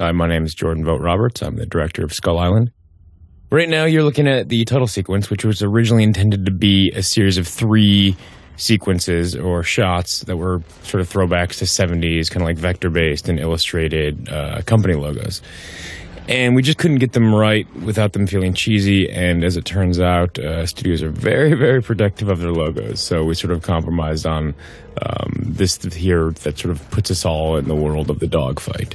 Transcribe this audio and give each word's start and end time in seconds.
Hi, 0.00 0.12
my 0.12 0.26
name 0.26 0.46
is 0.46 0.54
Jordan 0.54 0.82
Vogt 0.82 1.02
Roberts. 1.02 1.42
I'm 1.42 1.56
the 1.56 1.66
director 1.66 2.02
of 2.02 2.14
Skull 2.14 2.38
Island. 2.38 2.72
Right 3.50 3.68
now, 3.68 3.84
you're 3.84 4.02
looking 4.02 4.26
at 4.26 4.48
the 4.48 4.64
title 4.64 4.86
sequence, 4.86 5.28
which 5.28 5.44
was 5.44 5.62
originally 5.62 6.04
intended 6.04 6.46
to 6.46 6.50
be 6.50 6.90
a 6.92 7.02
series 7.02 7.36
of 7.36 7.46
three 7.46 8.16
sequences 8.56 9.36
or 9.36 9.62
shots 9.62 10.20
that 10.20 10.38
were 10.38 10.62
sort 10.84 11.02
of 11.02 11.10
throwbacks 11.10 11.58
to 11.58 11.66
70s, 11.66 12.30
kind 12.30 12.40
of 12.40 12.48
like 12.48 12.56
vector 12.56 12.88
based 12.88 13.28
and 13.28 13.38
illustrated 13.38 14.26
uh, 14.30 14.62
company 14.62 14.94
logos. 14.94 15.42
And 16.28 16.54
we 16.54 16.62
just 16.62 16.78
couldn't 16.78 16.98
get 16.98 17.12
them 17.12 17.34
right 17.34 17.70
without 17.82 18.14
them 18.14 18.26
feeling 18.26 18.54
cheesy. 18.54 19.10
And 19.10 19.44
as 19.44 19.58
it 19.58 19.66
turns 19.66 20.00
out, 20.00 20.38
uh, 20.38 20.64
studios 20.64 21.02
are 21.02 21.10
very, 21.10 21.52
very 21.52 21.82
protective 21.82 22.30
of 22.30 22.38
their 22.38 22.52
logos. 22.52 23.00
So 23.00 23.22
we 23.22 23.34
sort 23.34 23.52
of 23.52 23.60
compromised 23.60 24.26
on 24.26 24.54
um, 25.02 25.42
this 25.42 25.76
here 25.92 26.30
that 26.30 26.58
sort 26.58 26.70
of 26.70 26.90
puts 26.90 27.10
us 27.10 27.26
all 27.26 27.58
in 27.58 27.68
the 27.68 27.76
world 27.76 28.08
of 28.08 28.20
the 28.20 28.26
dogfight. 28.26 28.94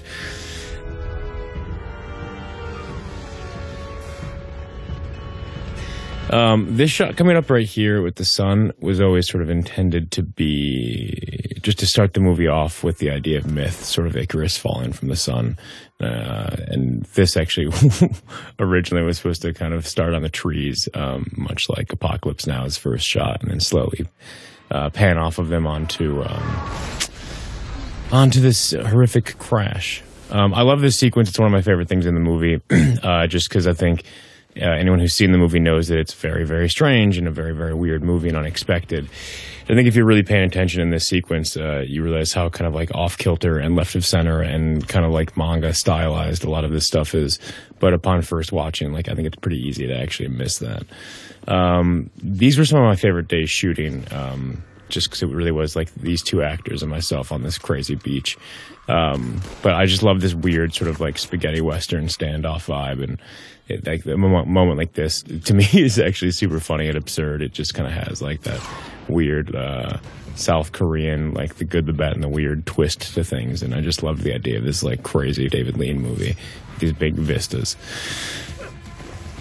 Um, 6.31 6.75
this 6.75 6.89
shot 6.89 7.17
coming 7.17 7.37
up 7.37 7.49
right 7.49 7.67
here 7.67 8.01
with 8.01 8.15
the 8.15 8.25
sun 8.25 8.71
was 8.79 8.99
always 8.99 9.27
sort 9.27 9.43
of 9.43 9.49
intended 9.49 10.11
to 10.11 10.23
be 10.23 11.55
just 11.61 11.79
to 11.79 11.87
start 11.87 12.13
the 12.13 12.19
movie 12.19 12.47
off 12.47 12.83
with 12.83 12.97
the 12.97 13.09
idea 13.09 13.37
of 13.37 13.51
myth, 13.51 13.83
sort 13.83 14.07
of 14.07 14.15
Icarus 14.15 14.57
falling 14.57 14.91
from 14.91 15.07
the 15.09 15.15
sun. 15.15 15.57
Uh, 16.01 16.55
and 16.67 17.03
this 17.13 17.37
actually 17.37 17.71
originally 18.59 19.03
was 19.03 19.17
supposed 19.17 19.41
to 19.43 19.53
kind 19.53 19.73
of 19.73 19.87
start 19.87 20.13
on 20.13 20.23
the 20.23 20.29
trees, 20.29 20.89
um, 20.93 21.27
much 21.37 21.69
like 21.69 21.93
Apocalypse 21.93 22.47
Now's 22.47 22.77
first 22.77 23.07
shot, 23.07 23.41
and 23.41 23.51
then 23.51 23.59
slowly 23.59 24.05
uh, 24.71 24.89
pan 24.89 25.17
off 25.17 25.37
of 25.37 25.49
them 25.49 25.65
onto 25.67 26.23
um, 26.23 26.69
onto 28.11 28.41
this 28.41 28.71
horrific 28.71 29.37
crash. 29.37 30.03
Um, 30.31 30.53
I 30.53 30.63
love 30.63 30.81
this 30.81 30.97
sequence. 30.97 31.29
It's 31.29 31.39
one 31.39 31.47
of 31.47 31.51
my 31.51 31.61
favorite 31.61 31.87
things 31.87 32.05
in 32.05 32.13
the 32.15 32.19
movie, 32.19 32.61
uh, 33.03 33.27
just 33.27 33.47
because 33.47 33.67
I 33.67 33.73
think 33.73 34.03
uh, 34.59 34.65
anyone 34.65 34.99
who's 34.99 35.13
seen 35.13 35.31
the 35.31 35.37
movie 35.37 35.59
knows 35.59 35.87
that 35.87 35.99
it's 35.99 36.13
very, 36.13 36.45
very 36.45 36.69
strange 36.69 37.17
and 37.17 37.27
a 37.27 37.31
very, 37.31 37.53
very 37.53 37.73
weird 37.73 38.03
movie 38.03 38.29
and 38.29 38.37
unexpected. 38.37 39.09
I 39.63 39.73
think 39.73 39.87
if 39.87 39.95
you're 39.95 40.05
really 40.05 40.23
paying 40.23 40.43
attention 40.43 40.81
in 40.81 40.91
this 40.91 41.07
sequence, 41.07 41.57
uh, 41.57 41.83
you 41.87 42.03
realize 42.03 42.33
how 42.33 42.49
kind 42.49 42.67
of 42.67 42.75
like 42.75 42.93
off 42.93 43.17
kilter 43.17 43.57
and 43.57 43.75
left 43.75 43.95
of 43.95 44.05
center 44.05 44.41
and 44.41 44.87
kind 44.87 45.05
of 45.05 45.11
like 45.11 45.35
manga 45.35 45.73
stylized 45.73 46.43
a 46.43 46.49
lot 46.49 46.63
of 46.63 46.71
this 46.71 46.85
stuff 46.85 47.15
is. 47.15 47.39
But 47.79 47.93
upon 47.93 48.21
first 48.21 48.51
watching, 48.51 48.93
like 48.93 49.09
I 49.09 49.15
think 49.15 49.25
it's 49.27 49.37
pretty 49.37 49.59
easy 49.59 49.87
to 49.87 49.97
actually 49.97 50.29
miss 50.29 50.59
that. 50.59 50.83
Um, 51.47 52.11
these 52.21 52.59
were 52.59 52.65
some 52.65 52.79
of 52.79 52.85
my 52.85 52.95
favorite 52.95 53.27
days 53.27 53.49
shooting. 53.49 54.05
Um, 54.11 54.63
just 54.87 55.09
because 55.09 55.23
it 55.23 55.29
really 55.29 55.51
was 55.51 55.75
like 55.75 55.93
these 55.95 56.21
two 56.21 56.43
actors 56.43 56.83
and 56.83 56.91
myself 56.91 57.31
on 57.31 57.41
this 57.41 57.57
crazy 57.57 57.95
beach. 57.95 58.37
Um, 58.87 59.41
but 59.63 59.73
I 59.73 59.85
just 59.87 60.03
love 60.03 60.21
this 60.21 60.35
weird 60.35 60.73
sort 60.73 60.89
of 60.89 60.99
like 60.99 61.17
spaghetti 61.17 61.61
western 61.61 62.05
standoff 62.05 62.67
vibe, 62.67 63.03
and 63.03 63.19
it, 63.67 63.85
like 63.85 64.05
moment, 64.05 64.47
moment 64.47 64.77
like 64.77 64.93
this 64.93 65.23
to 65.23 65.53
me 65.53 65.67
is 65.73 65.99
actually 65.99 66.31
super 66.31 66.59
funny 66.59 66.87
and 66.87 66.97
absurd. 66.97 67.41
It 67.41 67.53
just 67.53 67.73
kind 67.73 67.87
of 67.87 67.93
has 67.93 68.21
like 68.21 68.41
that 68.41 68.61
weird 69.07 69.55
uh, 69.55 69.97
South 70.35 70.71
Korean, 70.71 71.33
like 71.33 71.55
the 71.55 71.65
good, 71.65 71.85
the 71.85 71.93
bad, 71.93 72.13
and 72.13 72.23
the 72.23 72.29
weird 72.29 72.65
twist 72.65 73.13
to 73.15 73.23
things. 73.23 73.63
And 73.63 73.73
I 73.73 73.81
just 73.81 74.03
love 74.03 74.23
the 74.23 74.33
idea 74.33 74.57
of 74.57 74.65
this 74.65 74.83
like 74.83 75.03
crazy 75.03 75.47
David 75.47 75.77
Lean 75.77 76.01
movie, 76.01 76.35
these 76.79 76.93
big 76.93 77.15
vistas. 77.15 77.75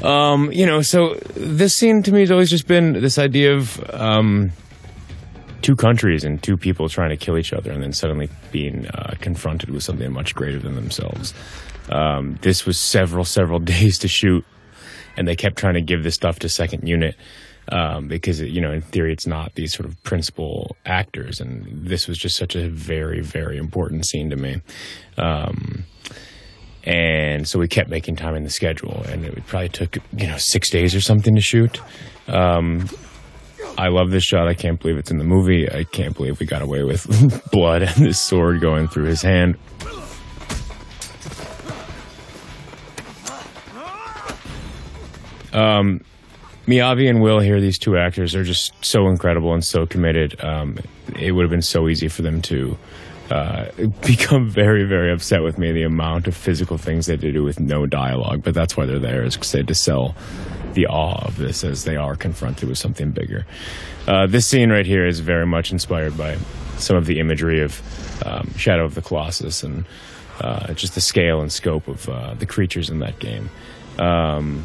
Um, 0.03 0.53
you 0.53 0.67
know, 0.67 0.83
so 0.83 1.15
this 1.35 1.75
scene 1.75 2.03
to 2.03 2.13
me 2.13 2.21
has 2.21 2.31
always 2.31 2.51
just 2.51 2.67
been 2.67 2.93
this 2.93 3.19
idea 3.19 3.55
of 3.55 3.83
um, 3.95 4.53
two 5.63 5.77
countries 5.77 6.25
and 6.25 6.43
two 6.43 6.57
people 6.57 6.89
trying 6.89 7.11
to 7.11 7.17
kill 7.17 7.39
each 7.39 7.53
other, 7.53 7.73
and 7.73 7.83
then 7.83 7.93
suddenly 7.93 8.29
being 8.53 8.87
uh, 8.89 9.15
confronted 9.21 9.71
with 9.71 9.83
something 9.83 10.13
much 10.13 10.35
greater 10.35 10.59
than 10.59 10.75
themselves. 10.75 11.33
Um, 11.91 12.39
this 12.43 12.67
was 12.67 12.79
several, 12.79 13.25
several 13.25 13.59
days 13.61 13.99
to 13.99 14.09
shoot, 14.09 14.45
and 15.17 15.27
they 15.29 15.37
kept 15.37 15.57
trying 15.57 15.75
to 15.75 15.83
give 15.83 16.03
this 16.03 16.15
stuff 16.15 16.39
to 16.41 16.49
second 16.49 16.87
unit 16.89 17.17
um, 17.71 18.09
because, 18.09 18.41
you 18.41 18.61
know, 18.61 18.73
in 18.73 18.83
theory, 18.83 19.13
it's 19.13 19.27
not 19.27 19.55
these 19.55 19.73
sort 19.73 19.89
of 19.89 20.03
principal 20.03 20.77
actors. 20.85 21.41
And 21.41 21.87
this 21.87 22.07
was 22.07 22.19
just 22.19 22.37
such 22.37 22.55
a 22.57 22.69
very, 22.69 23.21
very 23.21 23.57
important 23.57 24.07
scene 24.07 24.31
to 24.31 24.37
me. 24.37 24.61
Um, 25.17 25.85
and 26.85 27.49
so 27.49 27.59
we 27.59 27.67
kept 27.67 27.89
making 27.89 28.17
time 28.17 28.35
in 28.35 28.45
the 28.45 28.51
schedule, 28.51 29.03
and 29.09 29.25
it 29.25 29.47
probably 29.47 29.71
took, 29.71 29.97
you 30.17 30.27
know, 30.27 30.37
six 30.37 30.69
days 30.69 30.95
or 30.95 31.01
something 31.01 31.35
to 31.35 31.41
shoot. 31.41 31.81
Um, 32.29 32.89
I 33.79 33.89
love 33.89 34.11
this 34.11 34.23
shot. 34.23 34.47
I 34.47 34.55
can't 34.55 34.79
believe 34.79 34.99
it's 34.99 35.11
in 35.11 35.17
the 35.19 35.25
movie. 35.25 35.71
I 35.71 35.85
can't 35.85 36.15
believe 36.15 36.39
we 36.41 36.47
got 36.47 36.63
away 36.63 36.85
with 36.85 37.07
blood 37.51 37.83
and 37.83 38.07
this 38.07 38.21
sword 38.21 38.61
going 38.61 38.89
through 38.89 39.07
his 39.07 39.23
hand. 39.23 39.57
Um, 45.55 46.01
Miyavi 46.67 47.09
and 47.09 47.21
Will 47.21 47.41
here, 47.41 47.61
these 47.61 47.79
two 47.79 47.97
actors, 47.97 48.35
are 48.35 48.45
just 48.45 48.73
so 48.85 49.09
incredible 49.09 49.53
and 49.53 49.65
so 49.65 49.87
committed. 49.87 50.43
Um, 50.43 50.79
it 51.19 51.33
would 51.33 51.43
have 51.43 51.51
been 51.51 51.63
so 51.63 51.89
easy 51.89 52.09
for 52.09 52.23
them 52.23 52.41
to 52.43 52.79
uh, 53.31 53.67
become 54.07 54.49
very, 54.49 54.85
very 54.85 55.13
upset 55.13 55.43
with 55.43 55.59
me. 55.59 55.73
The 55.73 55.83
amount 55.83 56.27
of 56.27 56.35
physical 56.35 56.79
things 56.79 57.07
they 57.07 57.15
had 57.15 57.21
to 57.21 57.33
do 57.33 57.45
with 57.45 57.61
no 57.61 57.87
dialogue, 57.87 58.43
but 58.43 58.55
that's 58.55 58.77
why 58.77 58.87
they're 58.87 58.99
there, 58.99 59.25
is 59.25 59.39
said 59.43 59.69
to 59.69 59.75
sell 59.75 60.15
the 60.73 60.87
awe 60.87 61.23
of 61.27 61.37
this 61.37 61.65
as 61.65 61.85
they 61.85 61.97
are 61.97 62.17
confronted 62.17 62.69
with 62.69 62.79
something 62.79 63.11
bigger. 63.11 63.47
Uh, 64.09 64.27
this 64.27 64.47
scene 64.47 64.71
right 64.71 64.87
here 64.87 65.07
is 65.07 65.21
very 65.21 65.47
much 65.47 65.71
inspired 65.71 66.17
by 66.17 66.37
some 66.79 66.97
of 66.97 67.07
the 67.07 67.21
imagery 67.21 67.63
of 67.63 67.81
um, 68.27 68.53
Shadow 68.57 68.85
of 68.85 68.95
the 68.95 69.03
Colossus 69.03 69.63
and 69.63 69.85
uh, 70.41 70.73
just 70.75 70.95
the 70.95 71.01
scale 71.01 71.41
and 71.41 71.53
scope 71.53 71.87
of 71.89 72.09
uh, 72.09 72.35
the 72.35 72.47
creatures 72.47 72.91
in 72.91 72.99
that 73.01 73.19
game. 73.19 73.51
Um, 73.99 74.65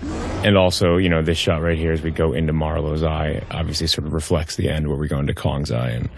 and 0.00 0.56
also, 0.56 0.96
you 0.96 1.08
know, 1.08 1.22
this 1.22 1.38
shot 1.38 1.62
right 1.62 1.78
here 1.78 1.92
as 1.92 2.02
we 2.02 2.10
go 2.10 2.32
into 2.32 2.52
Marlowe's 2.52 3.02
eye 3.02 3.42
obviously 3.50 3.86
sort 3.86 4.06
of 4.06 4.12
reflects 4.12 4.56
the 4.56 4.68
end 4.68 4.88
where 4.88 4.96
we 4.96 5.08
go 5.08 5.18
into 5.18 5.34
Kong's 5.34 5.70
eye 5.70 5.90
and 5.90 6.08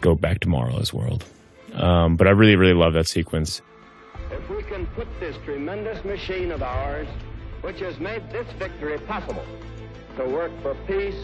go 0.00 0.14
back 0.14 0.40
to 0.40 0.48
Marlowe's 0.48 0.92
world. 0.92 1.24
Um, 1.74 2.16
but 2.16 2.26
I 2.26 2.30
really, 2.30 2.56
really 2.56 2.74
love 2.74 2.92
that 2.94 3.08
sequence. 3.08 3.60
If 4.30 4.48
we 4.48 4.62
can 4.62 4.86
put 4.88 5.08
this 5.20 5.36
tremendous 5.44 6.04
machine 6.04 6.50
of 6.50 6.62
ours, 6.62 7.08
which 7.60 7.80
has 7.80 7.98
made 7.98 8.22
this 8.30 8.46
victory 8.58 8.98
possible, 8.98 9.44
to 10.16 10.24
work 10.24 10.52
for 10.62 10.74
peace, 10.86 11.16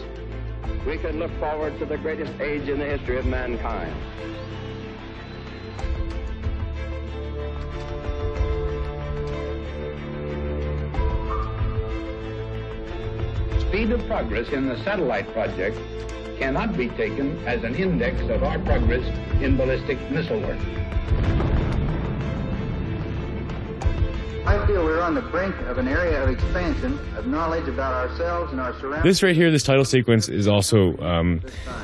we 0.85 0.97
can 0.97 1.19
look 1.19 1.31
forward 1.39 1.77
to 1.79 1.85
the 1.85 1.97
greatest 1.97 2.33
age 2.39 2.67
in 2.67 2.79
the 2.79 2.85
history 2.85 3.17
of 3.17 3.25
mankind. 3.25 3.95
Speed 13.71 13.89
of 13.93 14.05
progress 14.05 14.49
in 14.49 14.67
the 14.67 14.75
satellite 14.83 15.31
project 15.31 15.79
cannot 16.37 16.75
be 16.75 16.89
taken 16.89 17.37
as 17.47 17.63
an 17.63 17.73
index 17.73 18.19
of 18.29 18.43
our 18.43 18.59
progress 18.59 19.01
in 19.41 19.55
ballistic 19.55 19.97
missile 20.11 20.41
work. 20.41 20.59
I 24.45 24.65
feel 24.67 24.83
we're 24.83 24.99
on 24.99 25.13
the 25.13 25.21
brink 25.21 25.55
of 25.67 25.77
an 25.77 25.87
area 25.87 26.21
of 26.21 26.29
expansion 26.29 26.99
of 27.15 27.27
knowledge 27.27 27.69
about 27.69 27.93
ourselves 27.93 28.51
and 28.51 28.59
our 28.59 28.77
surroundings. 28.77 29.03
This 29.03 29.23
right 29.23 29.37
here, 29.37 29.49
this 29.49 29.63
title 29.63 29.85
sequence, 29.85 30.27
is 30.27 30.49
also 30.49 30.97
um, 30.97 31.41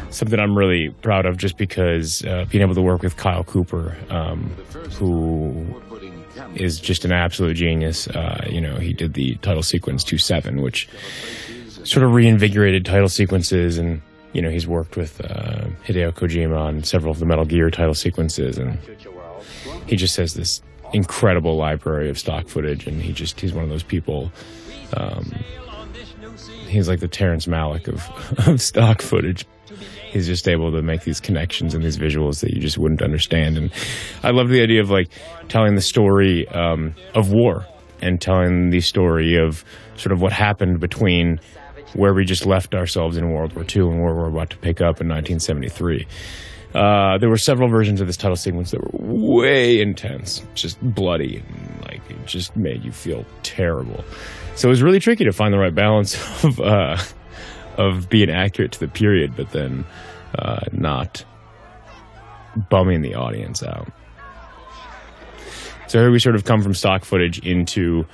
something 0.09 0.41
I'm 0.41 0.57
really 0.57 0.89
proud 0.89 1.25
of 1.25 1.37
just 1.37 1.55
because 1.55 2.25
uh, 2.25 2.43
being 2.49 2.63
able 2.63 2.75
to 2.75 2.81
work 2.81 3.01
with 3.01 3.15
Kyle 3.15 3.45
Cooper, 3.45 3.95
um, 4.09 4.49
who 4.99 5.81
is 6.55 6.81
just 6.81 7.05
an 7.05 7.13
absolute 7.13 7.53
genius. 7.53 8.09
Uh, 8.09 8.45
you 8.49 8.59
know, 8.59 8.75
he 8.75 8.91
did 8.91 9.13
the 9.13 9.35
title 9.35 9.63
sequence 9.63 10.03
2 10.03 10.17
7, 10.17 10.61
which 10.61 10.89
sort 11.87 12.05
of 12.05 12.13
reinvigorated 12.13 12.85
title 12.85 13.09
sequences 13.09 13.77
and 13.77 14.01
you 14.33 14.41
know 14.41 14.49
he's 14.49 14.67
worked 14.67 14.97
with 14.97 15.21
uh, 15.21 15.67
Hideo 15.85 16.11
Kojima 16.11 16.57
on 16.57 16.83
several 16.83 17.11
of 17.11 17.19
the 17.19 17.25
Metal 17.25 17.45
Gear 17.45 17.69
title 17.69 17.93
sequences 17.93 18.57
and 18.57 18.77
he 19.88 19.95
just 19.95 20.17
has 20.17 20.33
this 20.33 20.62
incredible 20.94 21.57
library 21.57 22.09
of 22.09 22.17
stock 22.17 22.47
footage 22.47 22.88
and 22.88 23.01
he 23.01 23.13
just 23.13 23.39
he's 23.39 23.53
one 23.53 23.63
of 23.63 23.69
those 23.69 23.83
people 23.83 24.31
um, 24.95 25.31
he's 26.67 26.88
like 26.88 27.00
the 27.00 27.07
Terrence 27.07 27.47
Malick 27.47 27.88
of, 27.88 28.47
of 28.47 28.62
stock 28.62 29.01
footage. 29.01 29.45
He's 30.12 30.27
just 30.27 30.47
able 30.47 30.71
to 30.71 30.81
make 30.81 31.03
these 31.03 31.19
connections 31.19 31.73
and 31.73 31.83
these 31.83 31.97
visuals 31.97 32.39
that 32.41 32.53
you 32.53 32.62
just 32.62 32.77
wouldn't 32.77 33.01
understand. 33.01 33.57
And 33.57 33.71
I 34.23 34.31
love 34.31 34.50
the 34.50 34.62
idea 34.62 34.81
of 34.81 34.89
like 34.89 35.09
telling 35.50 35.75
the 35.75 35.81
story 35.81 36.47
um, 36.50 36.95
of 37.13 37.31
war 37.31 37.65
and 38.01 38.21
telling 38.21 38.69
the 38.69 38.79
story 38.79 39.35
of 39.35 39.65
sort 39.97 40.13
of 40.13 40.21
what 40.21 40.31
happened 40.31 40.79
between 40.79 41.39
where 41.97 42.13
we 42.13 42.23
just 42.23 42.45
left 42.45 42.73
ourselves 42.73 43.17
in 43.17 43.29
World 43.31 43.53
War 43.53 43.65
II 43.65 43.81
and 43.89 44.01
where 44.01 44.13
we're 44.13 44.29
about 44.29 44.51
to 44.51 44.57
pick 44.57 44.79
up 44.79 45.01
in 45.01 45.09
1973. 45.09 46.07
Uh, 46.73 47.17
there 47.17 47.29
were 47.29 47.38
several 47.38 47.67
versions 47.69 47.99
of 47.99 48.07
this 48.07 48.17
title 48.17 48.35
sequence 48.35 48.71
that 48.71 48.81
were 48.81 49.35
way 49.35 49.81
intense, 49.81 50.44
just 50.53 50.79
bloody, 50.81 51.38
and, 51.38 51.81
like 51.81 52.01
it 52.09 52.25
just 52.25 52.55
made 52.55 52.83
you 52.83 52.91
feel 52.91 53.25
terrible. 53.41 54.03
So 54.55 54.67
it 54.67 54.71
was 54.71 54.83
really 54.83 54.99
tricky 54.99 55.23
to 55.25 55.33
find 55.33 55.53
the 55.53 55.57
right 55.57 55.73
balance 55.73 56.15
of 56.44 56.59
uh, 56.59 56.97
of 57.77 58.09
being 58.09 58.29
accurate 58.29 58.71
to 58.73 58.79
the 58.79 58.88
period, 58.88 59.35
but 59.35 59.51
then 59.51 59.85
uh, 60.38 60.61
not 60.71 61.25
bumming 62.69 63.01
the 63.01 63.15
audience 63.15 63.63
out. 63.63 63.88
So 65.88 66.00
here 66.00 66.11
we 66.11 66.19
sort 66.19 66.35
of 66.35 66.43
come 66.43 66.61
from 66.61 66.73
stock 66.73 67.05
footage 67.05 67.39
into 67.39 68.05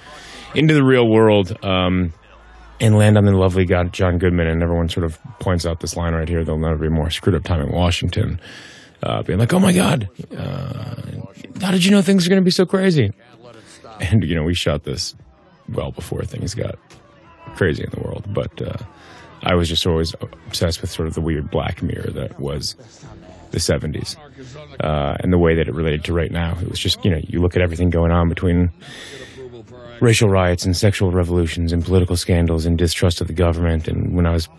into 0.54 0.74
the 0.74 0.84
real 0.84 1.08
world. 1.08 1.58
Um, 1.66 2.14
and 2.80 2.98
land 2.98 3.18
on 3.18 3.26
the 3.26 3.32
lovely 3.32 3.66
God, 3.66 3.94
John 3.94 4.18
Goodman, 4.18 4.48
and 4.48 4.62
everyone 4.62 4.90
sort 4.90 5.06
of 5.06 5.20
points 5.40 5.66
out 5.66 5.80
this 5.80 5.96
line 5.96 6.14
right 6.14 6.28
here: 6.28 6.44
"There'll 6.44 6.60
never 6.60 6.78
be 6.78 6.90
more 6.90 7.10
screwed 7.10 7.36
up 7.36 7.44
time 7.44 7.62
in 7.62 7.72
Washington." 7.72 8.40
Uh, 9.02 9.22
being 9.24 9.40
like, 9.40 9.54
"Oh 9.54 9.60
my 9.60 9.74
God, 9.74 10.10
uh, 10.38 10.96
how 11.62 11.72
did 11.72 11.84
you 11.84 11.92
know 11.92 12.02
things 12.02 12.26
are 12.26 12.30
going 12.30 12.42
to 12.42 12.46
be 12.46 12.52
so 12.52 12.66
crazy?" 12.66 13.12
And 14.00 14.24
you 14.24 14.36
know, 14.36 14.44
we 14.44 14.54
shot 14.54 14.84
this 14.84 15.16
well 15.70 15.92
before 15.92 16.24
things 16.24 16.54
got 16.56 16.76
crazy 17.56 17.84
in 17.84 17.90
the 17.92 18.00
world, 18.00 18.26
but 18.34 18.62
uh, 18.62 18.78
I 19.44 19.56
was 19.56 19.70
just 19.70 19.86
always 19.86 20.14
obsessed 20.48 20.82
with 20.82 20.90
sort 20.90 21.08
of 21.08 21.14
the 21.14 21.22
weird 21.22 21.52
black 21.52 21.82
mirror 21.82 22.10
that 22.12 22.40
was 22.40 22.76
the 23.52 23.60
70s 23.60 24.16
uh, 24.80 25.16
and 25.20 25.32
the 25.32 25.38
way 25.38 25.56
that 25.56 25.68
it 25.68 25.74
related 25.76 26.04
to 26.06 26.14
right 26.14 26.32
now. 26.32 26.58
It 26.60 26.70
was 26.70 26.80
just, 26.80 27.04
you 27.06 27.12
know, 27.12 27.20
you 27.22 27.40
look 27.40 27.56
at 27.56 27.62
everything 27.62 27.92
going 27.92 28.12
on 28.12 28.28
between 28.28 28.72
racial 30.04 30.28
riots 30.30 30.66
and 30.66 30.76
sexual 30.76 31.12
revolutions 31.12 31.72
and 31.72 31.84
political 31.84 32.18
scandals 32.18 32.66
and 32.66 32.78
distrust 32.78 33.22
of 33.22 33.28
the 33.28 33.34
government. 33.34 33.88
And 33.88 34.14
when 34.14 34.26
I 34.26 34.32
was 34.32 34.50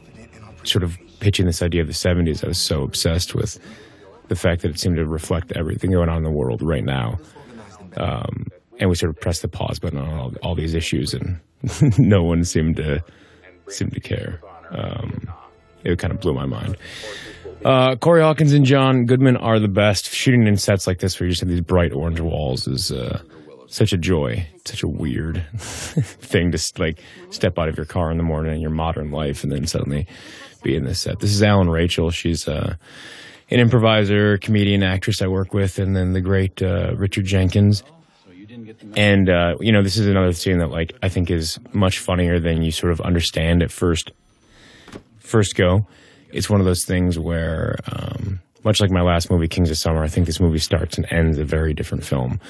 sort 0.63 0.83
of 0.83 0.97
pitching 1.21 1.45
this 1.45 1.61
idea 1.61 1.83
of 1.83 1.87
the 1.87 1.93
70s, 1.93 2.43
I 2.43 2.49
was 2.49 2.59
so 2.59 2.83
obsessed 2.83 3.35
with 3.35 3.59
the 4.29 4.37
fact 4.37 4.63
that 4.63 4.71
it 4.71 4.79
seemed 4.79 4.97
to 4.97 5.05
reflect 5.05 5.53
everything 5.53 5.91
going 5.91 6.09
on 6.09 6.17
in 6.17 6.25
the 6.25 6.31
world 6.31 6.63
right 6.63 6.83
now. 6.83 7.19
Um, 7.99 8.47
and 8.81 8.89
we 8.89 8.97
sort 8.97 9.11
of 9.11 9.21
pressed 9.21 9.43
the 9.43 9.49
pause 9.49 9.79
button 9.79 9.99
on 9.99 10.09
all, 10.09 10.33
all 10.43 10.55
these 10.55 10.75
issues, 10.75 11.13
and 11.13 11.39
no 11.99 12.25
one 12.25 12.45
seemed 12.45 12.77
to 12.77 13.05
seemed 13.69 13.93
to 13.93 14.01
care. 14.01 14.41
Um, 14.71 15.29
it 15.85 15.99
kind 15.99 16.13
of 16.13 16.21
blew 16.21 16.35
my 16.35 16.47
mind. 16.47 16.77
Uh, 17.65 17.97
Corey 17.97 18.21
Hawkins 18.23 18.53
and 18.53 18.65
John 18.65 19.05
Goodman 19.05 19.37
are 19.37 19.61
the 19.61 19.69
best. 19.69 20.13
Shooting 20.13 20.47
in 20.47 20.57
sets 20.57 20.87
like 20.87 20.99
this 20.99 21.21
where 21.21 21.27
you 21.27 21.33
just 21.33 21.41
have 21.41 21.49
these 21.49 21.61
bright 21.61 21.93
orange 21.93 22.21
walls 22.21 22.67
is 22.67 22.91
uh, 22.91 23.23
such 23.75 23.93
a 23.93 23.97
joy. 23.97 24.47
Such 24.65 24.85
a 24.85 24.89
weird 24.89 25.45
thing 25.57 26.53
to 26.53 26.73
like 26.79 27.03
step 27.31 27.59
out 27.59 27.69
of 27.69 27.77
your 27.77 27.87
car 27.87 28.11
in 28.13 28.19
the 28.19 28.23
morning 28.23 28.55
in 28.55 28.61
your 28.61 28.71
modern 28.71 29.11
life 29.11 29.43
and 29.43 29.51
then 29.51 29.67
suddenly 29.67 30.07
be 30.63 30.77
in 30.77 30.85
this 30.85 31.01
set. 31.01 31.19
This 31.19 31.31
is 31.31 31.43
Allyn 31.43 31.69
Rachel. 31.69 32.11
She's 32.11 32.47
uh, 32.47 32.77
an 33.51 33.59
improviser, 33.59 34.39
comedian, 34.39 34.85
actress 34.85 35.21
I 35.21 35.27
work 35.27 35.53
with, 35.53 35.81
and 35.81 35.97
then 35.97 36.13
the 36.13 36.21
great 36.21 36.63
uh, 36.63 36.95
Richard 36.97 37.25
Jenkins. 37.25 37.83
And 38.97 39.29
uh, 39.29 39.57
you 39.61 39.73
know, 39.73 39.83
this 39.83 39.97
is 39.97 40.07
another 40.07 40.33
scene 40.33 40.59
that 40.59 40.71
like 40.71 40.93
I 41.03 41.09
think 41.09 41.29
is 41.29 41.59
much 41.73 41.99
funnier 41.99 42.39
than 42.39 42.63
you 42.63 42.71
sort 42.71 42.93
of 42.93 43.01
understand 43.01 43.61
at 43.61 43.73
first 43.73 44.13
first 45.19 45.57
go. 45.57 45.85
It's 46.33 46.49
one 46.49 46.61
of 46.61 46.67
those 46.67 46.85
things 46.85 47.19
where, 47.19 47.77
um, 47.91 48.41
much 48.63 48.81
like 48.81 48.91
my 48.91 49.03
last 49.03 49.31
movie, 49.31 49.49
Kings 49.49 49.71
of 49.71 49.79
Summer, 49.79 50.03
I 50.03 50.09
think 50.09 50.27
this 50.27 50.41
movie 50.41 50.59
starts 50.59 50.97
and 50.97 51.07
ends 51.11 51.39
a 51.39 51.45
very 51.45 51.75
different 51.75 52.05
film. 52.05 52.41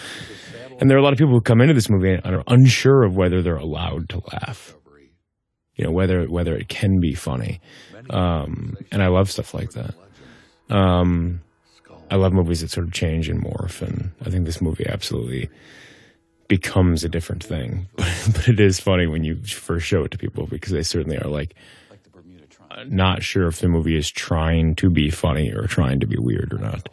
And 0.80 0.90
there 0.90 0.96
are 0.96 1.00
a 1.00 1.02
lot 1.02 1.12
of 1.12 1.18
people 1.18 1.32
who 1.32 1.40
come 1.40 1.60
into 1.60 1.74
this 1.74 1.88
movie 1.88 2.12
and 2.12 2.34
are 2.34 2.44
unsure 2.46 3.04
of 3.04 3.16
whether 3.16 3.42
they're 3.42 3.56
allowed 3.56 4.08
to 4.10 4.22
laugh. 4.32 4.74
You 5.76 5.84
know, 5.84 5.90
whether 5.90 6.24
whether 6.26 6.54
it 6.54 6.68
can 6.68 7.00
be 7.00 7.14
funny. 7.14 7.60
Um, 8.10 8.76
and 8.92 9.02
I 9.02 9.08
love 9.08 9.30
stuff 9.30 9.54
like 9.54 9.70
that. 9.72 9.94
Um, 10.70 11.40
I 12.10 12.16
love 12.16 12.32
movies 12.32 12.60
that 12.60 12.70
sort 12.70 12.86
of 12.86 12.92
change 12.92 13.28
and 13.28 13.42
morph, 13.42 13.82
and 13.82 14.12
I 14.24 14.30
think 14.30 14.44
this 14.44 14.60
movie 14.60 14.86
absolutely 14.88 15.48
becomes 16.48 17.02
a 17.02 17.08
different 17.08 17.42
thing. 17.42 17.88
But, 17.96 18.28
but 18.34 18.48
it 18.48 18.60
is 18.60 18.78
funny 18.78 19.06
when 19.06 19.24
you 19.24 19.36
first 19.44 19.86
show 19.86 20.04
it 20.04 20.10
to 20.12 20.18
people 20.18 20.46
because 20.46 20.72
they 20.72 20.82
certainly 20.82 21.18
are 21.18 21.28
like 21.28 21.54
not 22.86 23.22
sure 23.22 23.46
if 23.46 23.60
the 23.60 23.68
movie 23.68 23.96
is 23.96 24.10
trying 24.10 24.74
to 24.76 24.90
be 24.90 25.10
funny 25.10 25.52
or 25.52 25.66
trying 25.66 26.00
to 26.00 26.06
be 26.06 26.16
weird 26.18 26.52
or 26.52 26.58
not. 26.58 26.88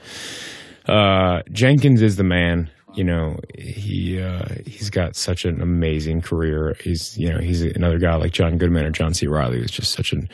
Uh, 0.88 1.42
Jenkins 1.52 2.02
is 2.02 2.16
the 2.16 2.24
man. 2.24 2.70
You 2.94 3.06
know, 3.06 3.40
he 3.58 4.22
uh, 4.22 4.48
he's 4.66 4.90
got 4.90 5.16
such 5.16 5.46
an 5.46 5.62
amazing 5.62 6.22
career. 6.22 6.76
He's 6.82 7.18
you 7.18 7.32
know 7.32 7.40
he's 7.40 7.62
another 7.62 8.00
guy 8.00 8.16
like 8.16 8.34
John 8.34 8.58
Goodman 8.58 8.86
or 8.86 8.92
John 8.92 9.14
C. 9.14 9.28
Reilly 9.28 9.60
who's 9.60 9.72
just 9.72 9.94
such 9.94 10.12
an 10.12 10.28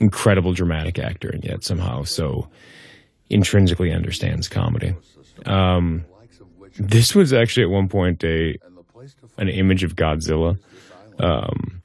incredible 0.00 0.52
dramatic 0.52 0.98
actor, 0.98 1.28
and 1.28 1.44
yet 1.44 1.64
somehow 1.64 2.04
so 2.04 2.48
intrinsically 3.28 3.92
understands 3.92 4.48
comedy. 4.48 4.94
Um, 5.44 6.04
this 6.78 7.14
was 7.14 7.32
actually 7.32 7.64
at 7.64 7.70
one 7.70 7.88
point 7.88 8.24
a 8.24 8.56
an 9.36 9.48
image 9.48 9.84
of 9.84 9.94
Godzilla, 9.94 10.58
um, 11.18 11.82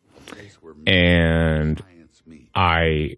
and 0.88 1.84
I 2.56 3.18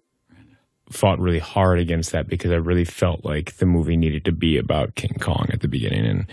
fought 0.89 1.19
really 1.19 1.39
hard 1.39 1.79
against 1.79 2.11
that 2.11 2.27
because 2.27 2.51
I 2.51 2.55
really 2.55 2.85
felt 2.85 3.25
like 3.25 3.57
the 3.57 3.65
movie 3.65 3.97
needed 3.97 4.25
to 4.25 4.31
be 4.31 4.57
about 4.57 4.95
King 4.95 5.17
Kong 5.19 5.49
at 5.51 5.61
the 5.61 5.67
beginning 5.67 6.05
and 6.05 6.25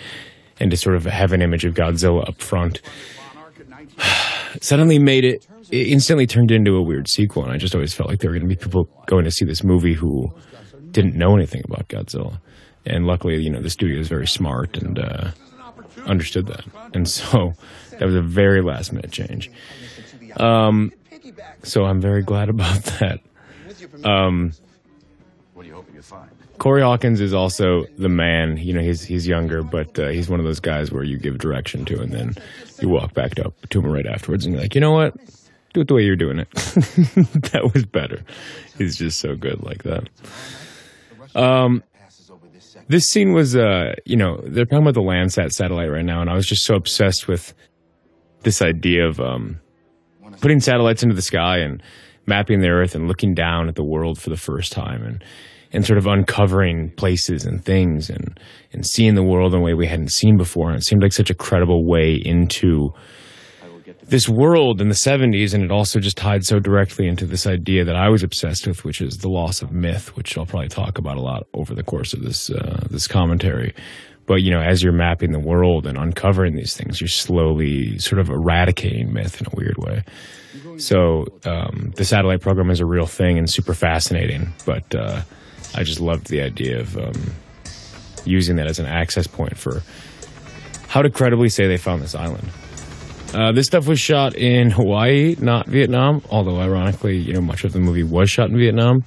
and 0.61 0.71
to 0.71 0.77
sort 0.77 0.97
of 0.97 1.05
have 1.05 1.33
an 1.33 1.43
image 1.43 1.65
of 1.65 1.75
Godzilla 1.75 2.29
up 2.29 2.41
front 2.41 2.81
suddenly 4.61 4.99
made 4.99 5.25
it, 5.25 5.47
it 5.71 5.89
instantly 5.89 6.27
turned 6.27 6.51
into 6.51 6.77
a 6.77 6.83
weird 6.83 7.09
sequel 7.09 7.45
and 7.45 7.53
I 7.53 7.57
just 7.57 7.75
always 7.75 7.95
felt 7.95 8.09
like 8.09 8.21
there 8.21 8.31
were 8.31 8.39
going 8.39 8.49
to 8.49 8.55
be 8.55 8.63
people 8.63 8.89
going 9.07 9.25
to 9.25 9.31
see 9.31 9.45
this 9.45 9.65
movie 9.65 9.95
who 9.95 10.29
didn't 10.91 11.15
know 11.15 11.35
anything 11.35 11.63
about 11.65 11.89
Godzilla. 11.89 12.39
And 12.85 13.07
luckily 13.07 13.41
you 13.41 13.51
know 13.51 13.61
the 13.61 13.71
studio 13.71 13.99
is 13.99 14.09
very 14.09 14.27
smart 14.27 14.77
and 14.77 14.99
uh, 14.99 15.31
understood 16.07 16.47
that. 16.47 16.65
And 16.95 17.09
so 17.09 17.53
that 17.91 18.05
was 18.05 18.15
a 18.15 18.23
very 18.23 18.63
last 18.63 18.93
minute 18.93 19.13
change. 19.13 19.51
Um, 20.37 20.93
so 21.63 21.85
I'm 21.85 22.01
very 22.01 22.23
glad 22.23 22.49
about 22.49 22.83
that. 23.01 23.21
Um, 24.05 24.53
Corey 26.63 26.83
Hawkins 26.83 27.21
is 27.21 27.35
also 27.35 27.87
the 27.99 28.09
man. 28.09 28.57
You 28.57 28.73
know, 28.73 28.83
he's 28.83 29.03
he's 29.03 29.27
younger, 29.27 29.65
but 29.65 29.99
uh, 29.99 30.11
he's 30.11 30.29
one 30.29 30.39
of 30.39 30.47
those 30.47 30.61
guys 30.61 30.93
where 30.93 31.03
you 31.03 31.19
give 31.19 31.39
direction 31.39 31.85
to, 31.87 32.01
and 32.01 32.13
then 32.13 32.37
you 32.81 32.89
walk 32.89 33.15
back 33.15 33.37
up 33.41 33.53
to 33.71 33.81
him 33.81 33.91
right 33.91 34.07
afterwards, 34.07 34.47
and 34.47 34.55
you're 34.55 34.63
like, 34.63 34.77
you 34.77 34.81
know 34.81 34.93
what? 34.93 35.13
Do 35.75 35.81
it 35.81 35.89
the 35.89 35.95
way 35.95 36.03
you're 36.03 36.15
doing 36.15 36.39
it. 36.39 36.49
that 36.55 37.73
was 37.75 37.85
better. 37.85 38.23
He's 38.79 38.97
just 38.97 39.19
so 39.19 39.35
good 39.35 39.61
like 39.65 39.83
that. 39.83 40.09
Um, 41.35 41.83
this 42.87 43.07
scene 43.07 43.33
was, 43.33 43.57
uh, 43.57 43.95
you 44.07 44.17
know, 44.17 44.41
they're 44.45 44.65
talking 44.65 44.87
about 44.87 44.95
the 44.95 45.01
Landsat 45.01 45.51
satellite 45.51 45.91
right 45.91 46.05
now, 46.05 46.21
and 46.21 46.31
I 46.31 46.35
was 46.35 46.47
just 46.47 46.65
so 46.65 46.77
obsessed 46.77 47.27
with 47.27 47.55
this 48.45 48.63
idea 48.63 49.09
of 49.09 49.19
um, 49.19 49.59
putting 50.41 50.61
satellites 50.61 51.03
into 51.03 51.17
the 51.17 51.23
sky 51.23 51.59
and 51.59 51.83
mapping 52.27 52.61
the 52.61 52.69
Earth 52.69 52.95
and 52.95 53.09
looking 53.09 53.35
down 53.35 53.69
at 53.69 53.75
the 53.75 53.83
world 53.83 54.21
for 54.21 54.31
the 54.31 54.37
first 54.37 54.71
time 54.71 55.03
and 55.03 55.25
and 55.73 55.87
sort 55.87 55.99
of 55.99 56.07
uncovering 56.07 56.91
places 56.97 57.45
and 57.45 57.65
things 57.65 58.11
and 58.11 58.39
and 58.73 58.87
seeing 58.87 59.15
the 59.15 59.23
world 59.23 59.55
in 59.55 59.61
a 59.61 59.63
way 59.63 59.75
we 59.75 59.87
hadn't 59.87 60.13
seen 60.13 60.37
before. 60.37 60.71
And 60.71 60.79
it 60.79 60.85
seemed 60.85 61.03
like 61.03 61.13
such 61.13 61.31
a 61.31 61.35
credible 61.35 61.87
way 61.87 62.15
into 62.15 62.93
this 64.03 64.29
world 64.29 64.81
in 64.81 64.89
the 64.89 64.95
70s 64.95 65.55
and 65.55 65.63
it 65.63 65.71
also 65.71 66.01
just 66.01 66.17
tied 66.17 66.45
so 66.45 66.59
directly 66.59 67.07
into 67.07 67.25
this 67.25 67.47
idea 67.47 67.85
that 67.85 67.97
I 67.97 68.09
was 68.09 68.23
obsessed 68.23 68.67
with 68.67 68.85
which 68.85 69.01
is 69.01 69.19
the 69.19 69.29
loss 69.29 69.63
of 69.63 69.73
myth 69.73 70.17
which 70.17 70.37
I'll 70.37 70.47
probably 70.47 70.69
talk 70.69 70.99
about 70.99 71.17
a 71.17 71.23
lot 71.23 71.47
over 71.55 71.75
the 71.75 71.83
course 71.83 72.13
of 72.13 72.23
this 72.23 72.51
uh, 72.51 72.85
this 72.91 73.07
commentary. 73.07 73.75
But 74.27 74.43
you 74.43 74.51
know 74.51 74.61
as 74.61 74.83
you're 74.83 74.93
mapping 74.93 75.33
the 75.33 75.41
world 75.41 75.87
and 75.87 75.97
uncovering 75.97 76.57
these 76.57 76.77
things 76.77 77.01
you're 77.01 77.09
slowly 77.09 77.99
sort 77.99 78.19
of 78.19 78.29
eradicating 78.29 79.13
myth 79.13 79.41
in 79.41 79.47
a 79.47 79.57
weird 79.57 79.77
way. 79.79 80.05
So 80.79 81.27
um, 81.45 81.93
the 81.97 82.05
satellite 82.05 82.41
program 82.41 82.71
is 82.71 82.81
a 82.81 82.87
real 82.87 83.07
thing 83.07 83.39
and 83.39 83.49
super 83.49 83.75
fascinating. 83.75 84.53
But 84.65 84.95
uh, 84.95 85.23
i 85.75 85.83
just 85.83 86.01
loved 86.01 86.29
the 86.29 86.41
idea 86.41 86.81
of 86.81 86.97
um, 86.97 87.33
using 88.25 88.57
that 88.57 88.67
as 88.67 88.79
an 88.79 88.87
access 88.87 89.27
point 89.27 89.57
for 89.57 89.83
how 90.89 91.03
to 91.03 91.11
credibly 91.11 91.49
say 91.49 91.67
they 91.67 91.77
found 91.77 92.03
this 92.03 92.15
island 92.15 92.49
uh, 93.35 93.51
this 93.53 93.67
stuff 93.67 93.87
was 93.87 93.99
shot 93.99 94.35
in 94.35 94.71
hawaii 94.71 95.35
not 95.39 95.67
vietnam 95.67 96.23
although 96.31 96.61
ironically 96.61 97.17
you 97.17 97.33
know 97.33 97.41
much 97.41 97.65
of 97.65 97.73
the 97.73 97.81
movie 97.81 98.03
was 98.03 98.31
shot 98.31 98.51
in 98.51 98.57
vietnam 98.57 99.05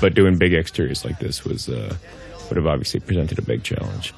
but 0.00 0.14
doing 0.14 0.36
big 0.36 0.52
exteriors 0.52 1.04
like 1.04 1.18
this 1.18 1.44
was 1.44 1.68
uh, 1.68 1.96
would 2.48 2.56
have 2.56 2.66
obviously 2.66 3.00
presented 3.00 3.38
a 3.38 3.42
big 3.42 3.62
challenge. 3.62 4.14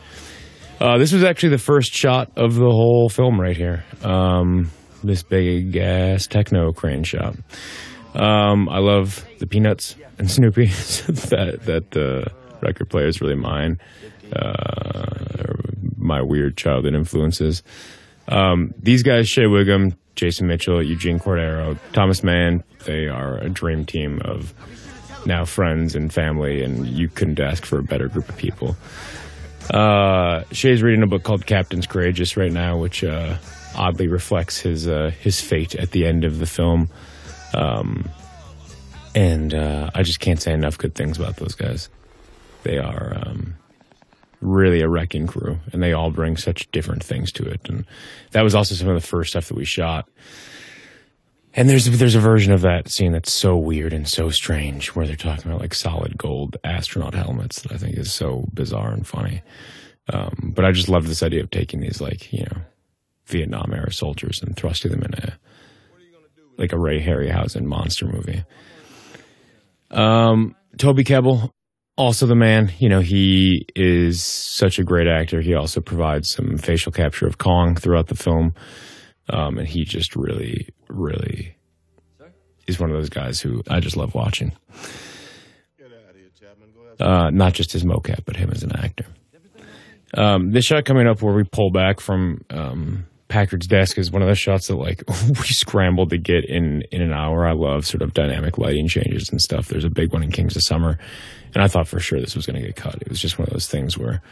Uh, 0.80 0.99
this 0.99 1.12
was 1.12 1.25
actually 1.25 1.50
the 1.50 1.59
first 1.59 1.92
shot 1.92 2.30
of 2.37 2.54
the 2.54 2.71
whole 2.71 3.09
film 3.09 3.40
right 3.40 3.56
here. 3.56 3.85
Um, 4.02 4.71
this 5.02 5.23
big 5.23 5.76
ass 5.76 6.26
techno 6.26 6.73
crane 6.73 7.04
shot. 7.04 7.37
Um, 8.17 8.69
I 8.69 8.79
love 8.79 9.27
the 9.39 9.47
Peanuts 9.47 9.95
and 10.19 10.31
Snoopy. 10.31 10.67
that 10.67 11.61
that 11.65 11.91
the 11.91 12.33
record 12.63 12.89
player 12.89 13.07
is 13.07 13.21
really 13.21 13.37
mine. 13.37 13.79
Uh, 14.33 15.53
my 15.97 16.23
weird 16.23 16.57
childhood 16.57 16.95
influences. 16.95 17.63
Um, 18.29 18.75
these 18.79 19.03
guys, 19.03 19.29
Shea 19.29 19.47
Whigham, 19.47 19.97
Jason 20.17 20.47
Mitchell, 20.47 20.83
Eugene 20.83 21.19
Cordero, 21.19 21.79
Thomas 21.93 22.25
Mann, 22.25 22.65
they 22.85 23.07
are 23.07 23.39
a 23.39 23.49
dream 23.49 23.85
team 23.85 24.21
of 24.25 24.55
now 25.27 25.45
friends 25.45 25.95
and 25.95 26.13
family, 26.13 26.63
and 26.63 26.87
you 26.87 27.09
couldn't 27.09 27.41
ask 27.41 27.65
for 27.65 27.79
a 27.79 27.83
better 27.83 28.09
group 28.09 28.29
of 28.29 28.37
people. 28.37 28.77
Uh, 29.71 30.45
Shea's 30.53 30.83
reading 30.83 31.03
a 31.03 31.07
book 31.07 31.25
called 31.25 31.47
Captain's 31.47 31.87
Courageous 31.87 32.37
right 32.37 32.53
now, 32.53 32.79
which 32.79 33.03
uh, 33.03 33.37
oddly 33.75 34.09
reflects 34.09 34.59
his 34.61 34.87
uh, 34.87 35.11
his 35.21 35.41
fate 35.41 35.75
at 35.75 35.91
the 35.91 36.07
end 36.07 36.25
of 36.25 36.39
the 36.39 36.47
film. 36.47 36.89
Um, 37.55 38.09
and 39.15 39.55
uh, 39.55 39.91
I 39.95 40.03
just 40.03 40.21
can't 40.21 40.41
say 40.41 40.53
enough 40.53 40.79
good 40.79 40.95
things 40.95 41.19
about 41.19 41.37
those 41.37 41.55
guys. 41.55 41.88
They 42.65 42.79
are 42.79 43.17
um, 43.17 43.55
really 44.41 44.83
a 44.83 44.88
wrecking 44.88 45.26
crew, 45.26 45.59
and 45.73 45.83
they 45.83 45.93
all 45.93 46.11
bring 46.11 46.37
such 46.37 46.71
different 46.71 47.03
things 47.03 47.33
to 47.33 47.45
it. 47.45 47.61
And 47.69 47.87
that 48.33 48.43
was 48.43 48.55
also 48.55 48.75
some 48.75 48.88
of 48.88 48.95
the 48.95 49.07
first 49.07 49.31
stuff 49.31 49.49
that 49.49 49.57
we 49.57 49.65
shot. 49.65 50.09
And 51.55 51.71
there's 51.71 51.87
there's 51.87 52.15
a 52.15 52.21
version 52.21 52.53
of 52.53 52.61
that 52.61 52.91
scene 52.91 53.12
that's 53.12 53.33
so 53.33 53.57
weird 53.57 53.95
and 53.95 54.07
so 54.07 54.29
strange, 54.29 54.88
where 54.88 55.07
they're 55.07 55.17
talking 55.17 55.50
about 55.50 55.62
like 55.62 55.73
solid 55.75 56.19
gold 56.19 56.59
astronaut 56.62 57.15
helmets 57.15 57.62
that 57.62 57.73
I 57.73 57.79
think 57.79 57.97
is 57.97 58.12
so 58.12 58.47
bizarre 58.53 58.93
and 58.93 59.07
funny. 59.07 59.43
Um, 60.12 60.53
but 60.55 60.65
I 60.67 60.73
just 60.73 60.91
love 60.91 61.09
this 61.09 61.23
idea 61.23 61.43
of 61.43 61.50
taking 61.50 61.81
these 61.81 62.00
like 62.00 62.31
you 62.33 62.45
know 62.45 62.59
Vietnam 63.25 63.73
era 63.73 63.93
soldiers 63.93 64.43
and 64.43 64.55
thrusting 64.55 64.91
them 64.91 65.03
in 65.03 65.15
a 65.15 65.38
like 66.59 66.73
a 66.73 66.79
Ray 66.79 67.03
Harryhausen 67.03 67.65
monster 67.65 68.07
movie. 68.07 68.45
Um, 69.91 70.55
Toby 70.79 71.05
Kebbell, 71.05 71.51
also 71.97 72.27
the 72.27 72.35
man. 72.35 72.73
You 72.79 72.89
know, 72.89 73.01
he 73.01 73.67
is 73.75 74.23
such 74.23 74.79
a 74.79 74.85
great 74.85 75.07
actor. 75.07 75.41
He 75.41 75.55
also 75.55 75.81
provides 75.81 76.31
some 76.31 76.59
facial 76.59 76.93
capture 76.93 77.27
of 77.27 77.39
Kong 77.39 77.77
throughout 77.77 78.09
the 78.09 78.17
film. 78.17 78.55
Um, 79.29 79.59
and 79.59 79.67
he 79.67 79.85
just 79.85 80.15
really, 80.15 80.69
really 80.89 81.57
is 82.67 82.79
one 82.79 82.91
of 82.91 82.97
those 82.97 83.09
guys 83.09 83.41
who 83.41 83.63
I 83.69 83.81
just 83.81 83.97
love 83.97 84.15
watching. 84.15 84.53
Uh, 86.99 87.31
not 87.31 87.53
just 87.53 87.73
his 87.73 87.85
mocap, 87.85 88.25
but 88.25 88.37
him 88.37 88.51
as 88.51 88.63
an 88.63 88.75
actor. 88.75 89.07
Um, 90.15 90.51
this 90.53 90.65
shot 90.65 90.85
coming 90.85 91.07
up 91.07 91.21
where 91.21 91.35
we 91.35 91.45
pull 91.45 91.71
back 91.71 92.01
from 92.01 92.41
um, 92.49 93.07
Packard's 93.28 93.66
desk 93.66 93.99
is 93.99 94.11
one 94.11 94.23
of 94.23 94.28
those 94.28 94.38
shots 94.38 94.68
that 94.68 94.76
like 94.76 95.02
we 95.28 95.47
scrambled 95.47 96.11
to 96.11 96.18
get 96.18 96.45
in 96.45 96.83
in 96.92 97.02
an 97.02 97.12
hour. 97.12 97.47
I 97.47 97.52
love 97.52 97.87
sort 97.87 98.02
of 98.02 98.14
dynamic 98.14 98.59
lighting 98.59 98.88
changes 98.88 99.30
and 99.30 99.40
stuff. 99.40 99.68
There's 99.68 99.85
a 99.85 99.90
big 99.90 100.12
one 100.12 100.23
in 100.23 100.30
Kings 100.30 100.56
of 100.56 100.62
Summer, 100.62 100.99
and 101.54 101.62
I 101.62 101.68
thought 101.68 101.88
for 101.88 102.00
sure 102.00 102.21
this 102.21 102.37
was 102.37 102.47
going 102.47 102.61
to 102.61 102.66
get 102.66 102.76
cut. 102.76 102.97
It 103.00 103.09
was 103.09 103.21
just 103.21 103.38
one 103.38 103.47
of 103.47 103.52
those 103.52 103.66
things 103.68 103.99
where, 103.99 104.23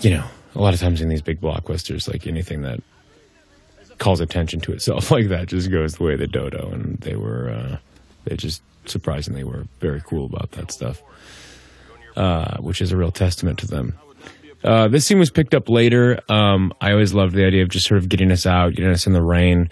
you 0.00 0.10
know, 0.10 0.24
a 0.54 0.60
lot 0.60 0.74
of 0.74 0.80
times 0.80 1.00
in 1.00 1.08
these 1.08 1.22
big 1.22 1.40
blockbusters, 1.40 2.10
like 2.10 2.26
anything 2.26 2.62
that 2.62 2.80
calls 3.98 4.20
attention 4.20 4.60
to 4.60 4.72
itself 4.72 5.10
like 5.10 5.28
that 5.28 5.48
just 5.48 5.70
goes 5.70 5.94
the 5.94 6.04
way 6.04 6.12
of 6.14 6.20
the 6.20 6.26
dodo, 6.26 6.70
and 6.70 6.98
they 6.98 7.16
were 7.16 7.50
uh, 7.50 7.76
they 8.24 8.36
just 8.36 8.62
surprisingly 8.84 9.44
were 9.44 9.64
very 9.80 10.00
cool 10.02 10.26
about 10.26 10.50
that 10.52 10.72
stuff, 10.72 11.02
uh, 12.16 12.56
which 12.58 12.80
is 12.80 12.92
a 12.92 12.96
real 12.96 13.10
testament 13.10 13.58
to 13.58 13.66
them. 13.66 13.94
Uh, 14.64 14.88
this 14.88 15.06
scene 15.06 15.18
was 15.18 15.30
picked 15.30 15.54
up 15.54 15.68
later. 15.68 16.20
Um, 16.28 16.72
I 16.80 16.92
always 16.92 17.14
loved 17.14 17.34
the 17.34 17.44
idea 17.44 17.62
of 17.62 17.68
just 17.68 17.86
sort 17.86 17.98
of 17.98 18.08
getting 18.08 18.32
us 18.32 18.46
out, 18.46 18.74
getting 18.74 18.90
us 18.90 19.06
in 19.06 19.12
the 19.12 19.22
rain. 19.22 19.70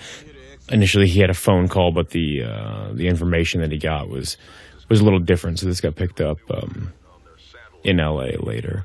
Initially, 0.70 1.08
he 1.08 1.20
had 1.20 1.30
a 1.30 1.34
phone 1.34 1.68
call, 1.68 1.92
but 1.92 2.10
the 2.10 2.42
uh, 2.44 2.92
the 2.92 3.08
information 3.08 3.60
that 3.60 3.72
he 3.72 3.78
got 3.78 4.08
was 4.08 4.36
was 4.88 5.00
a 5.00 5.04
little 5.04 5.18
different. 5.18 5.58
So 5.58 5.66
this 5.66 5.80
got 5.80 5.96
picked 5.96 6.20
up 6.20 6.38
um, 6.50 6.92
in 7.84 8.00
L.A. 8.00 8.36
later, 8.38 8.84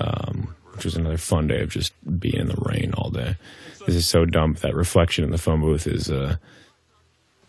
um, 0.00 0.54
which 0.72 0.84
was 0.84 0.96
another 0.96 1.18
fun 1.18 1.46
day 1.46 1.60
of 1.60 1.70
just 1.70 1.92
being 2.18 2.36
in 2.40 2.48
the 2.48 2.62
rain 2.66 2.92
all 2.96 3.10
day. 3.10 3.36
This 3.86 3.96
is 3.96 4.06
so 4.06 4.24
dumb. 4.24 4.54
That 4.60 4.74
reflection 4.74 5.24
in 5.24 5.30
the 5.30 5.38
phone 5.38 5.60
booth 5.60 5.86
is. 5.86 6.10
Uh, 6.10 6.36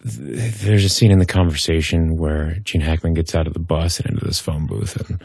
th- 0.04 0.54
there's 0.62 0.86
a 0.86 0.90
scene 0.90 1.12
in 1.12 1.20
the 1.20 1.26
conversation 1.26 2.18
where 2.18 2.56
Gene 2.64 2.82
Hackman 2.82 3.14
gets 3.14 3.36
out 3.36 3.48
of 3.48 3.54
the 3.54 3.60
bus 3.60 4.00
and 4.00 4.12
into 4.12 4.26
this 4.26 4.40
phone 4.40 4.66
booth, 4.66 4.96
and 4.96 5.22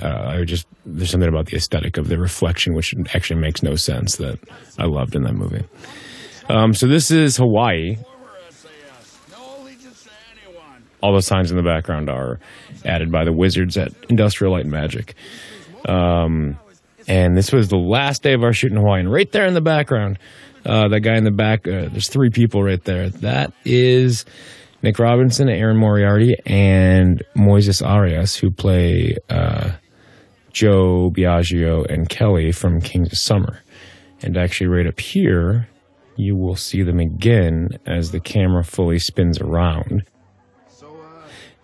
uh, 0.00 0.34
I 0.38 0.44
just 0.44 0.66
there's 0.84 1.10
something 1.10 1.28
about 1.28 1.46
the 1.46 1.56
aesthetic 1.56 1.96
of 1.96 2.08
the 2.08 2.18
reflection 2.18 2.74
which 2.74 2.94
actually 3.14 3.40
makes 3.40 3.62
no 3.62 3.74
sense 3.76 4.16
that 4.16 4.38
I 4.78 4.86
loved 4.86 5.14
in 5.14 5.22
that 5.22 5.34
movie. 5.34 5.64
Um, 6.48 6.74
so 6.74 6.86
this 6.86 7.10
is 7.10 7.36
Hawaii. 7.36 7.96
All 11.00 11.14
the 11.14 11.22
signs 11.22 11.50
in 11.50 11.56
the 11.56 11.62
background 11.62 12.08
are 12.08 12.40
added 12.84 13.12
by 13.12 13.24
the 13.24 13.32
wizards 13.32 13.76
at 13.76 13.92
Industrial 14.08 14.52
Light 14.52 14.62
and 14.62 14.70
Magic. 14.70 15.14
Um, 15.86 16.58
and 17.06 17.36
this 17.36 17.52
was 17.52 17.68
the 17.68 17.76
last 17.76 18.22
day 18.22 18.32
of 18.32 18.42
our 18.42 18.54
shoot 18.54 18.72
in 18.72 18.78
Hawaii. 18.78 19.00
And 19.00 19.12
right 19.12 19.30
there 19.30 19.46
in 19.46 19.52
the 19.52 19.60
background, 19.60 20.18
uh, 20.64 20.88
that 20.88 21.00
guy 21.00 21.16
in 21.16 21.24
the 21.24 21.30
back, 21.30 21.68
uh, 21.68 21.88
there's 21.90 22.08
three 22.08 22.30
people 22.30 22.62
right 22.62 22.82
there. 22.84 23.10
That 23.10 23.52
is 23.66 24.24
Nick 24.82 24.98
Robinson, 24.98 25.50
Erin 25.50 25.76
Moriarty, 25.76 26.36
and 26.46 27.22
Moises 27.36 27.86
Arias, 27.86 28.34
who 28.36 28.50
play 28.50 29.16
uh, 29.28 29.72
Joe 30.54 31.10
Biaggio 31.10 31.84
and 31.92 32.08
Kelly 32.08 32.52
from 32.52 32.80
Kings 32.80 33.12
of 33.12 33.18
Summer. 33.18 33.60
And 34.22 34.38
actually, 34.38 34.68
right 34.68 34.86
up 34.86 34.98
here, 34.98 35.68
you 36.16 36.36
will 36.36 36.56
see 36.56 36.82
them 36.82 37.00
again 37.00 37.70
as 37.86 38.12
the 38.12 38.20
camera 38.20 38.64
fully 38.64 38.98
spins 38.98 39.40
around. 39.40 40.04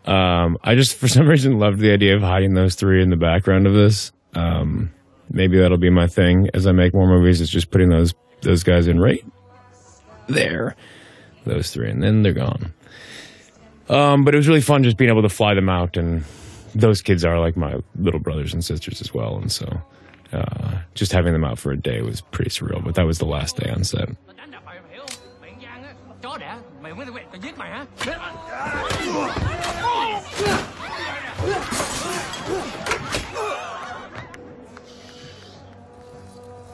Um, 0.06 0.58
I 0.64 0.74
just, 0.74 0.96
for 0.96 1.08
some 1.08 1.28
reason, 1.28 1.58
loved 1.58 1.78
the 1.78 1.92
idea 1.92 2.16
of 2.16 2.22
hiding 2.22 2.54
those 2.54 2.74
three 2.74 3.02
in 3.02 3.10
the 3.10 3.16
background 3.16 3.66
of 3.66 3.74
this. 3.74 4.12
Um, 4.34 4.90
maybe 5.30 5.58
that'll 5.58 5.78
be 5.78 5.90
my 5.90 6.08
thing 6.08 6.48
as 6.52 6.66
I 6.66 6.72
make 6.72 6.92
more 6.92 7.06
movies. 7.06 7.40
Is 7.40 7.48
just 7.48 7.70
putting 7.70 7.90
those 7.90 8.12
those 8.42 8.64
guys 8.64 8.88
in 8.88 8.98
right 8.98 9.24
there, 10.26 10.74
those 11.44 11.70
three, 11.70 11.90
and 11.90 12.02
then 12.02 12.22
they're 12.22 12.32
gone. 12.32 12.72
Um, 13.88 14.24
but 14.24 14.34
it 14.34 14.38
was 14.38 14.48
really 14.48 14.60
fun 14.60 14.82
just 14.82 14.96
being 14.96 15.10
able 15.10 15.22
to 15.22 15.28
fly 15.28 15.54
them 15.54 15.68
out, 15.68 15.96
and 15.96 16.24
those 16.74 17.02
kids 17.02 17.24
are 17.24 17.38
like 17.38 17.56
my 17.56 17.74
little 17.98 18.20
brothers 18.20 18.52
and 18.54 18.64
sisters 18.64 19.00
as 19.00 19.12
well, 19.14 19.36
and 19.36 19.50
so 19.50 19.66
uh, 20.32 20.78
just 20.94 21.12
having 21.12 21.32
them 21.32 21.44
out 21.44 21.58
for 21.58 21.72
a 21.72 21.76
day 21.76 22.02
was 22.02 22.20
pretty 22.20 22.50
surreal. 22.50 22.82
But 22.84 22.94
that 22.94 23.06
was 23.06 23.18
the 23.18 23.26
last 23.26 23.56
day 23.56 23.70
on 23.70 23.84
set. 23.84 24.08
đánh 24.36 24.50
đập 24.50 24.62
mày 24.64 24.78
hiểu 24.92 25.04
miệng 25.42 25.62
gian 25.62 25.82
á 25.82 25.94
chó 26.22 26.38
đẻ 26.38 26.56
mày 26.82 26.94
mới 26.94 27.06
mày 27.06 27.24
giết 27.42 27.58
mày 27.58 27.70
hả 27.70 27.86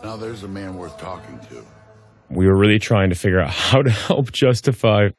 Now 0.02 0.16
there's 0.16 0.44
a 0.44 0.48
man 0.48 0.76
worth 0.76 0.98
talking 0.98 1.38
to. 1.50 1.64
we 2.28 2.46
were 2.46 2.56
really 2.56 2.78
trying 2.78 3.08
to 3.10 3.14
figure 3.14 3.40
out 3.40 3.50
how 3.50 3.82
to 3.82 3.90
help 3.90 4.32
justify 4.32 5.10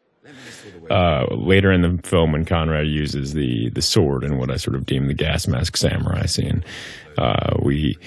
uh, 0.90 1.26
later 1.32 1.72
in 1.72 1.82
the 1.82 2.00
film 2.04 2.32
when 2.32 2.46
Conrad 2.46 2.88
uses 2.88 3.34
the 3.34 3.70
the 3.72 3.82
sword 3.82 4.24
and 4.24 4.38
what 4.38 4.52
I 4.52 4.58
sort 4.58 4.76
of 4.76 4.86
deem 4.86 5.08
the 5.08 5.14
gas 5.14 5.48
mask 5.48 5.78
samurai 5.78 6.26
scene. 6.26 6.64
Uh, 7.18 7.58
we 7.64 7.98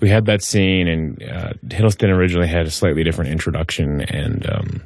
we 0.00 0.08
had 0.08 0.26
that 0.26 0.42
scene, 0.42 0.88
and 0.88 1.22
uh, 1.22 1.52
Hiddleston 1.68 2.10
originally 2.10 2.48
had 2.48 2.66
a 2.66 2.70
slightly 2.70 3.02
different 3.02 3.30
introduction, 3.30 4.02
and 4.02 4.48
um, 4.50 4.82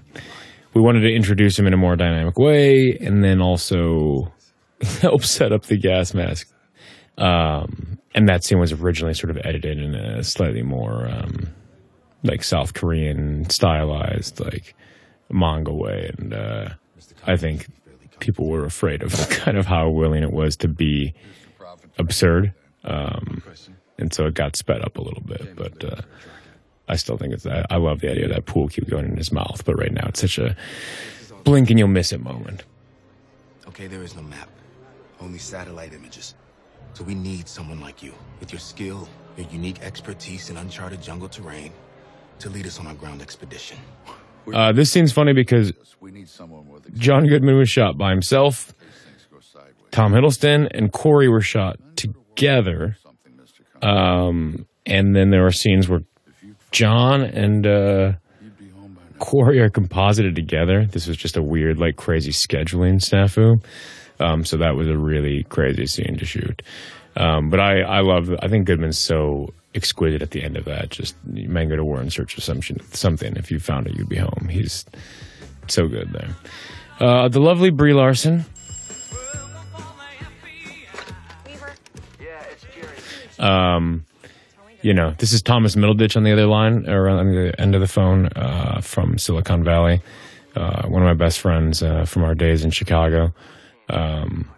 we 0.75 0.81
wanted 0.81 1.01
to 1.01 1.13
introduce 1.13 1.59
him 1.59 1.67
in 1.67 1.75
a 1.75 1.77
more 1.77 1.97
dynamic 1.97 2.39
way, 2.39 2.97
and 3.01 3.25
then 3.25 3.41
also 3.41 4.33
help 5.01 5.25
set 5.25 5.53
up 5.53 5.65
the 5.65 5.77
gas 5.77 6.15
mask. 6.15 6.49
Um, 7.19 7.99
and 8.15 8.29
that 8.29 8.45
scene 8.45 8.59
was 8.59 8.73
originally 8.73 9.15
sort 9.15 9.31
of 9.31 9.39
edited 9.45 9.79
in 9.79 9.95
a 9.95 10.25
slightly 10.25 10.63
more 10.63 11.09
um, 11.09 11.53
like 12.23 12.43
South 12.43 12.75
Korean 12.75 13.49
stylized, 13.51 14.41
like 14.41 14.75
manga 15.31 15.73
way, 15.73 16.11
and 16.19 16.33
uh, 16.35 16.69
I 17.27 17.37
think 17.37 17.67
people 18.21 18.49
were 18.49 18.65
afraid 18.65 19.03
of 19.03 19.13
kind 19.31 19.57
of 19.57 19.67
how 19.67 19.89
willing 19.91 20.23
it 20.23 20.33
was 20.33 20.57
to 20.59 20.69
be 20.69 21.15
absurd, 21.99 22.53
um, 22.85 23.43
and 23.99 24.13
so 24.13 24.27
it 24.27 24.35
got 24.35 24.57
sped 24.57 24.83
up 24.83 24.97
a 24.97 25.03
little 25.03 25.23
bit. 25.23 25.57
But 25.57 25.85
uh, 25.85 26.01
I 26.89 26.97
still 26.97 27.17
think 27.17 27.35
it's 27.35 27.47
I, 27.47 27.65
I 27.71 27.77
love 27.77 28.01
the 28.01 28.11
idea 28.11 28.25
of 28.25 28.31
that 28.31 28.47
pool 28.47 28.69
cue 28.69 28.85
going 28.85 29.07
in 29.07 29.17
his 29.17 29.33
mouth. 29.33 29.65
But 29.65 29.77
right 29.77 29.93
now, 29.93 30.07
it's 30.09 30.21
such 30.21 30.39
a 30.39 30.57
blink 31.45 31.71
and 31.71 31.79
you'll 31.79 31.89
miss 31.89 32.13
it 32.13 32.21
moment. 32.21 32.65
Okay, 33.69 33.87
there 33.87 34.03
is 34.03 34.17
no 34.17 34.23
map, 34.23 34.49
only 35.21 35.39
satellite 35.39 35.93
images. 35.93 36.35
So 36.95 37.05
we 37.05 37.15
need 37.15 37.49
someone 37.49 37.81
like 37.81 38.03
you, 38.03 38.13
with 38.41 38.53
your 38.53 38.59
skill, 38.59 39.09
your 39.37 39.47
unique 39.51 39.81
expertise 39.83 40.51
in 40.51 40.57
uncharted 40.57 41.01
jungle 41.01 41.29
terrain, 41.29 41.73
to 42.41 42.51
lead 42.51 42.67
us 42.67 42.81
on 42.81 42.87
our 42.87 42.95
ground 42.95 43.23
expedition. 43.23 43.79
Uh, 44.53 44.73
this 44.73 44.91
seems 44.91 45.13
funny 45.13 45.33
because 45.33 45.73
John 46.95 47.27
Goodman 47.27 47.57
was 47.57 47.69
shot 47.69 47.97
by 47.97 48.11
himself. 48.11 48.73
Tom 49.91 50.13
Hiddleston 50.13 50.69
and 50.73 50.93
Corey 50.93 51.29
were 51.29 51.41
shot 51.41 51.79
together. 51.97 52.97
Um, 53.83 54.67
and 54.87 55.15
then 55.17 55.31
there 55.31 55.43
were 55.43 55.53
scenes 55.53 55.89
where 55.89 56.01
John 56.71 57.23
and 57.23 57.67
uh. 57.67 58.13
Corey 59.19 59.61
are 59.61 59.69
composited 59.69 60.35
together. 60.35 60.87
This 60.87 61.07
was 61.07 61.15
just 61.15 61.37
a 61.37 61.43
weird, 61.43 61.79
like, 61.79 61.97
crazy 61.97 62.33
scheduling 62.33 63.01
snafu. 63.01 63.63
Um, 64.19 64.47
so 64.47 64.57
that 64.57 64.77
was 64.77 64.89
a 64.89 64.97
really 64.97 65.43
crazy 65.51 65.85
scene 65.85 66.17
to 66.17 66.25
shoot. 66.25 66.63
Um, 67.19 67.51
but 67.51 67.61
I, 67.61 67.83
I 67.83 68.01
love, 68.01 68.31
I 68.41 68.49
think 68.49 68.67
Goodman's 68.67 68.99
so 68.99 69.49
exquisite 69.75 70.23
at 70.23 70.31
the 70.31 70.43
end 70.43 70.57
of 70.57 70.65
that. 70.65 70.89
Just, 70.89 71.17
man, 71.27 71.69
go 71.69 71.77
to 71.77 71.85
war 71.85 72.01
in 72.01 72.09
search 72.09 72.39
of 72.39 72.45
some, 72.45 72.63
something. 72.93 73.37
If 73.37 73.51
you 73.51 73.59
found 73.59 73.89
it, 73.89 73.95
you'd 73.95 74.09
be 74.09 74.17
home. 74.17 74.49
He's 74.49 74.87
so 75.69 75.87
good 75.87 76.15
there. 76.15 76.31
Uh, 77.01 77.29
the 77.29 77.41
lovely 77.41 77.71
Brie 77.71 77.95
Larson. 77.95 78.45
Um, 83.39 84.05
you 84.83 84.93
know, 84.93 85.15
this 85.19 85.33
is 85.33 85.41
Thomas 85.41 85.77
Middleditch 85.77 86.15
on 86.17 86.25
the 86.25 86.33
other 86.33 86.47
line 86.47 86.87
or 86.89 87.09
on 87.09 87.33
the 87.33 87.59
end 87.59 87.75
of 87.75 87.81
the 87.81 87.89
phone 87.89 88.27
uh, 88.37 88.83
from 88.83 89.17
Silicon 89.17 89.65
Valley. 89.65 90.03
Uh, 90.55 90.87
one 90.89 91.03
of 91.03 91.07
my 91.07 91.15
best 91.15 91.41
friends 91.41 91.83
uh, 91.83 92.05
from 92.05 92.23
our 92.25 92.35
days 92.35 92.65
in 92.65 92.71
Chicago. 92.71 93.33
Um, 93.89 94.51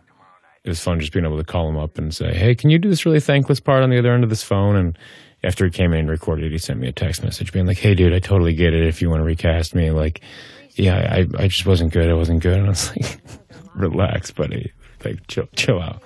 it 0.65 0.69
was 0.69 0.81
fun 0.81 0.99
just 0.99 1.13
being 1.13 1.25
able 1.25 1.39
to 1.39 1.45
call 1.45 1.69
him 1.69 1.77
up 1.77 1.99
and 1.99 2.15
say, 2.15 2.35
"Hey, 2.35 2.55
can 2.55 2.71
you 2.71 2.79
do 2.79 2.89
this 2.89 3.05
really 3.05 3.21
thankless 3.21 3.61
part 3.61 3.83
on 3.83 3.91
the 3.91 3.99
other 3.99 4.13
end 4.13 4.25
of 4.25 4.31
this 4.31 4.43
phone?" 4.43 4.77
And 4.77 4.99
after 5.45 5.65
he 5.65 5.71
came 5.71 5.93
in 5.93 6.01
and 6.01 6.11
recorded, 6.11 6.51
he 6.51 6.59
sent 6.59 6.81
me 6.81 6.89
a 6.89 6.93
text 6.93 7.23
message 7.23 7.53
being 7.53 7.67
like, 7.67 7.79
"Hey, 7.79 7.95
dude, 7.95 8.13
I 8.13 8.21
totally 8.21 8.55
get 8.55 8.73
it. 8.75 8.87
If 8.87 9.03
you 9.03 9.11
want 9.11 9.21
to 9.21 9.25
recast 9.25 9.75
me, 9.75 9.91
like, 9.91 10.21
yeah, 10.75 10.97
I 10.97 11.43
I 11.43 11.49
just 11.49 11.67
wasn't 11.67 11.93
good. 11.93 12.09
I 12.09 12.15
wasn't 12.15 12.43
good." 12.43 12.59
And 12.59 12.67
I 12.67 12.71
was 12.71 12.91
like, 12.97 13.19
"Relax, 13.75 14.31
buddy. 14.31 14.73
Like, 15.05 15.27
chill, 15.27 15.49
chill 15.57 15.81
out." 15.81 16.03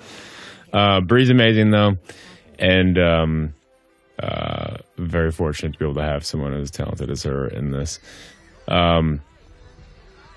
Uh, 0.73 1.01
Brie's 1.01 1.31
amazing 1.31 1.71
though, 1.71 1.97
and 2.59 2.99
um, 2.99 3.55
uh, 4.19 4.79
very 4.99 5.31
fortunate 5.31 5.73
to 5.73 5.79
be 5.79 5.85
able 5.85 5.95
to 5.95 6.03
have 6.03 6.25
someone 6.25 6.55
as 6.55 6.71
talented 6.71 7.11
as 7.11 7.23
her 7.23 7.49
in 7.49 7.71
this. 7.71 7.99
Um, 8.69 9.21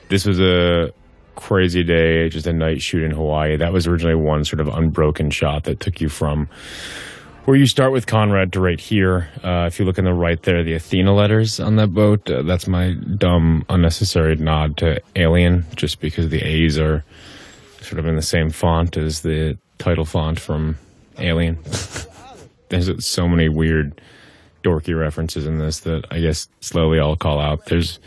this 0.09 0.25
was 0.25 0.39
a 0.39 0.91
crazy 1.35 1.83
day, 1.83 2.29
just 2.29 2.47
a 2.47 2.53
night 2.53 2.81
shoot 2.81 3.03
in 3.03 3.11
Hawaii. 3.11 3.55
That 3.55 3.71
was 3.71 3.87
originally 3.87 4.15
one 4.15 4.43
sort 4.43 4.59
of 4.59 4.67
unbroken 4.67 5.29
shot 5.31 5.63
that 5.63 5.79
took 5.79 6.01
you 6.01 6.09
from 6.09 6.49
where 7.49 7.57
you 7.57 7.65
start 7.65 7.91
with 7.91 8.05
Conrad 8.05 8.53
to 8.53 8.59
right 8.59 8.79
here. 8.79 9.27
Uh, 9.43 9.65
if 9.65 9.79
you 9.79 9.85
look 9.85 9.97
on 9.97 10.05
the 10.05 10.13
right 10.13 10.39
there, 10.43 10.63
the 10.63 10.75
Athena 10.75 11.15
letters 11.15 11.59
on 11.59 11.77
that 11.77 11.91
boat, 11.91 12.29
uh, 12.29 12.43
that's 12.43 12.67
my 12.67 12.93
dumb, 13.17 13.65
unnecessary 13.69 14.35
nod 14.35 14.77
to 14.77 15.01
Alien, 15.15 15.65
just 15.75 15.99
because 15.99 16.29
the 16.29 16.43
A's 16.43 16.77
are 16.77 17.03
sort 17.81 17.97
of 17.97 18.05
in 18.05 18.15
the 18.15 18.21
same 18.21 18.51
font 18.51 18.97
as 18.97 19.21
the 19.21 19.57
title 19.79 20.05
font 20.05 20.39
from 20.39 20.77
Alien. 21.17 21.57
There's 22.69 23.03
so 23.03 23.27
many 23.27 23.49
weird, 23.49 23.99
dorky 24.63 24.95
references 24.95 25.47
in 25.47 25.57
this 25.57 25.79
that 25.79 26.05
I 26.11 26.19
guess 26.19 26.47
slowly 26.61 26.99
I'll 26.99 27.15
call 27.15 27.41
out. 27.41 27.65
There's 27.65 27.99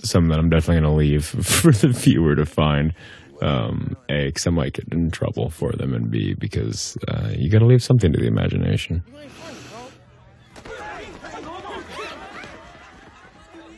some 0.00 0.26
that 0.30 0.40
I'm 0.40 0.50
definitely 0.50 0.82
going 0.82 0.92
to 0.94 0.98
leave 0.98 1.24
for 1.46 1.70
the 1.70 1.90
viewer 1.90 2.34
to 2.34 2.44
find. 2.44 2.92
Um, 3.40 3.96
a, 4.08 4.26
because 4.26 4.46
I 4.48 4.50
might 4.50 4.72
get 4.72 4.92
in 4.92 5.12
trouble 5.12 5.48
for 5.48 5.70
them, 5.72 5.94
and 5.94 6.10
B, 6.10 6.34
because 6.34 6.98
uh, 7.06 7.30
you 7.36 7.48
got 7.48 7.60
to 7.60 7.66
leave 7.66 7.84
something 7.84 8.12
to 8.12 8.18
the 8.18 8.26
imagination. 8.26 9.02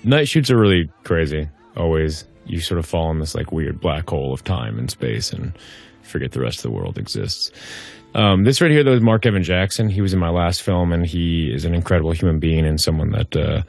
Night 0.03 0.29
shoots 0.29 0.51
are 0.51 0.57
really 0.57 0.91
crazy. 1.05 1.49
Always, 1.77 2.25
you 2.47 2.61
sort 2.61 2.79
of 2.79 2.87
fall 2.87 3.11
in 3.11 3.19
this 3.19 3.35
like 3.35 3.53
weird 3.53 3.81
black 3.81 4.09
hole 4.09 4.33
of 4.33 4.43
time 4.45 4.79
and 4.79 4.91
space, 4.91 5.31
and 5.31 5.53
forget 6.03 6.33
the 6.33 6.41
rest 6.41 6.59
of 6.59 6.63
the 6.63 6.71
world 6.71 6.97
exists. 6.97 7.53
Um, 8.15 8.45
this 8.45 8.61
right 8.61 8.71
here, 8.71 8.83
though, 8.83 8.95
is 8.95 9.03
Mark 9.03 9.27
Evan 9.27 9.43
Jackson. 9.43 9.89
He 9.89 10.01
was 10.01 10.13
in 10.13 10.19
my 10.19 10.31
last 10.31 10.63
film, 10.63 10.93
and 10.93 11.07
he 11.07 11.53
is 11.53 11.65
an 11.65 11.75
incredible 11.75 12.13
human 12.13 12.41
being 12.41 12.67
and 12.67 12.81
someone 12.81 13.11
that 13.11 13.37
uh, 13.37 13.63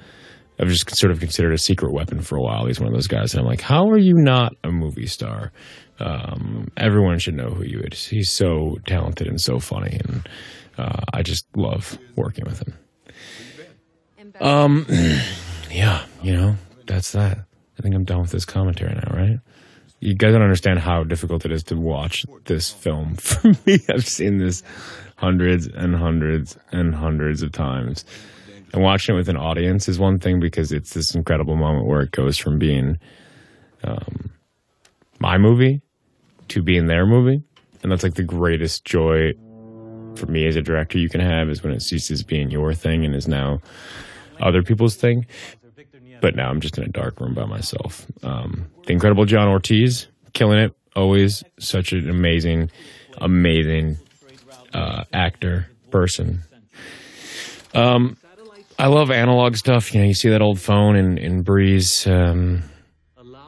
I've 0.61 0.67
just 0.67 0.95
sort 0.95 1.11
of 1.11 1.19
considered 1.19 1.53
a 1.53 1.57
secret 1.57 1.91
weapon 1.91 2.21
for 2.21 2.37
a 2.37 2.41
while. 2.41 2.67
He's 2.67 2.79
one 2.79 2.87
of 2.87 2.93
those 2.93 3.07
guys, 3.07 3.33
and 3.33 3.41
I'm 3.41 3.47
like, 3.47 3.61
how 3.61 3.89
are 3.89 3.97
you 3.97 4.13
not 4.15 4.53
a 4.63 4.71
movie 4.71 5.07
star? 5.07 5.51
Um, 5.99 6.67
everyone 6.77 7.17
should 7.17 7.33
know 7.33 7.49
who 7.49 7.63
you 7.63 7.79
is. 7.91 8.05
He's 8.05 8.29
so 8.29 8.77
talented 8.85 9.27
and 9.27 9.41
so 9.41 9.59
funny, 9.59 9.99
and 10.03 10.29
uh, 10.77 11.01
I 11.13 11.23
just 11.23 11.45
love 11.55 11.97
working 12.15 12.45
with 12.45 12.59
him. 12.59 12.73
Um, 14.39 14.85
yeah, 15.71 16.05
you 16.21 16.33
know, 16.33 16.55
that's 16.85 17.11
that. 17.13 17.39
I 17.77 17.81
think 17.81 17.95
I'm 17.95 18.03
done 18.03 18.21
with 18.21 18.31
this 18.31 18.45
commentary 18.45 18.93
now, 18.93 19.15
right? 19.15 19.39
You 19.99 20.15
guys 20.15 20.33
don't 20.33 20.43
understand 20.43 20.79
how 20.79 21.03
difficult 21.03 21.45
it 21.45 21.51
is 21.51 21.63
to 21.65 21.75
watch 21.75 22.25
this 22.45 22.69
film. 22.69 23.15
For 23.17 23.49
me, 23.65 23.79
I've 23.89 24.07
seen 24.07 24.37
this 24.37 24.61
hundreds 25.15 25.67
and 25.67 25.95
hundreds 25.95 26.57
and 26.71 26.93
hundreds 26.93 27.41
of 27.41 27.51
times. 27.51 28.05
And 28.73 28.83
watching 28.83 29.15
it 29.15 29.17
with 29.17 29.29
an 29.29 29.37
audience 29.37 29.89
is 29.89 29.99
one 29.99 30.19
thing 30.19 30.39
because 30.39 30.71
it's 30.71 30.93
this 30.93 31.13
incredible 31.13 31.55
moment 31.55 31.87
where 31.87 32.01
it 32.01 32.11
goes 32.11 32.37
from 32.37 32.57
being 32.57 32.97
um, 33.83 34.31
my 35.19 35.37
movie 35.37 35.81
to 36.49 36.61
being 36.61 36.87
their 36.87 37.05
movie. 37.05 37.43
And 37.83 37.91
that's 37.91 38.03
like 38.03 38.13
the 38.13 38.23
greatest 38.23 38.85
joy 38.85 39.33
for 40.15 40.25
me 40.27 40.47
as 40.47 40.55
a 40.55 40.61
director 40.61 40.97
you 40.97 41.09
can 41.09 41.21
have 41.21 41.49
is 41.49 41.63
when 41.63 41.73
it 41.73 41.81
ceases 41.81 42.23
being 42.23 42.51
your 42.51 42.73
thing 42.73 43.05
and 43.05 43.15
is 43.15 43.27
now 43.27 43.59
other 44.39 44.61
people's 44.61 44.95
thing. 44.95 45.25
But 46.21 46.35
now 46.35 46.49
I'm 46.49 46.61
just 46.61 46.77
in 46.77 46.83
a 46.83 46.87
dark 46.87 47.19
room 47.19 47.33
by 47.33 47.45
myself. 47.45 48.05
Um, 48.23 48.67
the 48.85 48.93
incredible 48.93 49.25
John 49.25 49.47
Ortiz, 49.47 50.07
killing 50.33 50.59
it. 50.59 50.75
Always 50.95 51.43
such 51.57 51.93
an 51.93 52.09
amazing, 52.09 52.69
amazing 53.17 53.97
uh, 54.73 55.05
actor, 55.13 55.67
person. 55.89 56.41
Um, 57.73 58.17
I 58.81 58.87
love 58.87 59.11
analog 59.11 59.57
stuff. 59.57 59.93
You 59.93 60.01
know, 60.01 60.07
you 60.07 60.15
see 60.15 60.29
that 60.29 60.41
old 60.41 60.59
phone 60.59 60.95
in 60.95 61.19
in 61.19 61.43
Brie's 61.43 62.07
um, 62.07 62.63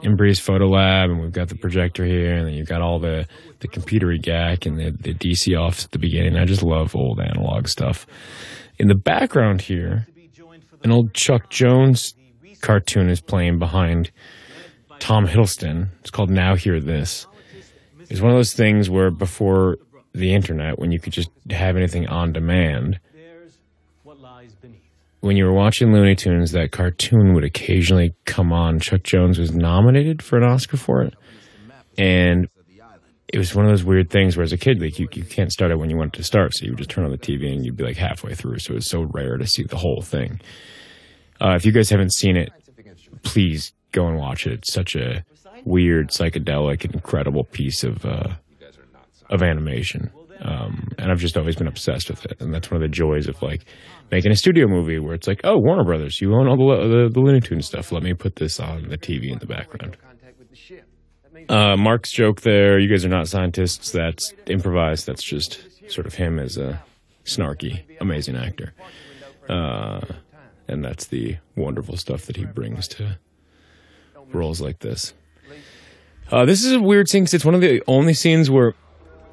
in 0.04 0.16
Brie's 0.16 0.40
photo 0.40 0.68
lab, 0.68 1.10
and 1.10 1.20
we've 1.20 1.32
got 1.32 1.48
the 1.50 1.56
projector 1.56 2.06
here, 2.06 2.36
and 2.36 2.46
then 2.46 2.54
you've 2.54 2.68
got 2.68 2.82
all 2.82 3.00
the 3.00 3.26
the 3.58 3.68
computery 3.68 4.22
gack 4.22 4.68
and 4.68 4.78
the 4.78 4.92
the 4.92 5.16
DC 5.16 5.60
offs 5.60 5.86
at 5.86 5.92
the 5.92 5.98
beginning. 5.98 6.38
I 6.38 6.46
just 6.46 6.62
love 6.62 6.96
old 6.96 7.20
analog 7.20 7.68
stuff. 7.68 8.06
In 8.78 8.90
the 8.90 8.96
background 8.96 9.62
here, 9.62 10.06
an 10.84 10.92
old 10.92 11.16
Chuck 11.16 11.50
Jones 11.50 12.14
cartoon 12.62 13.10
is 13.10 13.20
playing 13.20 13.58
behind 13.58 14.12
Tom 15.00 15.26
Hiddleston. 15.26 15.88
It's 16.02 16.12
called 16.12 16.30
Now 16.30 16.56
Hear 16.56 16.80
This. 16.80 17.26
It's 18.08 18.22
one 18.22 18.30
of 18.30 18.38
those 18.38 18.54
things 18.54 18.88
where 18.88 19.10
before 19.10 19.78
the 20.14 20.36
internet, 20.36 20.78
when 20.78 20.92
you 20.92 21.00
could 21.00 21.14
just 21.14 21.32
have 21.50 21.76
anything 21.76 22.06
on 22.06 22.34
demand, 22.34 23.00
when 25.24 25.38
you 25.38 25.46
were 25.46 25.54
watching 25.54 25.94
Looney 25.94 26.16
Tunes, 26.16 26.52
that 26.52 26.74
cartoon 26.74 27.34
would 27.34 27.46
occasionally 27.46 28.14
come 28.26 28.52
on. 28.52 28.82
Chuck 28.82 29.04
Jones 29.04 29.40
was 29.40 29.54
nominated 29.54 30.22
for 30.22 30.38
an 30.38 30.44
Oscar 30.44 30.76
for 30.76 31.02
it. 31.02 31.14
And 31.98 32.50
it 33.32 33.38
was 33.38 33.56
one 33.56 33.64
of 33.64 33.72
those 33.72 33.86
weird 33.86 34.10
things 34.10 34.36
where 34.36 34.44
as 34.44 34.52
a 34.52 34.58
kid, 34.58 34.82
like 34.82 35.00
you, 35.00 35.08
you 35.14 35.24
can't 35.24 35.50
start 35.50 35.72
it 35.72 35.80
when 35.80 35.90
you 35.90 35.96
want 35.96 36.14
it 36.14 36.18
to 36.18 36.26
start. 36.26 36.54
So 36.54 36.66
you 36.66 36.72
would 36.72 36.80
just 36.80 36.90
turn 36.90 37.06
on 37.06 37.12
the 37.12 37.18
TV 37.18 37.54
and 37.54 37.66
you'd 37.66 37.78
be 37.78 37.86
like 37.86 37.96
halfway 37.96 38.36
through. 38.36 38.60
So 38.60 38.74
it 38.74 38.76
was 38.76 38.90
so 38.90 39.08
rare 39.14 39.38
to 39.38 39.48
see 39.48 39.64
the 39.64 39.78
whole 39.78 40.02
thing. 40.02 40.42
Uh, 41.40 41.54
if 41.56 41.66
you 41.66 41.72
guys 41.72 41.90
haven't 41.90 42.12
seen 42.12 42.36
it, 42.36 42.52
please 43.22 43.72
go 43.94 44.06
and 44.08 44.18
watch 44.18 44.46
it. 44.46 44.52
It's 44.52 44.74
such 44.74 44.94
a 44.94 45.24
weird, 45.64 46.10
psychedelic, 46.10 46.84
incredible 46.94 47.46
piece 47.46 47.86
of 47.86 48.06
uh, 48.06 48.34
of 49.30 49.42
animation. 49.42 50.12
Um, 50.44 50.90
and 50.98 51.10
I've 51.10 51.20
just 51.20 51.38
always 51.38 51.56
been 51.56 51.68
obsessed 51.68 52.10
with 52.10 52.26
it. 52.26 52.42
And 52.42 52.54
that's 52.54 52.70
one 52.70 52.82
of 52.82 52.82
the 52.82 52.94
joys 52.94 53.28
of 53.28 53.42
like 53.42 53.66
making 54.12 54.32
a 54.32 54.36
studio 54.36 54.68
movie 54.68 55.00
where 55.00 55.14
it's 55.14 55.28
like, 55.28 55.42
oh, 55.44 55.58
Warner 55.58 55.86
Brothers, 55.86 56.20
you 56.20 56.34
own 56.34 56.48
all 56.48 56.58
the 56.58 56.88
the, 56.88 57.10
the 57.14 57.20
Looney 57.20 57.40
Tunes 57.40 57.66
stuff. 57.66 57.92
Let 57.92 58.04
me 58.04 58.14
put 58.14 58.36
this 58.36 58.60
on 58.60 58.90
the 58.90 58.98
TV 58.98 59.32
in 59.32 59.40
the 59.40 59.46
background. 59.46 59.98
Uh, 61.50 61.76
Mark's 61.78 62.12
joke 62.12 62.42
there. 62.42 62.78
You 62.80 62.90
guys 62.90 63.06
are 63.06 63.10
not 63.10 63.28
scientists. 63.28 63.92
That's 63.92 64.34
improvised. 64.48 65.06
That's 65.08 65.24
just 65.24 65.62
sort 65.90 66.08
of 66.08 66.14
him 66.14 66.40
as 66.40 66.58
a 66.58 66.82
snarky, 67.26 67.84
amazing 68.00 68.36
actor. 68.36 68.74
Uh, 69.50 70.02
and 70.68 70.84
that's 70.84 71.08
the 71.08 71.38
wonderful 71.56 71.98
stuff 71.98 72.26
that 72.26 72.38
he 72.38 72.46
brings 72.46 72.88
to 72.90 73.18
roles 74.34 74.62
like 74.62 74.80
this. 74.80 75.14
Uh, 76.32 76.46
this 76.46 76.64
is 76.64 76.72
a 76.72 76.80
weird 76.80 77.10
scene 77.10 77.24
because 77.24 77.34
it's 77.34 77.46
one 77.46 77.56
of 77.56 77.62
the 77.62 77.82
only 77.88 78.14
scenes 78.14 78.50
where 78.50 78.74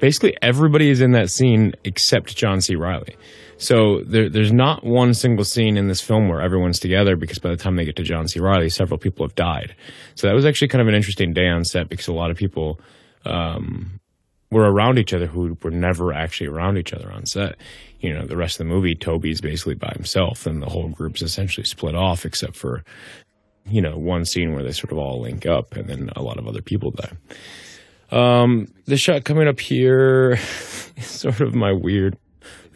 basically 0.01 0.35
everybody 0.41 0.89
is 0.89 0.99
in 0.99 1.11
that 1.11 1.29
scene 1.29 1.73
except 1.85 2.35
John 2.35 2.59
C. 2.59 2.75
Reilly. 2.75 3.15
So 3.57 4.01
there, 4.03 4.27
there's 4.27 4.51
not 4.51 4.83
one 4.83 5.13
single 5.13 5.45
scene 5.45 5.77
in 5.77 5.87
this 5.87 6.01
film 6.01 6.27
where 6.27 6.41
everyone's 6.41 6.79
together 6.79 7.15
because 7.15 7.37
by 7.37 7.49
the 7.49 7.55
time 7.55 7.75
they 7.75 7.85
get 7.85 7.95
to 7.97 8.03
John 8.03 8.27
C. 8.27 8.39
Reilly, 8.39 8.69
several 8.69 8.97
people 8.97 9.25
have 9.25 9.35
died. 9.35 9.75
So 10.15 10.27
that 10.27 10.33
was 10.33 10.45
actually 10.45 10.69
kind 10.69 10.81
of 10.81 10.87
an 10.87 10.95
interesting 10.95 11.31
day 11.31 11.47
on 11.47 11.63
set 11.63 11.87
because 11.87 12.07
a 12.07 12.13
lot 12.13 12.31
of 12.31 12.37
people 12.37 12.81
um, 13.23 13.99
were 14.49 14.69
around 14.69 14.97
each 14.97 15.13
other 15.13 15.27
who 15.27 15.55
were 15.61 15.69
never 15.69 16.11
actually 16.11 16.47
around 16.47 16.77
each 16.77 16.91
other 16.91 17.11
on 17.11 17.27
set. 17.27 17.55
You 17.99 18.13
know, 18.13 18.25
the 18.25 18.35
rest 18.35 18.59
of 18.59 18.67
the 18.67 18.73
movie, 18.73 18.95
Toby's 18.95 19.41
basically 19.41 19.75
by 19.75 19.91
himself, 19.95 20.47
and 20.47 20.59
the 20.59 20.69
whole 20.69 20.89
group's 20.89 21.21
essentially 21.21 21.65
split 21.65 21.95
off 21.95 22.25
except 22.25 22.55
for, 22.55 22.83
you 23.69 23.81
know, 23.81 23.95
one 23.95 24.25
scene 24.25 24.53
where 24.53 24.63
they 24.63 24.71
sort 24.71 24.91
of 24.91 24.97
all 24.97 25.21
link 25.21 25.45
up, 25.45 25.75
and 25.75 25.87
then 25.87 26.09
a 26.15 26.23
lot 26.23 26.39
of 26.39 26.47
other 26.47 26.63
people 26.63 26.89
die. 26.89 27.11
Um, 28.11 28.67
the 28.85 28.97
shot 28.97 29.23
coming 29.23 29.47
up 29.47 29.59
here 29.59 30.33
is 30.97 31.05
sort 31.05 31.41
of 31.41 31.55
my 31.55 31.71
weird, 31.71 32.17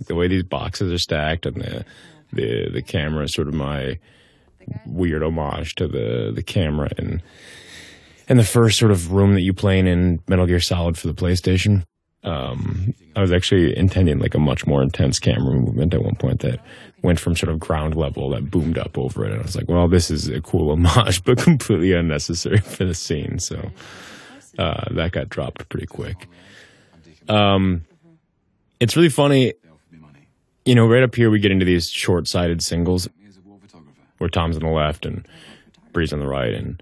the 0.07 0.15
way 0.15 0.27
these 0.27 0.43
boxes 0.43 0.91
are 0.91 0.97
stacked, 0.97 1.45
and 1.45 1.57
the 1.57 1.85
the 2.33 2.69
the 2.71 2.81
camera 2.81 3.23
is 3.23 3.33
sort 3.33 3.47
of 3.47 3.53
my 3.53 3.99
weird 4.85 5.23
homage 5.23 5.75
to 5.75 5.87
the 5.87 6.31
the 6.33 6.43
camera 6.43 6.89
and 6.97 7.21
and 8.27 8.39
the 8.39 8.43
first 8.43 8.79
sort 8.79 8.91
of 8.91 9.11
room 9.11 9.33
that 9.35 9.41
you 9.41 9.53
play 9.53 9.77
in 9.79 9.87
in 9.87 10.19
Metal 10.27 10.45
Gear 10.45 10.59
Solid 10.59 10.97
for 10.97 11.07
the 11.07 11.13
PlayStation. 11.13 11.83
Um, 12.23 12.95
I 13.15 13.21
was 13.21 13.31
actually 13.31 13.77
intending 13.77 14.17
like 14.17 14.33
a 14.33 14.39
much 14.39 14.65
more 14.65 14.81
intense 14.81 15.19
camera 15.19 15.53
movement 15.53 15.93
at 15.93 16.01
one 16.01 16.15
point 16.15 16.39
that 16.39 16.59
went 17.03 17.19
from 17.19 17.35
sort 17.35 17.51
of 17.51 17.59
ground 17.59 17.95
level 17.95 18.31
that 18.31 18.49
boomed 18.49 18.79
up 18.79 18.97
over 18.97 19.25
it. 19.25 19.31
And 19.31 19.41
I 19.41 19.43
was 19.43 19.55
like, 19.55 19.69
well, 19.69 19.87
this 19.87 20.09
is 20.09 20.27
a 20.27 20.41
cool 20.41 20.71
homage, 20.71 21.23
but 21.23 21.37
completely 21.37 21.93
unnecessary 21.93 22.57
for 22.57 22.83
the 22.83 22.95
scene. 22.95 23.37
So 23.37 23.69
uh, 24.57 24.85
that 24.91 25.11
got 25.11 25.29
dropped 25.29 25.67
pretty 25.69 25.87
quick. 25.87 26.27
Um, 27.27 27.83
it's 28.79 28.95
really 28.95 29.09
funny. 29.09 29.53
You 30.65 30.75
know, 30.75 30.87
right 30.87 31.03
up 31.03 31.13
here, 31.15 31.29
we 31.29 31.39
get 31.39 31.51
into 31.51 31.65
these 31.65 31.89
short 31.89 32.27
sighted 32.27 32.61
singles 32.61 33.07
where 34.17 34.29
Tom's 34.29 34.55
on 34.57 34.63
the 34.63 34.69
left 34.69 35.05
and 35.05 35.27
Brie's 35.93 36.11
on 36.13 36.19
the 36.19 36.27
right. 36.27 36.53
And 36.53 36.81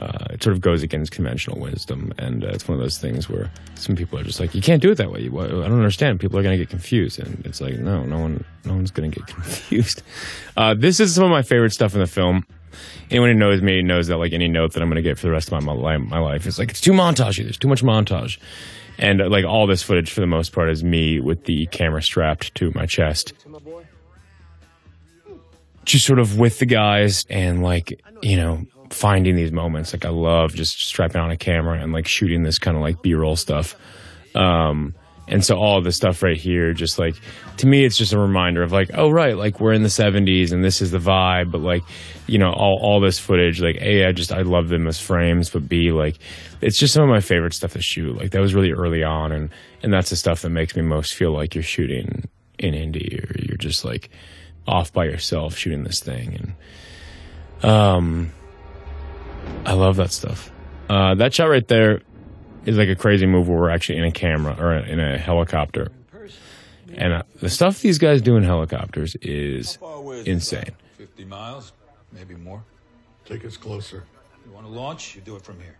uh, 0.00 0.26
it 0.30 0.42
sort 0.42 0.54
of 0.54 0.60
goes 0.60 0.82
against 0.82 1.12
conventional 1.12 1.60
wisdom, 1.60 2.12
and 2.18 2.44
uh, 2.44 2.48
it's 2.48 2.66
one 2.66 2.76
of 2.76 2.82
those 2.82 2.98
things 2.98 3.28
where 3.28 3.48
some 3.76 3.94
people 3.94 4.18
are 4.18 4.24
just 4.24 4.40
like, 4.40 4.52
you 4.54 4.60
can't 4.60 4.82
do 4.82 4.90
it 4.90 4.96
that 4.96 5.10
way. 5.12 5.20
You- 5.20 5.38
I 5.40 5.46
don't 5.46 5.72
understand. 5.72 6.18
People 6.18 6.36
are 6.38 6.42
going 6.42 6.56
to 6.58 6.62
get 6.62 6.68
confused, 6.68 7.20
and 7.20 7.44
it's 7.46 7.60
like, 7.60 7.78
no, 7.78 8.04
no 8.04 8.18
one, 8.18 8.44
no 8.64 8.74
one's 8.74 8.90
going 8.90 9.10
to 9.10 9.18
get 9.20 9.26
confused. 9.34 10.02
Uh, 10.56 10.74
this 10.74 10.98
is 10.98 11.14
some 11.14 11.22
of 11.24 11.30
my 11.30 11.42
favorite 11.42 11.70
stuff 11.72 11.94
in 11.94 12.00
the 12.00 12.08
film. 12.08 12.44
Anyone 13.10 13.30
who 13.30 13.34
knows 13.34 13.62
me 13.62 13.82
knows 13.82 14.08
that 14.08 14.16
like 14.16 14.32
any 14.32 14.48
note 14.48 14.72
that 14.72 14.82
I'm 14.82 14.88
going 14.88 14.96
to 14.96 15.02
get 15.02 15.18
for 15.18 15.26
the 15.26 15.32
rest 15.32 15.52
of 15.52 15.62
my, 15.64 15.96
my, 15.98 16.18
life 16.18 16.46
is 16.46 16.58
like 16.58 16.70
it's 16.70 16.80
too 16.80 16.92
montagey. 16.92 17.42
There's 17.42 17.58
too 17.58 17.68
much 17.68 17.82
montage, 17.82 18.38
and 18.98 19.20
uh, 19.20 19.28
like 19.28 19.44
all 19.44 19.66
this 19.66 19.82
footage 19.82 20.10
for 20.10 20.20
the 20.20 20.26
most 20.26 20.52
part 20.52 20.70
is 20.70 20.82
me 20.82 21.20
with 21.20 21.44
the 21.44 21.66
camera 21.66 22.02
strapped 22.02 22.54
to 22.56 22.72
my 22.74 22.86
chest. 22.86 23.32
Just 25.84 26.06
sort 26.06 26.18
of 26.18 26.38
with 26.38 26.58
the 26.58 26.66
guys 26.66 27.26
and 27.28 27.62
like 27.62 28.00
you 28.22 28.36
know 28.36 28.66
finding 28.90 29.36
these 29.36 29.52
moments. 29.52 29.92
Like 29.92 30.04
i 30.04 30.10
love 30.10 30.54
just 30.54 30.80
strapping 30.80 31.20
on 31.20 31.30
a 31.30 31.36
camera 31.36 31.80
and 31.80 31.92
like 31.92 32.06
shooting 32.06 32.42
this 32.42 32.58
kind 32.58 32.76
of 32.76 32.82
like 32.82 33.02
b-roll 33.02 33.36
stuff. 33.36 33.76
Um 34.34 34.94
and 35.26 35.44
so 35.44 35.56
all 35.56 35.80
this 35.80 35.96
stuff 35.96 36.22
right 36.22 36.36
here 36.36 36.72
just 36.72 36.98
like 36.98 37.14
to 37.56 37.66
me 37.66 37.84
it's 37.84 37.96
just 37.96 38.12
a 38.12 38.18
reminder 38.18 38.62
of 38.62 38.72
like 38.72 38.90
oh 38.94 39.10
right 39.10 39.36
like 39.36 39.60
we're 39.60 39.72
in 39.72 39.82
the 39.82 39.88
70s 39.88 40.52
and 40.52 40.62
this 40.62 40.82
is 40.82 40.90
the 40.90 40.98
vibe 40.98 41.50
but 41.50 41.60
like 41.60 41.82
you 42.26 42.38
know 42.38 42.52
all, 42.52 42.78
all 42.82 43.00
this 43.00 43.18
footage 43.18 43.60
like 43.60 43.76
a 43.80 44.06
i 44.06 44.12
just 44.12 44.32
i 44.32 44.42
love 44.42 44.68
them 44.68 44.86
as 44.86 45.00
frames 45.00 45.50
but 45.50 45.68
b 45.68 45.90
like 45.92 46.18
it's 46.64 46.78
just 46.78 46.94
some 46.94 47.02
of 47.02 47.10
my 47.10 47.20
favorite 47.20 47.52
stuff 47.52 47.74
to 47.74 47.82
shoot. 47.82 48.16
Like 48.16 48.30
that 48.30 48.40
was 48.40 48.54
really 48.54 48.72
early 48.72 49.04
on 49.04 49.32
and 49.32 49.50
and 49.82 49.92
that's 49.92 50.10
the 50.10 50.16
stuff 50.16 50.40
that 50.42 50.48
makes 50.48 50.74
me 50.74 50.82
most 50.82 51.14
feel 51.14 51.32
like 51.32 51.54
you're 51.54 51.62
shooting 51.62 52.24
in 52.58 52.72
indie 52.72 53.22
or 53.22 53.44
you're 53.44 53.58
just 53.58 53.84
like 53.84 54.08
off 54.66 54.92
by 54.92 55.04
yourself 55.04 55.56
shooting 55.56 55.84
this 55.84 56.00
thing 56.00 56.54
and 57.62 57.70
um 57.70 58.32
i 59.66 59.74
love 59.74 59.96
that 59.96 60.10
stuff. 60.10 60.50
Uh 60.88 61.14
that 61.16 61.34
shot 61.34 61.50
right 61.50 61.68
there 61.68 62.00
is 62.66 62.76
like 62.76 62.88
a 62.88 62.96
crazy 62.96 63.26
move 63.26 63.48
where 63.48 63.58
we're 63.58 63.70
actually 63.70 63.98
in 63.98 64.04
a 64.04 64.12
camera 64.12 64.56
or 64.58 64.74
in 64.74 65.00
a 65.00 65.18
helicopter 65.18 65.90
and 66.96 67.12
uh, 67.12 67.22
the 67.40 67.50
stuff 67.50 67.80
these 67.80 67.98
guys 67.98 68.22
do 68.22 68.36
in 68.36 68.42
helicopters 68.42 69.16
is 69.16 69.78
insane 70.24 70.70
50 70.96 71.24
miles, 71.24 71.72
maybe 72.12 72.34
more. 72.34 72.62
Take 73.24 73.44
us 73.44 73.56
closer. 73.56 74.04
You 74.46 74.52
want 74.52 74.66
to 74.66 74.72
launch? 74.72 75.14
You 75.14 75.20
do 75.22 75.36
it 75.36 75.42
from 75.42 75.58
here. 75.60 75.76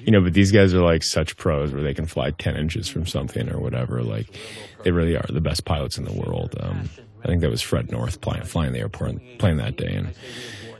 you 0.00 0.12
know, 0.12 0.20
but 0.20 0.32
these 0.34 0.52
guys 0.52 0.74
are 0.74 0.82
like 0.82 1.02
such 1.02 1.36
pros 1.36 1.72
where 1.72 1.82
they 1.82 1.94
can 1.94 2.06
fly 2.06 2.30
10 2.30 2.56
inches 2.56 2.88
from 2.88 3.06
something 3.06 3.48
or 3.50 3.58
whatever. 3.58 4.02
Like, 4.02 4.28
they 4.82 4.90
really 4.90 5.16
are 5.16 5.26
the 5.28 5.40
best 5.40 5.64
pilots 5.64 5.98
in 5.98 6.04
the 6.04 6.12
world. 6.12 6.54
Um, 6.60 6.90
I 7.22 7.26
think 7.26 7.40
that 7.40 7.50
was 7.50 7.62
Fred 7.62 7.90
North 7.90 8.18
flying, 8.22 8.44
flying 8.44 8.72
the 8.72 8.80
airport, 8.80 9.16
playing 9.38 9.56
that 9.56 9.76
day. 9.76 9.94
And 9.94 10.14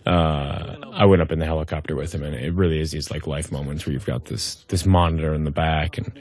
uh, 0.06 0.76
I 0.92 1.06
went 1.06 1.22
up 1.22 1.32
in 1.32 1.38
the 1.38 1.46
helicopter 1.46 1.96
with 1.96 2.14
him, 2.14 2.22
and 2.22 2.34
it 2.34 2.52
really 2.52 2.80
is 2.80 2.90
these 2.90 3.10
like 3.10 3.26
life 3.26 3.50
moments 3.50 3.86
where 3.86 3.92
you've 3.92 4.06
got 4.06 4.26
this 4.26 4.56
this 4.68 4.84
monitor 4.84 5.34
in 5.34 5.44
the 5.44 5.50
back, 5.50 5.98
and 5.98 6.12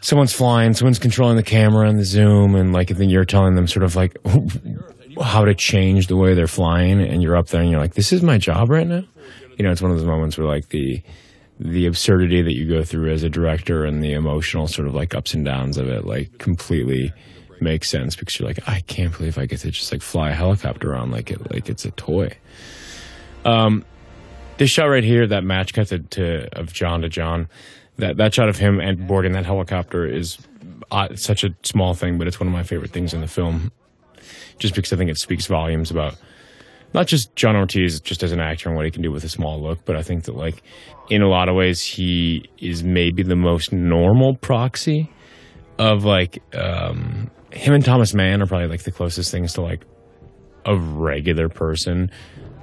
someone's 0.00 0.32
flying, 0.32 0.72
someone's 0.74 0.98
controlling 0.98 1.36
the 1.36 1.42
camera 1.42 1.88
and 1.88 1.98
the 1.98 2.04
zoom, 2.04 2.54
and 2.54 2.72
like 2.72 2.88
then 2.88 3.10
you're 3.10 3.24
telling 3.24 3.54
them 3.54 3.66
sort 3.66 3.82
of 3.82 3.96
like 3.96 4.16
how 5.22 5.44
to 5.44 5.54
change 5.54 6.06
the 6.06 6.16
way 6.16 6.34
they're 6.34 6.46
flying, 6.46 7.00
and 7.00 7.22
you're 7.22 7.36
up 7.36 7.48
there 7.48 7.60
and 7.60 7.70
you're 7.70 7.80
like, 7.80 7.94
this 7.94 8.12
is 8.12 8.22
my 8.22 8.38
job 8.38 8.70
right 8.70 8.86
now. 8.86 9.04
You 9.58 9.64
know, 9.64 9.72
it's 9.72 9.82
one 9.82 9.90
of 9.90 9.96
those 9.96 10.06
moments 10.06 10.38
where 10.38 10.46
like 10.46 10.68
the 10.68 11.02
the 11.58 11.86
absurdity 11.86 12.42
that 12.42 12.54
you 12.54 12.68
go 12.68 12.82
through 12.82 13.12
as 13.12 13.22
a 13.22 13.28
director 13.28 13.84
and 13.84 14.02
the 14.02 14.12
emotional 14.12 14.66
sort 14.66 14.88
of 14.88 14.94
like 14.94 15.14
ups 15.14 15.34
and 15.34 15.44
downs 15.44 15.76
of 15.76 15.86
it 15.88 16.04
like 16.04 16.38
completely 16.38 17.12
makes 17.60 17.88
sense 17.88 18.16
because 18.16 18.38
you're 18.38 18.48
like 18.48 18.58
I 18.66 18.80
can't 18.80 19.16
believe 19.16 19.38
I 19.38 19.46
get 19.46 19.60
to 19.60 19.70
just 19.70 19.92
like 19.92 20.02
fly 20.02 20.30
a 20.30 20.34
helicopter 20.34 20.92
around 20.92 21.12
like 21.12 21.30
it 21.30 21.52
like 21.52 21.68
it's 21.68 21.84
a 21.84 21.90
toy. 21.92 22.36
Um, 23.44 23.84
this 24.58 24.70
shot 24.70 24.84
right 24.84 25.04
here, 25.04 25.26
that 25.26 25.44
match 25.44 25.72
cut 25.72 25.88
to, 25.88 25.98
to 25.98 26.58
of 26.58 26.72
John 26.72 27.02
to 27.02 27.08
John, 27.08 27.48
that 27.96 28.16
that 28.18 28.34
shot 28.34 28.48
of 28.48 28.56
him 28.56 28.80
and 28.80 29.06
boarding 29.06 29.32
that 29.32 29.44
helicopter 29.44 30.06
is 30.06 30.38
uh, 30.90 31.14
such 31.16 31.44
a 31.44 31.54
small 31.62 31.94
thing, 31.94 32.18
but 32.18 32.26
it's 32.26 32.38
one 32.38 32.46
of 32.46 32.52
my 32.52 32.62
favorite 32.62 32.90
things 32.90 33.14
in 33.14 33.20
the 33.20 33.26
film. 33.26 33.72
Just 34.58 34.74
because 34.74 34.92
I 34.92 34.96
think 34.96 35.10
it 35.10 35.18
speaks 35.18 35.46
volumes 35.46 35.90
about 35.90 36.16
not 36.94 37.06
just 37.06 37.34
John 37.34 37.56
Ortiz 37.56 38.00
just 38.00 38.22
as 38.22 38.32
an 38.32 38.40
actor 38.40 38.68
and 38.68 38.76
what 38.76 38.84
he 38.84 38.90
can 38.90 39.02
do 39.02 39.10
with 39.10 39.24
a 39.24 39.28
small 39.28 39.60
look, 39.60 39.84
but 39.84 39.96
I 39.96 40.02
think 40.02 40.24
that 40.24 40.36
like 40.36 40.62
in 41.08 41.22
a 41.22 41.28
lot 41.28 41.48
of 41.48 41.56
ways 41.56 41.80
he 41.80 42.48
is 42.58 42.84
maybe 42.84 43.22
the 43.22 43.36
most 43.36 43.72
normal 43.72 44.36
proxy 44.36 45.10
of 45.78 46.04
like 46.04 46.42
um, 46.54 47.30
him 47.52 47.74
and 47.74 47.84
Thomas 47.84 48.14
Mann 48.14 48.42
are 48.42 48.46
probably 48.46 48.68
like 48.68 48.82
the 48.82 48.92
closest 48.92 49.30
things 49.30 49.54
to 49.54 49.62
like 49.62 49.84
a 50.64 50.76
regular 50.76 51.48
person 51.48 52.10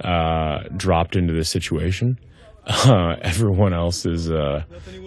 uh, 0.02 0.64
dropped 0.76 1.16
into 1.16 1.32
this 1.32 1.48
situation. 1.48 2.18
Uh, 2.66 3.16
everyone 3.22 3.72
else 3.72 4.06
is, 4.06 4.30
uh, 4.30 4.62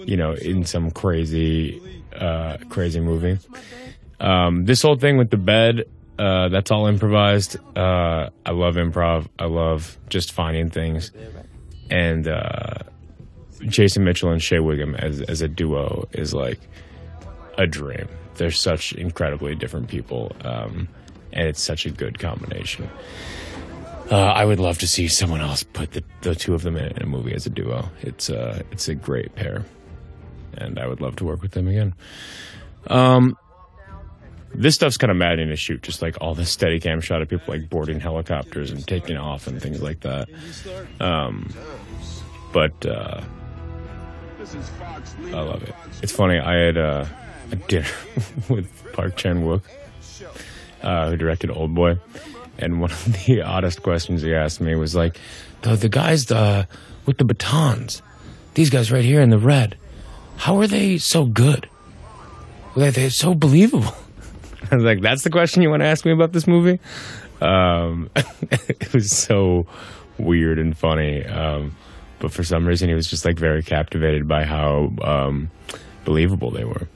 you 0.06 0.18
know, 0.18 0.34
in 0.34 0.66
some 0.66 0.92
crazy, 0.92 1.82
uh, 2.16 2.58
crazy 2.70 3.00
movie. 3.00 3.38
Um, 4.20 4.66
this 4.66 4.82
whole 4.82 4.98
thing 4.98 5.18
with 5.18 5.30
the 5.30 5.38
bed, 5.38 5.84
uh, 6.20 6.50
that's 6.50 6.72
all 6.72 6.88
improvised. 6.88 7.58
I 7.76 8.30
love 8.50 8.76
improv. 8.76 9.28
I 9.40 9.46
love 9.46 9.98
just 10.10 10.32
finding 10.34 10.70
things. 10.70 11.12
And 11.90 12.28
Jason 13.68 14.04
Mitchell 14.04 14.32
and 14.32 14.42
Shea 14.42 14.60
Whigham 14.60 14.96
as, 14.96 15.22
as 15.22 15.42
a 15.42 15.48
duo 15.48 16.08
is 16.12 16.34
like 16.34 16.60
a 17.58 17.68
dream. 17.68 18.08
They're 18.36 18.52
such 18.52 18.94
incredibly 18.94 19.56
different 19.56 19.88
people. 19.88 20.32
Um, 20.44 20.90
and 21.32 21.48
it's 21.48 21.62
such 21.62 21.86
a 21.86 21.90
good 21.90 22.20
combination. 22.20 22.90
Uh, 24.12 24.16
I 24.18 24.46
would 24.46 24.60
love 24.60 24.78
to 24.80 24.88
see 24.88 25.08
someone 25.08 25.42
else 25.42 25.64
put 25.64 25.92
the, 25.92 26.04
the 26.22 26.36
two 26.36 26.54
of 26.54 26.64
them 26.64 26.76
in, 26.78 27.02
a 27.02 27.06
movie 27.06 27.34
as 27.34 27.46
a 27.46 27.50
duo. 27.50 27.90
It's 28.02 28.30
uh, 28.30 28.62
it's 28.72 28.88
a 28.88 28.96
great 28.96 29.34
pair, 29.36 29.64
and 30.56 30.78
I 30.78 30.88
would 30.88 31.02
love 31.02 31.16
to 31.18 31.26
work 31.26 31.42
with 31.42 31.52
them 31.52 31.68
again. 31.68 31.96
Um, 32.88 33.38
this 34.54 34.76
stuff's 34.76 34.98
kind 34.98 35.10
of 35.10 35.18
maddening 35.18 35.50
to 35.50 35.56
shoot, 35.56 35.82
just 35.82 36.02
like 36.02 36.18
all 36.22 36.36
this 36.36 36.56
Steadicam 36.56 37.02
shot 37.02 37.22
of 37.22 37.30
people 37.30 37.46
like 37.54 37.70
boarding 37.70 38.00
helicopters 38.00 38.72
and 38.72 38.86
taking 38.86 39.18
off 39.18 39.48
and 39.48 39.62
things 39.62 39.82
like 39.82 40.02
that. 40.02 40.28
Um, 41.00 41.50
but 42.52 42.86
uh, 42.86 43.22
I 45.28 45.42
love 45.42 45.64
it. 45.64 45.74
It's 46.04 46.12
funny. 46.12 46.38
I 46.40 46.54
had 46.56 46.78
uh, 46.78 47.06
a 47.52 47.56
dinner 47.56 47.88
with 48.50 48.94
Park 48.94 49.16
Chan 49.16 49.44
Wook, 49.44 49.64
uh, 50.84 51.10
who 51.10 51.18
directed 51.18 51.50
Old 51.50 51.74
Boy, 51.74 51.98
and 52.64 52.80
one 52.80 52.92
of 52.92 53.26
the 53.26 53.42
oddest 53.46 53.84
questions 53.84 54.22
he 54.22 54.34
asked 54.34 54.62
me 54.62 54.76
was 54.76 54.96
like, 54.96 55.18
"the 55.62 55.76
the 55.76 55.90
guys 55.90 56.32
uh, 56.32 56.66
with 57.06 57.18
the 57.18 57.26
batons, 57.26 58.02
these 58.54 58.70
guys 58.70 58.92
right 58.92 59.06
here 59.06 59.22
in 59.22 59.30
the 59.30 59.38
red, 59.38 59.78
how 60.38 60.60
are 60.60 60.68
they 60.68 60.98
so 60.98 61.26
good? 61.26 61.70
They 62.76 62.90
they're 62.90 63.10
so 63.10 63.34
believable." 63.34 63.94
I 64.72 64.76
was 64.76 64.86
like, 64.86 65.02
"That's 65.02 65.24
the 65.24 65.30
question 65.30 65.62
you 65.62 65.70
want 65.70 65.82
to 65.82 65.88
ask 65.88 66.06
me 66.06 66.12
about 66.12 66.32
this 66.32 66.48
movie?" 66.48 66.80
Um, 67.42 68.10
it 68.16 68.94
was 68.94 69.12
so 69.12 69.68
weird 70.18 70.60
and 70.60 70.78
funny. 70.78 71.26
Um, 71.26 71.76
but 72.20 72.32
for 72.32 72.44
some 72.44 72.66
reason, 72.66 72.88
he 72.88 72.96
was 72.96 73.08
just 73.08 73.26
like 73.26 73.38
very 73.38 73.62
captivated 73.62 74.28
by 74.28 74.46
how 74.46 74.94
um, 75.02 75.52
believable 76.06 76.52
they 76.52 76.64
were. 76.64 76.88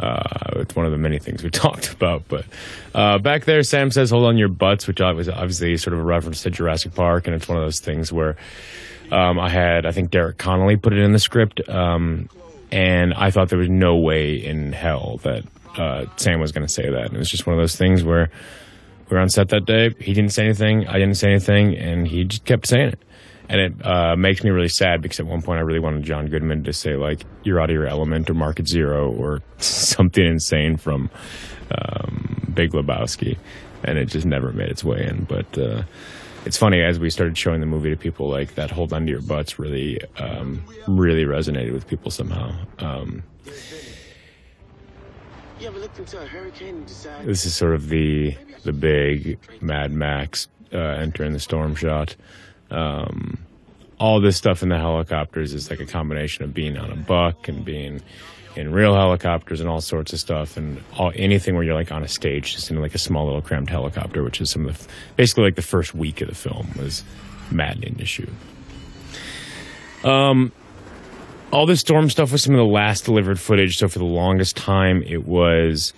Uh, 0.00 0.22
it's 0.56 0.74
one 0.74 0.86
of 0.86 0.92
the 0.92 0.98
many 0.98 1.18
things 1.18 1.42
we 1.42 1.50
talked 1.50 1.92
about. 1.92 2.22
But 2.28 2.46
uh, 2.94 3.18
back 3.18 3.44
there, 3.44 3.62
Sam 3.62 3.90
says, 3.90 4.10
"Hold 4.10 4.24
on 4.24 4.38
your 4.38 4.48
butts," 4.48 4.86
which 4.86 5.00
was 5.00 5.28
obviously 5.28 5.76
sort 5.76 5.94
of 5.94 6.00
a 6.00 6.04
reference 6.04 6.42
to 6.42 6.50
Jurassic 6.50 6.94
Park, 6.94 7.26
and 7.26 7.36
it's 7.36 7.48
one 7.48 7.58
of 7.58 7.64
those 7.64 7.80
things 7.80 8.12
where 8.12 8.36
um, 9.12 9.38
I 9.38 9.48
had, 9.48 9.86
I 9.86 9.92
think 9.92 10.10
Derek 10.10 10.38
Connolly 10.38 10.76
put 10.76 10.92
it 10.92 11.00
in 11.00 11.12
the 11.12 11.18
script, 11.18 11.68
um, 11.68 12.28
and 12.72 13.12
I 13.14 13.30
thought 13.30 13.48
there 13.48 13.58
was 13.58 13.68
no 13.68 13.96
way 13.96 14.34
in 14.34 14.72
hell 14.72 15.20
that 15.22 15.44
uh, 15.76 16.06
Sam 16.16 16.40
was 16.40 16.52
going 16.52 16.66
to 16.66 16.72
say 16.72 16.88
that. 16.88 17.06
And 17.06 17.14
it 17.14 17.18
was 17.18 17.30
just 17.30 17.46
one 17.46 17.54
of 17.54 17.60
those 17.60 17.76
things 17.76 18.02
where 18.02 18.30
we 19.08 19.16
were 19.16 19.20
on 19.20 19.28
set 19.28 19.48
that 19.48 19.66
day. 19.66 19.90
He 19.98 20.14
didn't 20.14 20.32
say 20.32 20.44
anything. 20.44 20.86
I 20.86 20.94
didn't 20.94 21.16
say 21.16 21.30
anything, 21.30 21.76
and 21.76 22.06
he 22.06 22.24
just 22.24 22.44
kept 22.44 22.66
saying 22.66 22.90
it. 22.90 22.98
And 23.50 23.60
it 23.60 23.84
uh, 23.84 24.14
makes 24.14 24.44
me 24.44 24.50
really 24.50 24.68
sad 24.68 25.02
because 25.02 25.18
at 25.18 25.26
one 25.26 25.42
point 25.42 25.58
I 25.58 25.62
really 25.62 25.80
wanted 25.80 26.04
John 26.04 26.28
Goodman 26.28 26.62
to 26.64 26.72
say 26.72 26.94
like 26.94 27.24
"You're 27.42 27.60
out 27.60 27.68
of 27.68 27.74
your 27.74 27.88
element" 27.88 28.30
or 28.30 28.34
"Market 28.34 28.68
Zero 28.68 29.10
or 29.10 29.42
something 29.58 30.24
insane 30.24 30.76
from 30.76 31.10
um, 31.72 32.52
Big 32.54 32.70
Lebowski, 32.70 33.36
and 33.82 33.98
it 33.98 34.04
just 34.04 34.24
never 34.24 34.52
made 34.52 34.68
its 34.68 34.84
way 34.84 35.04
in. 35.04 35.24
But 35.24 35.58
uh, 35.58 35.82
it's 36.44 36.56
funny 36.56 36.80
as 36.80 37.00
we 37.00 37.10
started 37.10 37.36
showing 37.36 37.58
the 37.58 37.66
movie 37.66 37.90
to 37.90 37.96
people, 37.96 38.28
like 38.28 38.54
that 38.54 38.70
"Hold 38.70 38.92
on 38.92 39.06
to 39.06 39.10
your 39.10 39.20
butts" 39.20 39.58
really, 39.58 40.00
um, 40.18 40.62
really 40.86 41.24
resonated 41.24 41.72
with 41.72 41.88
people 41.88 42.12
somehow. 42.12 42.52
Um, 42.78 43.24
this 47.24 47.44
is 47.44 47.54
sort 47.54 47.74
of 47.74 47.88
the 47.88 48.36
the 48.62 48.72
big 48.72 49.40
Mad 49.60 49.90
Max 49.90 50.46
uh, 50.72 50.78
entering 50.78 51.32
the 51.32 51.40
storm 51.40 51.74
shot. 51.74 52.14
Um, 52.70 53.38
all 53.98 54.20
this 54.20 54.36
stuff 54.36 54.62
in 54.62 54.70
the 54.70 54.78
helicopters 54.78 55.52
is 55.52 55.68
like 55.68 55.80
a 55.80 55.86
combination 55.86 56.44
of 56.44 56.54
being 56.54 56.78
on 56.78 56.90
a 56.90 56.96
buck 56.96 57.48
and 57.48 57.64
being 57.64 58.00
in 58.56 58.72
real 58.72 58.94
helicopters 58.94 59.60
and 59.60 59.68
all 59.68 59.80
sorts 59.80 60.12
of 60.12 60.18
stuff 60.18 60.56
and 60.56 60.82
all 60.96 61.12
anything 61.14 61.54
where 61.54 61.62
you're 61.62 61.74
like 61.74 61.92
on 61.92 62.02
a 62.02 62.08
stage 62.08 62.54
just 62.54 62.70
in 62.70 62.80
like 62.80 62.94
a 62.94 62.98
small 62.98 63.26
little 63.26 63.42
cramped 63.42 63.70
helicopter, 63.70 64.22
which 64.22 64.40
is 64.40 64.50
some 64.50 64.66
of 64.66 64.78
the 64.78 64.88
basically 65.16 65.44
like 65.44 65.54
the 65.54 65.62
first 65.62 65.94
week 65.94 66.20
of 66.20 66.28
the 66.28 66.34
film 66.34 66.68
was 66.78 67.04
maddening 67.50 67.94
to 67.96 68.06
shoot. 68.06 68.30
Um, 70.02 70.52
all 71.52 71.66
this 71.66 71.80
storm 71.80 72.08
stuff 72.10 72.32
was 72.32 72.42
some 72.42 72.54
of 72.54 72.58
the 72.58 72.64
last 72.64 73.04
delivered 73.04 73.38
footage. 73.38 73.76
So 73.76 73.88
for 73.88 73.98
the 73.98 74.04
longest 74.04 74.56
time, 74.56 75.02
it 75.02 75.26
was 75.26 75.92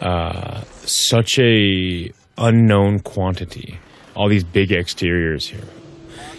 uh, 0.00 0.62
such 0.84 1.38
a 1.38 2.12
unknown 2.36 3.00
quantity. 3.00 3.78
All 4.14 4.28
these 4.28 4.44
big 4.44 4.72
exteriors 4.72 5.46
here. 5.46 5.64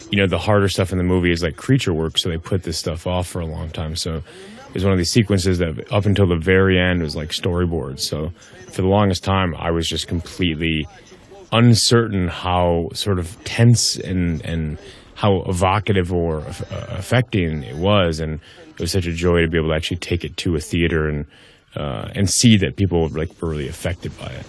You 0.10 0.20
know, 0.20 0.28
the 0.28 0.38
harder 0.38 0.70
stuff 0.70 0.91
in 0.91 0.98
the 0.98 1.04
movie 1.04 1.32
is 1.32 1.43
like 1.43 1.58
creature 1.58 1.93
work, 1.93 2.17
so 2.17 2.30
they 2.30 2.38
put 2.38 2.63
this 2.63 2.78
stuff 2.78 3.06
off 3.06 3.28
for 3.28 3.41
a 3.41 3.46
long 3.46 3.70
time. 3.70 3.96
So 3.96 4.22
there's 4.72 4.84
one 4.84 4.93
of 4.93 4.98
these 4.98 5.12
sequences 5.12 5.58
that 5.58 5.91
up 5.91 6.06
until 6.06 6.28
the 6.28 6.38
very 6.38 6.80
end 6.80 7.02
was 7.02 7.15
like 7.15 7.30
storyboards. 7.30 8.02
So 8.02 8.30
for 8.72 8.82
the 8.82 8.88
longest 8.88 9.24
time, 9.24 9.56
I 9.56 9.72
was 9.72 9.88
just 9.88 10.08
completely 10.08 10.88
uncertain 11.52 12.28
how 12.28 12.89
sort 12.93 13.20
of 13.20 13.41
tense 13.43 13.98
and 13.98 14.43
and 14.46 14.78
how 15.15 15.41
evocative 15.48 16.13
or 16.13 16.41
uh, 16.41 16.86
affecting 16.89 17.63
it 17.63 17.76
was, 17.76 18.20
and 18.20 18.39
it 18.70 18.80
was 18.80 18.91
such 18.91 19.08
a 19.08 19.13
joy 19.13 19.41
to 19.41 19.48
be 19.48 19.58
able 19.58 19.70
to 19.70 19.76
actually 19.76 19.98
take 19.98 20.24
it 20.24 20.38
to 20.38 20.56
a 20.56 20.60
theater 20.60 21.08
and 21.08 21.26
uh, 21.76 22.10
and 22.13 22.30
see 22.30 22.58
that 22.58 22.76
people 22.76 23.08
like 23.10 23.30
were 23.41 23.50
really 23.50 23.67
affected 23.67 24.17
by 24.20 24.28
it. 24.28 24.46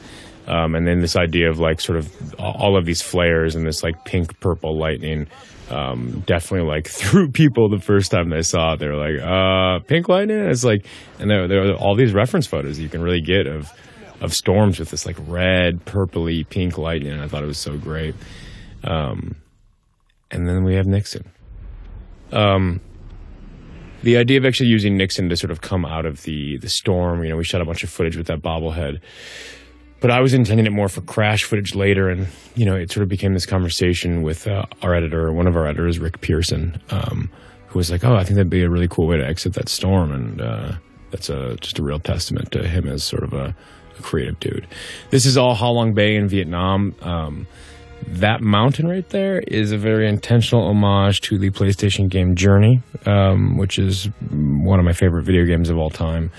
Um, 0.48 0.74
and 0.74 0.86
then 0.86 1.00
this 1.00 1.14
idea 1.14 1.50
of 1.50 1.58
like 1.58 1.80
sort 1.80 1.98
of 1.98 2.34
all 2.38 2.76
of 2.78 2.86
these 2.86 3.02
flares 3.02 3.54
and 3.54 3.66
this 3.66 3.82
like 3.82 4.04
pink 4.06 4.40
purple 4.40 4.78
lightning 4.78 5.26
um, 5.70 6.22
definitely 6.26 6.66
like 6.66 6.88
threw 6.88 7.30
people 7.30 7.68
the 7.68 7.78
first 7.80 8.10
time 8.10 8.30
they 8.30 8.42
saw 8.42 8.72
it. 8.72 8.78
They 8.78 8.88
were 8.88 8.96
like, 8.96 9.20
uh, 9.22 9.84
pink 9.86 10.08
lightning? 10.08 10.38
It's 10.38 10.64
like, 10.64 10.86
and 11.18 11.30
there, 11.30 11.46
there 11.46 11.70
are 11.70 11.74
all 11.74 11.94
these 11.94 12.14
reference 12.14 12.46
photos 12.46 12.78
you 12.78 12.88
can 12.88 13.02
really 13.02 13.20
get 13.20 13.46
of, 13.46 13.70
of 14.22 14.32
storms 14.32 14.78
with 14.78 14.90
this 14.90 15.04
like 15.04 15.16
red, 15.26 15.84
purpley, 15.84 16.48
pink 16.48 16.78
lightning. 16.78 17.12
And 17.12 17.20
I 17.20 17.28
thought 17.28 17.42
it 17.42 17.46
was 17.46 17.58
so 17.58 17.76
great. 17.76 18.14
Um, 18.84 19.36
and 20.30 20.48
then 20.48 20.64
we 20.64 20.74
have 20.76 20.86
Nixon. 20.86 21.30
Um, 22.32 22.80
the 24.02 24.16
idea 24.16 24.38
of 24.38 24.46
actually 24.46 24.68
using 24.68 24.96
Nixon 24.96 25.28
to 25.28 25.36
sort 25.36 25.50
of 25.50 25.60
come 25.60 25.84
out 25.84 26.06
of 26.06 26.22
the 26.22 26.56
the 26.58 26.68
storm, 26.68 27.24
you 27.24 27.30
know, 27.30 27.36
we 27.36 27.44
shot 27.44 27.60
a 27.60 27.64
bunch 27.64 27.82
of 27.82 27.90
footage 27.90 28.16
with 28.16 28.28
that 28.28 28.40
bobblehead 28.40 29.00
but 30.00 30.10
I 30.10 30.20
was 30.20 30.34
intending 30.34 30.66
it 30.66 30.72
more 30.72 30.88
for 30.88 31.00
crash 31.00 31.44
footage 31.44 31.74
later, 31.74 32.08
and 32.08 32.28
you 32.54 32.64
know, 32.64 32.76
it 32.76 32.90
sort 32.90 33.02
of 33.02 33.08
became 33.08 33.34
this 33.34 33.46
conversation 33.46 34.22
with 34.22 34.46
uh, 34.46 34.64
our 34.82 34.94
editor, 34.94 35.32
one 35.32 35.46
of 35.46 35.56
our 35.56 35.66
editors, 35.66 35.98
Rick 35.98 36.20
Pearson, 36.20 36.80
um, 36.90 37.30
who 37.68 37.78
was 37.78 37.90
like, 37.90 38.04
"Oh, 38.04 38.14
I 38.14 38.24
think 38.24 38.36
that'd 38.36 38.50
be 38.50 38.62
a 38.62 38.70
really 38.70 38.88
cool 38.88 39.06
way 39.06 39.16
to 39.16 39.26
exit 39.26 39.54
that 39.54 39.68
storm," 39.68 40.12
and 40.12 40.40
uh, 40.40 40.72
that's 41.10 41.28
a 41.28 41.56
just 41.60 41.78
a 41.78 41.82
real 41.82 41.98
testament 41.98 42.52
to 42.52 42.66
him 42.66 42.86
as 42.86 43.02
sort 43.02 43.24
of 43.24 43.32
a, 43.32 43.54
a 43.98 44.02
creative 44.02 44.38
dude. 44.40 44.66
This 45.10 45.26
is 45.26 45.36
all 45.36 45.54
Ha 45.54 45.68
Long 45.68 45.94
Bay 45.94 46.16
in 46.16 46.28
Vietnam. 46.28 46.94
Um, 47.02 47.46
that 48.06 48.40
mountain 48.40 48.86
right 48.86 49.08
there 49.10 49.40
is 49.40 49.72
a 49.72 49.78
very 49.78 50.08
intentional 50.08 50.68
homage 50.68 51.20
to 51.22 51.36
the 51.36 51.50
PlayStation 51.50 52.08
game 52.08 52.36
Journey, 52.36 52.80
um, 53.06 53.58
which 53.58 53.78
is 53.78 54.08
one 54.30 54.78
of 54.78 54.84
my 54.84 54.92
favorite 54.92 55.24
video 55.24 55.44
games 55.44 55.68
of 55.68 55.78
all 55.78 55.90
time. 55.90 56.30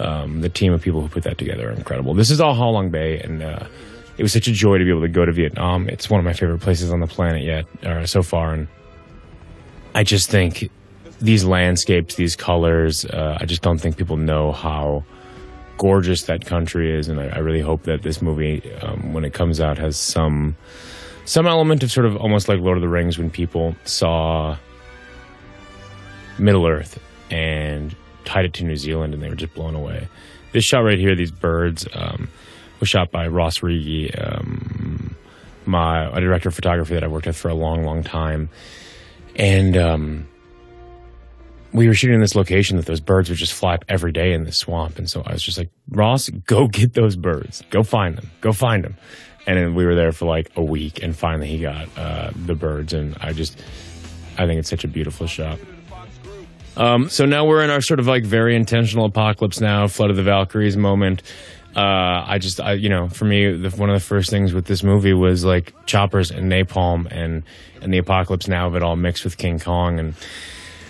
Um, 0.00 0.40
the 0.40 0.48
team 0.48 0.72
of 0.72 0.82
people 0.82 1.00
who 1.00 1.08
put 1.08 1.22
that 1.22 1.38
together 1.38 1.68
are 1.68 1.72
incredible. 1.72 2.14
This 2.14 2.30
is 2.30 2.40
all 2.40 2.54
Ha 2.54 2.68
Long 2.68 2.90
Bay, 2.90 3.20
and 3.20 3.42
uh, 3.42 3.66
it 4.18 4.22
was 4.22 4.32
such 4.32 4.48
a 4.48 4.52
joy 4.52 4.78
to 4.78 4.84
be 4.84 4.90
able 4.90 5.02
to 5.02 5.08
go 5.08 5.24
to 5.24 5.32
Vietnam. 5.32 5.88
It's 5.88 6.10
one 6.10 6.18
of 6.18 6.24
my 6.24 6.32
favorite 6.32 6.60
places 6.60 6.90
on 6.90 7.00
the 7.00 7.06
planet 7.06 7.42
yet, 7.42 7.64
uh, 7.84 8.04
so 8.06 8.22
far, 8.22 8.52
and 8.52 8.68
I 9.94 10.02
just 10.02 10.28
think 10.30 10.70
these 11.20 11.44
landscapes, 11.44 12.16
these 12.16 12.34
colors, 12.34 13.04
uh, 13.04 13.38
I 13.40 13.44
just 13.44 13.62
don't 13.62 13.78
think 13.78 13.96
people 13.96 14.16
know 14.16 14.50
how 14.50 15.04
gorgeous 15.78 16.24
that 16.24 16.44
country 16.44 16.92
is, 16.92 17.08
and 17.08 17.20
I, 17.20 17.28
I 17.28 17.38
really 17.38 17.60
hope 17.60 17.84
that 17.84 18.02
this 18.02 18.20
movie, 18.20 18.62
um, 18.82 19.12
when 19.12 19.24
it 19.24 19.32
comes 19.32 19.60
out, 19.60 19.78
has 19.78 19.96
some 19.96 20.56
some 21.24 21.46
element 21.46 21.82
of 21.82 21.90
sort 21.90 22.06
of 22.06 22.16
almost 22.16 22.48
like 22.48 22.58
Lord 22.60 22.76
of 22.76 22.82
the 22.82 22.88
Rings 22.88 23.16
when 23.16 23.30
people 23.30 23.74
saw 23.84 24.56
Middle 26.38 26.66
Earth 26.66 26.98
and 27.30 27.94
tied 28.24 28.44
it 28.44 28.52
to 28.54 28.64
New 28.64 28.76
Zealand 28.76 29.14
and 29.14 29.22
they 29.22 29.28
were 29.28 29.34
just 29.34 29.54
blown 29.54 29.74
away. 29.74 30.08
This 30.52 30.64
shot 30.64 30.80
right 30.80 30.98
here, 30.98 31.14
these 31.16 31.32
birds, 31.32 31.86
um, 31.94 32.28
was 32.80 32.88
shot 32.88 33.10
by 33.10 33.26
Ross 33.26 33.60
Riege, 33.60 34.12
um, 34.20 35.16
my 35.66 36.06
a 36.06 36.20
director 36.20 36.48
of 36.48 36.54
photography 36.54 36.94
that 36.94 37.02
I 37.04 37.08
worked 37.08 37.26
with 37.26 37.36
for 37.36 37.48
a 37.48 37.54
long, 37.54 37.84
long 37.84 38.02
time, 38.02 38.50
and 39.36 39.76
um, 39.76 40.28
we 41.72 41.88
were 41.88 41.94
shooting 41.94 42.14
in 42.14 42.20
this 42.20 42.34
location 42.34 42.76
that 42.76 42.86
those 42.86 43.00
birds 43.00 43.28
would 43.30 43.38
just 43.38 43.54
fly 43.54 43.74
up 43.74 43.84
every 43.88 44.12
day 44.12 44.32
in 44.32 44.44
the 44.44 44.52
swamp, 44.52 44.98
and 44.98 45.08
so 45.08 45.22
I 45.24 45.32
was 45.32 45.42
just 45.42 45.56
like, 45.56 45.70
Ross, 45.90 46.28
go 46.28 46.68
get 46.68 46.94
those 46.94 47.16
birds, 47.16 47.62
go 47.70 47.82
find 47.82 48.16
them, 48.16 48.30
go 48.40 48.52
find 48.52 48.84
them, 48.84 48.96
and 49.46 49.56
then 49.56 49.74
we 49.74 49.86
were 49.86 49.94
there 49.94 50.12
for 50.12 50.26
like 50.26 50.50
a 50.56 50.62
week, 50.62 51.02
and 51.02 51.16
finally 51.16 51.48
he 51.48 51.60
got 51.60 51.88
uh, 51.96 52.30
the 52.34 52.54
birds, 52.54 52.92
and 52.92 53.16
I 53.20 53.32
just, 53.32 53.58
I 54.36 54.46
think 54.46 54.58
it's 54.58 54.68
such 54.68 54.84
a 54.84 54.88
beautiful 54.88 55.26
shot. 55.26 55.58
Um, 56.76 57.08
so 57.08 57.24
now 57.24 57.46
we're 57.46 57.62
in 57.62 57.70
our 57.70 57.80
sort 57.80 58.00
of 58.00 58.06
like 58.06 58.24
very 58.24 58.56
intentional 58.56 59.06
apocalypse 59.06 59.60
now, 59.60 59.86
flood 59.86 60.10
of 60.10 60.16
the 60.16 60.22
Valkyries 60.22 60.76
moment. 60.76 61.22
Uh, 61.76 62.24
I 62.26 62.38
just, 62.38 62.60
I, 62.60 62.74
you 62.74 62.88
know, 62.88 63.08
for 63.08 63.24
me, 63.24 63.52
the, 63.52 63.70
one 63.70 63.90
of 63.90 63.94
the 63.94 64.04
first 64.04 64.30
things 64.30 64.52
with 64.52 64.66
this 64.66 64.84
movie 64.84 65.12
was 65.12 65.44
like 65.44 65.74
choppers 65.86 66.30
and 66.30 66.50
napalm 66.50 67.06
and 67.10 67.42
and 67.82 67.92
the 67.92 67.98
apocalypse 67.98 68.48
now 68.48 68.68
of 68.68 68.76
it 68.76 68.82
all 68.82 68.96
mixed 68.96 69.24
with 69.24 69.36
King 69.36 69.58
Kong 69.58 69.98
and 69.98 70.14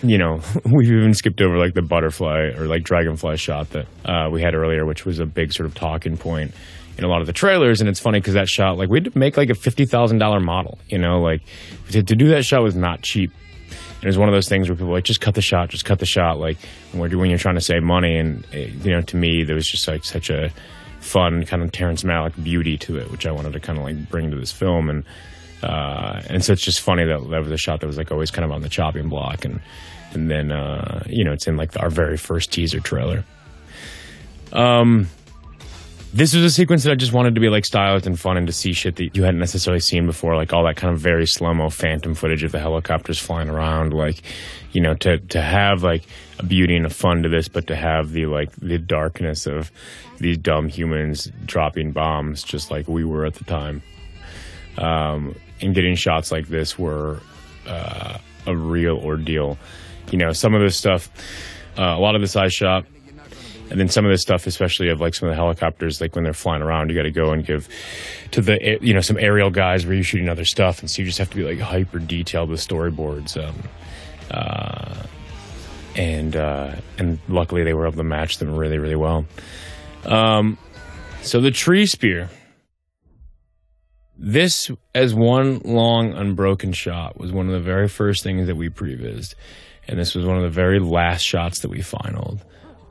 you 0.03 0.19
know 0.19 0.41
we've 0.65 0.91
even 0.91 1.15
skipped 1.15 1.41
over 1.41 1.57
like 1.57 1.75
the 1.75 1.83
butterfly 1.83 2.53
or 2.57 2.67
like 2.67 2.85
dragonfly 2.85 3.37
shot 3.37 3.71
that 3.71 3.87
uh, 4.05 4.29
we 4.31 4.43
had 4.43 4.55
earlier, 4.55 4.85
which 4.85 5.07
was 5.07 5.19
a 5.21 5.27
big 5.27 5.53
sort 5.53 5.67
of 5.67 5.75
talking 5.75 6.17
point 6.19 6.53
in 6.99 7.05
a 7.05 7.09
lot 7.09 7.21
of 7.21 7.27
the 7.27 7.33
trailers. 7.33 7.81
And 7.81 7.89
it's 7.89 8.01
funny 8.01 8.21
because 8.21 8.35
that 8.35 8.49
shot, 8.49 8.77
like, 8.79 8.89
we 8.89 8.99
had 8.99 9.13
to 9.13 9.19
make 9.19 9.37
like 9.37 9.51
a 9.51 9.55
fifty 9.55 9.87
thousand 9.87 10.19
dollar 10.19 10.41
model. 10.41 10.79
You 10.89 10.99
know, 10.99 11.21
like 11.21 11.43
to, 11.91 12.03
to 12.03 12.15
do 12.15 12.29
that 12.29 12.45
shot 12.45 12.63
was 12.63 12.77
not 12.77 13.03
cheap 13.03 13.33
it 14.05 14.07
was 14.07 14.19
one 14.19 14.29
of 14.29 14.35
those 14.35 14.51
things 14.51 14.69
where 14.69 14.77
people 14.77 14.93
like 14.93 15.05
just 15.05 15.23
cut 15.23 15.35
the 15.35 15.41
shot, 15.41 15.71
just 15.71 15.87
cut 15.87 15.99
the 15.99 16.05
shot. 16.05 16.39
Like 16.39 16.59
when 16.93 17.11
you're 17.11 17.39
trying 17.39 17.55
to 17.55 17.63
save 17.63 17.83
money, 17.83 18.19
and 18.19 18.45
it, 18.53 18.71
you 18.85 18.93
know, 18.93 19.01
to 19.01 19.17
me, 19.17 19.45
there 19.45 19.57
was 19.57 19.67
just 19.67 19.89
like 19.89 20.05
such 20.05 20.29
a 20.29 20.51
fun 21.01 21.47
kind 21.47 21.63
of 21.63 21.73
Terrence 21.73 22.03
Malick 22.03 22.43
beauty 22.43 22.77
to 22.79 22.99
it, 22.99 23.11
which 23.11 23.27
I 23.27 23.33
wanted 23.33 23.55
to 23.55 23.61
kind 23.61 23.79
of 23.79 23.85
like 23.85 24.11
bring 24.11 24.31
to 24.31 24.37
this 24.37 24.53
film, 24.53 24.91
and 24.91 25.05
uh, 25.63 26.21
and 26.29 26.45
so 26.45 26.53
it's 26.53 26.63
just 26.63 26.83
funny 26.83 27.07
that 27.07 27.19
that 27.31 27.43
was 27.43 27.51
a 27.51 27.57
shot 27.57 27.81
that 27.81 27.87
was 27.87 27.97
like 27.97 28.13
always 28.13 28.31
kind 28.31 28.45
of 28.45 28.53
on 28.53 28.61
the 28.61 28.69
chopping 28.69 29.09
block, 29.09 29.47
and 29.47 29.63
and 30.13 30.31
then 30.31 30.53
uh, 30.53 31.03
you 31.07 31.25
know 31.25 31.33
it's 31.33 31.47
in 31.47 31.57
like 31.57 31.75
our 31.81 31.89
very 31.89 32.19
first 32.19 32.53
teaser 32.53 32.81
trailer. 32.81 33.25
Um, 34.53 35.09
this 36.15 36.33
was 36.33 36.45
a 36.45 36.51
sequence 36.51 36.85
that 36.85 36.93
I 36.93 36.95
just 36.95 37.13
wanted 37.13 37.35
to 37.35 37.41
be 37.41 37.49
like 37.49 37.65
stylized 37.65 38.07
and 38.07 38.19
fun 38.19 38.37
and 38.37 38.47
to 38.47 38.53
see 38.53 38.73
shit 38.73 38.95
that 38.97 39.17
you 39.17 39.25
hadn't 39.25 39.41
necessarily 39.41 39.81
seen 39.81 40.07
before, 40.07 40.37
like 40.37 40.53
all 40.53 40.65
that 40.65 40.77
kind 40.77 40.95
of 40.95 41.01
very 41.01 41.27
slow 41.27 41.53
mo 41.53 41.71
phantom 41.71 42.15
footage 42.15 42.45
of 42.45 42.53
the 42.53 42.61
helicopters 42.61 43.19
flying 43.19 43.49
around, 43.49 43.93
like 43.93 44.23
you 44.71 44.81
know, 44.81 44.95
to 44.95 45.19
to 45.19 45.43
have 45.43 45.83
like 45.83 46.05
a 46.39 46.45
beauty 46.45 46.77
and 46.77 46.87
a 46.87 46.91
fun 46.91 47.25
to 47.25 47.29
this, 47.29 47.49
but 47.49 47.67
to 47.67 47.75
have 47.75 48.13
the 48.13 48.27
like 48.27 48.53
the 48.53 48.79
darkness 48.79 49.49
of 49.49 49.73
these 50.19 50.39
dumb 50.39 50.69
humans 50.69 51.33
dropping 51.47 51.91
bombs, 51.91 52.45
just 52.45 52.71
like 52.71 52.87
we 52.87 53.05
were 53.05 53.27
at 53.27 53.35
the 53.35 53.45
time. 53.45 53.83
Um, 54.79 55.35
and 55.61 55.75
getting 55.75 55.97
shots 55.97 56.31
like 56.31 56.47
this 56.47 56.79
were 56.79 57.19
uh, 57.67 58.19
a 58.47 58.57
real 58.57 58.99
ordeal. 58.99 59.59
You 60.13 60.19
know, 60.19 60.31
some 60.31 60.55
of 60.55 60.61
this 60.61 60.77
stuff, 60.77 61.11
uh, 61.77 61.83
a 61.83 61.99
lot 61.99 62.15
of 62.15 62.21
this 62.21 62.37
I 62.37 62.47
shot 62.47 62.87
and 63.71 63.81
then 63.81 63.89
some 63.89 64.05
of 64.05 64.11
this 64.11 64.23
stuff, 64.23 64.47
especially 64.47 64.89
of 64.91 65.01
like 65.01 65.15
some 65.15 65.29
of 65.29 65.33
the 65.33 65.37
helicopters, 65.37 66.01
like 66.01 66.15
when 66.15 66.25
they're 66.25 66.33
flying 66.33 66.63
around, 66.63 66.91
you 66.91 66.97
got 66.97 67.05
to 67.05 67.11
go 67.11 67.33
and 67.33 67.47
give 67.47 67.69
to 68.33 68.41
the 68.41 68.79
you 68.81 68.93
know 68.93 69.01
some 69.01 69.19
aerial 69.19 69.51
guys 69.51 69.87
where 69.87 69.95
you're 69.95 70.05
shooting 70.05 70.29
other 70.29 70.45
stuff, 70.45 70.81
and 70.81 70.91
so 70.91 71.01
you 71.01 71.07
just 71.07 71.19
have 71.19 71.31
to 71.31 71.37
be 71.37 71.45
like 71.45 71.59
hyper 71.59 71.99
detailed 71.99 72.51
with 72.51 72.61
storyboards. 72.61 73.43
Um, 73.43 73.55
uh, 74.31 75.03
and 75.97 76.37
uh, 76.37 76.75
and 76.99 77.19
luckily 77.29 77.65
they 77.65 77.73
were 77.73 77.87
able 77.87 77.97
to 77.97 78.05
match 78.05 78.39
them 78.39 78.55
really 78.55 78.79
really 78.79 78.97
well. 78.97 79.25
Um, 80.05 80.59
so 81.23 81.41
the 81.41 81.51
tree 81.51 81.87
spear. 81.87 82.29
This, 84.17 84.71
as 84.95 85.13
one 85.13 85.59
long 85.65 86.13
unbroken 86.13 86.73
shot, 86.73 87.19
was 87.19 87.33
one 87.33 87.49
of 87.49 87.53
the 87.53 87.61
very 87.61 87.89
first 87.89 88.23
things 88.23 88.47
that 88.47 88.55
we 88.55 88.69
prevised, 88.69 89.35
and 89.89 89.99
this 89.99 90.15
was 90.15 90.25
one 90.25 90.37
of 90.37 90.45
the 90.45 90.51
very 90.51 90.79
last 90.79 91.23
shots 91.23 91.61
that 91.61 91.69
we 91.69 91.79
finaled. 91.79 92.41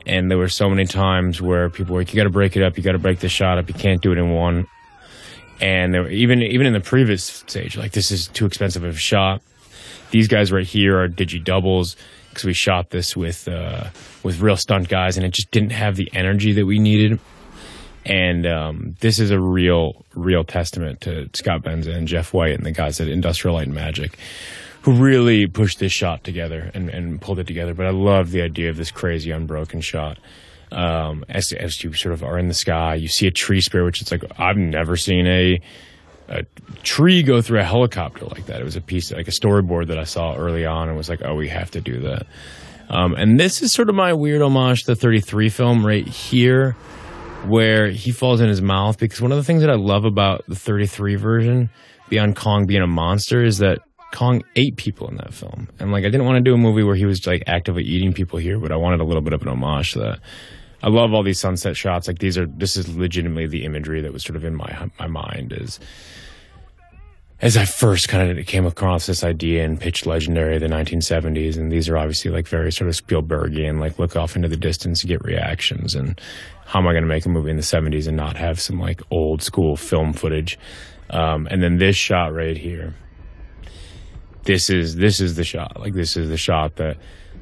And 0.06 0.30
there 0.30 0.38
were 0.38 0.48
so 0.48 0.68
many 0.68 0.86
times 0.86 1.40
where 1.40 1.70
people 1.70 1.94
were 1.94 2.00
like, 2.02 2.12
you 2.12 2.16
got 2.16 2.24
to 2.24 2.30
break 2.30 2.56
it 2.56 2.62
up, 2.62 2.76
you 2.76 2.82
got 2.82 2.92
to 2.92 2.98
break 2.98 3.20
the 3.20 3.28
shot 3.28 3.58
up, 3.58 3.68
you 3.68 3.74
can't 3.74 4.02
do 4.02 4.12
it 4.12 4.18
in 4.18 4.30
one. 4.30 4.66
And 5.60 5.94
there 5.94 6.02
were, 6.02 6.10
even 6.10 6.42
even 6.42 6.66
in 6.66 6.72
the 6.72 6.80
previs 6.80 7.48
stage, 7.48 7.76
like 7.76 7.92
this 7.92 8.10
is 8.10 8.28
too 8.28 8.44
expensive 8.44 8.84
of 8.84 8.94
a 8.94 8.98
shot. 8.98 9.40
These 10.10 10.28
guys 10.28 10.52
right 10.52 10.66
here 10.66 11.00
are 11.00 11.08
digi 11.08 11.42
doubles 11.42 11.96
because 12.28 12.44
we 12.44 12.52
shot 12.52 12.90
this 12.90 13.16
with 13.16 13.48
uh, 13.48 13.88
with 14.22 14.40
real 14.40 14.56
stunt 14.56 14.88
guys, 14.88 15.16
and 15.16 15.24
it 15.24 15.32
just 15.32 15.50
didn't 15.50 15.72
have 15.72 15.96
the 15.96 16.10
energy 16.12 16.52
that 16.52 16.66
we 16.66 16.78
needed. 16.78 17.20
And 18.04 18.46
um, 18.46 18.96
this 19.00 19.18
is 19.18 19.30
a 19.30 19.40
real, 19.40 20.04
real 20.14 20.44
testament 20.44 21.00
to 21.02 21.30
Scott 21.32 21.62
Benza 21.62 21.94
and 21.94 22.06
Jeff 22.06 22.34
White 22.34 22.52
and 22.52 22.66
the 22.66 22.72
guys 22.72 23.00
at 23.00 23.08
Industrial 23.08 23.54
Light 23.54 23.66
and 23.66 23.74
Magic, 23.74 24.18
who 24.84 24.92
really 24.92 25.46
pushed 25.46 25.78
this 25.78 25.92
shot 25.92 26.22
together 26.24 26.70
and, 26.74 26.90
and 26.90 27.18
pulled 27.18 27.38
it 27.38 27.46
together. 27.46 27.72
But 27.72 27.86
I 27.86 27.90
love 27.90 28.32
the 28.32 28.42
idea 28.42 28.68
of 28.68 28.76
this 28.76 28.90
crazy 28.90 29.30
unbroken 29.30 29.80
shot. 29.80 30.18
Um, 30.72 31.24
as, 31.30 31.52
as 31.52 31.82
you 31.82 31.94
sort 31.94 32.12
of 32.12 32.22
are 32.22 32.38
in 32.38 32.48
the 32.48 32.54
sky, 32.54 32.94
you 32.94 33.08
see 33.08 33.26
a 33.26 33.30
tree 33.30 33.62
spear, 33.62 33.84
which 33.84 34.02
it's 34.02 34.12
like 34.12 34.24
I've 34.38 34.58
never 34.58 34.96
seen 34.96 35.26
a 35.26 35.60
a 36.28 36.44
tree 36.82 37.22
go 37.22 37.42
through 37.42 37.60
a 37.60 37.64
helicopter 37.64 38.24
like 38.26 38.46
that. 38.46 38.60
It 38.60 38.64
was 38.64 38.76
a 38.76 38.80
piece, 38.80 39.12
like 39.12 39.28
a 39.28 39.30
storyboard 39.30 39.88
that 39.88 39.98
I 39.98 40.04
saw 40.04 40.34
early 40.34 40.64
on, 40.64 40.88
and 40.88 40.96
was 40.96 41.08
like, 41.08 41.20
oh, 41.22 41.34
we 41.34 41.48
have 41.48 41.70
to 41.72 41.80
do 41.80 42.00
that. 42.00 42.26
Um, 42.88 43.14
and 43.14 43.38
this 43.38 43.62
is 43.62 43.72
sort 43.72 43.88
of 43.88 43.94
my 43.94 44.12
weird 44.12 44.42
homage 44.42 44.84
to 44.84 44.92
the 44.92 44.96
33 44.96 45.48
film 45.48 45.86
right 45.86 46.06
here, 46.06 46.72
where 47.46 47.88
he 47.88 48.10
falls 48.10 48.40
in 48.40 48.48
his 48.48 48.62
mouth. 48.62 48.98
Because 48.98 49.20
one 49.20 49.32
of 49.32 49.38
the 49.38 49.44
things 49.44 49.62
that 49.62 49.70
I 49.70 49.76
love 49.76 50.04
about 50.04 50.44
the 50.48 50.56
33 50.56 51.16
version, 51.16 51.70
beyond 52.08 52.36
Kong 52.36 52.66
being 52.66 52.82
a 52.82 52.86
monster, 52.86 53.42
is 53.42 53.58
that 53.58 53.80
Kong 54.14 54.42
ate 54.56 54.76
people 54.76 55.08
in 55.08 55.16
that 55.16 55.34
film. 55.34 55.68
And 55.78 55.92
like, 55.92 56.04
I 56.04 56.08
didn't 56.08 56.24
want 56.24 56.36
to 56.36 56.42
do 56.42 56.54
a 56.54 56.58
movie 56.58 56.82
where 56.82 56.94
he 56.94 57.04
was 57.04 57.26
like 57.26 57.42
actively 57.46 57.82
eating 57.82 58.12
people 58.12 58.38
here, 58.38 58.58
but 58.58 58.72
I 58.72 58.76
wanted 58.76 59.00
a 59.00 59.04
little 59.04 59.22
bit 59.22 59.32
of 59.32 59.42
an 59.42 59.48
homage 59.48 59.92
to 59.92 59.98
that. 60.00 60.20
I 60.82 60.88
love 60.88 61.12
all 61.12 61.22
these 61.22 61.40
sunset 61.40 61.76
shots. 61.76 62.08
Like 62.08 62.18
these 62.18 62.38
are, 62.38 62.46
this 62.46 62.76
is 62.76 62.94
legitimately 62.94 63.46
the 63.46 63.64
imagery 63.64 64.00
that 64.02 64.12
was 64.12 64.22
sort 64.22 64.36
of 64.36 64.44
in 64.44 64.54
my 64.54 64.90
my 64.98 65.06
mind 65.06 65.52
is 65.52 65.80
as 67.40 67.56
I 67.56 67.64
first 67.64 68.08
kind 68.08 68.38
of 68.38 68.46
came 68.46 68.64
across 68.64 69.06
this 69.06 69.24
idea 69.24 69.64
and 69.64 69.78
pitched 69.78 70.06
Legendary 70.06 70.56
the 70.58 70.66
1970s, 70.66 71.56
and 71.56 71.70
these 71.70 71.88
are 71.88 71.98
obviously 71.98 72.30
like 72.30 72.46
very 72.46 72.72
sort 72.72 72.88
of 72.88 72.96
Spielbergian, 72.96 73.80
like 73.80 73.98
look 73.98 74.16
off 74.16 74.36
into 74.36 74.48
the 74.48 74.56
distance 74.56 75.02
and 75.02 75.08
get 75.08 75.22
reactions, 75.24 75.94
and 75.94 76.20
how 76.64 76.78
am 76.78 76.86
I 76.86 76.92
going 76.92 77.02
to 77.02 77.08
make 77.08 77.26
a 77.26 77.28
movie 77.28 77.50
in 77.50 77.56
the 77.56 77.62
70s 77.62 78.06
and 78.06 78.16
not 78.16 78.36
have 78.36 78.60
some 78.60 78.80
like 78.80 79.02
old 79.10 79.42
school 79.42 79.76
film 79.76 80.12
footage? 80.12 80.58
Um, 81.10 81.46
and 81.50 81.62
then 81.62 81.76
this 81.76 81.96
shot 81.96 82.32
right 82.32 82.56
here, 82.56 82.94
this 84.44 84.70
is 84.70 84.96
this 84.96 85.20
is 85.20 85.36
the 85.36 85.44
shot, 85.44 85.80
like 85.80 85.94
this 85.94 86.16
is 86.16 86.28
the 86.28 86.36
shot 86.36 86.76
that 86.76 86.96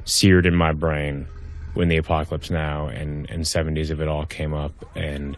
seared 0.05 0.45
in 0.45 0.55
my 0.55 0.71
brain 0.71 1.27
when 1.73 1.87
the 1.87 1.97
apocalypse 1.97 2.49
now 2.49 2.87
and 2.87 3.29
and 3.29 3.43
70s 3.43 3.89
of 3.89 4.01
it 4.01 4.07
all 4.07 4.25
came 4.25 4.53
up 4.53 4.71
and 4.95 5.37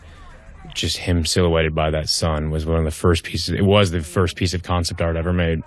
just 0.73 0.97
him 0.97 1.25
silhouetted 1.25 1.75
by 1.75 1.91
that 1.91 2.09
sun 2.09 2.49
was 2.49 2.65
one 2.65 2.77
of 2.77 2.85
the 2.85 2.91
first 2.91 3.23
pieces. 3.23 3.49
It 3.49 3.65
was 3.65 3.91
the 3.91 4.01
first 4.01 4.35
piece 4.35 4.53
of 4.53 4.63
concept 4.63 5.01
art 5.01 5.15
ever 5.15 5.33
made 5.33 5.63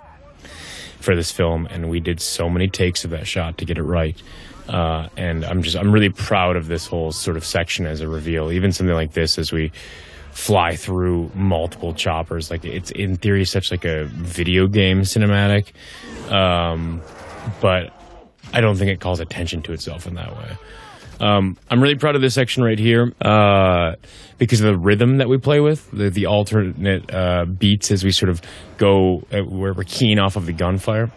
for 0.99 1.15
this 1.15 1.31
film, 1.31 1.65
and 1.67 1.89
we 1.89 1.99
did 1.99 2.19
so 2.19 2.49
many 2.49 2.67
takes 2.67 3.05
of 3.05 3.11
that 3.11 3.25
shot 3.25 3.57
to 3.59 3.65
get 3.65 3.77
it 3.77 3.83
right. 3.83 4.21
Uh, 4.67 5.09
and 5.17 5.45
I'm 5.45 5.63
just 5.63 5.75
I'm 5.77 5.91
really 5.91 6.09
proud 6.09 6.55
of 6.55 6.67
this 6.67 6.85
whole 6.85 7.11
sort 7.11 7.37
of 7.37 7.45
section 7.45 7.85
as 7.85 8.01
a 8.01 8.07
reveal. 8.07 8.51
Even 8.51 8.71
something 8.71 8.95
like 8.95 9.13
this, 9.13 9.39
as 9.39 9.51
we 9.51 9.71
fly 10.39 10.77
through 10.77 11.29
multiple 11.35 11.93
choppers, 11.93 12.49
like 12.49 12.63
it's 12.63 12.91
in 12.91 13.17
theory 13.17 13.43
such 13.43 13.71
like 13.71 13.83
a 13.83 14.05
video 14.05 14.67
game 14.67 15.01
cinematic, 15.01 15.73
um, 16.31 17.01
but 17.59 17.91
I 18.53 18.61
don't 18.61 18.77
think 18.77 18.89
it 18.89 19.01
calls 19.01 19.19
attention 19.19 19.61
to 19.63 19.73
itself 19.73 20.07
in 20.07 20.15
that 20.15 20.35
way. 20.37 20.57
Um, 21.19 21.57
I'm 21.69 21.81
really 21.81 21.97
proud 21.97 22.15
of 22.15 22.21
this 22.21 22.35
section 22.35 22.63
right 22.63 22.79
here 22.79 23.11
uh, 23.21 23.95
because 24.37 24.61
of 24.61 24.67
the 24.67 24.77
rhythm 24.79 25.17
that 25.17 25.27
we 25.27 25.37
play 25.37 25.59
with, 25.59 25.91
the, 25.91 26.09
the 26.09 26.27
alternate 26.27 27.13
uh, 27.13 27.43
beats 27.45 27.91
as 27.91 28.05
we 28.05 28.11
sort 28.11 28.29
of 28.29 28.41
go 28.77 29.21
uh, 29.33 29.39
where 29.41 29.73
we're 29.73 29.83
keying 29.83 30.19
off 30.19 30.37
of 30.37 30.45
the 30.45 30.53
gunfire, 30.53 31.11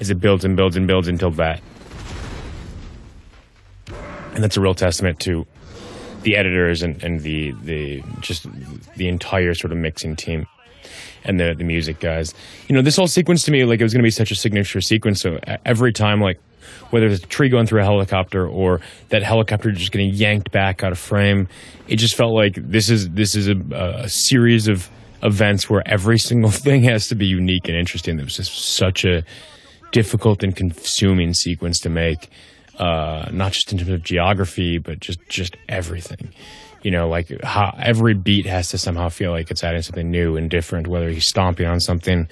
as 0.00 0.10
it 0.10 0.20
builds 0.20 0.44
and 0.44 0.56
builds 0.56 0.76
and 0.76 0.86
builds 0.86 1.08
until 1.08 1.32
that. 1.32 1.60
And 4.34 4.44
that's 4.44 4.56
a 4.56 4.60
real 4.60 4.74
testament 4.74 5.18
to 5.20 5.48
the 6.28 6.36
editors 6.36 6.82
and, 6.82 7.02
and 7.02 7.20
the 7.20 7.52
the 7.62 8.02
just 8.20 8.46
the 8.96 9.08
entire 9.08 9.54
sort 9.54 9.72
of 9.72 9.78
mixing 9.78 10.14
team 10.14 10.46
and 11.24 11.40
the 11.40 11.54
the 11.56 11.64
music 11.64 12.00
guys. 12.00 12.34
You 12.68 12.74
know, 12.74 12.82
this 12.82 12.96
whole 12.96 13.08
sequence 13.08 13.44
to 13.44 13.50
me 13.50 13.64
like 13.64 13.80
it 13.80 13.82
was 13.82 13.94
going 13.94 14.02
to 14.02 14.06
be 14.06 14.10
such 14.10 14.30
a 14.30 14.34
signature 14.34 14.82
sequence. 14.82 15.22
So 15.22 15.40
every 15.64 15.92
time 15.92 16.20
like 16.20 16.38
whether 16.90 17.06
it's 17.06 17.24
a 17.24 17.26
tree 17.26 17.48
going 17.48 17.66
through 17.66 17.80
a 17.80 17.84
helicopter 17.84 18.46
or 18.46 18.82
that 19.08 19.22
helicopter 19.22 19.72
just 19.72 19.90
getting 19.90 20.12
yanked 20.12 20.50
back 20.52 20.84
out 20.84 20.92
of 20.92 20.98
frame. 20.98 21.48
It 21.86 21.96
just 21.96 22.14
felt 22.14 22.34
like 22.34 22.56
this 22.56 22.90
is 22.90 23.08
this 23.08 23.34
is 23.34 23.48
a, 23.48 23.56
a 24.02 24.08
series 24.08 24.68
of 24.68 24.90
events 25.22 25.70
where 25.70 25.82
every 25.86 26.18
single 26.18 26.50
thing 26.66 26.82
has 26.82 27.08
to 27.08 27.14
be 27.14 27.24
unique 27.24 27.68
and 27.68 27.76
interesting. 27.76 28.20
It 28.20 28.24
was 28.24 28.36
just 28.36 28.52
such 28.52 29.06
a 29.06 29.24
difficult 29.92 30.42
and 30.42 30.54
consuming 30.54 31.32
sequence 31.32 31.80
to 31.80 31.88
make, 31.88 32.28
uh, 32.78 33.28
not 33.32 33.52
just 33.52 33.72
in 33.72 33.78
terms 33.78 33.90
of 33.90 34.02
geography, 34.02 34.78
but 34.78 35.00
just 35.00 35.20
just 35.28 35.56
everything. 35.68 36.32
You 36.82 36.92
know, 36.92 37.08
like 37.08 37.28
how 37.42 37.76
every 37.78 38.14
beat 38.14 38.46
has 38.46 38.68
to 38.70 38.78
somehow 38.78 39.08
feel 39.08 39.32
like 39.32 39.50
it's 39.50 39.64
adding 39.64 39.82
something 39.82 40.10
new 40.10 40.36
and 40.36 40.48
different. 40.48 40.86
Whether 40.86 41.10
he's 41.10 41.26
stomping 41.26 41.66
on 41.66 41.80
something, 41.80 42.28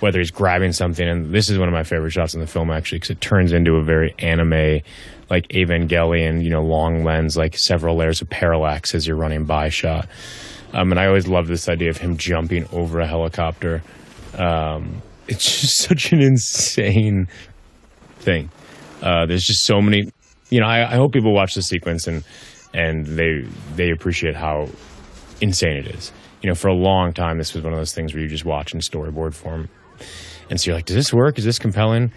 whether 0.00 0.18
he's 0.18 0.30
grabbing 0.30 0.72
something. 0.72 1.08
And 1.08 1.32
this 1.34 1.48
is 1.48 1.58
one 1.58 1.68
of 1.68 1.72
my 1.72 1.82
favorite 1.82 2.10
shots 2.10 2.34
in 2.34 2.40
the 2.40 2.46
film, 2.46 2.70
actually, 2.70 2.98
because 2.98 3.10
it 3.10 3.20
turns 3.20 3.52
into 3.52 3.76
a 3.76 3.82
very 3.82 4.14
anime, 4.18 4.80
like 5.30 5.48
Evangelion, 5.48 6.42
you 6.42 6.50
know, 6.50 6.62
long 6.62 7.04
lens, 7.04 7.36
like 7.36 7.56
several 7.56 7.96
layers 7.96 8.20
of 8.20 8.28
parallax 8.28 8.94
as 8.94 9.06
you're 9.06 9.16
running 9.16 9.44
by 9.44 9.68
shot. 9.68 10.06
Um, 10.74 10.90
and 10.90 10.98
I 10.98 11.06
always 11.06 11.26
love 11.26 11.46
this 11.46 11.68
idea 11.68 11.90
of 11.90 11.98
him 11.98 12.16
jumping 12.16 12.66
over 12.72 13.00
a 13.00 13.06
helicopter. 13.06 13.82
Um, 14.36 15.00
it's 15.28 15.60
just 15.60 15.78
such 15.88 16.12
an 16.12 16.20
insane 16.20 17.28
thing. 18.18 18.50
Uh, 19.04 19.26
there's 19.26 19.44
just 19.44 19.64
so 19.64 19.80
many, 19.80 20.10
you 20.48 20.60
know. 20.60 20.66
I, 20.66 20.92
I 20.92 20.96
hope 20.96 21.12
people 21.12 21.34
watch 21.34 21.54
the 21.54 21.62
sequence 21.62 22.06
and 22.06 22.24
and 22.72 23.06
they 23.06 23.46
they 23.76 23.90
appreciate 23.90 24.34
how 24.34 24.68
insane 25.40 25.76
it 25.76 25.86
is. 25.94 26.10
You 26.42 26.48
know, 26.48 26.54
for 26.54 26.68
a 26.68 26.74
long 26.74 27.12
time, 27.12 27.38
this 27.38 27.54
was 27.54 27.62
one 27.62 27.72
of 27.72 27.78
those 27.78 27.94
things 27.94 28.14
where 28.14 28.22
you 28.22 28.28
just 28.28 28.44
watch 28.44 28.74
in 28.74 28.80
storyboard 28.80 29.34
form. 29.34 29.68
And 30.50 30.60
so 30.60 30.70
you're 30.70 30.76
like, 30.76 30.86
does 30.86 30.96
this 30.96 31.12
work? 31.12 31.38
Is 31.38 31.44
this 31.44 31.58
compelling? 31.58 32.12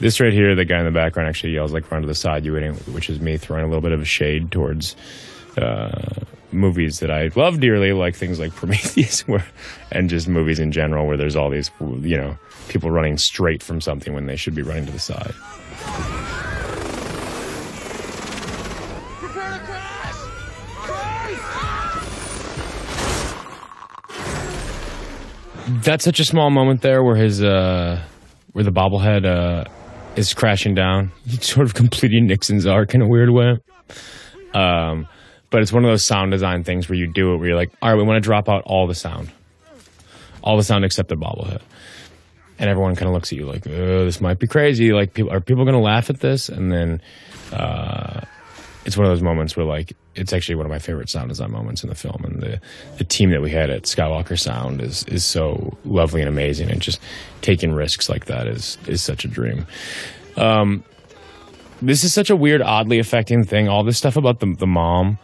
This 0.00 0.20
right 0.20 0.32
here, 0.32 0.54
the 0.54 0.64
guy 0.64 0.78
in 0.78 0.84
the 0.84 0.92
background 0.92 1.28
actually 1.28 1.54
yells 1.54 1.72
like 1.72 1.90
run 1.90 2.02
to 2.02 2.06
the 2.06 2.14
side, 2.14 2.44
you 2.44 2.52
waiting, 2.52 2.74
which 2.92 3.10
is 3.10 3.20
me 3.20 3.36
throwing 3.36 3.64
a 3.64 3.66
little 3.66 3.82
bit 3.82 3.92
of 3.92 4.00
a 4.00 4.06
shade 4.06 4.52
towards 4.52 4.96
uh, 5.60 6.20
movies 6.52 7.00
that 7.00 7.10
I 7.10 7.30
love 7.34 7.60
dearly, 7.60 7.92
like 7.92 8.14
things 8.14 8.38
like 8.38 8.54
Prometheus, 8.54 9.26
where, 9.26 9.44
and 9.90 10.08
just 10.08 10.28
movies 10.28 10.60
in 10.60 10.72
general, 10.72 11.06
where 11.06 11.16
there's 11.16 11.36
all 11.36 11.50
these, 11.50 11.70
you 11.80 12.16
know, 12.16 12.38
people 12.68 12.90
running 12.90 13.18
straight 13.18 13.62
from 13.62 13.80
something 13.80 14.14
when 14.14 14.26
they 14.26 14.36
should 14.36 14.54
be 14.54 14.62
running 14.62 14.86
to 14.86 14.92
the 14.92 14.98
side. 14.98 15.34
That's 25.88 26.04
such 26.04 26.20
a 26.20 26.24
small 26.24 26.50
moment 26.50 26.82
there 26.82 27.02
where 27.02 27.16
his 27.16 27.42
uh, 27.42 28.02
where 28.52 28.64
the 28.64 28.70
bobblehead 28.70 29.24
uh, 29.24 29.64
is 30.16 30.34
crashing 30.34 30.74
down. 30.74 31.12
He's 31.26 31.46
sort 31.46 31.66
of 31.66 31.74
completing 31.74 32.26
Nixon's 32.26 32.66
arc 32.66 32.94
in 32.94 33.02
a 33.02 33.08
weird 33.08 33.30
way. 33.30 33.58
Um, 34.54 35.06
but 35.50 35.62
it's 35.62 35.72
one 35.72 35.84
of 35.84 35.90
those 35.90 36.04
sound 36.04 36.30
design 36.32 36.64
things 36.64 36.88
where 36.88 36.98
you 36.98 37.10
do 37.12 37.32
it 37.32 37.38
where 37.38 37.48
you're 37.48 37.56
like, 37.56 37.70
all 37.80 37.90
right, 37.90 37.96
we 37.96 38.02
want 38.02 38.16
to 38.16 38.26
drop 38.26 38.48
out 38.48 38.62
all 38.66 38.86
the 38.86 38.94
sound, 38.94 39.30
all 40.42 40.56
the 40.56 40.62
sound 40.62 40.84
except 40.84 41.08
the 41.08 41.16
bobblehead, 41.16 41.60
and 42.58 42.68
everyone 42.68 42.96
kind 42.96 43.08
of 43.08 43.14
looks 43.14 43.32
at 43.32 43.38
you 43.38 43.46
like, 43.46 43.66
oh, 43.66 44.04
this 44.04 44.20
might 44.20 44.38
be 44.38 44.46
crazy. 44.46 44.92
Like, 44.92 45.14
people 45.14 45.32
are 45.32 45.40
people 45.40 45.64
going 45.64 45.76
to 45.76 45.82
laugh 45.82 46.10
at 46.10 46.20
this? 46.20 46.48
And 46.48 46.72
then 46.72 47.00
uh, 47.52 48.22
it's 48.84 48.96
one 48.96 49.06
of 49.06 49.12
those 49.12 49.22
moments 49.22 49.56
where 49.56 49.66
like 49.66 49.92
it's 50.14 50.32
actually 50.32 50.54
one 50.54 50.66
of 50.66 50.70
my 50.70 50.78
favorite 50.78 51.08
sound 51.08 51.28
design 51.28 51.52
moments 51.52 51.82
in 51.82 51.90
the 51.90 51.94
film, 51.94 52.24
and 52.24 52.40
the 52.40 52.60
the 52.96 53.04
team 53.04 53.30
that 53.30 53.42
we 53.42 53.50
had 53.50 53.70
at 53.70 53.82
Skywalker 53.82 54.38
Sound 54.38 54.80
is 54.80 55.04
is 55.04 55.24
so 55.24 55.76
lovely 55.84 56.20
and 56.20 56.28
amazing, 56.28 56.70
and 56.70 56.80
just 56.80 57.00
taking 57.42 57.72
risks 57.72 58.08
like 58.08 58.24
that 58.26 58.46
is 58.46 58.78
is 58.86 59.02
such 59.02 59.24
a 59.24 59.28
dream. 59.28 59.66
Um, 60.36 60.84
this 61.82 62.02
is 62.02 62.12
such 62.12 62.30
a 62.30 62.36
weird, 62.36 62.62
oddly 62.62 62.98
affecting 62.98 63.44
thing. 63.44 63.68
All 63.68 63.84
this 63.84 63.98
stuff 63.98 64.16
about 64.16 64.40
the 64.40 64.54
the 64.58 64.66
mom, 64.66 65.18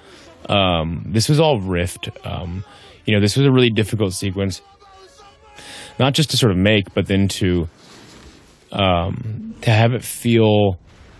um, 0.49 1.03
this 1.07 1.29
was 1.29 1.41
all 1.41 1.61
rift. 1.61 2.11
Um, 2.25 2.65
you 3.07 3.15
know, 3.15 3.21
this 3.21 3.37
was 3.37 3.47
a 3.47 3.51
really 3.51 3.71
difficult 3.71 4.13
sequence, 4.13 4.61
not 5.99 6.15
just 6.15 6.31
to 6.31 6.37
sort 6.37 6.53
of 6.53 6.59
make, 6.59 6.93
but 6.95 7.07
then 7.07 7.29
to 7.29 7.69
um, 8.73 9.55
to 9.63 9.71
have 9.71 9.93
it 9.93 10.03
feel 10.03 10.79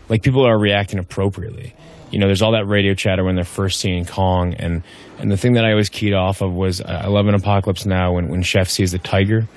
like 0.09 0.23
people 0.23 0.47
are 0.47 0.59
reacting 0.59 0.99
appropriately. 0.99 1.75
You 2.11 2.19
know, 2.19 2.27
there's 2.27 2.43
all 2.43 2.53
that 2.53 2.67
radio 2.67 2.95
chatter 2.95 3.25
when 3.25 3.35
they're 3.35 3.45
first 3.45 3.81
seeing 3.81 4.05
Kong, 4.05 4.55
and 4.55 4.83
and 5.19 5.31
the 5.31 5.37
thing 5.37 5.55
that 5.55 5.65
I 5.65 5.71
always 5.71 5.89
keyed 5.89 6.13
off 6.13 6.43
of 6.43 6.53
was 6.53 6.81
I 6.81 7.07
love 7.07 7.27
an 7.27 7.35
Apocalypse 7.35 7.87
Now 7.87 8.15
when 8.15 8.29
when 8.29 8.43
Chef 8.43 8.69
sees 8.69 8.93
the 8.93 8.99
tiger, 8.99 9.49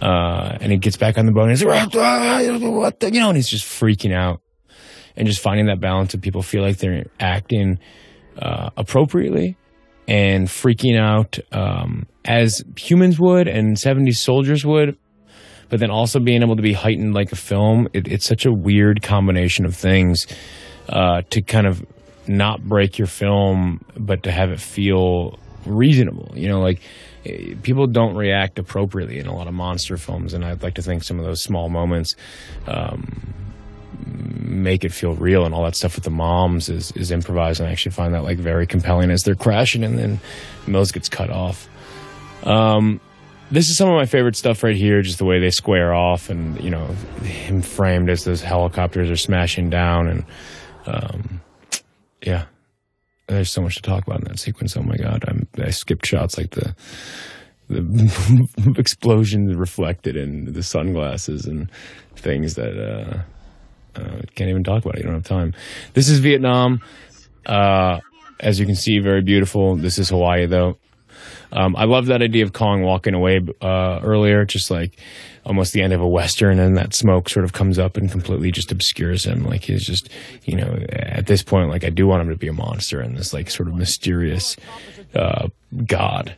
uh, 0.00 0.56
and 0.60 0.72
he 0.72 0.78
gets 0.78 0.96
back 0.96 1.18
on 1.18 1.26
the 1.26 1.32
boat 1.32 1.42
and 1.42 1.50
he's 1.50 1.64
like, 1.64 1.92
what 1.94 3.00
the, 3.00 3.10
you 3.12 3.20
know, 3.20 3.28
and 3.28 3.36
he's 3.36 3.48
just 3.48 3.64
freaking 3.64 4.14
out, 4.14 4.40
and 5.16 5.26
just 5.26 5.40
finding 5.40 5.66
that 5.66 5.80
balance 5.80 6.14
of 6.14 6.22
people 6.22 6.42
feel 6.42 6.62
like 6.62 6.78
they're 6.78 7.06
acting 7.20 7.78
uh, 8.38 8.70
appropriately 8.76 9.56
and 10.08 10.48
freaking 10.48 10.98
out 10.98 11.38
um, 11.52 12.06
as 12.24 12.62
humans 12.76 13.18
would 13.18 13.48
and 13.48 13.76
70s 13.76 14.16
soldiers 14.16 14.64
would 14.64 14.96
but 15.68 15.80
then 15.80 15.90
also 15.90 16.20
being 16.20 16.42
able 16.42 16.54
to 16.54 16.62
be 16.62 16.72
heightened 16.72 17.12
like 17.12 17.32
a 17.32 17.36
film 17.36 17.88
it, 17.92 18.06
it's 18.06 18.26
such 18.26 18.46
a 18.46 18.52
weird 18.52 19.02
combination 19.02 19.64
of 19.64 19.74
things 19.74 20.26
uh, 20.88 21.22
to 21.30 21.42
kind 21.42 21.66
of 21.66 21.84
not 22.28 22.62
break 22.62 22.98
your 22.98 23.06
film, 23.06 23.80
but 23.96 24.22
to 24.24 24.32
have 24.32 24.50
it 24.50 24.60
feel 24.60 25.38
reasonable. 25.64 26.32
You 26.34 26.48
know, 26.48 26.60
like 26.60 26.80
eh, 27.24 27.54
people 27.62 27.86
don't 27.86 28.16
react 28.16 28.58
appropriately 28.58 29.18
in 29.18 29.26
a 29.26 29.34
lot 29.34 29.48
of 29.48 29.54
monster 29.54 29.96
films, 29.96 30.34
and 30.34 30.44
I'd 30.44 30.62
like 30.62 30.74
to 30.74 30.82
think 30.82 31.02
some 31.04 31.18
of 31.18 31.24
those 31.24 31.42
small 31.42 31.68
moments 31.68 32.16
um, 32.66 33.34
make 34.06 34.84
it 34.84 34.92
feel 34.92 35.14
real. 35.14 35.44
And 35.44 35.54
all 35.54 35.64
that 35.64 35.76
stuff 35.76 35.94
with 35.94 36.04
the 36.04 36.10
moms 36.10 36.68
is 36.68 36.92
is 36.92 37.10
improvised, 37.10 37.60
and 37.60 37.68
I 37.68 37.72
actually 37.72 37.92
find 37.92 38.14
that 38.14 38.24
like 38.24 38.38
very 38.38 38.66
compelling 38.66 39.10
as 39.10 39.22
they're 39.22 39.34
crashing, 39.34 39.84
and 39.84 39.98
then 39.98 40.20
Mills 40.66 40.92
gets 40.92 41.08
cut 41.08 41.30
off. 41.30 41.68
Um, 42.44 43.00
this 43.50 43.68
is 43.68 43.76
some 43.76 43.88
of 43.88 43.94
my 43.94 44.06
favorite 44.06 44.36
stuff 44.36 44.62
right 44.62 44.76
here. 44.76 45.02
Just 45.02 45.18
the 45.18 45.24
way 45.24 45.38
they 45.38 45.50
square 45.50 45.94
off, 45.94 46.30
and 46.30 46.60
you 46.62 46.70
know, 46.70 46.86
him 47.22 47.62
framed 47.62 48.10
as 48.10 48.24
those 48.24 48.42
helicopters 48.42 49.10
are 49.10 49.16
smashing 49.16 49.70
down, 49.70 50.08
and 50.08 50.24
um, 50.86 51.40
yeah, 52.22 52.46
there's 53.28 53.50
so 53.50 53.62
much 53.62 53.76
to 53.76 53.82
talk 53.82 54.06
about 54.06 54.20
in 54.20 54.24
that 54.24 54.38
sequence. 54.38 54.76
Oh 54.76 54.82
my 54.82 54.96
god, 54.96 55.24
I'm, 55.28 55.46
I 55.62 55.70
skipped 55.70 56.06
shots 56.06 56.38
like 56.38 56.50
the 56.50 56.74
the 57.68 58.74
explosions 58.78 59.56
reflected 59.56 60.16
in 60.16 60.52
the 60.52 60.62
sunglasses 60.62 61.46
and 61.46 61.70
things 62.14 62.54
that 62.54 62.78
uh, 62.78 63.22
uh, 63.96 64.22
can't 64.34 64.50
even 64.50 64.64
talk 64.64 64.84
about 64.84 64.96
it. 64.96 64.98
You 64.98 65.04
don't 65.04 65.14
have 65.14 65.24
time. 65.24 65.54
This 65.94 66.08
is 66.08 66.18
Vietnam. 66.18 66.80
Uh, 67.44 68.00
as 68.40 68.60
you 68.60 68.66
can 68.66 68.74
see, 68.74 68.98
very 68.98 69.22
beautiful. 69.22 69.76
This 69.76 69.98
is 69.98 70.10
Hawaii, 70.10 70.46
though. 70.46 70.76
Um, 71.52 71.76
I 71.76 71.84
love 71.84 72.06
that 72.06 72.22
idea 72.22 72.44
of 72.44 72.52
Kong 72.52 72.82
walking 72.82 73.14
away 73.14 73.40
uh, 73.62 74.00
earlier, 74.02 74.44
just 74.44 74.70
like 74.70 74.98
almost 75.44 75.72
the 75.72 75.80
end 75.80 75.92
of 75.92 76.00
a 76.00 76.08
western, 76.08 76.58
and 76.58 76.76
that 76.76 76.92
smoke 76.92 77.28
sort 77.28 77.44
of 77.44 77.52
comes 77.52 77.78
up 77.78 77.96
and 77.96 78.10
completely 78.10 78.50
just 78.50 78.72
obscures 78.72 79.24
him. 79.24 79.44
Like 79.44 79.62
he's 79.62 79.86
just, 79.86 80.10
you 80.44 80.56
know, 80.56 80.84
at 80.90 81.26
this 81.26 81.42
point, 81.42 81.70
like 81.70 81.84
I 81.84 81.90
do 81.90 82.06
want 82.06 82.22
him 82.22 82.30
to 82.30 82.36
be 82.36 82.48
a 82.48 82.52
monster 82.52 83.00
and 83.00 83.16
this 83.16 83.32
like 83.32 83.48
sort 83.48 83.68
of 83.68 83.74
mysterious 83.74 84.56
uh, 85.14 85.48
god. 85.86 86.36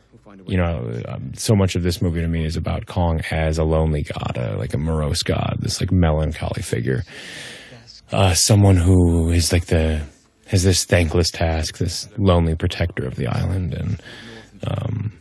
You 0.48 0.56
know, 0.56 1.02
um, 1.06 1.34
so 1.34 1.54
much 1.54 1.76
of 1.76 1.82
this 1.82 2.00
movie 2.00 2.22
to 2.22 2.28
me 2.28 2.44
is 2.44 2.56
about 2.56 2.86
Kong 2.86 3.20
as 3.30 3.58
a 3.58 3.64
lonely 3.64 4.02
god, 4.02 4.38
uh, 4.38 4.56
like 4.56 4.72
a 4.72 4.78
morose 4.78 5.22
god, 5.22 5.58
this 5.60 5.80
like 5.80 5.92
melancholy 5.92 6.62
figure, 6.62 7.04
uh, 8.12 8.32
someone 8.32 8.76
who 8.76 9.30
is 9.30 9.52
like 9.52 9.66
the 9.66 10.02
has 10.46 10.62
this 10.62 10.84
thankless 10.84 11.30
task, 11.30 11.76
this 11.76 12.08
lonely 12.16 12.54
protector 12.54 13.06
of 13.06 13.16
the 13.16 13.26
island, 13.26 13.74
and 13.74 14.02
um, 14.66 15.12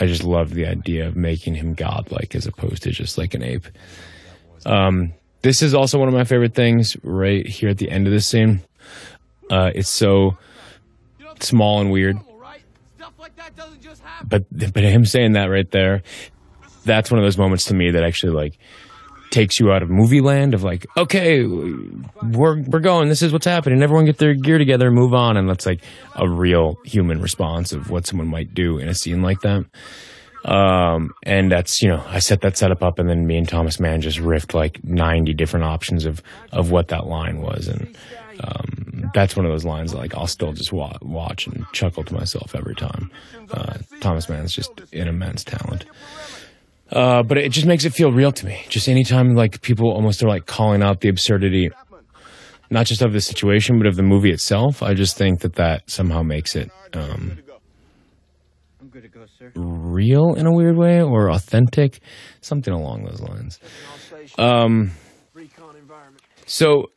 I 0.00 0.06
just 0.06 0.24
love 0.24 0.52
the 0.52 0.66
idea 0.66 1.06
of 1.06 1.16
making 1.16 1.54
him 1.54 1.74
godlike 1.74 2.34
as 2.34 2.46
opposed 2.46 2.82
to 2.82 2.90
just 2.90 3.16
like 3.16 3.34
an 3.34 3.44
ape. 3.44 3.66
Um, 4.66 5.12
this 5.42 5.62
is 5.62 5.74
also 5.74 5.98
one 5.98 6.08
of 6.08 6.14
my 6.14 6.24
favorite 6.24 6.54
things 6.54 6.96
right 7.04 7.46
here 7.46 7.68
at 7.68 7.78
the 7.78 7.90
end 7.90 8.08
of 8.08 8.12
this 8.12 8.26
scene. 8.26 8.62
Uh, 9.48 9.70
it's 9.74 9.88
so 9.88 10.36
small 11.40 11.80
and 11.80 11.92
weird, 11.92 12.16
but 14.28 14.44
but 14.72 14.82
him 14.82 15.04
saying 15.04 15.32
that 15.32 15.46
right 15.46 15.70
there, 15.70 16.02
that's 16.84 17.10
one 17.10 17.18
of 17.18 17.24
those 17.24 17.38
moments 17.38 17.64
to 17.66 17.74
me 17.74 17.90
that 17.92 18.02
actually 18.02 18.32
like 18.32 18.58
takes 19.30 19.58
you 19.58 19.72
out 19.72 19.82
of 19.82 19.90
movie 19.90 20.20
land 20.20 20.54
of 20.54 20.62
like, 20.62 20.86
okay, 20.96 21.44
we're 21.44 22.62
we're 22.62 22.80
going. 22.80 23.08
This 23.08 23.22
is 23.22 23.32
what's 23.32 23.46
happening. 23.46 23.82
Everyone 23.82 24.04
get 24.04 24.18
their 24.18 24.34
gear 24.34 24.58
together, 24.58 24.86
and 24.86 24.96
move 24.96 25.14
on, 25.14 25.36
and 25.36 25.48
that's 25.48 25.66
like 25.66 25.82
a 26.14 26.28
real 26.28 26.78
human 26.84 27.20
response 27.20 27.72
of 27.72 27.90
what 27.90 28.06
someone 28.06 28.28
might 28.28 28.54
do 28.54 28.78
in 28.78 28.88
a 28.88 28.94
scene 28.94 29.22
like 29.22 29.40
that. 29.40 29.64
Um, 30.44 31.12
and 31.24 31.50
that's 31.50 31.82
you 31.82 31.88
know, 31.88 32.02
I 32.06 32.20
set 32.20 32.42
that 32.42 32.56
setup 32.56 32.82
up, 32.82 32.98
and 32.98 33.08
then 33.08 33.26
me 33.26 33.36
and 33.36 33.48
Thomas 33.48 33.80
Mann 33.80 34.00
just 34.00 34.18
riffed 34.18 34.54
like 34.54 34.82
ninety 34.84 35.34
different 35.34 35.66
options 35.66 36.06
of 36.06 36.22
of 36.52 36.70
what 36.70 36.88
that 36.88 37.06
line 37.06 37.42
was, 37.42 37.66
and 37.68 37.96
um, 38.40 39.10
that's 39.14 39.36
one 39.36 39.46
of 39.46 39.52
those 39.52 39.64
lines 39.64 39.94
like 39.94 40.14
I'll 40.14 40.26
still 40.26 40.52
just 40.52 40.72
wa- 40.72 40.98
watch 41.02 41.46
and 41.46 41.64
chuckle 41.72 42.04
to 42.04 42.14
myself 42.14 42.54
every 42.54 42.74
time. 42.74 43.10
Uh, 43.50 43.78
Thomas 44.00 44.28
Mann's 44.28 44.54
just 44.54 44.70
an 44.92 45.08
immense 45.08 45.44
talent. 45.44 45.84
Uh, 46.90 47.22
but 47.22 47.36
it 47.36 47.50
just 47.50 47.66
makes 47.66 47.84
it 47.84 47.92
feel 47.92 48.12
real 48.12 48.30
to 48.32 48.46
me. 48.46 48.64
Just 48.68 48.88
anytime 48.88 49.34
like 49.34 49.60
people 49.60 49.90
almost 49.90 50.22
are 50.22 50.28
like 50.28 50.46
calling 50.46 50.82
out 50.82 51.00
the 51.00 51.08
absurdity, 51.08 51.70
not 52.70 52.86
just 52.86 53.02
of 53.02 53.12
the 53.12 53.20
situation, 53.20 53.78
but 53.78 53.86
of 53.86 53.96
the 53.96 54.02
movie 54.02 54.30
itself. 54.30 54.82
I 54.82 54.94
just 54.94 55.16
think 55.16 55.40
that 55.40 55.54
that 55.54 55.90
somehow 55.90 56.22
makes 56.22 56.54
it 56.54 56.70
um, 56.94 57.38
real 59.54 60.34
in 60.34 60.46
a 60.46 60.52
weird 60.52 60.76
way 60.76 61.02
or 61.02 61.30
authentic, 61.30 62.00
something 62.40 62.72
along 62.72 63.04
those 63.04 63.20
lines. 63.20 63.58
Um, 64.38 64.92
so 66.46 66.90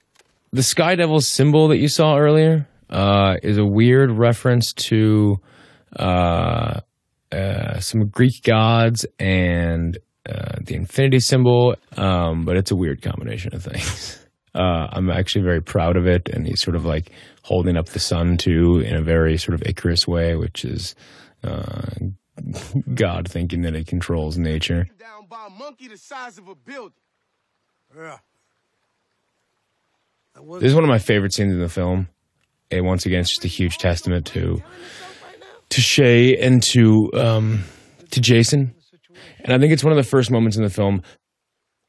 the 0.51 0.63
Sky 0.63 0.95
Devil 0.95 1.21
symbol 1.21 1.67
that 1.69 1.77
you 1.77 1.87
saw 1.87 2.17
earlier 2.17 2.67
uh, 2.89 3.35
is 3.43 3.57
a 3.57 3.65
weird 3.65 4.11
reference 4.11 4.73
to. 4.73 5.37
Uh, 5.95 6.81
uh, 7.31 7.79
some 7.79 8.07
Greek 8.07 8.43
gods 8.43 9.05
and 9.19 9.97
uh, 10.27 10.57
the 10.61 10.75
infinity 10.75 11.19
symbol, 11.19 11.75
um, 11.97 12.43
but 12.43 12.57
it's 12.57 12.71
a 12.71 12.75
weird 12.75 13.01
combination 13.01 13.53
of 13.53 13.63
things. 13.63 14.15
Uh, 14.55 14.87
I'm 14.91 15.11
actually 15.11 15.43
very 15.43 15.61
proud 15.61 15.95
of 15.95 16.07
it, 16.07 16.27
and 16.27 16.47
he's 16.47 16.59
sort 16.59 16.75
of 16.75 16.83
like 16.83 17.11
holding 17.43 17.77
up 17.77 17.85
the 17.89 17.99
sun 17.99 18.35
too 18.35 18.79
in 18.79 18.95
a 18.95 19.01
very 19.01 19.37
sort 19.37 19.53
of 19.53 19.61
Icarus 19.61 20.07
way, 20.07 20.35
which 20.35 20.65
is 20.65 20.95
uh, 21.43 21.91
God 22.95 23.29
thinking 23.29 23.61
that 23.61 23.75
it 23.75 23.85
controls 23.85 24.39
nature. 24.39 24.87
Down 24.97 25.27
by 25.29 25.45
a 25.45 25.49
monkey 25.51 25.87
the 25.87 25.99
size 25.99 26.39
of 26.39 26.47
a 26.47 26.55
building. 26.55 26.97
Yeah. 27.95 28.17
This 30.59 30.69
is 30.69 30.75
one 30.75 30.83
of 30.83 30.89
my 30.89 30.99
favorite 30.99 31.33
scenes 31.33 31.53
in 31.53 31.59
the 31.59 31.69
film. 31.69 32.07
And 32.71 32.85
once 32.85 33.05
again, 33.05 33.21
it's 33.21 33.29
just 33.29 33.45
a 33.45 33.49
huge 33.49 33.77
testament 33.77 34.25
to 34.27 34.61
to 35.69 35.81
Shea 35.81 36.35
and 36.37 36.61
to 36.63 37.11
um, 37.13 37.63
to 38.11 38.21
Jason, 38.21 38.73
and 39.43 39.53
I 39.53 39.59
think 39.59 39.73
it's 39.73 39.83
one 39.83 39.91
of 39.91 39.97
the 39.97 40.09
first 40.09 40.31
moments 40.31 40.57
in 40.57 40.63
the 40.63 40.69
film. 40.69 41.01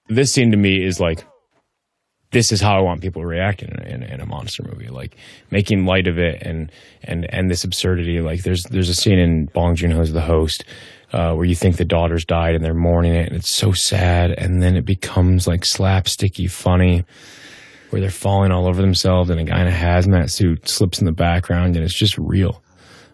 This 0.09 0.33
scene 0.33 0.51
to 0.51 0.57
me 0.57 0.85
is 0.85 0.99
like, 0.99 1.25
this 2.33 2.53
is 2.53 2.61
how 2.61 2.77
I 2.77 2.81
want 2.81 3.01
people 3.01 3.25
reacting 3.25 3.71
in, 3.71 4.03
in, 4.03 4.03
in, 4.03 4.21
a 4.21 4.27
monster 4.27 4.63
movie, 4.63 4.89
like 4.89 5.17
making 5.51 5.85
light 5.85 6.09
of 6.09 6.19
it 6.19 6.43
and 6.43 6.71
and 7.03 7.27
and 7.33 7.51
this 7.51 7.65
absurdity. 7.65 8.21
Like 8.21 8.43
there's 8.43 8.63
there's 8.65 8.89
a 8.89 8.95
scene 8.95 9.19
in 9.19 9.47
Bong 9.47 9.75
Joon 9.75 9.91
Ho's 9.91 10.13
The 10.13 10.21
Host. 10.21 10.65
Uh, 11.13 11.35
where 11.35 11.45
you 11.45 11.57
think 11.57 11.77
the 11.77 11.85
daughter's 11.85 12.25
died 12.25 12.55
and 12.55 12.65
they're 12.65 12.73
mourning 12.73 13.13
it, 13.13 13.27
and 13.27 13.35
it's 13.35 13.51
so 13.51 13.73
sad, 13.73 14.31
and 14.31 14.63
then 14.63 14.77
it 14.77 14.85
becomes 14.85 15.45
like 15.45 15.63
slapsticky 15.63 16.49
funny, 16.49 17.05
where 17.91 18.01
they're 18.01 18.11
falling 18.11 18.53
all 18.53 18.67
over 18.67 18.81
themselves, 18.81 19.31
and 19.31 19.41
a 19.41 19.45
guy 19.45 19.61
in 19.61 19.67
a 19.67 19.71
hazmat 19.71 20.31
suit 20.31 20.69
slips 20.69 20.99
in 21.01 21.07
the 21.07 21.13
background, 21.13 21.77
and 21.77 21.85
it's 21.85 21.95
just 21.95 22.17
real. 22.19 22.63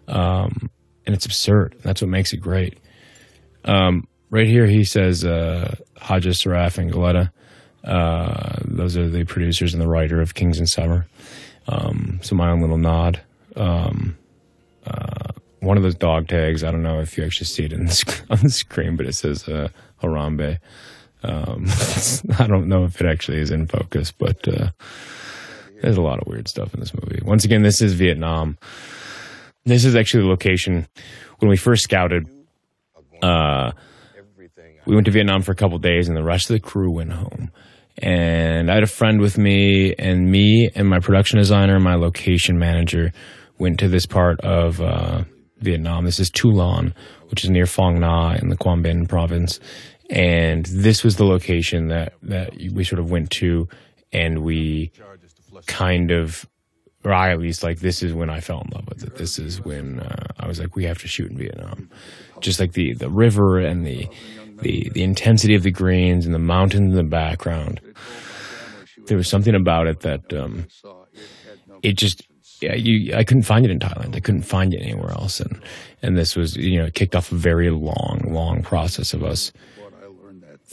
Um, 0.09 0.71
and 1.07 1.15
it's 1.15 1.27
absurd. 1.27 1.77
That's 1.83 2.03
what 2.03 2.11
makes 2.11 2.33
it 2.33 2.39
great. 2.39 2.79
Um, 3.65 4.07
right 4.31 4.47
here, 4.47 4.67
he 4.67 4.85
says 4.85 5.25
uh, 5.25 5.75
Hodges, 5.99 6.45
and 6.45 6.93
Galletta. 6.93 7.33
Uh, 7.85 8.59
those 8.65 8.97
are 8.97 9.09
the 9.09 9.25
producers 9.25 9.73
and 9.73 9.81
the 9.81 9.89
writer 9.89 10.21
of 10.21 10.35
Kings 10.35 10.59
in 10.59 10.67
Summer. 10.67 11.07
Um, 11.69 12.21
so 12.23 12.35
my 12.35 12.51
own 12.51 12.61
little 12.61 12.79
nod. 12.79 13.21
Um, 13.57 14.17
uh, 14.87 15.33
one 15.61 15.77
of 15.77 15.83
those 15.83 15.95
dog 15.95 16.29
tags, 16.29 16.63
I 16.63 16.71
don't 16.71 16.83
know 16.83 17.01
if 17.01 17.17
you 17.17 17.25
actually 17.25 17.47
see 17.47 17.65
it 17.65 17.71
the, 17.71 18.23
on 18.31 18.39
the 18.43 18.51
screen, 18.51 18.97
but 18.97 19.07
it 19.07 19.15
says 19.15 19.49
uh, 19.49 19.69
Harambe. 20.03 20.59
Um, 21.27 21.67
I 22.39 22.47
don't 22.47 22.69
know 22.69 22.85
if 22.85 23.01
it 23.01 23.07
actually 23.07 23.41
is 23.41 23.51
in 23.51 23.67
focus, 23.67 24.13
but 24.13 24.47
uh, 24.49 24.71
there's 25.83 25.97
a 25.97 26.03
lot 26.03 26.21
of 26.21 26.27
weird 26.27 26.49
stuff 26.49 26.73
in 26.75 26.81
this 26.81 26.95
movie. 26.95 27.21
Once 27.25 27.45
again, 27.45 27.63
this 27.63 27.83
is 27.83 27.95
Vietnam. 27.95 28.57
This 29.65 29.85
is 29.85 29.97
actually 29.97 30.23
the 30.23 30.29
location 30.29 30.87
when 31.39 31.51
we 31.51 31.57
first 31.57 31.83
scouted. 31.83 32.29
Uh, 33.23 33.73
we 34.87 34.95
went 34.95 35.07
to 35.07 35.11
Vietnam 35.11 35.43
for 35.43 35.53
a 35.53 35.57
couple 35.57 35.79
days, 35.79 36.09
and 36.09 36.17
the 36.17 36.23
rest 36.23 36.49
of 36.49 36.55
the 36.55 36.61
crew 36.61 36.93
went 36.93 37.13
home. 37.13 37.51
And 37.99 38.71
I 38.71 38.75
had 38.75 38.83
a 38.85 38.89
friend 38.89 39.21
with 39.21 39.37
me, 39.39 39.95
and 39.99 40.31
me 40.31 40.71
and 40.75 40.89
my 40.89 41.01
production 41.01 41.39
designer, 41.39 41.81
my 41.81 41.97
location 41.97 42.59
manager, 42.59 43.13
went 43.59 43.81
to 43.81 43.89
this 43.89 44.07
part 44.07 44.41
of 44.43 44.81
uh, 44.81 45.25
Vietnam. 45.59 46.05
This 46.05 46.21
is 46.21 46.31
Tu 46.31 46.51
Lan, 46.51 46.95
which 47.31 47.43
is 47.43 47.51
near 47.51 47.65
Phong 47.65 47.99
Nha 47.99 48.41
in 48.41 48.51
the 48.51 48.57
Quang 48.57 48.83
Binh 48.83 49.09
province. 49.09 49.59
And 50.11 50.67
this 50.67 51.03
was 51.03 51.17
the 51.17 51.25
location 51.25 51.89
that, 51.89 52.15
that 52.23 52.55
we 52.73 52.85
sort 52.85 53.01
of 53.01 53.11
went 53.11 53.31
to, 53.33 53.69
and 54.13 54.43
we 54.43 54.93
kind 55.67 56.11
of 56.11 56.47
or 57.07 57.13
I 57.13 57.31
at 57.31 57.39
least 57.39 57.63
like 57.63 57.79
this 57.79 58.03
is 58.03 58.13
when 58.13 58.29
I 58.29 58.41
fell 58.41 58.63
in 58.63 58.71
love 58.75 58.89
with 58.89 59.05
it. 59.05 59.15
This 59.15 59.39
is 59.39 59.65
when 59.65 60.01
uh, 60.01 60.27
I 60.41 60.49
was 60.49 60.59
like, 60.59 60.75
we 60.75 60.85
have 60.85 60.99
to 60.99 61.09
shoot 61.09 61.31
in 61.31 61.39
Vietnam. 61.39 61.89
Just 62.41 62.59
like 62.59 62.73
the 62.73 62.95
the 62.95 63.09
river 63.09 63.61
and 63.61 63.87
the 63.87 64.09
the 64.61 64.91
the 64.93 65.05
intensity 65.05 65.55
of 65.55 65.63
the 65.63 65.71
greens 65.71 66.27
and 66.27 66.35
the 66.35 66.41
mountains 66.41 66.91
in 66.91 66.97
the 66.97 67.05
background. 67.05 67.81
There 69.07 69.17
was 69.17 69.29
something 69.29 69.55
about 69.55 69.87
it 69.87 70.01
that 70.01 70.33
um, 70.35 70.67
it 71.83 71.97
just 71.97 72.27
yeah, 72.61 72.75
you 72.75 73.15
I 73.15 73.23
couldn't 73.23 73.45
find 73.45 73.65
it 73.65 73.71
in 73.71 73.79
Thailand. 73.79 74.17
I 74.17 74.21
couldn't 74.21 74.43
find 74.43 74.75
it 74.75 74.83
anywhere 74.83 75.13
else, 75.13 75.39
and 75.39 75.61
and 76.03 76.19
this 76.19 76.35
was 76.35 76.57
you 76.57 76.79
know 76.81 76.87
it 76.87 76.95
kicked 76.95 77.15
off 77.15 77.31
a 77.31 77.37
very 77.37 77.71
long 77.71 78.25
long 78.27 78.63
process 78.65 79.15
of 79.15 79.23
us 79.23 79.53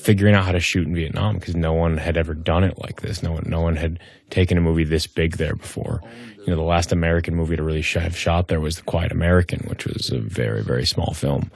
figuring 0.04 0.36
out 0.36 0.44
how 0.44 0.52
to 0.52 0.60
shoot 0.60 0.86
in 0.86 0.94
Vietnam 0.94 1.36
because 1.36 1.56
no 1.56 1.72
one 1.72 1.96
had 1.96 2.18
ever 2.18 2.34
done 2.34 2.66
it 2.66 2.78
like 2.78 3.02
this. 3.02 3.24
No 3.24 3.32
one, 3.32 3.44
no 3.48 3.62
one 3.62 3.78
had 3.78 4.00
taken 4.30 4.58
a 4.58 4.62
movie 4.62 4.84
this 4.84 5.08
big 5.08 5.38
there 5.38 5.56
before. 5.56 6.02
You 6.40 6.48
know, 6.48 6.58
the 6.58 6.62
last 6.62 6.92
American 6.92 7.36
movie 7.36 7.56
to 7.56 7.64
really 7.64 7.82
have 7.82 8.18
shot 8.18 8.50
there 8.50 8.60
was 8.60 8.76
The 8.76 8.84
Quiet 8.84 9.14
American, 9.14 9.62
which 9.70 9.86
was 9.86 10.12
a 10.12 10.20
very, 10.20 10.62
very 10.62 10.86
small 10.86 11.14
film. 11.14 11.50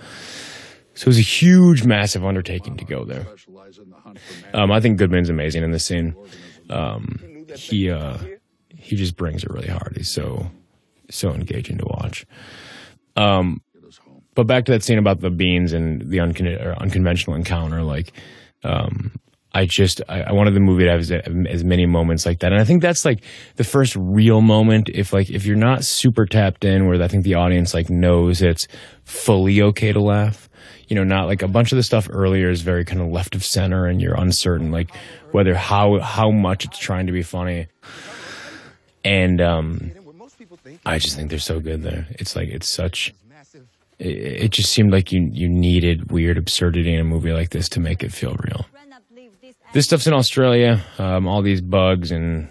So 0.94 1.04
it 1.04 1.08
was 1.08 1.18
a 1.20 1.22
huge, 1.22 1.84
massive 1.84 2.26
undertaking 2.26 2.78
to 2.78 2.86
go 2.86 3.04
there. 3.04 3.28
Um, 4.54 4.72
I 4.72 4.80
think 4.80 4.98
Goodman's 4.98 5.30
amazing 5.30 5.64
in 5.64 5.72
this 5.72 5.86
scene. 5.86 6.16
Um, 6.70 7.46
he 7.54 7.92
uh, 7.92 8.18
he 8.76 8.96
just 8.96 9.18
brings 9.18 9.44
it 9.44 9.50
really 9.50 9.68
hard. 9.68 9.94
He's 9.98 10.10
so 10.10 10.50
so 11.10 11.32
engaging 11.34 11.78
to 11.80 11.86
watch. 11.86 12.26
Um, 13.18 13.62
but 14.38 14.46
back 14.46 14.66
to 14.66 14.72
that 14.72 14.84
scene 14.84 15.00
about 15.00 15.20
the 15.20 15.32
beans 15.32 15.74
and 15.74 16.00
the 16.10 16.18
uncon- 16.18 16.78
unconventional 16.80 17.36
encounter. 17.36 17.82
Like, 17.82 18.14
um, 18.64 19.12
I 19.54 19.66
just 19.66 20.02
I, 20.08 20.22
I 20.22 20.32
wanted 20.34 20.54
the 20.54 20.60
movie 20.60 20.84
to 20.84 20.92
have 20.92 21.00
as, 21.00 21.12
as 21.12 21.64
many 21.64 21.86
moments 21.86 22.26
like 22.26 22.40
that, 22.40 22.52
and 22.52 22.62
I 22.62 22.64
think 22.64 22.82
that's 22.82 23.06
like 23.06 23.24
the 23.56 23.64
first 23.64 23.96
real 23.96 24.42
moment. 24.42 24.90
If 24.94 25.14
like 25.14 25.30
if 25.30 25.46
you're 25.46 25.56
not 25.56 25.84
super 25.84 26.26
tapped 26.26 26.64
in, 26.64 26.88
where 26.88 27.02
I 27.02 27.08
think 27.08 27.24
the 27.24 27.36
audience 27.36 27.74
like 27.74 27.90
knows 27.90 28.42
it's 28.42 28.68
fully 29.04 29.62
okay 29.62 29.94
to 29.94 30.00
laugh. 30.00 30.50
You 30.88 30.96
know, 30.96 31.04
not 31.04 31.28
like 31.28 31.42
a 31.42 31.48
bunch 31.48 31.72
of 31.72 31.76
the 31.78 31.84
stuff 31.84 32.08
earlier 32.12 32.50
is 32.50 32.62
very 32.62 32.86
kind 32.86 33.02
of 33.02 33.08
left 33.08 33.36
of 33.36 33.44
center, 33.44 33.88
and 33.88 34.02
you're 34.02 34.16
uncertain 34.16 34.72
like 34.72 34.92
whether 35.32 35.56
how 35.56 36.00
how 36.00 36.30
much 36.30 36.66
it's 36.66 36.78
trying 36.78 37.08
to 37.08 37.14
be 37.14 37.24
funny. 37.24 37.68
And 39.04 39.42
um, 39.42 39.92
I 40.86 41.00
just 41.00 41.16
think 41.16 41.30
they're 41.30 41.40
so 41.40 41.60
good 41.60 41.82
there. 41.82 42.08
It's 42.12 42.36
like 42.36 42.50
it's 42.50 42.70
such. 42.70 43.14
It, 44.00 44.44
it 44.44 44.52
just 44.52 44.72
seemed 44.72 44.92
like 44.92 45.12
you 45.12 45.30
you 45.32 45.48
needed 45.48 46.12
weird 46.12 46.38
absurdity 46.38 46.94
in 46.94 47.00
a 47.00 47.04
movie 47.04 47.34
like 47.34 47.50
this 47.50 47.70
to 47.70 47.80
make 47.80 48.04
it 48.04 48.12
feel 48.12 48.36
real. 48.44 48.66
This 49.74 49.86
stuff's 49.86 50.08
in 50.08 50.14
Australia. 50.14 50.82
Um, 50.98 51.28
all 51.28 51.42
these 51.42 51.62
bugs 51.62 52.12
and 52.12 52.48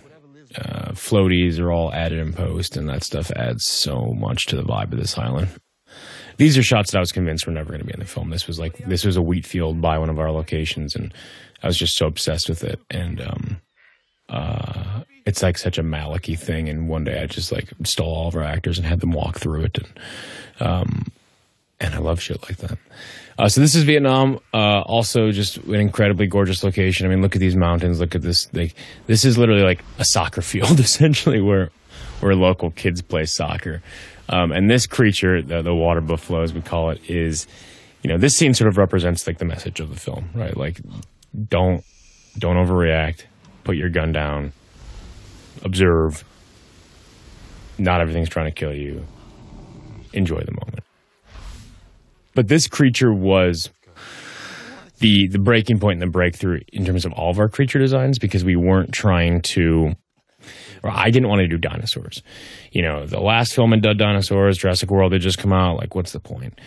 uh, 0.57 0.93
floaties 0.93 1.59
are 1.59 1.73
all 1.73 1.93
added 1.93 2.19
in 2.19 2.33
post, 2.33 2.77
and 2.77 2.89
that 2.89 3.03
stuff 3.03 3.31
adds 3.33 3.65
so 3.65 4.13
much 4.19 4.47
to 4.47 4.57
the 4.57 4.63
vibe 4.63 4.93
of 4.93 4.99
this 4.99 5.19
island. 5.19 5.49
These 6.37 6.59
are 6.59 6.63
shots 6.63 6.91
that 6.91 6.99
I 6.99 7.01
was 7.01 7.13
convinced 7.13 7.47
were 7.47 7.53
never 7.53 7.71
going 7.71 7.81
to 7.81 7.87
be 7.87 7.95
in 7.95 8.01
the 8.01 8.07
film. 8.07 8.31
This 8.31 8.47
was 8.47 8.59
like 8.59 8.77
this 8.87 9.05
was 9.05 9.17
a 9.17 9.23
wheat 9.23 9.47
field 9.47 9.81
by 9.81 9.99
one 9.99 10.11
of 10.11 10.19
our 10.19 10.31
locations, 10.31 10.95
and 10.95 11.13
I 11.63 11.67
was 11.67 11.79
just 11.79 11.97
so 11.97 12.07
obsessed 12.07 12.49
with 12.49 12.63
it. 12.63 12.79
And 12.91 13.21
um, 13.21 13.61
uh, 14.29 15.03
it's 15.25 15.43
like 15.43 15.57
such 15.57 15.79
a 15.79 15.83
Malicky 15.83 16.39
thing. 16.39 16.69
And 16.69 16.89
one 16.89 17.05
day 17.05 17.23
I 17.23 17.27
just 17.27 17.53
like 17.53 17.73
stole 17.85 18.15
all 18.15 18.29
of 18.29 18.37
our 18.37 18.43
actors 18.43 18.77
and 18.77 18.87
had 18.87 19.01
them 19.01 19.13
walk 19.13 19.39
through 19.39 19.63
it, 19.63 19.79
and 19.79 20.69
um, 20.69 21.07
and 21.81 21.95
I 21.95 21.99
love 21.99 22.21
shit 22.21 22.43
like 22.43 22.59
that. 22.59 22.79
Uh, 23.39 23.49
so 23.49 23.61
this 23.61 23.75
is 23.75 23.83
Vietnam. 23.83 24.39
Uh, 24.55 24.81
also, 24.81 25.31
just 25.31 25.59
an 25.59 25.75
incredibly 25.75 26.27
gorgeous 26.27 26.65
location. 26.65 27.07
I 27.07 27.11
mean, 27.11 27.21
look 27.21 27.37
at 27.37 27.41
these 27.41 27.57
mountains. 27.57 28.01
Look 28.01 28.15
at 28.15 28.23
this. 28.23 28.53
Like, 28.55 28.75
this 29.07 29.25
is 29.25 29.37
literally 29.37 29.63
like 29.63 29.85
a 29.99 30.05
soccer 30.05 30.43
field, 30.43 30.81
essentially, 30.81 31.41
where 31.41 31.71
where 32.21 32.35
local 32.35 32.71
kids 32.71 33.03
play 33.03 33.27
soccer. 33.27 33.83
Um, 34.29 34.53
and 34.53 34.71
this 34.71 34.87
creature, 34.87 35.43
the, 35.43 35.63
the 35.63 35.75
water 35.75 36.01
buffalo, 36.01 36.43
as 36.43 36.53
we 36.53 36.63
call 36.63 36.91
it, 36.91 37.01
is, 37.09 37.47
you 38.03 38.09
know, 38.09 38.19
this 38.19 38.35
scene 38.35 38.55
sort 38.55 38.69
of 38.69 38.79
represents 38.79 39.27
like 39.27 39.39
the 39.39 39.45
message 39.45 39.81
of 39.81 39.91
the 39.91 39.97
film, 40.01 40.31
right? 40.35 40.57
Like, 40.57 40.81
don't 41.49 41.85
don't 42.39 42.57
overreact. 42.57 43.25
Put 43.65 43.77
your 43.77 43.91
gun 43.91 44.13
down. 44.13 44.53
Observe. 45.63 46.25
Not 47.79 48.01
everything's 48.01 48.31
trying 48.31 48.47
to 48.47 48.53
kill 48.53 48.73
you. 48.73 49.07
Enjoy 50.15 50.41
the 50.41 50.53
moment. 50.53 50.86
But 52.37 52.49
this 52.49 52.69
creature 52.69 53.13
was 53.13 53.71
the 54.99 55.27
the 55.29 55.39
breaking 55.39 55.81
point 55.81 55.95
and 55.95 56.03
the 56.03 56.13
breakthrough 56.13 56.61
in 56.73 56.85
terms 56.85 57.05
of 57.05 57.13
all 57.15 57.31
of 57.31 57.39
our 57.39 57.49
creature 57.49 57.79
designs 57.79 58.19
because 58.19 58.45
we 58.45 58.57
weren't 58.57 58.93
trying 58.93 59.41
to 59.43 59.95
or 60.83 60.91
I 60.91 61.11
didn't 61.11 61.29
want 61.29 61.41
to 61.41 61.49
do 61.49 61.57
dinosaurs. 61.57 62.23
You 62.71 62.83
know, 62.83 63.07
the 63.07 63.21
last 63.21 63.55
film 63.55 63.73
had 63.73 63.83
done 63.83 63.97
dinosaurs, 63.97 64.59
Jurassic 64.59 64.91
World 64.91 65.13
had 65.13 65.23
just 65.23 65.39
come 65.39 65.53
out, 65.53 65.79
like 65.79 65.95
what's 65.95 66.13
the 66.13 66.21
point? 66.21 66.61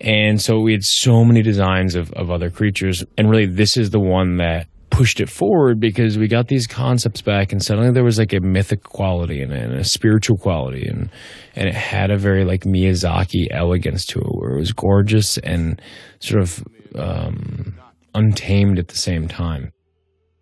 And 0.00 0.40
so 0.40 0.60
we 0.60 0.72
had 0.72 0.84
so 0.84 1.24
many 1.24 1.42
designs 1.42 1.96
of, 1.96 2.12
of 2.12 2.30
other 2.30 2.48
creatures, 2.48 3.04
and 3.18 3.28
really 3.28 3.46
this 3.46 3.76
is 3.76 3.90
the 3.90 4.00
one 4.00 4.36
that 4.36 4.68
pushed 4.96 5.20
it 5.20 5.28
forward 5.28 5.78
because 5.78 6.16
we 6.16 6.26
got 6.26 6.48
these 6.48 6.66
concepts 6.66 7.20
back 7.20 7.52
and 7.52 7.62
suddenly 7.62 7.90
there 7.90 8.02
was 8.02 8.18
like 8.18 8.32
a 8.32 8.40
mythic 8.40 8.82
quality 8.82 9.42
in 9.42 9.52
it 9.52 9.62
and 9.62 9.74
a 9.74 9.84
spiritual 9.84 10.38
quality 10.38 10.86
and 10.88 11.10
and 11.54 11.68
it 11.68 11.74
had 11.74 12.10
a 12.10 12.16
very 12.16 12.46
like 12.46 12.62
Miyazaki 12.62 13.46
elegance 13.50 14.06
to 14.06 14.20
it 14.20 14.26
where 14.30 14.52
it 14.52 14.58
was 14.58 14.72
gorgeous 14.72 15.36
and 15.36 15.82
sort 16.20 16.40
of 16.40 16.64
um, 16.94 17.78
untamed 18.14 18.78
at 18.78 18.88
the 18.88 18.96
same 18.96 19.28
time. 19.28 19.70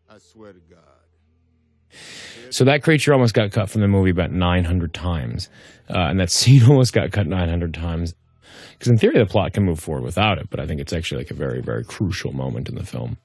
I 0.08 0.18
swear 0.18 0.52
to 0.52 0.60
God. 0.60 1.98
So 2.50 2.64
that 2.64 2.84
creature 2.84 3.12
almost 3.12 3.34
got 3.34 3.50
cut 3.50 3.68
from 3.68 3.80
the 3.80 3.88
movie 3.88 4.10
about 4.10 4.30
900 4.30 4.94
times, 4.94 5.50
uh, 5.90 5.98
and 5.98 6.20
that 6.20 6.30
scene 6.30 6.62
almost 6.68 6.92
got 6.92 7.10
cut 7.10 7.26
900 7.26 7.74
times. 7.74 8.14
Because 8.72 8.88
in 8.88 8.98
theory, 8.98 9.18
the 9.18 9.26
plot 9.26 9.52
can 9.52 9.64
move 9.64 9.80
forward 9.80 10.04
without 10.04 10.38
it, 10.38 10.48
but 10.48 10.60
I 10.60 10.66
think 10.66 10.80
it's 10.80 10.92
actually 10.92 11.18
like 11.18 11.32
a 11.32 11.34
very, 11.34 11.60
very 11.60 11.84
crucial 11.84 12.32
moment 12.32 12.68
in 12.68 12.76
the 12.76 12.86
film. 12.86 13.16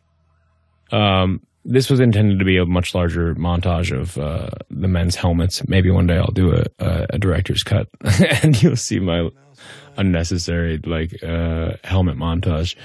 Um, 0.92 1.42
this 1.66 1.90
was 1.90 2.00
intended 2.00 2.40
to 2.40 2.46
be 2.46 2.58
a 2.58 2.66
much 2.66 2.96
larger 2.96 3.36
montage 3.36 3.96
of 3.96 4.18
uh, 4.18 4.50
the 4.70 4.88
men's 4.88 5.16
helmets. 5.16 5.68
Maybe 5.68 5.92
one 5.92 6.08
day 6.08 6.18
I'll 6.18 6.32
do 6.32 6.54
a, 6.54 6.66
a, 6.80 7.06
a 7.12 7.20
director's 7.20 7.64
cut, 7.64 7.88
and 8.44 8.62
you'll 8.62 8.76
see 8.76 9.00
my 9.00 9.30
unnecessary 9.98 10.80
like 10.86 11.24
uh, 11.24 11.74
helmet 11.84 12.18
montage. 12.18 12.76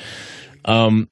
Um, 0.65 1.09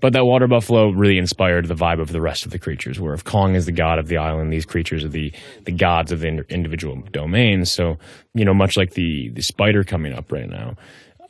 but 0.00 0.12
that 0.14 0.24
water 0.24 0.48
buffalo 0.48 0.90
really 0.90 1.18
inspired 1.18 1.68
the 1.68 1.74
vibe 1.74 2.00
of 2.00 2.12
the 2.12 2.20
rest 2.20 2.44
of 2.44 2.50
the 2.50 2.58
creatures. 2.58 2.98
Where 2.98 3.14
if 3.14 3.24
Kong 3.24 3.54
is 3.54 3.66
the 3.66 3.72
god 3.72 3.98
of 3.98 4.08
the 4.08 4.16
island, 4.16 4.52
these 4.52 4.66
creatures 4.66 5.04
are 5.04 5.08
the 5.08 5.32
the 5.64 5.72
gods 5.72 6.12
of 6.12 6.20
the 6.20 6.28
in- 6.28 6.44
individual 6.48 7.02
domains. 7.12 7.70
So 7.70 7.98
you 8.34 8.44
know, 8.44 8.54
much 8.54 8.76
like 8.76 8.94
the 8.94 9.30
the 9.30 9.42
spider 9.42 9.84
coming 9.84 10.12
up 10.12 10.32
right 10.32 10.48
now. 10.48 10.76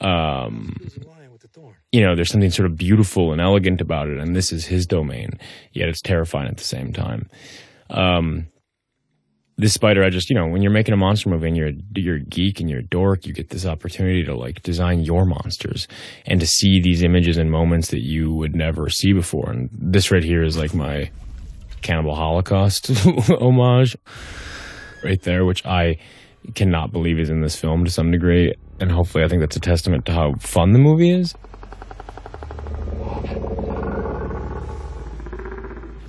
Um, 0.01 0.77
you 1.93 2.01
know, 2.01 2.17
there's 2.17 2.31
something 2.31 2.51
sort 2.51 2.71
of 2.71 2.77
beautiful 2.77 3.33
and 3.33 3.41
elegant 3.41 3.81
about 3.81 4.09
it, 4.09 4.19
and 4.19 4.35
this 4.35 4.53
is 4.53 4.65
his 4.65 4.87
domain. 4.87 5.31
Yet 5.73 5.89
it's 5.89 6.01
terrifying 6.01 6.49
at 6.49 6.57
the 6.57 6.65
same 6.65 6.93
time. 6.93 7.29
Um, 7.91 8.49
this 9.59 9.75
spider, 9.75 10.03
I 10.03 10.09
just, 10.09 10.31
you 10.31 10.37
know, 10.37 10.47
when 10.47 10.63
you're 10.63 10.73
making 10.73 10.95
a 10.95 10.97
monster 10.97 11.29
movie 11.29 11.49
and 11.49 11.57
you're 11.57 11.73
you're 11.95 12.17
a 12.17 12.25
geek 12.25 12.61
and 12.61 12.71
you're 12.71 12.81
a 12.81 12.85
dork, 12.85 13.27
you 13.27 13.35
get 13.35 13.51
this 13.51 13.67
opportunity 13.67 14.25
to 14.25 14.35
like 14.35 14.63
design 14.63 15.01
your 15.01 15.27
monsters 15.27 15.87
and 16.25 16.41
to 16.41 16.47
see 16.47 16.81
these 16.81 17.03
images 17.03 17.37
and 17.37 17.51
moments 17.51 17.89
that 17.89 18.01
you 18.01 18.33
would 18.33 18.57
never 18.57 18.89
see 18.89 19.13
before. 19.13 19.51
And 19.51 19.69
this 19.73 20.11
right 20.11 20.25
here 20.25 20.43
is 20.43 20.57
like 20.57 20.75
my 20.75 21.11
Cannibal 21.83 22.15
Holocaust 22.15 22.91
homage, 23.41 23.97
right 25.05 25.21
there, 25.23 25.45
which 25.45 25.65
I 25.67 25.99
cannot 26.55 26.91
believe 26.91 27.19
is 27.19 27.29
in 27.29 27.43
this 27.43 27.57
film 27.57 27.85
to 27.85 27.91
some 27.91 28.11
degree. 28.11 28.55
And 28.81 28.91
hopefully, 28.91 29.23
I 29.25 29.29
think 29.29 29.41
that's 29.41 29.57
a 29.57 29.61
testament 29.61 30.07
to 30.07 30.13
how 30.13 30.35
fun 30.41 30.73
the 30.73 30.79
movie 30.79 31.11
is. 31.11 31.35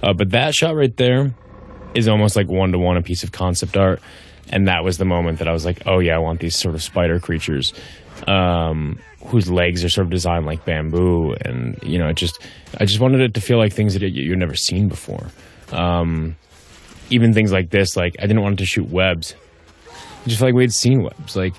Uh, 0.03 0.13
but 0.13 0.31
that 0.31 0.53
shot 0.53 0.75
right 0.75 0.95
there 0.97 1.33
is 1.95 2.07
almost 2.07 2.35
like 2.35 2.47
one 2.47 2.71
to 2.73 2.77
one 2.77 2.97
a 2.97 3.01
piece 3.01 3.23
of 3.23 3.31
concept 3.31 3.77
art. 3.77 4.01
And 4.49 4.67
that 4.67 4.83
was 4.83 4.97
the 4.97 5.05
moment 5.05 5.39
that 5.39 5.47
I 5.47 5.53
was 5.53 5.63
like, 5.63 5.83
oh, 5.85 5.99
yeah, 5.99 6.15
I 6.15 6.19
want 6.19 6.41
these 6.41 6.55
sort 6.55 6.75
of 6.75 6.83
spider 6.83 7.19
creatures 7.19 7.73
um, 8.27 8.99
whose 9.25 9.49
legs 9.49 9.83
are 9.85 9.89
sort 9.89 10.05
of 10.05 10.11
designed 10.11 10.45
like 10.45 10.65
bamboo. 10.65 11.33
And, 11.33 11.79
you 11.81 11.97
know, 11.97 12.09
it 12.09 12.15
just, 12.15 12.39
I 12.77 12.85
just 12.85 12.99
wanted 12.99 13.21
it 13.21 13.33
to 13.35 13.41
feel 13.41 13.57
like 13.57 13.71
things 13.71 13.93
that 13.93 14.01
you, 14.01 14.23
you've 14.23 14.37
never 14.37 14.55
seen 14.55 14.89
before. 14.89 15.27
Um, 15.71 16.35
even 17.09 17.33
things 17.33 17.51
like 17.53 17.69
this, 17.69 17.95
like, 17.95 18.15
I 18.19 18.23
didn't 18.23 18.41
want 18.41 18.53
it 18.53 18.57
to 18.57 18.65
shoot 18.65 18.89
webs. 18.89 19.35
I 19.89 20.29
just 20.29 20.41
like 20.41 20.53
we 20.53 20.63
had 20.63 20.73
seen 20.73 21.03
webs. 21.03 21.35
Like, 21.35 21.53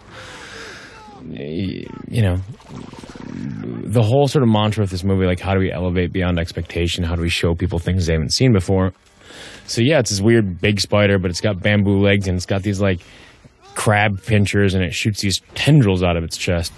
you 1.30 2.22
know, 2.22 2.36
the 3.32 4.02
whole 4.02 4.28
sort 4.28 4.42
of 4.42 4.48
mantra 4.48 4.84
of 4.84 4.90
this 4.90 5.04
movie, 5.04 5.26
like 5.26 5.40
how 5.40 5.54
do 5.54 5.60
we 5.60 5.72
elevate 5.72 6.12
beyond 6.12 6.38
expectation? 6.38 7.04
How 7.04 7.16
do 7.16 7.22
we 7.22 7.28
show 7.28 7.54
people 7.54 7.78
things 7.78 8.06
they 8.06 8.12
haven't 8.12 8.32
seen 8.32 8.52
before? 8.52 8.92
So 9.66 9.80
yeah, 9.82 9.98
it's 9.98 10.10
this 10.10 10.20
weird 10.20 10.60
big 10.60 10.80
spider, 10.80 11.18
but 11.18 11.30
it's 11.30 11.40
got 11.40 11.60
bamboo 11.60 12.00
legs 12.00 12.28
and 12.28 12.36
it's 12.36 12.46
got 12.46 12.62
these 12.62 12.80
like 12.80 13.00
crab 13.74 14.22
pinchers 14.22 14.74
and 14.74 14.84
it 14.84 14.94
shoots 14.94 15.20
these 15.20 15.40
tendrils 15.54 16.02
out 16.02 16.16
of 16.16 16.24
its 16.24 16.36
chest. 16.36 16.72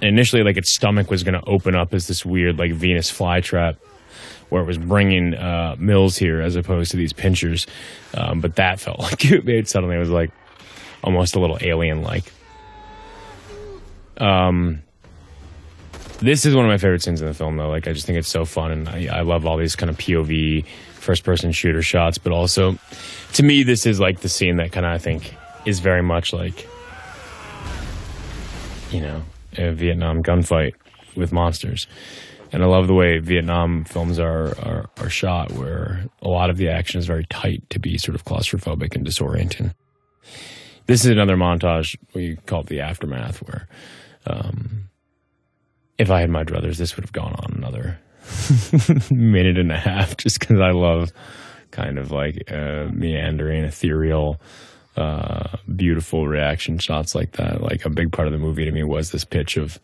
And 0.00 0.10
initially, 0.10 0.42
like 0.42 0.56
its 0.56 0.74
stomach 0.74 1.10
was 1.10 1.22
going 1.22 1.38
to 1.40 1.46
open 1.48 1.74
up 1.74 1.94
as 1.94 2.06
this 2.06 2.24
weird 2.24 2.58
like 2.58 2.72
Venus 2.72 3.10
flytrap, 3.10 3.76
where 4.50 4.62
it 4.62 4.66
was 4.66 4.78
bringing 4.78 5.34
uh, 5.34 5.76
mills 5.78 6.16
here 6.16 6.40
as 6.40 6.56
opposed 6.56 6.90
to 6.92 6.96
these 6.96 7.12
pinchers. 7.12 7.66
Um, 8.14 8.40
but 8.40 8.56
that 8.56 8.80
felt 8.80 8.98
like 9.00 9.24
it 9.24 9.44
made 9.44 9.68
suddenly 9.68 9.96
it 9.96 10.00
was 10.00 10.10
like 10.10 10.30
almost 11.02 11.36
a 11.36 11.40
little 11.40 11.58
alien 11.60 12.02
like. 12.02 12.24
Um, 14.18 14.82
this 16.20 16.46
is 16.46 16.54
one 16.54 16.64
of 16.64 16.68
my 16.68 16.78
favorite 16.78 17.02
scenes 17.02 17.20
in 17.20 17.26
the 17.26 17.34
film, 17.34 17.56
though. 17.56 17.68
Like, 17.68 17.88
I 17.88 17.92
just 17.92 18.06
think 18.06 18.18
it's 18.18 18.28
so 18.28 18.44
fun, 18.44 18.70
and 18.70 18.88
I, 18.88 19.08
I 19.12 19.20
love 19.22 19.46
all 19.46 19.56
these 19.56 19.76
kind 19.76 19.90
of 19.90 19.98
POV 19.98 20.64
first 20.94 21.24
person 21.24 21.52
shooter 21.52 21.82
shots. 21.82 22.18
But 22.18 22.32
also, 22.32 22.78
to 23.34 23.42
me, 23.42 23.62
this 23.62 23.86
is 23.86 24.00
like 24.00 24.20
the 24.20 24.28
scene 24.28 24.56
that 24.56 24.72
kind 24.72 24.86
of 24.86 24.92
I 24.92 24.98
think 24.98 25.34
is 25.66 25.80
very 25.80 26.02
much 26.02 26.32
like, 26.32 26.66
you 28.90 29.00
know, 29.00 29.22
a 29.58 29.72
Vietnam 29.72 30.22
gunfight 30.22 30.74
with 31.16 31.32
monsters. 31.32 31.86
And 32.52 32.62
I 32.62 32.66
love 32.66 32.86
the 32.86 32.94
way 32.94 33.18
Vietnam 33.18 33.84
films 33.84 34.18
are, 34.20 34.56
are, 34.60 34.88
are 34.98 35.10
shot, 35.10 35.50
where 35.52 36.04
a 36.22 36.28
lot 36.28 36.50
of 36.50 36.56
the 36.56 36.68
action 36.68 37.00
is 37.00 37.06
very 37.06 37.24
tight 37.24 37.68
to 37.70 37.80
be 37.80 37.98
sort 37.98 38.14
of 38.14 38.24
claustrophobic 38.24 38.94
and 38.94 39.04
disorienting. 39.04 39.74
This 40.86 41.04
is 41.04 41.10
another 41.10 41.36
montage 41.36 41.96
we 42.14 42.36
call 42.46 42.60
it 42.60 42.66
the 42.66 42.80
aftermath, 42.80 43.38
where 43.38 43.66
um, 44.26 44.88
if 45.98 46.10
I 46.10 46.20
had 46.20 46.30
my 46.30 46.44
druthers, 46.44 46.76
this 46.76 46.96
would 46.96 47.04
have 47.04 47.12
gone 47.12 47.34
on 47.38 47.54
another 47.56 47.98
minute 49.10 49.58
and 49.58 49.72
a 49.72 49.78
half 49.78 50.16
just 50.18 50.40
because 50.40 50.60
I 50.60 50.70
love 50.70 51.12
kind 51.70 51.98
of 51.98 52.10
like 52.10 52.50
uh, 52.50 52.88
meandering, 52.92 53.64
ethereal 53.64 54.40
uh, 54.96 55.56
beautiful 55.74 56.28
reaction 56.28 56.78
shots 56.78 57.14
like 57.14 57.32
that. 57.32 57.60
Like 57.60 57.84
a 57.84 57.90
big 57.90 58.12
part 58.12 58.28
of 58.28 58.32
the 58.32 58.38
movie 58.38 58.64
to 58.64 58.70
me 58.70 58.84
was 58.84 59.10
this 59.10 59.24
pitch 59.24 59.56
of 59.56 59.78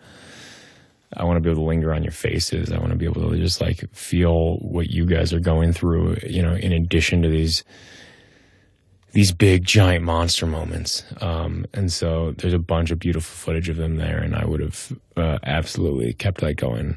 I 1.17 1.25
want 1.25 1.37
to 1.37 1.41
be 1.41 1.51
able 1.51 1.63
to 1.63 1.67
linger 1.67 1.93
on 1.93 2.05
your 2.05 2.13
faces. 2.13 2.71
I 2.71 2.79
want 2.79 2.91
to 2.91 2.97
be 2.97 3.07
able 3.07 3.29
to 3.29 3.37
just 3.37 3.61
like 3.61 3.85
feel 3.93 4.59
what 4.59 4.91
you 4.91 5.07
guys 5.07 5.33
are 5.33 5.41
going 5.41 5.73
through, 5.73 6.19
you 6.23 6.41
know, 6.41 6.55
in 6.55 6.73
addition 6.73 7.23
to 7.23 7.29
these 7.29 7.65
these 9.13 9.33
big 9.33 9.65
giant 9.65 10.05
monster 10.05 10.47
moments. 10.47 11.05
Um, 11.21 11.67
and 11.75 11.93
so 11.93 12.33
there's 12.39 12.55
a 12.55 12.59
bunch 12.59 12.91
of 12.91 12.99
beautiful 12.99 13.35
footage 13.35 13.69
of 13.69 13.77
them 13.77 13.97
there, 13.97 14.19
and 14.19 14.35
I 14.35 14.45
would 14.45 14.61
have 14.61 14.93
uh, 15.17 15.39
absolutely 15.43 16.13
kept 16.13 16.41
that 16.41 16.55
going 16.55 16.97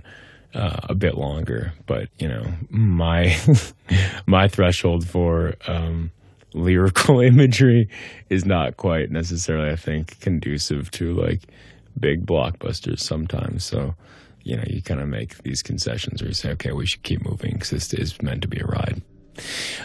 uh, 0.53 0.79
a 0.83 0.95
bit 0.95 1.15
longer. 1.15 1.73
But 1.85 2.09
you 2.19 2.27
know, 2.27 2.45
my 2.69 3.35
my 4.25 4.47
threshold 4.47 5.07
for 5.07 5.53
um, 5.67 6.11
lyrical 6.53 7.19
imagery 7.21 7.89
is 8.29 8.45
not 8.45 8.77
quite 8.77 9.11
necessarily, 9.11 9.71
I 9.71 9.75
think, 9.75 10.19
conducive 10.19 10.91
to 10.91 11.13
like 11.13 11.41
big 11.99 12.25
blockbusters 12.25 12.99
sometimes. 12.99 13.63
So, 13.63 13.95
you 14.43 14.55
know, 14.57 14.63
you 14.67 14.81
kind 14.81 14.99
of 14.99 15.07
make 15.07 15.37
these 15.43 15.61
concessions 15.61 16.21
where 16.21 16.29
you 16.29 16.33
say, 16.33 16.51
okay, 16.51 16.71
we 16.71 16.85
should 16.85 17.03
keep 17.03 17.23
moving 17.23 17.53
because 17.53 17.69
this 17.69 17.93
is 17.93 18.21
meant 18.21 18.41
to 18.43 18.47
be 18.47 18.59
a 18.59 18.65
ride. 18.65 19.01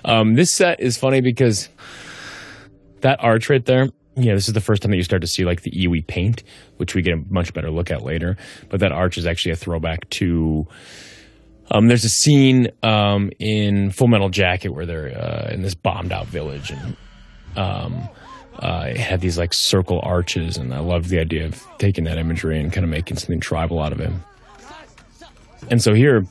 Um, 0.05 0.35
this 0.35 0.53
set 0.53 0.81
is 0.81 0.99
funny 0.99 1.21
because 1.21 1.69
that 3.03 3.23
arch 3.23 3.49
right 3.49 3.65
there, 3.65 3.89
you 4.17 4.27
know, 4.27 4.35
this 4.35 4.49
is 4.49 4.55
the 4.55 4.61
first 4.61 4.83
time 4.83 4.91
that 4.91 4.97
you 4.97 5.05
start 5.05 5.23
to 5.23 5.29
see 5.29 5.45
like 5.45 5.63
the 5.63 5.71
Iwi 5.71 6.07
paint, 6.07 6.43
which 6.77 6.95
we 6.95 7.03
get 7.03 7.15
a 7.15 7.23
much 7.31 7.55
better 7.55 7.71
look 7.71 7.91
at 7.91 8.03
later. 8.03 8.37
But 8.69 8.81
that 8.81 8.93
arch 8.93 9.17
is 9.17 9.27
actually 9.27 9.53
a 9.53 9.57
throwback 9.57 10.09
to. 10.11 10.67
Um, 11.71 11.87
there's 11.89 12.05
a 12.05 12.09
scene 12.09 12.69
um, 12.83 13.31
in 13.39 13.91
Full 13.91 14.09
Metal 14.09 14.31
Jacket 14.31 14.71
where 14.71 14.87
they're 14.87 15.09
uh, 15.09 15.51
in 15.53 15.61
this 15.61 15.75
bombed 15.75 16.13
out 16.13 16.27
village 16.27 16.71
and 16.71 16.97
um, 17.57 18.09
uh, 18.59 18.87
it 18.89 18.97
had 18.97 19.21
these 19.21 19.39
like 19.39 19.55
circle 19.55 20.01
arches, 20.03 20.57
and 20.57 20.75
I 20.75 20.81
loved 20.81 21.09
the 21.09 21.21
idea 21.21 21.47
of 21.47 21.65
taking 21.79 22.05
that 22.05 22.19
imagery 22.19 22.59
and 22.59 22.73
kind 22.73 22.85
of 22.85 22.91
making 22.91 23.17
something 23.19 23.41
tribal 23.41 23.81
out 23.81 23.93
of 23.93 24.01
it. 24.01 24.13
And 25.71 25.83
so 25.83 25.95
here, 25.95 26.25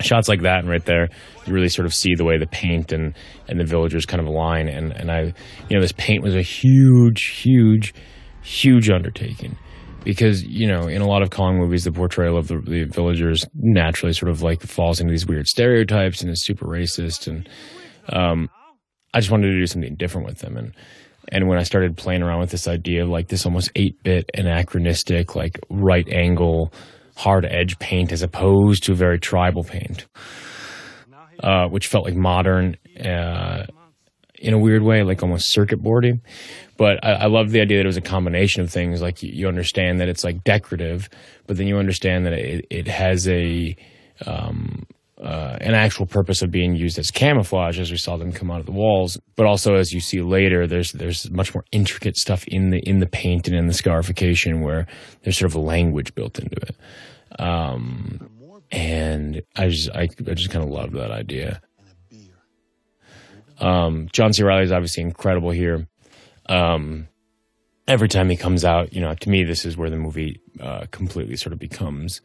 shots 0.00 0.28
like 0.28 0.42
that 0.42 0.60
and 0.60 0.68
right 0.68 0.84
there, 0.84 1.10
you 1.46 1.52
really 1.52 1.68
sort 1.68 1.86
of 1.86 1.94
see 1.94 2.14
the 2.14 2.24
way 2.24 2.38
the 2.38 2.46
paint 2.46 2.92
and, 2.92 3.14
and 3.48 3.58
the 3.58 3.64
villagers 3.64 4.06
kind 4.06 4.20
of 4.20 4.26
align. 4.26 4.68
And, 4.68 4.92
and 4.92 5.10
I, 5.10 5.32
you 5.68 5.76
know, 5.76 5.80
this 5.80 5.92
paint 5.92 6.22
was 6.22 6.34
a 6.34 6.42
huge, 6.42 7.22
huge, 7.24 7.94
huge 8.42 8.90
undertaking 8.90 9.56
because, 10.04 10.42
you 10.42 10.66
know, 10.66 10.86
in 10.86 11.02
a 11.02 11.06
lot 11.06 11.22
of 11.22 11.30
Kong 11.30 11.58
movies, 11.58 11.84
the 11.84 11.92
portrayal 11.92 12.36
of 12.36 12.48
the, 12.48 12.60
the 12.60 12.84
villagers 12.84 13.46
naturally 13.54 14.12
sort 14.12 14.30
of 14.30 14.42
like 14.42 14.62
falls 14.62 15.00
into 15.00 15.12
these 15.12 15.26
weird 15.26 15.46
stereotypes 15.46 16.22
and 16.22 16.30
is 16.30 16.44
super 16.44 16.66
racist. 16.66 17.26
And 17.26 17.48
um, 18.08 18.48
I 19.14 19.20
just 19.20 19.30
wanted 19.30 19.48
to 19.48 19.58
do 19.58 19.66
something 19.66 19.96
different 19.96 20.26
with 20.26 20.38
them. 20.38 20.56
And, 20.56 20.74
and 21.28 21.48
when 21.48 21.58
I 21.58 21.62
started 21.62 21.96
playing 21.96 22.22
around 22.22 22.40
with 22.40 22.50
this 22.50 22.66
idea 22.66 23.02
of 23.02 23.08
like 23.08 23.28
this 23.28 23.46
almost 23.46 23.70
8 23.76 24.02
bit 24.02 24.30
anachronistic, 24.34 25.36
like 25.36 25.58
right 25.68 26.08
angle, 26.08 26.72
hard 27.16 27.44
edge 27.44 27.78
paint 27.78 28.12
as 28.12 28.22
opposed 28.22 28.84
to 28.84 28.92
a 28.92 28.96
very 28.96 29.18
tribal 29.18 29.64
paint, 29.64 30.06
uh, 31.42 31.66
which 31.68 31.86
felt 31.86 32.04
like 32.04 32.14
modern 32.14 32.76
uh, 33.04 33.66
in 34.40 34.54
a 34.54 34.58
weird 34.58 34.82
way, 34.82 35.02
like 35.02 35.22
almost 35.22 35.52
circuit 35.52 35.82
boardy. 35.82 36.14
But 36.76 37.04
I, 37.04 37.12
I 37.12 37.26
love 37.26 37.50
the 37.50 37.60
idea 37.60 37.78
that 37.78 37.84
it 37.84 37.86
was 37.86 37.96
a 37.96 38.02
combination 38.02 38.62
of 38.62 38.70
things. 38.70 39.02
Like 39.02 39.22
you, 39.22 39.30
you, 39.32 39.48
understand 39.48 40.00
that 40.00 40.08
it's 40.08 40.24
like 40.24 40.44
decorative, 40.44 41.08
but 41.46 41.56
then 41.56 41.66
you 41.66 41.76
understand 41.76 42.26
that 42.26 42.32
it, 42.32 42.66
it 42.70 42.88
has 42.88 43.28
a 43.28 43.76
um, 44.26 44.86
uh, 45.22 45.58
an 45.60 45.74
actual 45.74 46.06
purpose 46.06 46.40
of 46.40 46.50
being 46.50 46.74
used 46.74 46.98
as 46.98 47.10
camouflage, 47.10 47.78
as 47.78 47.90
we 47.90 47.98
saw 47.98 48.16
them 48.16 48.32
come 48.32 48.50
out 48.50 48.60
of 48.60 48.66
the 48.66 48.72
walls. 48.72 49.18
But 49.36 49.44
also, 49.46 49.74
as 49.74 49.92
you 49.92 50.00
see 50.00 50.22
later, 50.22 50.66
there's 50.66 50.92
there's 50.92 51.30
much 51.30 51.54
more 51.54 51.64
intricate 51.72 52.16
stuff 52.16 52.44
in 52.48 52.70
the 52.70 52.78
in 52.88 53.00
the 53.00 53.06
paint 53.06 53.46
and 53.46 53.56
in 53.56 53.66
the 53.66 53.74
scarification, 53.74 54.62
where 54.62 54.86
there's 55.22 55.38
sort 55.38 55.50
of 55.50 55.56
a 55.56 55.60
language 55.60 56.14
built 56.14 56.38
into 56.38 56.56
it. 56.56 56.76
Um, 57.38 58.30
and 58.70 59.42
I 59.56 59.68
just 59.68 59.90
I, 59.90 60.02
I 60.02 60.34
just 60.34 60.50
kind 60.50 60.64
of 60.64 60.70
love 60.70 60.92
that 60.92 61.10
idea. 61.10 61.60
Um, 63.58 64.08
John 64.12 64.32
C. 64.32 64.42
Reilly 64.42 64.64
is 64.64 64.72
obviously 64.72 65.02
incredible 65.02 65.50
here. 65.50 65.86
Um, 66.46 67.08
every 67.86 68.08
time 68.08 68.30
he 68.30 68.36
comes 68.36 68.64
out, 68.64 68.92
you 68.92 69.00
know, 69.00 69.14
to 69.14 69.28
me, 69.30 69.44
this 69.44 69.64
is 69.64 69.76
where 69.76 69.90
the 69.90 69.96
movie 69.96 70.40
uh, 70.60 70.86
completely 70.90 71.36
sort 71.36 71.52
of 71.52 71.58
becomes 71.58 72.20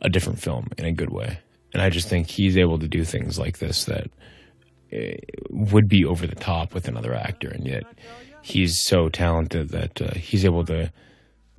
a 0.00 0.08
different 0.08 0.40
film 0.40 0.68
in 0.78 0.84
a 0.84 0.92
good 0.92 1.10
way. 1.10 1.38
And 1.74 1.82
I 1.82 1.90
just 1.90 2.08
think 2.08 2.28
he's 2.28 2.56
able 2.56 2.78
to 2.78 2.88
do 2.88 3.04
things 3.04 3.38
like 3.38 3.58
this 3.58 3.84
that 3.84 4.10
uh, 4.94 5.16
would 5.50 5.88
be 5.88 6.04
over 6.04 6.26
the 6.26 6.34
top 6.36 6.72
with 6.72 6.88
another 6.88 7.12
actor, 7.14 7.48
and 7.48 7.66
yet 7.66 7.84
he's 8.40 8.82
so 8.82 9.08
talented 9.08 9.70
that 9.70 10.00
uh, 10.00 10.14
he's 10.14 10.44
able 10.44 10.64
to 10.66 10.90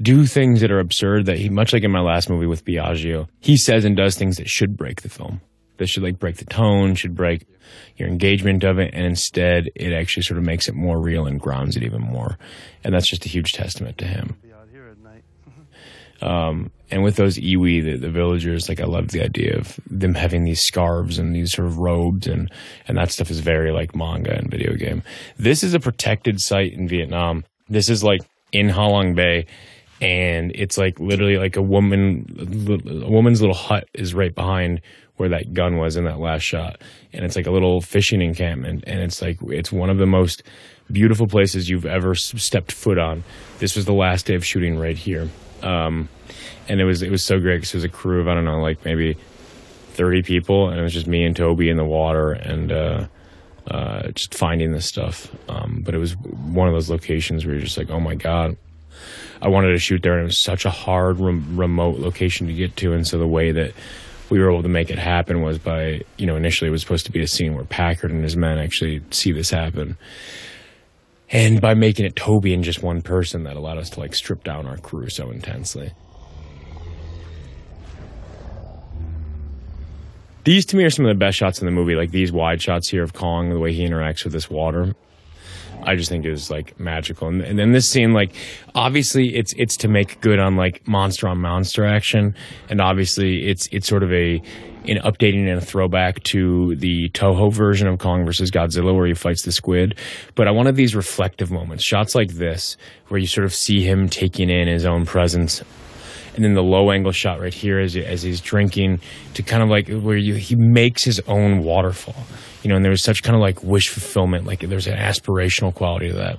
do 0.01 0.25
things 0.25 0.61
that 0.61 0.71
are 0.71 0.79
absurd. 0.79 1.25
That 1.25 1.37
he, 1.37 1.49
much 1.49 1.73
like 1.73 1.83
in 1.83 1.91
my 1.91 2.01
last 2.01 2.29
movie 2.29 2.45
with 2.45 2.65
Biaggio, 2.65 3.27
he 3.39 3.57
says 3.57 3.85
and 3.85 3.95
does 3.95 4.15
things 4.15 4.37
that 4.37 4.49
should 4.49 4.77
break 4.77 5.01
the 5.01 5.09
film. 5.09 5.41
That 5.77 5.87
should 5.87 6.03
like 6.03 6.19
break 6.19 6.37
the 6.37 6.45
tone, 6.45 6.95
should 6.95 7.15
break 7.15 7.45
your 7.97 8.07
engagement 8.07 8.63
of 8.63 8.79
it, 8.79 8.93
and 8.93 9.05
instead 9.05 9.69
it 9.75 9.93
actually 9.93 10.23
sort 10.23 10.37
of 10.37 10.43
makes 10.43 10.67
it 10.67 10.75
more 10.75 10.99
real 10.99 11.27
and 11.27 11.39
grounds 11.39 11.75
it 11.75 11.83
even 11.83 12.01
more. 12.01 12.37
And 12.83 12.93
that's 12.93 13.09
just 13.09 13.25
a 13.25 13.29
huge 13.29 13.51
testament 13.51 13.97
to 13.99 14.05
him. 14.05 14.37
Um, 16.19 16.71
and 16.89 17.03
with 17.03 17.15
those 17.15 17.37
iwi, 17.37 17.83
the, 17.83 17.97
the, 17.97 18.09
villagers, 18.09 18.69
like 18.69 18.81
I 18.81 18.85
love 18.85 19.09
the 19.09 19.21
idea 19.21 19.55
of 19.55 19.79
them 19.87 20.15
having 20.15 20.45
these 20.45 20.61
scarves 20.61 21.19
and 21.19 21.35
these 21.35 21.51
sort 21.51 21.67
of 21.67 21.77
robes, 21.77 22.25
and 22.25 22.51
and 22.87 22.97
that 22.97 23.11
stuff 23.11 23.29
is 23.29 23.39
very 23.39 23.71
like 23.71 23.95
manga 23.95 24.35
and 24.35 24.49
video 24.49 24.73
game. 24.73 25.03
This 25.37 25.63
is 25.63 25.75
a 25.75 25.79
protected 25.79 26.39
site 26.39 26.73
in 26.73 26.87
Vietnam. 26.87 27.45
This 27.69 27.87
is 27.87 28.03
like 28.03 28.21
in 28.51 28.69
Halong 28.69 29.15
Bay, 29.15 29.45
and 30.01 30.51
it's 30.55 30.77
like 30.77 30.99
literally 30.99 31.37
like 31.37 31.55
a 31.55 31.61
woman, 31.61 32.25
a 33.03 33.09
woman's 33.09 33.41
little 33.41 33.55
hut 33.55 33.87
is 33.93 34.13
right 34.13 34.33
behind 34.33 34.81
where 35.17 35.29
that 35.29 35.53
gun 35.53 35.77
was 35.77 35.97
in 35.97 36.05
that 36.05 36.19
last 36.19 36.43
shot, 36.43 36.81
and 37.13 37.25
it's 37.25 37.35
like 37.35 37.47
a 37.47 37.51
little 37.51 37.81
fishing 37.81 38.21
encampment, 38.21 38.83
and 38.85 38.99
it's 38.99 39.21
like 39.21 39.39
it's 39.47 39.71
one 39.71 39.89
of 39.89 39.97
the 39.97 40.05
most 40.05 40.43
beautiful 40.91 41.27
places 41.27 41.69
you've 41.69 41.85
ever 41.85 42.15
stepped 42.15 42.71
foot 42.71 42.97
on. 42.97 43.23
This 43.59 43.75
was 43.75 43.85
the 43.85 43.93
last 43.93 44.27
day 44.27 44.35
of 44.35 44.45
shooting 44.45 44.77
right 44.77 44.97
here. 44.97 45.27
Um, 45.63 46.07
and 46.69 46.79
it 46.79 46.85
was 46.85 47.01
it 47.01 47.11
was 47.11 47.23
so 47.23 47.39
great 47.39 47.57
because 47.57 47.73
it 47.73 47.77
was 47.77 47.83
a 47.83 47.89
crew 47.89 48.21
of 48.21 48.27
I 48.27 48.35
don't 48.35 48.45
know 48.45 48.61
like 48.61 48.85
maybe 48.85 49.17
thirty 49.93 50.21
people, 50.21 50.69
and 50.69 50.79
it 50.79 50.83
was 50.83 50.93
just 50.93 51.07
me 51.07 51.25
and 51.25 51.35
Toby 51.35 51.69
in 51.69 51.77
the 51.77 51.85
water 51.85 52.31
and 52.31 52.71
uh, 52.71 53.07
uh, 53.69 54.09
just 54.11 54.35
finding 54.35 54.71
this 54.71 54.85
stuff. 54.85 55.31
Um, 55.49 55.81
but 55.83 55.95
it 55.95 55.97
was 55.97 56.15
one 56.17 56.67
of 56.67 56.73
those 56.73 56.89
locations 56.89 57.45
where 57.45 57.55
you're 57.55 57.63
just 57.63 57.77
like, 57.77 57.89
oh 57.89 57.99
my 57.99 58.15
god, 58.15 58.57
I 59.41 59.49
wanted 59.49 59.71
to 59.71 59.79
shoot 59.79 60.03
there, 60.03 60.13
and 60.13 60.23
it 60.23 60.25
was 60.25 60.41
such 60.41 60.65
a 60.65 60.69
hard 60.69 61.19
rem- 61.19 61.57
remote 61.57 61.99
location 61.99 62.47
to 62.47 62.53
get 62.53 62.75
to, 62.77 62.93
and 62.93 63.05
so 63.05 63.17
the 63.17 63.27
way 63.27 63.51
that 63.51 63.73
we 64.29 64.39
were 64.39 64.51
able 64.51 64.63
to 64.63 64.69
make 64.69 64.89
it 64.89 64.99
happen 64.99 65.41
was 65.41 65.57
by 65.57 66.01
you 66.17 66.25
know 66.25 66.35
initially 66.35 66.67
it 66.67 66.71
was 66.71 66.81
supposed 66.81 67.05
to 67.05 67.11
be 67.11 67.21
a 67.21 67.27
scene 67.27 67.55
where 67.55 67.63
Packard 67.65 68.11
and 68.11 68.23
his 68.23 68.35
men 68.35 68.57
actually 68.57 69.01
see 69.11 69.31
this 69.31 69.49
happen 69.49 69.97
and 71.29 71.59
by 71.59 71.73
making 71.73 72.05
it 72.05 72.15
Toby 72.15 72.53
and 72.53 72.63
just 72.63 72.81
one 72.81 73.01
person, 73.01 73.43
that 73.43 73.57
allowed 73.57 73.77
us 73.77 73.89
to 73.91 73.99
like 73.99 74.15
strip 74.15 74.43
down 74.43 74.65
our 74.65 74.77
crew 74.77 75.09
so 75.09 75.29
intensely. 75.29 75.91
These 80.45 80.65
to 80.67 80.77
me 80.77 80.85
are 80.85 80.89
some 80.89 81.05
of 81.05 81.09
the 81.09 81.19
best 81.19 81.37
shots 81.37 81.59
in 81.59 81.65
the 81.65 81.73
movie, 81.73 81.95
like 81.95 82.11
these 82.11 82.31
wide 82.31 82.61
shots 82.61 82.87
here 82.87 83.03
of 83.03 83.11
Kong, 83.11 83.49
the 83.49 83.59
way 83.59 83.73
he 83.73 83.85
interacts 83.85 84.23
with 84.23 84.31
this 84.31 84.49
water. 84.49 84.95
I 85.87 85.95
just 85.95 86.09
think 86.09 86.25
is 86.25 86.51
like 86.51 86.79
magical. 86.79 87.29
And, 87.29 87.41
and 87.41 87.57
then 87.57 87.71
this 87.71 87.89
scene, 87.89 88.11
like 88.11 88.35
obviously 88.75 89.35
it's 89.35 89.53
it's 89.57 89.77
to 89.77 89.87
make 89.87 90.19
good 90.21 90.37
on 90.37 90.55
like 90.55 90.85
monster 90.87 91.27
on 91.27 91.39
monster 91.39 91.85
action, 91.85 92.35
and 92.69 92.81
obviously 92.81 93.47
it's 93.47 93.67
it's 93.71 93.87
sort 93.87 94.03
of 94.03 94.11
a 94.11 94.41
in 94.83 94.97
updating 94.99 95.47
and 95.49 95.57
a 95.57 95.61
throwback 95.61 96.23
to 96.23 96.75
the 96.75 97.09
Toho 97.09 97.53
version 97.53 97.87
of 97.87 97.99
Kong 97.99 98.25
versus 98.25 98.51
Godzilla 98.51 98.95
where 98.95 99.07
he 99.07 99.13
fights 99.13 99.43
the 99.43 99.51
squid. 99.51 99.97
But 100.35 100.47
I 100.47 100.51
wanted 100.51 100.75
these 100.75 100.95
reflective 100.95 101.51
moments, 101.51 101.83
shots 101.83 102.15
like 102.15 102.33
this, 102.33 102.77
where 103.09 103.19
you 103.19 103.27
sort 103.27 103.45
of 103.45 103.53
see 103.53 103.83
him 103.83 104.07
taking 104.07 104.49
in 104.49 104.67
his 104.67 104.85
own 104.85 105.05
presence. 105.05 105.61
And 106.35 106.45
then 106.45 106.53
the 106.53 106.61
low 106.61 106.91
angle 106.91 107.11
shot 107.11 107.41
right 107.41 107.53
here 107.53 107.79
as, 107.79 107.97
as 107.97 108.21
he's 108.21 108.39
drinking 108.39 108.99
to 109.33 109.43
kind 109.43 109.63
of 109.63 109.69
like 109.69 109.89
where 109.89 110.15
you, 110.15 110.35
he 110.35 110.55
makes 110.55 111.03
his 111.03 111.19
own 111.27 111.63
waterfall, 111.63 112.23
you 112.67 112.73
know, 112.73 112.75
and 112.75 112.83
there's 112.83 113.01
such 113.01 113.23
kind 113.23 113.33
of 113.33 113.41
like 113.41 113.63
wish 113.63 113.87
fulfillment, 113.87 114.45
like 114.45 114.59
there's 114.59 114.87
an 114.87 114.97
aspirational 114.97 115.73
quality 115.73 116.09
to 116.09 116.15
that 116.15 116.37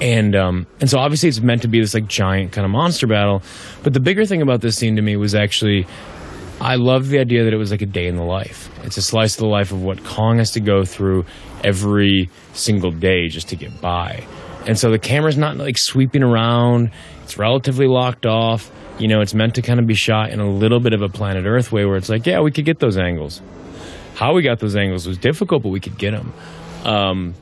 and 0.00 0.34
um, 0.34 0.66
and 0.80 0.88
so 0.88 0.98
obviously 0.98 1.28
it's 1.28 1.40
meant 1.40 1.60
to 1.60 1.68
be 1.68 1.78
this 1.78 1.92
like 1.92 2.06
giant 2.06 2.52
kind 2.52 2.64
of 2.64 2.70
monster 2.70 3.06
battle. 3.06 3.42
But 3.82 3.92
the 3.92 4.00
bigger 4.00 4.24
thing 4.24 4.40
about 4.40 4.62
this 4.62 4.76
scene 4.76 4.96
to 4.96 5.02
me 5.02 5.16
was 5.16 5.34
actually 5.34 5.86
I 6.60 6.76
love 6.76 7.08
the 7.08 7.18
idea 7.18 7.44
that 7.44 7.52
it 7.52 7.56
was 7.56 7.70
like 7.70 7.82
a 7.82 7.86
day 7.86 8.06
in 8.06 8.16
the 8.16 8.24
life. 8.24 8.68
It's 8.84 8.96
a 8.96 9.02
slice 9.02 9.34
of 9.34 9.40
the 9.40 9.46
life 9.46 9.72
of 9.72 9.82
what 9.82 10.02
Kong 10.04 10.38
has 10.38 10.52
to 10.52 10.60
go 10.60 10.84
through 10.84 11.24
every 11.64 12.28
single 12.52 12.90
day 12.90 13.28
just 13.28 13.48
to 13.48 13.56
get 13.56 13.80
by. 13.80 14.26
And 14.66 14.78
so 14.78 14.90
the 14.90 14.98
camera's 14.98 15.38
not 15.38 15.56
like 15.56 15.78
sweeping 15.78 16.22
around, 16.22 16.90
it's 17.22 17.38
relatively 17.38 17.86
locked 17.86 18.26
off. 18.26 18.70
You 18.98 19.08
know, 19.08 19.22
it's 19.22 19.32
meant 19.32 19.54
to 19.54 19.62
kind 19.62 19.80
of 19.80 19.86
be 19.86 19.94
shot 19.94 20.30
in 20.30 20.40
a 20.40 20.50
little 20.50 20.80
bit 20.80 20.92
of 20.92 21.00
a 21.00 21.08
planet 21.08 21.46
Earth 21.46 21.72
way 21.72 21.86
where 21.86 21.96
it's 21.96 22.10
like, 22.10 22.26
yeah, 22.26 22.40
we 22.40 22.50
could 22.50 22.66
get 22.66 22.78
those 22.78 22.98
angles. 22.98 23.40
How 24.20 24.34
we 24.34 24.42
got 24.42 24.58
those 24.58 24.76
angles 24.76 25.08
was 25.08 25.16
difficult, 25.16 25.62
but 25.62 25.70
we 25.70 25.80
could 25.80 25.96
get 25.96 26.10
them. 26.10 26.34
Um, 26.84 27.34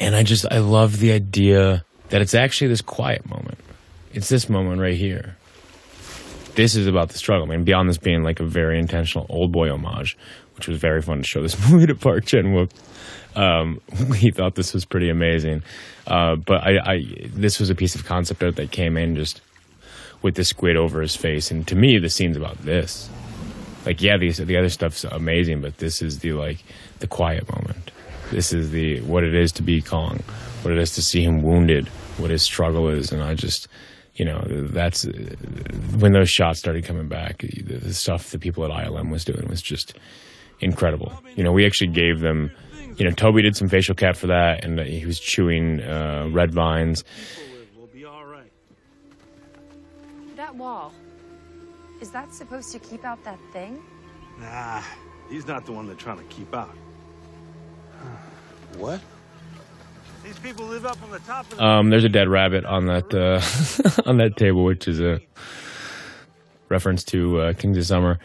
And 0.00 0.16
I 0.16 0.24
just 0.24 0.44
I 0.50 0.58
love 0.58 0.98
the 0.98 1.12
idea 1.12 1.84
that 2.08 2.20
it's 2.20 2.34
actually 2.34 2.66
this 2.66 2.80
quiet 2.82 3.24
moment. 3.30 3.58
It's 4.12 4.28
this 4.28 4.48
moment 4.48 4.80
right 4.80 4.96
here. 4.96 5.36
This 6.56 6.74
is 6.74 6.88
about 6.88 7.10
the 7.10 7.18
struggle. 7.18 7.46
I 7.46 7.50
mean, 7.54 7.62
beyond 7.62 7.88
this 7.88 7.98
being 7.98 8.24
like 8.24 8.40
a 8.40 8.44
very 8.44 8.80
intentional 8.80 9.28
Oldboy 9.28 9.72
homage, 9.72 10.18
which 10.56 10.66
was 10.66 10.76
very 10.80 11.02
fun 11.02 11.18
to 11.18 11.24
show 11.24 11.40
this 11.40 11.56
movie 11.70 11.86
to 11.86 11.94
Park 11.94 12.26
Chan 12.26 12.46
Wook. 12.46 12.70
Um, 13.36 13.80
he 14.16 14.32
thought 14.32 14.56
this 14.56 14.74
was 14.74 14.84
pretty 14.84 15.08
amazing. 15.08 15.62
Uh, 16.08 16.34
but 16.34 16.64
I, 16.64 16.94
I, 16.94 17.04
this 17.28 17.60
was 17.60 17.70
a 17.70 17.76
piece 17.76 17.94
of 17.94 18.04
concept 18.04 18.42
art 18.42 18.56
that 18.56 18.72
came 18.72 18.96
in 18.96 19.14
just 19.14 19.40
with 20.20 20.34
the 20.34 20.42
squid 20.42 20.76
over 20.76 21.00
his 21.00 21.14
face. 21.14 21.52
And 21.52 21.64
to 21.68 21.76
me, 21.76 21.98
the 21.98 22.10
scene's 22.10 22.36
about 22.36 22.58
this. 22.58 23.08
Like, 23.84 24.00
yeah, 24.00 24.16
these 24.16 24.38
the 24.38 24.56
other 24.56 24.68
stuff's 24.68 25.04
amazing, 25.04 25.60
but 25.60 25.78
this 25.78 26.02
is 26.02 26.20
the 26.20 26.32
like 26.32 26.62
the 27.00 27.06
quiet 27.06 27.50
moment. 27.52 27.90
This 28.30 28.52
is 28.52 28.70
the 28.70 29.00
what 29.02 29.24
it 29.24 29.34
is 29.34 29.52
to 29.52 29.62
be 29.62 29.82
Kong, 29.82 30.20
what 30.62 30.72
it 30.72 30.78
is 30.78 30.94
to 30.94 31.02
see 31.02 31.22
him 31.22 31.42
wounded, 31.42 31.88
what 32.18 32.30
his 32.30 32.42
struggle 32.42 32.88
is, 32.88 33.12
and 33.12 33.22
I 33.22 33.34
just, 33.34 33.68
you 34.14 34.24
know, 34.24 34.42
that's 34.48 35.06
when 35.98 36.12
those 36.12 36.30
shots 36.30 36.58
started 36.58 36.84
coming 36.84 37.08
back. 37.08 37.38
The, 37.38 37.62
the 37.62 37.94
stuff 37.94 38.30
the 38.30 38.38
people 38.38 38.64
at 38.64 38.70
ILM 38.70 39.10
was 39.10 39.24
doing 39.24 39.48
was 39.48 39.60
just 39.60 39.98
incredible. 40.60 41.12
You 41.34 41.44
know, 41.44 41.52
we 41.52 41.66
actually 41.66 41.90
gave 41.90 42.20
them 42.20 42.52
you 42.96 43.04
know, 43.06 43.10
Toby 43.10 43.42
did 43.42 43.56
some 43.56 43.68
facial 43.68 43.94
cap 43.94 44.16
for 44.16 44.26
that, 44.28 44.64
and 44.64 44.78
he 44.80 45.06
was 45.06 45.18
chewing 45.18 45.80
uh, 45.80 46.28
red 46.30 46.52
vines. 46.52 47.04
That 50.36 50.54
wall, 50.56 50.92
is 52.02 52.10
that 52.10 52.34
supposed 52.34 52.72
to 52.72 52.80
keep 52.80 53.04
out 53.04 53.22
that 53.22 53.38
thing? 53.52 53.80
Nah, 54.40 54.82
he's 55.30 55.46
not 55.46 55.64
the 55.64 55.72
one 55.72 55.86
they're 55.86 55.94
trying 55.94 56.18
to 56.18 56.24
keep 56.24 56.52
out. 56.52 56.76
What? 58.76 59.00
These 60.24 60.38
people 60.40 60.66
live 60.66 60.84
up 60.84 61.00
on 61.02 61.10
the 61.12 61.20
top 61.20 61.50
of 61.52 61.58
the 61.58 61.64
Um, 61.64 61.90
there's 61.90 62.04
a 62.04 62.08
dead 62.08 62.28
rabbit 62.28 62.64
on 62.64 62.86
that 62.86 63.14
uh, 63.14 63.40
on 64.10 64.16
that 64.16 64.36
table, 64.36 64.64
which 64.64 64.88
is 64.88 65.00
a 65.00 65.20
reference 66.68 67.04
to 67.04 67.40
uh, 67.40 67.52
Kings 67.52 67.78
of 67.78 67.86
Summer. 67.86 68.18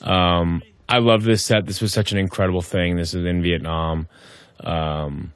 Um, 0.00 0.62
I 0.88 0.98
love 0.98 1.24
this 1.24 1.44
set. 1.44 1.66
This 1.66 1.82
was 1.82 1.92
such 1.92 2.12
an 2.12 2.18
incredible 2.18 2.62
thing. 2.62 2.96
This 2.96 3.12
is 3.12 3.26
in 3.26 3.42
Vietnam. 3.42 4.08
Um, 4.60 5.34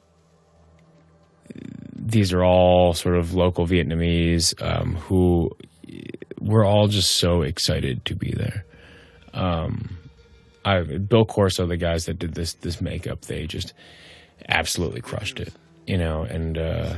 these 1.94 2.32
are 2.32 2.42
all 2.42 2.94
sort 2.94 3.16
of 3.16 3.34
local 3.34 3.66
Vietnamese 3.66 4.54
um, 4.62 4.96
who 4.96 5.50
were 6.42 6.64
all 6.64 6.88
just 6.88 7.16
so 7.16 7.42
excited 7.42 8.04
to 8.06 8.14
be 8.14 8.32
there. 8.32 8.64
Um, 9.34 9.96
I, 10.64 10.82
Bill 10.82 11.24
Corso, 11.24 11.66
the 11.66 11.76
guys 11.76 12.06
that 12.06 12.18
did 12.18 12.34
this 12.34 12.54
this 12.54 12.80
makeup, 12.80 13.22
they 13.22 13.46
just 13.46 13.72
absolutely 14.48 15.00
crushed 15.00 15.40
it. 15.40 15.52
You 15.86 15.98
know, 15.98 16.22
and 16.22 16.58
uh, 16.58 16.94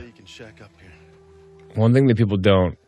one 1.74 1.95
thing 1.95 2.07
that 2.09 2.16
people 2.16 2.36
don't, 2.36 2.78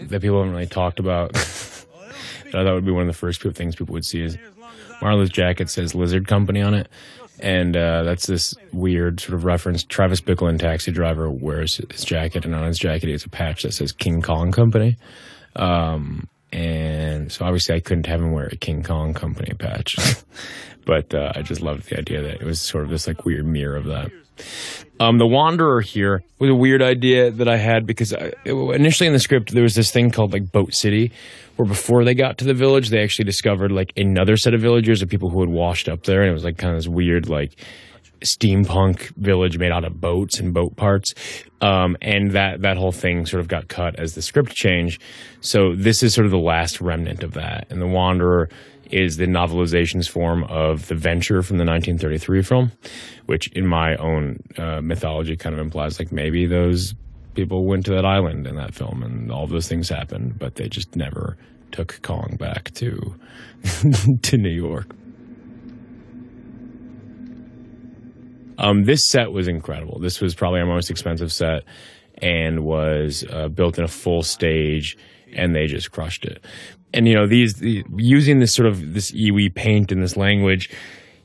that 0.00 0.22
people 0.22 0.38
haven't 0.38 0.52
really 0.52 0.66
talked 0.66 0.98
about, 0.98 1.32
that 1.34 2.54
I 2.54 2.64
thought 2.64 2.74
would 2.74 2.86
be 2.86 2.92
one 2.92 3.02
of 3.02 3.08
the 3.08 3.12
first 3.12 3.42
things 3.42 3.76
people 3.76 3.92
would 3.92 4.06
see 4.06 4.22
is 4.22 4.38
Marlowe's 5.02 5.30
jacket 5.30 5.70
says 5.70 5.94
Lizard 5.94 6.26
Company 6.26 6.62
on 6.62 6.74
it. 6.74 6.88
And 7.42 7.74
uh, 7.74 8.02
that's 8.02 8.26
this 8.26 8.54
weird 8.72 9.20
sort 9.20 9.34
of 9.34 9.44
reference. 9.44 9.82
Travis 9.82 10.20
Bickle 10.20 10.50
in 10.50 10.58
Taxi 10.58 10.92
Driver 10.92 11.30
wears 11.30 11.76
his 11.76 12.04
jacket, 12.04 12.44
and 12.44 12.54
on 12.54 12.66
his 12.66 12.78
jacket 12.78 13.06
he 13.06 13.12
has 13.12 13.24
a 13.24 13.30
patch 13.30 13.62
that 13.62 13.72
says 13.72 13.92
King 13.92 14.20
Kong 14.20 14.52
Company. 14.52 14.96
Um, 15.56 16.28
and 16.52 17.30
so 17.30 17.44
obviously 17.44 17.76
I 17.76 17.80
couldn't 17.80 18.06
have 18.06 18.20
him 18.20 18.32
wear 18.32 18.46
a 18.46 18.56
King 18.56 18.82
Kong 18.82 19.14
Company 19.14 19.54
patch. 19.54 19.96
but 20.84 21.14
uh, 21.14 21.32
I 21.34 21.42
just 21.42 21.60
loved 21.60 21.88
the 21.88 21.98
idea 21.98 22.22
that 22.22 22.40
it 22.40 22.44
was 22.44 22.60
sort 22.60 22.84
of 22.84 22.90
this 22.90 23.06
like 23.06 23.24
weird 23.24 23.46
mirror 23.46 23.76
of 23.76 23.84
that. 23.86 24.10
Um, 24.98 25.18
the 25.18 25.26
Wanderer 25.26 25.80
here 25.80 26.22
was 26.38 26.50
a 26.50 26.54
weird 26.54 26.82
idea 26.82 27.30
that 27.30 27.48
I 27.48 27.56
had 27.56 27.86
because 27.86 28.12
I, 28.12 28.32
initially 28.44 29.06
in 29.06 29.12
the 29.12 29.18
script 29.18 29.52
there 29.52 29.62
was 29.62 29.74
this 29.74 29.90
thing 29.90 30.10
called 30.10 30.32
like 30.32 30.50
Boat 30.50 30.74
City, 30.74 31.12
where 31.60 31.68
before 31.68 32.04
they 32.04 32.14
got 32.14 32.38
to 32.38 32.44
the 32.46 32.54
village 32.54 32.88
they 32.88 33.02
actually 33.02 33.26
discovered 33.26 33.70
like 33.70 33.92
another 33.94 34.38
set 34.38 34.54
of 34.54 34.62
villagers 34.62 35.02
of 35.02 35.10
people 35.10 35.28
who 35.28 35.40
had 35.40 35.50
washed 35.50 35.90
up 35.90 36.04
there, 36.04 36.22
and 36.22 36.30
it 36.30 36.32
was 36.32 36.42
like 36.42 36.56
kind 36.56 36.74
of 36.74 36.78
this 36.78 36.88
weird 36.88 37.28
like 37.28 37.54
steampunk 38.20 39.14
village 39.16 39.58
made 39.58 39.70
out 39.70 39.84
of 39.84 40.00
boats 40.00 40.40
and 40.40 40.54
boat 40.54 40.74
parts. 40.76 41.14
Um, 41.60 41.96
and 42.00 42.30
that, 42.32 42.62
that 42.62 42.76
whole 42.76 42.92
thing 42.92 43.26
sort 43.26 43.40
of 43.40 43.48
got 43.48 43.68
cut 43.68 43.98
as 43.98 44.14
the 44.14 44.22
script 44.22 44.54
changed. 44.54 45.02
So 45.40 45.74
this 45.74 46.02
is 46.02 46.14
sort 46.14 46.26
of 46.26 46.30
the 46.30 46.38
last 46.38 46.80
remnant 46.80 47.22
of 47.22 47.32
that. 47.34 47.66
And 47.70 47.80
The 47.80 47.86
Wanderer 47.86 48.48
is 48.90 49.16
the 49.16 49.26
novelizations 49.26 50.08
form 50.08 50.44
of 50.44 50.88
The 50.88 50.94
Venture 50.96 51.42
from 51.42 51.58
the 51.58 51.64
1933 51.64 52.42
film, 52.42 52.72
which 53.26 53.48
in 53.52 53.66
my 53.66 53.96
own 53.96 54.40
uh, 54.58 54.80
mythology 54.82 55.36
kind 55.36 55.54
of 55.54 55.60
implies 55.60 55.98
like 55.98 56.12
maybe 56.12 56.46
those 56.46 56.94
people 57.34 57.66
went 57.66 57.84
to 57.86 57.92
that 57.92 58.04
island 58.04 58.46
in 58.46 58.56
that 58.56 58.74
film 58.74 59.02
and 59.02 59.30
all 59.30 59.46
those 59.46 59.68
things 59.68 59.88
happened, 59.88 60.38
but 60.38 60.56
they 60.56 60.68
just 60.68 60.96
never 60.96 61.36
took 61.72 62.00
Kong 62.02 62.36
back 62.38 62.72
to 62.74 63.14
to 64.22 64.36
New 64.36 64.50
York. 64.50 64.94
Um, 68.58 68.84
this 68.84 69.00
set 69.08 69.32
was 69.32 69.48
incredible. 69.48 69.98
This 70.00 70.20
was 70.20 70.34
probably 70.34 70.60
our 70.60 70.66
most 70.66 70.90
expensive 70.90 71.32
set 71.32 71.64
and 72.18 72.60
was 72.64 73.24
uh, 73.30 73.48
built 73.48 73.78
in 73.78 73.84
a 73.84 73.88
full 73.88 74.22
stage, 74.22 74.98
and 75.34 75.54
they 75.54 75.66
just 75.66 75.90
crushed 75.92 76.26
it. 76.26 76.44
And 76.92 77.08
you 77.08 77.14
know, 77.14 77.26
these 77.26 77.54
the, 77.54 77.84
using 77.96 78.40
this 78.40 78.54
sort 78.54 78.68
of 78.68 78.92
this 78.92 79.12
iwi 79.12 79.54
paint 79.54 79.92
and 79.92 80.02
this 80.02 80.16
language, 80.16 80.70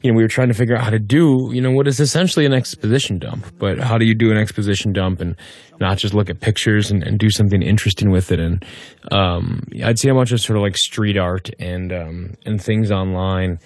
you 0.05 0.11
know, 0.11 0.17
we 0.17 0.21
were 0.21 0.29
trying 0.29 0.49
to 0.49 0.53
figure 0.53 0.75
out 0.75 0.83
how 0.83 0.91
to 0.91 0.99
do, 0.99 1.49
you 1.51 1.59
know, 1.59 1.71
what 1.71 1.87
is 1.87 1.99
essentially 1.99 2.45
an 2.45 2.53
exposition 2.53 3.17
dump. 3.17 3.43
But 3.57 3.79
how 3.79 3.97
do 3.97 4.05
you 4.05 4.13
do 4.13 4.29
an 4.29 4.37
exposition 4.37 4.93
dump 4.93 5.19
and 5.19 5.35
not 5.79 5.97
just 5.97 6.13
look 6.13 6.29
at 6.29 6.41
pictures 6.41 6.91
and, 6.91 7.01
and 7.01 7.17
do 7.17 7.31
something 7.31 7.63
interesting 7.63 8.11
with 8.11 8.31
it? 8.31 8.39
And 8.39 8.63
um, 9.11 9.63
I'd 9.83 9.97
see 9.97 10.07
a 10.09 10.13
bunch 10.13 10.31
of 10.31 10.39
sort 10.39 10.57
of 10.57 10.61
like 10.61 10.77
street 10.77 11.17
art 11.17 11.49
and 11.57 11.91
um, 11.91 12.35
and 12.45 12.61
things 12.61 12.91
online 12.91 13.57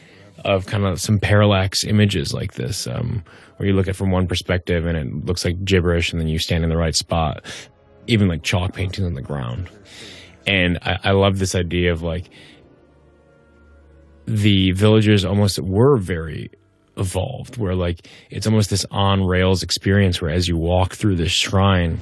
of 0.45 0.65
kind 0.65 0.85
of 0.85 1.01
some 1.01 1.19
parallax 1.19 1.83
images 1.83 2.33
like 2.33 2.53
this, 2.53 2.87
um, 2.87 3.21
where 3.57 3.67
you 3.67 3.75
look 3.75 3.89
at 3.89 3.97
from 3.97 4.09
one 4.09 4.25
perspective 4.25 4.85
and 4.85 4.97
it 4.97 5.25
looks 5.25 5.43
like 5.43 5.61
gibberish, 5.65 6.13
and 6.13 6.21
then 6.21 6.29
you 6.29 6.39
stand 6.39 6.63
in 6.63 6.69
the 6.69 6.77
right 6.77 6.95
spot. 6.95 7.43
Even 8.07 8.29
like 8.29 8.43
chalk 8.43 8.73
paintings 8.73 9.05
on 9.05 9.13
the 9.13 9.21
ground. 9.21 9.69
And 10.47 10.79
I, 10.83 10.99
I 11.03 11.11
love 11.11 11.37
this 11.37 11.53
idea 11.53 11.91
of 11.91 12.01
like 12.01 12.29
the 14.29 14.71
villagers 14.71 15.25
almost 15.25 15.59
were 15.59 15.97
very 15.97 16.51
evolved, 16.97 17.57
where 17.57 17.73
like 17.73 18.07
it's 18.29 18.45
almost 18.45 18.69
this 18.69 18.85
on 18.91 19.25
rails 19.25 19.63
experience 19.63 20.21
where 20.21 20.29
as 20.29 20.47
you 20.47 20.55
walk 20.55 20.93
through 20.93 21.15
this 21.15 21.31
shrine, 21.31 21.99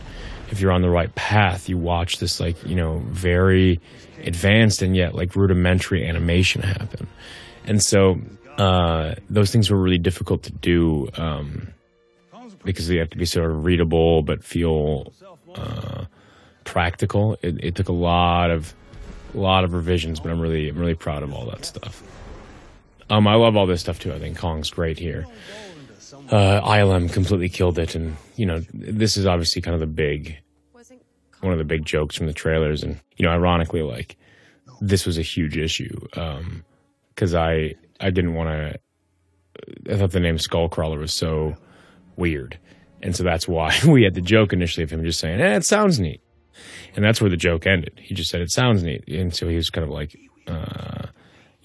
if 0.51 0.59
you're 0.59 0.71
on 0.71 0.81
the 0.81 0.89
right 0.89 1.13
path, 1.15 1.69
you 1.69 1.77
watch 1.77 2.19
this 2.19 2.39
like, 2.39 2.61
you 2.65 2.75
know, 2.75 2.99
very 3.09 3.79
advanced 4.23 4.81
and 4.81 4.95
yet 4.95 5.15
like 5.15 5.35
rudimentary 5.35 6.05
animation 6.05 6.61
happen. 6.61 7.07
And 7.65 7.81
so 7.81 8.15
uh, 8.57 9.15
those 9.29 9.51
things 9.51 9.69
were 9.69 9.81
really 9.81 9.97
difficult 9.97 10.43
to 10.43 10.51
do 10.51 11.07
um, 11.15 11.69
because 12.65 12.87
they 12.87 12.97
have 12.97 13.09
to 13.11 13.17
be 13.17 13.25
sort 13.25 13.49
of 13.49 13.63
readable 13.63 14.21
but 14.23 14.43
feel 14.43 15.13
uh, 15.55 16.05
practical. 16.65 17.37
It, 17.41 17.63
it, 17.63 17.75
took 17.75 17.87
a 17.87 17.93
lot 17.93 18.51
of 18.51 18.73
a 19.33 19.37
lot 19.37 19.63
of 19.63 19.73
revisions, 19.73 20.19
but 20.19 20.31
I'm 20.31 20.39
really 20.39 20.69
I'm 20.69 20.77
really 20.77 20.95
proud 20.95 21.23
of 21.23 21.33
all 21.33 21.45
that 21.51 21.65
stuff. 21.65 22.01
Um, 23.09 23.27
I 23.27 23.35
love 23.35 23.55
all 23.55 23.67
this 23.67 23.81
stuff 23.81 23.99
too. 23.99 24.13
I 24.13 24.19
think 24.19 24.37
Kong's 24.37 24.69
great 24.69 24.99
here. 24.99 25.25
Uh, 26.29 26.61
ILM 26.61 27.11
completely 27.11 27.49
killed 27.49 27.79
it, 27.79 27.95
and 27.95 28.17
you 28.35 28.45
know 28.45 28.61
this 28.73 29.17
is 29.17 29.25
obviously 29.25 29.61
kind 29.61 29.73
of 29.75 29.79
the 29.79 29.87
big 29.87 30.37
one 31.41 31.53
of 31.53 31.59
the 31.59 31.63
big 31.65 31.85
jokes 31.85 32.15
from 32.15 32.27
the 32.27 32.33
trailers, 32.33 32.83
and 32.83 32.99
you 33.15 33.25
know 33.25 33.31
ironically 33.31 33.81
like 33.81 34.17
this 34.81 35.05
was 35.05 35.17
a 35.17 35.21
huge 35.21 35.57
issue. 35.57 36.07
Um, 36.15 36.63
because 37.17 37.33
I 37.33 37.73
I 37.99 38.11
didn't 38.11 38.35
want 38.35 38.49
to. 38.49 38.79
I 39.91 39.97
thought 39.97 40.11
the 40.11 40.19
name 40.19 40.37
Skullcrawler 40.37 40.99
was 40.99 41.13
so 41.13 41.55
weird, 42.15 42.59
and 43.01 43.15
so 43.15 43.23
that's 43.23 43.47
why 43.47 43.75
we 43.87 44.03
had 44.03 44.13
the 44.13 44.21
joke 44.21 44.53
initially 44.53 44.83
of 44.83 44.91
him 44.91 45.03
just 45.03 45.19
saying, 45.19 45.41
"Eh, 45.41 45.55
it 45.55 45.65
sounds 45.65 45.99
neat," 45.99 46.21
and 46.95 47.03
that's 47.03 47.19
where 47.19 47.29
the 47.29 47.37
joke 47.37 47.65
ended. 47.65 47.99
He 48.01 48.13
just 48.13 48.29
said 48.29 48.41
it 48.41 48.51
sounds 48.51 48.83
neat, 48.83 49.07
and 49.07 49.33
so 49.33 49.47
he 49.47 49.55
was 49.55 49.69
kind 49.69 49.83
of 49.83 49.89
like, 49.89 50.15
uh, 50.47 51.07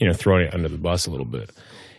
you 0.03 0.09
know, 0.09 0.13
throwing 0.13 0.49
it 0.49 0.53
under 0.53 0.69
the 0.69 0.79
bus 0.79 1.07
a 1.07 1.11
little 1.13 1.25
bit. 1.25 1.53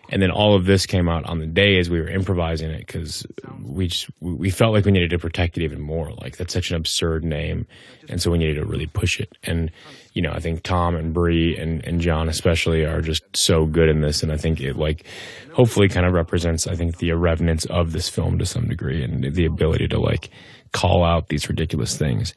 And 0.09 0.21
then 0.21 0.29
all 0.29 0.57
of 0.57 0.65
this 0.65 0.85
came 0.85 1.07
out 1.07 1.23
on 1.25 1.39
the 1.39 1.47
day 1.47 1.79
as 1.79 1.89
we 1.89 2.01
were 2.01 2.09
improvising 2.09 2.69
it 2.69 2.85
because 2.85 3.25
we 3.63 3.87
just 3.87 4.09
we 4.19 4.49
felt 4.49 4.73
like 4.73 4.83
we 4.83 4.91
needed 4.91 5.11
to 5.11 5.17
protect 5.17 5.57
it 5.57 5.63
even 5.63 5.79
more. 5.79 6.11
Like 6.11 6.35
that's 6.35 6.53
such 6.53 6.69
an 6.69 6.75
absurd 6.75 7.23
name, 7.23 7.65
and 8.09 8.21
so 8.21 8.29
we 8.29 8.39
needed 8.39 8.55
to 8.55 8.65
really 8.65 8.87
push 8.87 9.21
it. 9.21 9.37
And 9.43 9.71
you 10.11 10.21
know, 10.21 10.31
I 10.31 10.41
think 10.41 10.63
Tom 10.63 10.95
and 10.95 11.13
Brie 11.13 11.55
and, 11.57 11.81
and 11.87 12.01
John 12.01 12.27
especially 12.27 12.83
are 12.83 12.99
just 12.99 13.23
so 13.33 13.65
good 13.65 13.87
in 13.87 14.01
this, 14.01 14.21
and 14.21 14.33
I 14.33 14.35
think 14.35 14.59
it 14.59 14.75
like 14.75 15.05
hopefully 15.53 15.87
kind 15.87 16.05
of 16.05 16.11
represents 16.11 16.67
I 16.67 16.75
think 16.75 16.97
the 16.97 17.09
irreverence 17.09 17.63
of 17.67 17.93
this 17.93 18.09
film 18.09 18.37
to 18.39 18.45
some 18.45 18.67
degree 18.67 19.01
and 19.01 19.33
the 19.33 19.45
ability 19.45 19.87
to 19.87 20.01
like 20.01 20.29
call 20.73 21.05
out 21.05 21.29
these 21.29 21.47
ridiculous 21.47 21.97
things. 21.97 22.33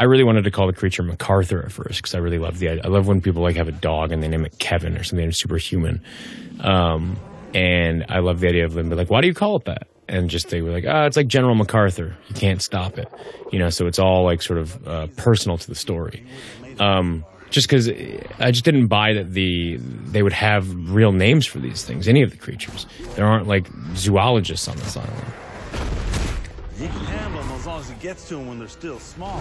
I 0.00 0.04
really 0.04 0.24
wanted 0.24 0.44
to 0.44 0.50
call 0.50 0.66
the 0.66 0.72
creature 0.72 1.02
MacArthur 1.02 1.62
at 1.62 1.70
first 1.70 1.98
because 1.98 2.14
I 2.14 2.18
really 2.20 2.38
love 2.38 2.58
the 2.58 2.70
idea. 2.70 2.82
I 2.86 2.88
love 2.88 3.06
when 3.06 3.20
people 3.20 3.42
like 3.42 3.56
have 3.56 3.68
a 3.68 3.72
dog 3.72 4.12
and 4.12 4.22
they 4.22 4.28
name 4.28 4.46
it 4.46 4.58
Kevin 4.58 4.96
or 4.96 5.02
something 5.02 5.30
superhuman. 5.30 6.02
Um, 6.60 7.18
and 7.52 8.06
I 8.08 8.20
love 8.20 8.40
the 8.40 8.48
idea 8.48 8.64
of 8.64 8.72
them 8.72 8.88
be 8.88 8.94
like, 8.94 9.10
why 9.10 9.20
do 9.20 9.26
you 9.26 9.34
call 9.34 9.56
it 9.56 9.66
that? 9.66 9.88
and 10.08 10.28
just 10.28 10.48
they 10.48 10.62
were 10.62 10.70
like, 10.70 10.84
ah, 10.88 11.04
it's 11.04 11.18
like 11.18 11.28
General 11.28 11.54
MacArthur. 11.54 12.16
You 12.28 12.34
can't 12.34 12.62
stop 12.62 12.98
it, 12.98 13.08
you 13.52 13.58
know. 13.58 13.68
So 13.68 13.86
it's 13.86 13.98
all 13.98 14.24
like 14.24 14.40
sort 14.40 14.58
of 14.58 14.88
uh, 14.88 15.06
personal 15.16 15.56
to 15.58 15.68
the 15.68 15.76
story. 15.76 16.24
Um, 16.80 17.24
just 17.50 17.68
because 17.68 17.88
I 18.38 18.50
just 18.50 18.64
didn't 18.64 18.86
buy 18.86 19.12
that 19.12 19.32
the 19.32 19.76
they 19.76 20.22
would 20.22 20.32
have 20.32 20.90
real 20.90 21.12
names 21.12 21.46
for 21.46 21.58
these 21.58 21.84
things, 21.84 22.08
any 22.08 22.22
of 22.22 22.30
the 22.30 22.38
creatures. 22.38 22.86
There 23.14 23.26
aren't 23.26 23.46
like 23.46 23.68
zoologists 23.94 24.66
on 24.66 24.76
this 24.78 24.96
island. 24.96 25.32
Long 27.80 27.88
as 27.88 27.96
he 27.96 28.06
gets 28.06 28.28
to 28.28 28.36
them 28.36 28.46
when 28.46 28.58
they're 28.58 28.68
still 28.68 28.98
small. 28.98 29.40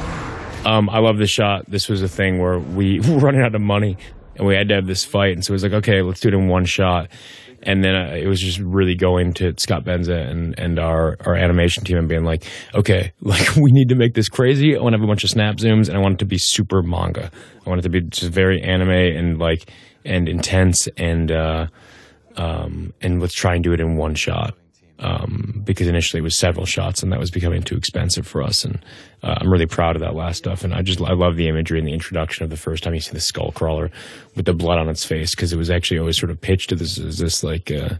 Um, 0.66 0.90
I 0.90 1.00
love 1.00 1.18
this 1.18 1.30
shot. 1.30 1.70
This 1.70 1.90
was 1.90 2.02
a 2.02 2.08
thing 2.08 2.40
where 2.40 2.58
we 2.58 3.00
were 3.10 3.18
running 3.18 3.42
out 3.42 3.54
of 3.54 3.60
money 3.60 3.98
and 4.38 4.48
we 4.48 4.56
had 4.56 4.70
to 4.70 4.76
have 4.76 4.88
this 4.88 5.04
fight, 5.04 5.34
and 5.34 5.44
so 5.44 5.52
it 5.52 5.56
was 5.56 5.64
like, 5.64 5.74
okay, 5.74 6.02
let's 6.02 6.22
do 6.22 6.30
it 6.30 6.34
in 6.34 6.48
one 6.48 6.64
shot. 6.64 7.10
And 7.64 7.84
then 7.84 7.96
uh, 7.96 8.16
it 8.16 8.28
was 8.28 8.40
just 8.40 8.60
really 8.60 8.96
going 8.96 9.34
to 9.34 9.54
Scott 9.58 9.84
Benza 9.84 10.26
and, 10.26 10.58
and 10.58 10.80
our, 10.80 11.18
our 11.26 11.36
animation 11.36 11.84
team 11.84 11.98
and 11.98 12.08
being 12.08 12.24
like, 12.24 12.46
okay, 12.74 13.12
like 13.20 13.58
we 13.58 13.74
need 13.74 13.90
to 13.90 13.96
make 13.96 14.14
this 14.14 14.30
crazy. 14.30 14.78
I 14.78 14.82
want 14.82 14.94
to 14.94 15.00
have 15.00 15.04
a 15.04 15.08
bunch 15.08 15.26
of 15.26 15.32
snap 15.32 15.58
zooms 15.58 15.90
and 15.90 15.98
I 15.98 16.00
want 16.00 16.14
it 16.14 16.20
to 16.20 16.26
be 16.26 16.38
super 16.38 16.82
manga. 16.82 17.30
I 17.66 17.70
want 17.70 17.80
it 17.80 17.82
to 17.82 17.90
be 17.90 18.00
just 18.00 18.32
very 18.32 18.62
anime 18.62 18.90
and 18.90 19.38
like, 19.38 19.70
and 20.06 20.30
intense 20.30 20.88
and, 20.96 21.30
uh, 21.30 21.68
um, 22.38 22.94
and 23.02 23.20
let's 23.20 23.34
try 23.34 23.56
and 23.56 23.66
do 23.66 23.74
it 23.74 23.82
in 23.82 23.98
one 23.98 24.16
shot. 24.16 24.56
Um, 25.02 25.62
because 25.64 25.88
initially 25.88 26.20
it 26.20 26.24
was 26.24 26.38
several 26.38 26.66
shots 26.66 27.02
and 27.02 27.14
that 27.14 27.22
was 27.22 27.32
becoming 27.32 27.64
too 27.64 27.78
expensive 27.78 28.28
for 28.28 28.44
us. 28.44 28.66
And 28.66 28.84
uh, 29.24 29.36
I'm 29.38 29.50
really 29.50 29.66
proud 29.66 29.96
of 29.96 30.02
that 30.02 30.14
last 30.14 30.40
stuff. 30.40 30.66
And 30.66 30.74
I 30.74 30.82
just, 30.82 31.00
I 31.00 31.14
love 31.14 31.38
the 31.38 31.48
imagery 31.48 31.80
and 31.80 31.88
the 31.88 31.94
introduction 31.94 32.44
of 32.44 32.50
the 32.50 32.58
first 32.58 32.84
time 32.84 32.94
you 32.94 33.00
see 33.00 33.14
the 33.14 33.22
skull 33.22 33.54
crawler 33.54 33.92
with 34.36 34.44
the 34.44 34.54
blood 34.54 34.78
on 34.78 34.90
its 34.90 35.06
face 35.06 35.34
because 35.34 35.54
it 35.54 35.58
was 35.58 35.70
actually 35.70 36.00
always 36.00 36.20
sort 36.20 36.32
of 36.32 36.42
pitched 36.42 36.68
to 36.70 36.76
this, 36.76 36.98
as 37.00 37.18
this 37.18 37.44
like, 37.46 37.72
uh, 37.72 37.96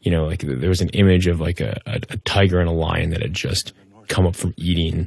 you 0.00 0.10
know, 0.10 0.24
like 0.24 0.40
there 0.40 0.70
was 0.70 0.80
an 0.80 0.88
image 0.90 1.26
of 1.26 1.38
like 1.38 1.60
a, 1.60 1.78
a, 1.84 2.00
a 2.08 2.16
tiger 2.18 2.60
and 2.60 2.68
a 2.68 2.72
lion 2.72 3.10
that 3.10 3.20
had 3.20 3.34
just 3.34 3.74
come 4.08 4.26
up 4.26 4.34
from 4.34 4.54
eating 4.56 5.06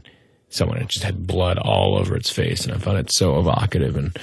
someone. 0.50 0.78
It 0.78 0.90
just 0.90 1.04
had 1.04 1.26
blood 1.26 1.58
all 1.58 1.98
over 1.98 2.16
its 2.16 2.30
face. 2.30 2.66
And 2.66 2.74
I 2.76 2.78
found 2.78 3.00
it 3.00 3.12
so 3.12 3.40
evocative 3.40 3.96
and, 3.96 4.16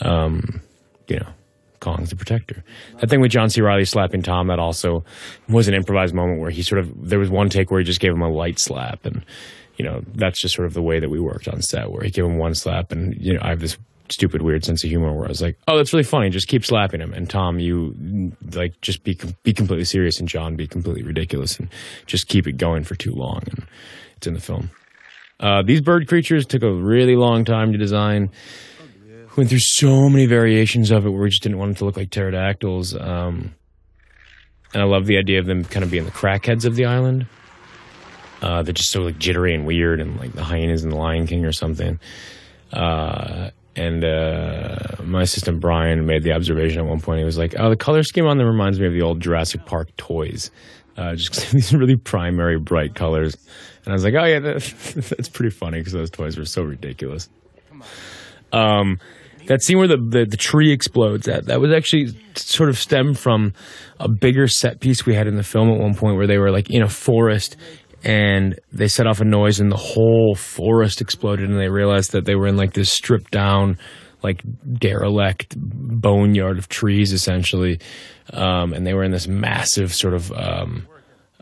um, 0.00 0.60
you 1.08 1.18
know, 1.18 1.28
Kong's 1.80 2.10
the 2.10 2.16
protector. 2.16 2.62
That 3.00 3.10
thing 3.10 3.20
with 3.20 3.30
John 3.30 3.50
C. 3.50 3.60
Reilly 3.60 3.84
slapping 3.84 4.22
Tom, 4.22 4.48
that 4.48 4.58
also 4.58 5.04
was 5.48 5.66
an 5.66 5.74
improvised 5.74 6.14
moment 6.14 6.40
where 6.40 6.50
he 6.50 6.62
sort 6.62 6.78
of, 6.78 7.08
there 7.08 7.18
was 7.18 7.30
one 7.30 7.48
take 7.48 7.70
where 7.70 7.80
he 7.80 7.84
just 7.84 8.00
gave 8.00 8.12
him 8.12 8.22
a 8.22 8.28
light 8.28 8.58
slap. 8.58 9.04
And, 9.04 9.24
you 9.76 9.84
know, 9.84 10.02
that's 10.14 10.40
just 10.40 10.54
sort 10.54 10.66
of 10.66 10.74
the 10.74 10.82
way 10.82 11.00
that 11.00 11.10
we 11.10 11.18
worked 11.18 11.48
on 11.48 11.62
set, 11.62 11.90
where 11.90 12.02
he 12.02 12.10
gave 12.10 12.24
him 12.24 12.38
one 12.38 12.54
slap. 12.54 12.92
And, 12.92 13.16
you 13.20 13.32
know, 13.34 13.40
I 13.42 13.48
have 13.48 13.60
this 13.60 13.76
stupid, 14.10 14.42
weird 14.42 14.64
sense 14.64 14.84
of 14.84 14.90
humor 14.90 15.14
where 15.14 15.24
I 15.24 15.28
was 15.28 15.40
like, 15.40 15.56
oh, 15.68 15.76
that's 15.76 15.92
really 15.92 16.04
funny. 16.04 16.30
Just 16.30 16.48
keep 16.48 16.64
slapping 16.64 17.00
him. 17.00 17.12
And 17.12 17.30
Tom, 17.30 17.58
you, 17.58 18.32
like, 18.54 18.80
just 18.80 19.04
be, 19.04 19.18
be 19.42 19.52
completely 19.52 19.84
serious. 19.84 20.18
And 20.20 20.28
John, 20.28 20.56
be 20.56 20.66
completely 20.66 21.02
ridiculous. 21.02 21.58
And 21.58 21.68
just 22.06 22.28
keep 22.28 22.46
it 22.46 22.58
going 22.58 22.84
for 22.84 22.94
too 22.94 23.12
long. 23.12 23.42
And 23.46 23.66
it's 24.16 24.26
in 24.26 24.34
the 24.34 24.40
film. 24.40 24.70
Uh, 25.38 25.62
these 25.62 25.80
bird 25.80 26.06
creatures 26.06 26.44
took 26.44 26.62
a 26.62 26.70
really 26.70 27.16
long 27.16 27.46
time 27.46 27.72
to 27.72 27.78
design 27.78 28.30
went 29.40 29.48
through 29.48 29.58
so 29.58 30.10
many 30.10 30.26
variations 30.26 30.90
of 30.90 31.06
it 31.06 31.08
where 31.08 31.22
we 31.22 31.30
just 31.30 31.42
didn't 31.42 31.56
want 31.56 31.70
it 31.70 31.78
to 31.78 31.86
look 31.86 31.96
like 31.96 32.10
pterodactyls. 32.10 32.94
Um, 32.94 33.54
and 34.74 34.82
I 34.82 34.84
love 34.84 35.06
the 35.06 35.16
idea 35.16 35.38
of 35.38 35.46
them 35.46 35.64
kind 35.64 35.82
of 35.82 35.90
being 35.90 36.04
the 36.04 36.10
crackheads 36.10 36.66
of 36.66 36.76
the 36.76 36.84
island. 36.84 37.26
Uh, 38.42 38.62
they're 38.62 38.74
just 38.74 38.90
so 38.90 39.00
like 39.00 39.18
jittery 39.18 39.54
and 39.54 39.66
weird, 39.66 39.98
and 39.98 40.18
like 40.18 40.32
the 40.32 40.44
hyenas 40.44 40.84
in 40.84 40.90
the 40.90 40.96
Lion 40.96 41.26
King 41.26 41.46
or 41.46 41.52
something. 41.52 41.98
Uh, 42.70 43.48
and 43.76 44.04
uh, 44.04 44.96
my 45.04 45.22
assistant 45.22 45.58
Brian 45.58 46.04
made 46.04 46.22
the 46.22 46.32
observation 46.32 46.80
at 46.80 46.86
one 46.86 47.00
point. 47.00 47.20
He 47.20 47.24
was 47.24 47.38
like, 47.38 47.54
"Oh, 47.58 47.70
the 47.70 47.76
color 47.76 48.02
scheme 48.02 48.26
on 48.26 48.36
them 48.36 48.46
reminds 48.46 48.78
me 48.78 48.86
of 48.86 48.92
the 48.92 49.00
old 49.00 49.20
Jurassic 49.20 49.64
Park 49.64 49.96
toys, 49.96 50.50
uh, 50.98 51.14
just 51.14 51.50
these 51.52 51.72
really 51.72 51.96
primary 51.96 52.58
bright 52.58 52.94
colors." 52.94 53.38
And 53.86 53.92
I 53.92 53.94
was 53.94 54.04
like, 54.04 54.14
"Oh 54.14 54.24
yeah, 54.24 54.40
that, 54.40 54.62
that's 55.16 55.30
pretty 55.30 55.50
funny 55.50 55.78
because 55.78 55.94
those 55.94 56.10
toys 56.10 56.36
were 56.36 56.44
so 56.44 56.62
ridiculous." 56.62 57.30
Um, 58.52 58.98
that 59.50 59.62
scene 59.62 59.78
where 59.78 59.88
the, 59.88 59.96
the, 59.96 60.24
the, 60.24 60.36
tree 60.36 60.70
explodes 60.70 61.26
that 61.26 61.46
that 61.46 61.60
was 61.60 61.72
actually 61.72 62.06
sort 62.36 62.68
of 62.68 62.78
stemmed 62.78 63.18
from 63.18 63.52
a 63.98 64.08
bigger 64.08 64.46
set 64.46 64.78
piece 64.78 65.04
we 65.04 65.12
had 65.12 65.26
in 65.26 65.34
the 65.34 65.42
film 65.42 65.68
at 65.72 65.80
one 65.80 65.92
point 65.92 66.16
where 66.16 66.28
they 66.28 66.38
were 66.38 66.52
like 66.52 66.70
in 66.70 66.82
a 66.82 66.88
forest 66.88 67.56
and 68.04 68.60
they 68.72 68.86
set 68.86 69.08
off 69.08 69.20
a 69.20 69.24
noise 69.24 69.58
and 69.58 69.72
the 69.72 69.76
whole 69.76 70.36
forest 70.36 71.00
exploded 71.00 71.50
and 71.50 71.58
they 71.58 71.68
realized 71.68 72.12
that 72.12 72.26
they 72.26 72.36
were 72.36 72.46
in 72.46 72.56
like 72.56 72.74
this 72.74 72.92
stripped 72.92 73.32
down 73.32 73.76
like 74.22 74.40
derelict 74.74 75.56
boneyard 75.58 76.56
of 76.56 76.68
trees 76.68 77.12
essentially 77.12 77.80
um, 78.32 78.72
and 78.72 78.86
they 78.86 78.94
were 78.94 79.02
in 79.02 79.10
this 79.10 79.26
massive 79.26 79.92
sort 79.92 80.14
of 80.14 80.30
um, 80.30 80.86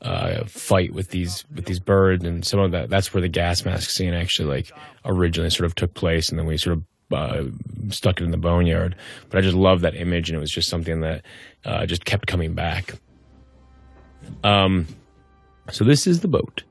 uh, 0.00 0.46
fight 0.46 0.94
with 0.94 1.10
these 1.10 1.44
with 1.54 1.66
these 1.66 1.78
birds 1.78 2.24
and 2.24 2.42
some 2.42 2.58
of 2.58 2.72
that 2.72 2.88
that's 2.88 3.12
where 3.12 3.20
the 3.20 3.28
gas 3.28 3.66
mask 3.66 3.90
scene 3.90 4.14
actually 4.14 4.48
like 4.48 4.72
originally 5.04 5.50
sort 5.50 5.66
of 5.66 5.74
took 5.74 5.92
place 5.92 6.30
and 6.30 6.38
then 6.38 6.46
we 6.46 6.56
sort 6.56 6.74
of 6.74 6.82
uh, 7.12 7.44
stuck 7.90 8.20
it 8.20 8.24
in 8.24 8.30
the 8.30 8.36
boneyard. 8.36 8.96
But 9.28 9.38
I 9.38 9.40
just 9.42 9.56
love 9.56 9.80
that 9.82 9.94
image, 9.94 10.30
and 10.30 10.36
it 10.36 10.40
was 10.40 10.50
just 10.50 10.68
something 10.68 11.00
that 11.00 11.24
uh, 11.64 11.86
just 11.86 12.04
kept 12.04 12.26
coming 12.26 12.54
back. 12.54 12.94
Um, 14.44 14.86
so 15.70 15.84
this 15.84 16.06
is 16.06 16.20
the 16.20 16.28
boat. 16.28 16.62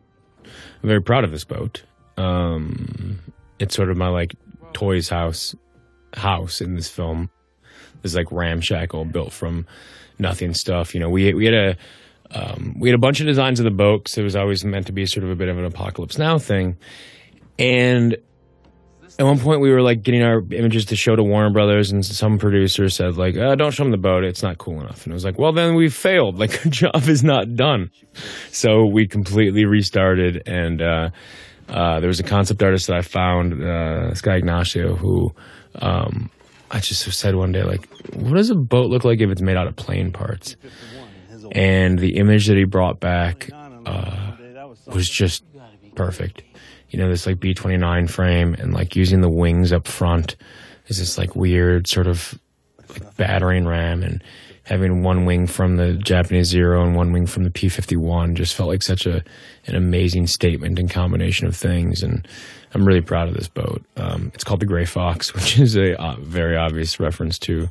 I'm 0.43 0.87
very 0.87 1.01
proud 1.01 1.23
of 1.23 1.31
this 1.31 1.43
boat. 1.43 1.83
Um, 2.17 3.19
it's 3.59 3.75
sort 3.75 3.89
of 3.89 3.97
my 3.97 4.09
like 4.09 4.35
toys 4.73 5.09
house 5.09 5.55
house 6.13 6.61
in 6.61 6.75
this 6.75 6.89
film. 6.89 7.29
This 8.01 8.15
like 8.15 8.31
ramshackle 8.31 9.05
built 9.05 9.33
from 9.33 9.65
nothing 10.19 10.53
stuff. 10.53 10.93
You 10.93 10.99
know, 10.99 11.09
we 11.09 11.33
we 11.33 11.45
had 11.45 11.53
a 11.53 11.77
um, 12.31 12.75
we 12.79 12.89
had 12.89 12.95
a 12.95 12.99
bunch 12.99 13.19
of 13.19 13.25
designs 13.25 13.59
of 13.59 13.63
the 13.63 13.71
boat 13.71 14.03
because 14.03 14.17
it 14.17 14.23
was 14.23 14.35
always 14.35 14.63
meant 14.65 14.87
to 14.87 14.91
be 14.91 15.05
sort 15.05 15.23
of 15.23 15.29
a 15.29 15.35
bit 15.35 15.47
of 15.47 15.57
an 15.57 15.65
apocalypse 15.65 16.17
now 16.17 16.37
thing, 16.37 16.77
and 17.57 18.17
at 19.19 19.25
one 19.25 19.39
point 19.39 19.61
we 19.61 19.71
were 19.71 19.81
like 19.81 20.03
getting 20.03 20.21
our 20.21 20.41
images 20.51 20.85
to 20.85 20.95
show 20.95 21.15
to 21.15 21.23
Warner 21.23 21.49
Brothers, 21.49 21.91
and 21.91 22.05
some 22.05 22.37
producer 22.37 22.87
said 22.89 23.17
like, 23.17 23.35
oh, 23.35 23.55
"Don't 23.55 23.71
show 23.71 23.83
them 23.83 23.91
the 23.91 23.97
boat; 23.97 24.23
it's 24.23 24.43
not 24.43 24.59
cool 24.59 24.79
enough." 24.79 25.03
And 25.05 25.11
it 25.11 25.15
was 25.15 25.25
like, 25.25 25.39
"Well, 25.39 25.51
then 25.51 25.75
we 25.75 25.89
failed. 25.89 26.37
Like 26.37 26.65
our 26.65 26.71
job 26.71 27.03
is 27.07 27.23
not 27.23 27.55
done." 27.55 27.89
So 28.51 28.85
we 28.85 29.07
completely 29.07 29.65
restarted, 29.65 30.43
and 30.45 30.81
uh, 30.81 31.09
uh, 31.67 31.99
there 31.99 32.07
was 32.07 32.19
a 32.19 32.23
concept 32.23 32.61
artist 32.61 32.87
that 32.87 32.95
I 32.95 33.01
found, 33.01 33.53
uh, 33.53 34.09
this 34.09 34.21
guy 34.21 34.35
Ignacio, 34.35 34.95
who 34.95 35.33
um, 35.81 36.29
I 36.69 36.79
just 36.79 37.03
said 37.11 37.35
one 37.35 37.51
day 37.51 37.63
like, 37.63 37.87
"What 38.13 38.35
does 38.35 38.51
a 38.51 38.55
boat 38.55 38.89
look 38.91 39.03
like 39.03 39.19
if 39.19 39.31
it's 39.31 39.41
made 39.41 39.57
out 39.57 39.67
of 39.67 39.75
plane 39.75 40.11
parts?" 40.11 40.55
And 41.53 41.97
the 41.97 42.17
image 42.17 42.47
that 42.47 42.57
he 42.57 42.65
brought 42.65 42.99
back 42.99 43.49
uh, 43.85 44.33
was 44.85 45.09
just 45.09 45.43
perfect 45.95 46.43
you 46.89 46.99
know, 46.99 47.09
this 47.09 47.25
like 47.25 47.39
B 47.39 47.53
29 47.53 48.07
frame 48.07 48.53
and 48.53 48.73
like 48.73 48.95
using 48.95 49.21
the 49.21 49.29
wings 49.29 49.73
up 49.73 49.87
front 49.87 50.35
is 50.87 50.99
this 50.99 51.17
like 51.17 51.35
weird 51.35 51.87
sort 51.87 52.07
of 52.07 52.39
like 52.89 53.15
battering 53.17 53.65
ram 53.67 54.03
and 54.03 54.23
having 54.63 55.01
one 55.01 55.25
wing 55.25 55.47
from 55.47 55.77
the 55.77 55.93
Japanese 55.93 56.47
Zero 56.47 56.85
and 56.85 56.95
one 56.95 57.13
wing 57.13 57.25
from 57.25 57.43
the 57.43 57.51
P 57.51 57.69
51 57.69 58.35
just 58.35 58.53
felt 58.53 58.69
like 58.69 58.83
such 58.83 59.05
a 59.05 59.23
an 59.65 59.75
amazing 59.75 60.27
statement 60.27 60.77
and 60.79 60.89
combination 60.89 61.47
of 61.47 61.55
things. 61.55 62.03
And 62.03 62.27
I'm 62.73 62.85
really 62.85 63.01
proud 63.01 63.29
of 63.29 63.33
this 63.33 63.47
boat. 63.47 63.81
Um, 63.95 64.31
it's 64.33 64.43
called 64.43 64.59
the 64.59 64.65
Gray 64.65 64.85
Fox, 64.85 65.33
which 65.35 65.59
is 65.59 65.75
a 65.75 65.99
uh, 66.01 66.15
very 66.19 66.57
obvious 66.57 66.99
reference 66.99 67.39
to 67.39 67.69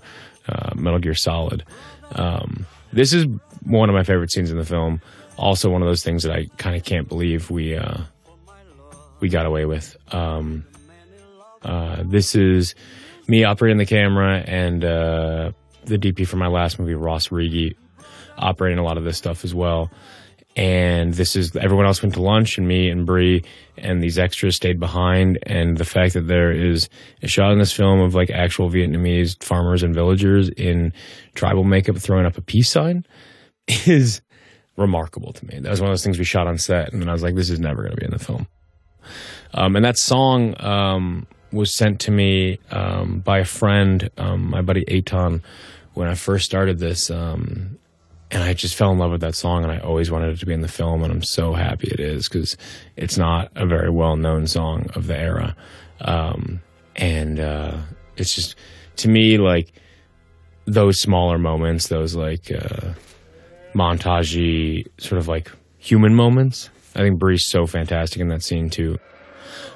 uh, 0.49 0.71
Metal 0.75 0.99
Gear 0.99 1.15
Solid. 1.15 1.65
Um, 2.13 2.67
this 2.93 3.13
is 3.13 3.27
one 3.65 3.89
of 3.91 3.95
my 3.95 4.05
favorite 4.05 4.31
scenes 4.31 4.51
in 4.51 4.59
the 4.59 4.65
film. 4.65 5.01
Also, 5.37 5.69
one 5.69 5.83
of 5.83 5.89
those 5.89 6.03
things 6.03 6.23
that 6.23 6.33
I 6.33 6.47
kind 6.57 6.77
of 6.77 6.85
can't 6.85 7.09
believe 7.09 7.51
we 7.51 7.77
uh, 7.77 7.99
we 9.21 9.29
got 9.29 9.47
away 9.47 9.65
with. 9.65 9.97
Um, 10.13 10.65
uh, 11.63 12.03
this 12.05 12.35
is 12.35 12.75
me 13.29 13.45
operating 13.45 13.79
the 13.79 13.87
camera 13.87 14.39
and 14.39 14.85
uh, 14.85 15.53
the 15.85 15.99
DP 15.99 16.27
for 16.27 16.37
my 16.37 16.49
last 16.49 16.79
movie, 16.79 16.95
Ross 16.95 17.29
Riege, 17.29 17.75
operating 18.39 18.79
a 18.79 18.85
lot 18.85 18.99
of 18.99 19.05
this 19.05 19.17
stuff 19.17 19.45
as 19.45 19.55
well. 19.55 19.91
And 20.55 21.13
this 21.13 21.37
is 21.37 21.55
everyone 21.55 21.85
else 21.85 22.03
went 22.03 22.15
to 22.15 22.23
lunch, 22.23 22.57
and 22.57 22.67
me 22.67 22.89
and 22.89 23.05
Brie 23.05 23.45
and 23.77 24.03
these 24.03 24.19
extras 24.19 24.57
stayed 24.57 24.81
behind. 24.81 25.39
And 25.43 25.77
the 25.77 25.85
fact 25.85 26.15
that 26.15 26.29
there 26.29 26.51
is 26.51 26.89
a 27.23 27.29
shot 27.29 27.53
in 27.53 27.59
this 27.59 27.75
film 27.75 28.01
of 28.01 28.15
like 28.15 28.31
actual 28.31 28.71
Vietnamese 28.71 29.43
farmers 29.45 29.83
and 29.83 29.95
villagers 29.95 30.49
in 30.49 30.95
tribal 31.35 31.63
makeup 31.63 31.99
throwing 31.99 32.25
up 32.25 32.39
a 32.39 32.43
peace 32.43 32.71
sign 32.71 33.05
is 33.87 34.23
remarkable 34.79 35.35
to 35.35 35.45
me. 35.45 35.59
That 35.59 35.71
was 35.71 35.81
one 35.81 35.91
of 35.91 35.93
those 35.93 36.05
things 36.05 36.19
we 36.19 36.25
shot 36.25 36.47
on 36.47 36.57
set, 36.57 36.91
and 36.91 37.03
then 37.03 37.09
I 37.11 37.13
was 37.13 37.23
like, 37.23 37.35
this 37.35 37.51
is 37.51 37.61
never 37.61 37.83
going 37.83 37.95
to 37.95 38.01
be 38.01 38.07
in 38.07 38.13
the 38.13 38.19
film. 38.19 38.47
Um, 39.55 39.77
and 39.77 39.85
that 39.85 39.99
song 39.99 40.55
um, 40.63 41.27
was 41.53 41.75
sent 41.75 42.01
to 42.01 42.11
me 42.11 42.59
um, 42.71 43.21
by 43.21 43.39
a 43.39 43.45
friend, 43.45 44.11
um, 44.19 44.51
my 44.51 44.63
buddy 44.63 44.85
Aton, 44.89 45.43
when 45.95 46.09
I 46.09 46.15
first 46.15 46.45
started 46.45 46.79
this. 46.79 47.11
Um, 47.11 47.79
and 48.31 48.43
I 48.43 48.55
just 48.55 48.75
fell 48.75 48.91
in 48.91 48.99
love 48.99 49.13
with 49.13 49.21
that 49.21 49.37
song, 49.37 49.63
and 49.63 49.73
I 49.73 49.79
always 49.79 50.11
wanted 50.11 50.35
it 50.35 50.41
to 50.41 50.47
be 50.47 50.53
in 50.53 50.61
the 50.61 50.69
film, 50.69 51.05
and 51.05 51.13
I'm 51.13 51.23
so 51.23 51.53
happy 51.53 51.89
it 51.89 52.01
is 52.01 52.29
because 52.29 52.57
it's 52.97 53.17
not 53.17 53.53
a 53.55 53.67
very 53.67 53.89
well 53.89 54.17
known 54.17 54.47
song 54.47 54.91
of 54.95 55.07
the 55.07 55.17
era. 55.17 55.57
Um, 56.01 56.61
and 56.97 57.39
uh, 57.39 57.79
it's 58.17 58.35
just, 58.35 58.57
to 58.97 59.09
me, 59.09 59.39
like 59.39 59.73
those 60.65 61.01
smaller 61.01 61.39
moments, 61.39 61.87
those 61.87 62.17
like 62.17 62.51
uh, 62.51 62.95
montagey, 63.75 64.87
sort 64.99 65.21
of 65.21 65.29
like 65.29 65.53
human 65.79 66.15
moments. 66.15 66.71
I 66.97 67.01
think 67.01 67.19
Brie's 67.19 67.45
so 67.45 67.67
fantastic 67.67 68.21
in 68.21 68.29
that 68.29 68.43
scene 68.43 68.71
too. 68.71 68.99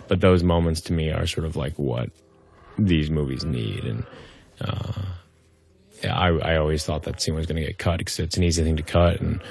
But 0.09 0.21
those 0.21 0.43
moments 0.43 0.81
to 0.83 0.93
me 0.93 1.11
are 1.11 1.27
sort 1.27 1.47
of 1.47 1.55
like 1.55 1.75
what 1.77 2.09
these 2.79 3.11
movies 3.11 3.45
need. 3.45 3.85
And 3.85 4.07
uh, 4.61 5.03
yeah, 6.03 6.19
I, 6.19 6.31
I 6.31 6.57
always 6.57 6.85
thought 6.85 7.03
that 7.03 7.21
scene 7.21 7.35
was 7.35 7.47
going 7.47 7.61
to 7.61 7.67
get 7.67 7.79
cut 7.79 7.99
because 7.99 8.19
it's 8.19 8.37
an 8.37 8.43
easy 8.43 8.65
thing 8.65 8.77
to 8.77 8.83
cut. 8.83 9.21
And 9.21 9.43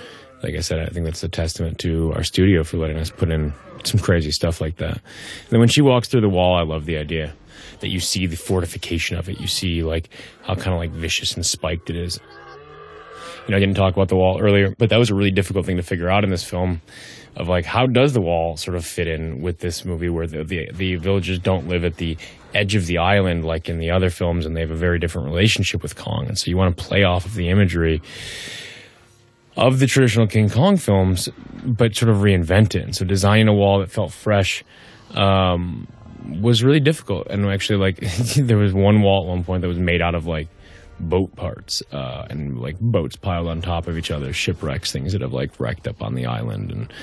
like 0.43 0.55
I 0.55 0.61
said, 0.61 0.79
I 0.79 0.87
think 0.87 1.05
that's 1.05 1.23
a 1.23 1.29
testament 1.29 1.77
to 1.79 2.11
our 2.13 2.23
studio 2.23 2.63
for 2.63 2.77
letting 2.77 2.97
us 2.97 3.11
put 3.11 3.29
in 3.29 3.53
some 3.83 3.99
crazy 3.99 4.31
stuff 4.31 4.59
like 4.59 4.77
that. 4.77 4.95
And 4.95 5.49
then 5.51 5.59
when 5.59 5.69
she 5.69 5.81
walks 5.81 6.07
through 6.07 6.21
the 6.21 6.29
wall, 6.29 6.57
I 6.57 6.63
love 6.63 6.85
the 6.85 6.97
idea 6.97 7.33
that 7.81 7.89
you 7.89 7.99
see 7.99 8.25
the 8.25 8.35
fortification 8.35 9.17
of 9.17 9.29
it. 9.29 9.39
You 9.39 9.47
see 9.47 9.83
like 9.83 10.09
how 10.43 10.55
kind 10.55 10.73
of 10.73 10.79
like 10.79 10.91
vicious 10.91 11.35
and 11.35 11.45
spiked 11.45 11.89
it 11.89 11.95
is. 11.95 12.19
You 13.45 13.51
know, 13.51 13.57
I 13.57 13.59
didn't 13.59 13.75
talk 13.75 13.93
about 13.93 14.09
the 14.09 14.15
wall 14.15 14.39
earlier, 14.41 14.75
but 14.77 14.89
that 14.89 14.97
was 14.97 15.09
a 15.09 15.15
really 15.15 15.31
difficult 15.31 15.65
thing 15.65 15.77
to 15.77 15.83
figure 15.83 16.09
out 16.09 16.23
in 16.23 16.29
this 16.29 16.43
film 16.43 16.81
of 17.35 17.47
like 17.47 17.65
how 17.65 17.85
does 17.85 18.13
the 18.13 18.21
wall 18.21 18.57
sort 18.57 18.75
of 18.75 18.85
fit 18.85 19.07
in 19.07 19.41
with 19.41 19.59
this 19.59 19.85
movie 19.85 20.09
where 20.09 20.27
the, 20.27 20.43
the 20.43 20.69
the 20.73 20.95
villagers 20.95 21.39
don't 21.39 21.67
live 21.67 21.83
at 21.83 21.95
the 21.97 22.17
edge 22.53 22.75
of 22.75 22.85
the 22.87 22.97
island 22.97 23.45
like 23.45 23.69
in 23.69 23.77
the 23.77 23.91
other 23.91 24.09
films 24.09 24.45
and 24.45 24.55
they 24.55 24.61
have 24.61 24.71
a 24.71 24.75
very 24.75 24.99
different 24.99 25.27
relationship 25.27 25.83
with 25.83 25.95
Kong. 25.95 26.25
And 26.27 26.37
so 26.37 26.49
you 26.49 26.57
want 26.57 26.75
to 26.75 26.83
play 26.83 27.03
off 27.03 27.25
of 27.25 27.35
the 27.35 27.49
imagery 27.49 28.01
of 29.55 29.79
the 29.79 29.87
traditional 29.87 30.27
King 30.27 30.49
Kong 30.49 30.77
films 30.77 31.29
but 31.63 31.95
sort 31.95 32.09
of 32.09 32.17
reinvent 32.17 32.75
it. 32.75 32.83
And 32.83 32.95
so 32.95 33.05
designing 33.05 33.47
a 33.47 33.53
wall 33.53 33.79
that 33.79 33.91
felt 33.91 34.11
fresh 34.11 34.63
um, 35.11 35.87
was 36.41 36.63
really 36.63 36.79
difficult. 36.79 37.27
And 37.27 37.45
actually 37.45 37.79
like 37.79 37.99
there 38.35 38.57
was 38.57 38.73
one 38.73 39.01
wall 39.01 39.23
at 39.23 39.29
one 39.29 39.43
point 39.43 39.61
that 39.61 39.67
was 39.67 39.79
made 39.79 40.01
out 40.01 40.15
of 40.15 40.25
like 40.25 40.47
boat 40.99 41.35
parts 41.35 41.81
uh, 41.91 42.25
and 42.29 42.59
like 42.59 42.79
boats 42.79 43.15
piled 43.15 43.47
on 43.47 43.61
top 43.61 43.87
of 43.87 43.97
each 43.97 44.11
other, 44.11 44.33
shipwrecks, 44.33 44.91
things 44.91 45.13
that 45.13 45.21
have 45.21 45.33
like 45.33 45.59
wrecked 45.59 45.87
up 45.87 46.01
on 46.01 46.15
the 46.15 46.25
island, 46.25 46.71
and 46.71 46.93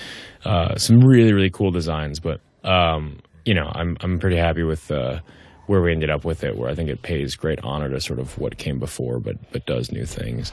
uh, 0.44 0.76
some 0.76 1.00
really 1.00 1.32
really 1.32 1.50
cool 1.50 1.70
designs. 1.70 2.20
But 2.20 2.40
um, 2.64 3.18
you 3.44 3.54
know, 3.54 3.70
I'm 3.74 3.96
I'm 4.00 4.18
pretty 4.18 4.36
happy 4.36 4.62
with 4.62 4.90
uh, 4.90 5.20
where 5.66 5.82
we 5.82 5.92
ended 5.92 6.10
up 6.10 6.24
with 6.24 6.44
it. 6.44 6.56
Where 6.56 6.70
I 6.70 6.74
think 6.74 6.90
it 6.90 7.02
pays 7.02 7.34
great 7.34 7.60
honor 7.62 7.88
to 7.90 8.00
sort 8.00 8.18
of 8.18 8.38
what 8.38 8.58
came 8.58 8.78
before, 8.78 9.18
but 9.20 9.36
but 9.52 9.66
does 9.66 9.90
new 9.90 10.04
things. 10.04 10.52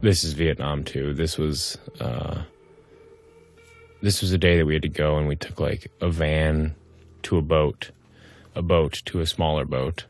This 0.00 0.22
is 0.22 0.34
Vietnam 0.34 0.84
too. 0.84 1.14
This 1.14 1.38
was 1.38 1.78
uh, 2.00 2.42
this 4.02 4.20
was 4.20 4.32
a 4.32 4.38
day 4.38 4.58
that 4.58 4.66
we 4.66 4.74
had 4.74 4.82
to 4.82 4.88
go, 4.88 5.16
and 5.16 5.26
we 5.26 5.36
took 5.36 5.58
like 5.58 5.90
a 6.02 6.10
van 6.10 6.74
to 7.22 7.38
a 7.38 7.42
boat 7.42 7.90
a 8.54 8.62
boat 8.62 9.02
to 9.06 9.20
a 9.20 9.26
smaller 9.26 9.64
boat, 9.64 10.04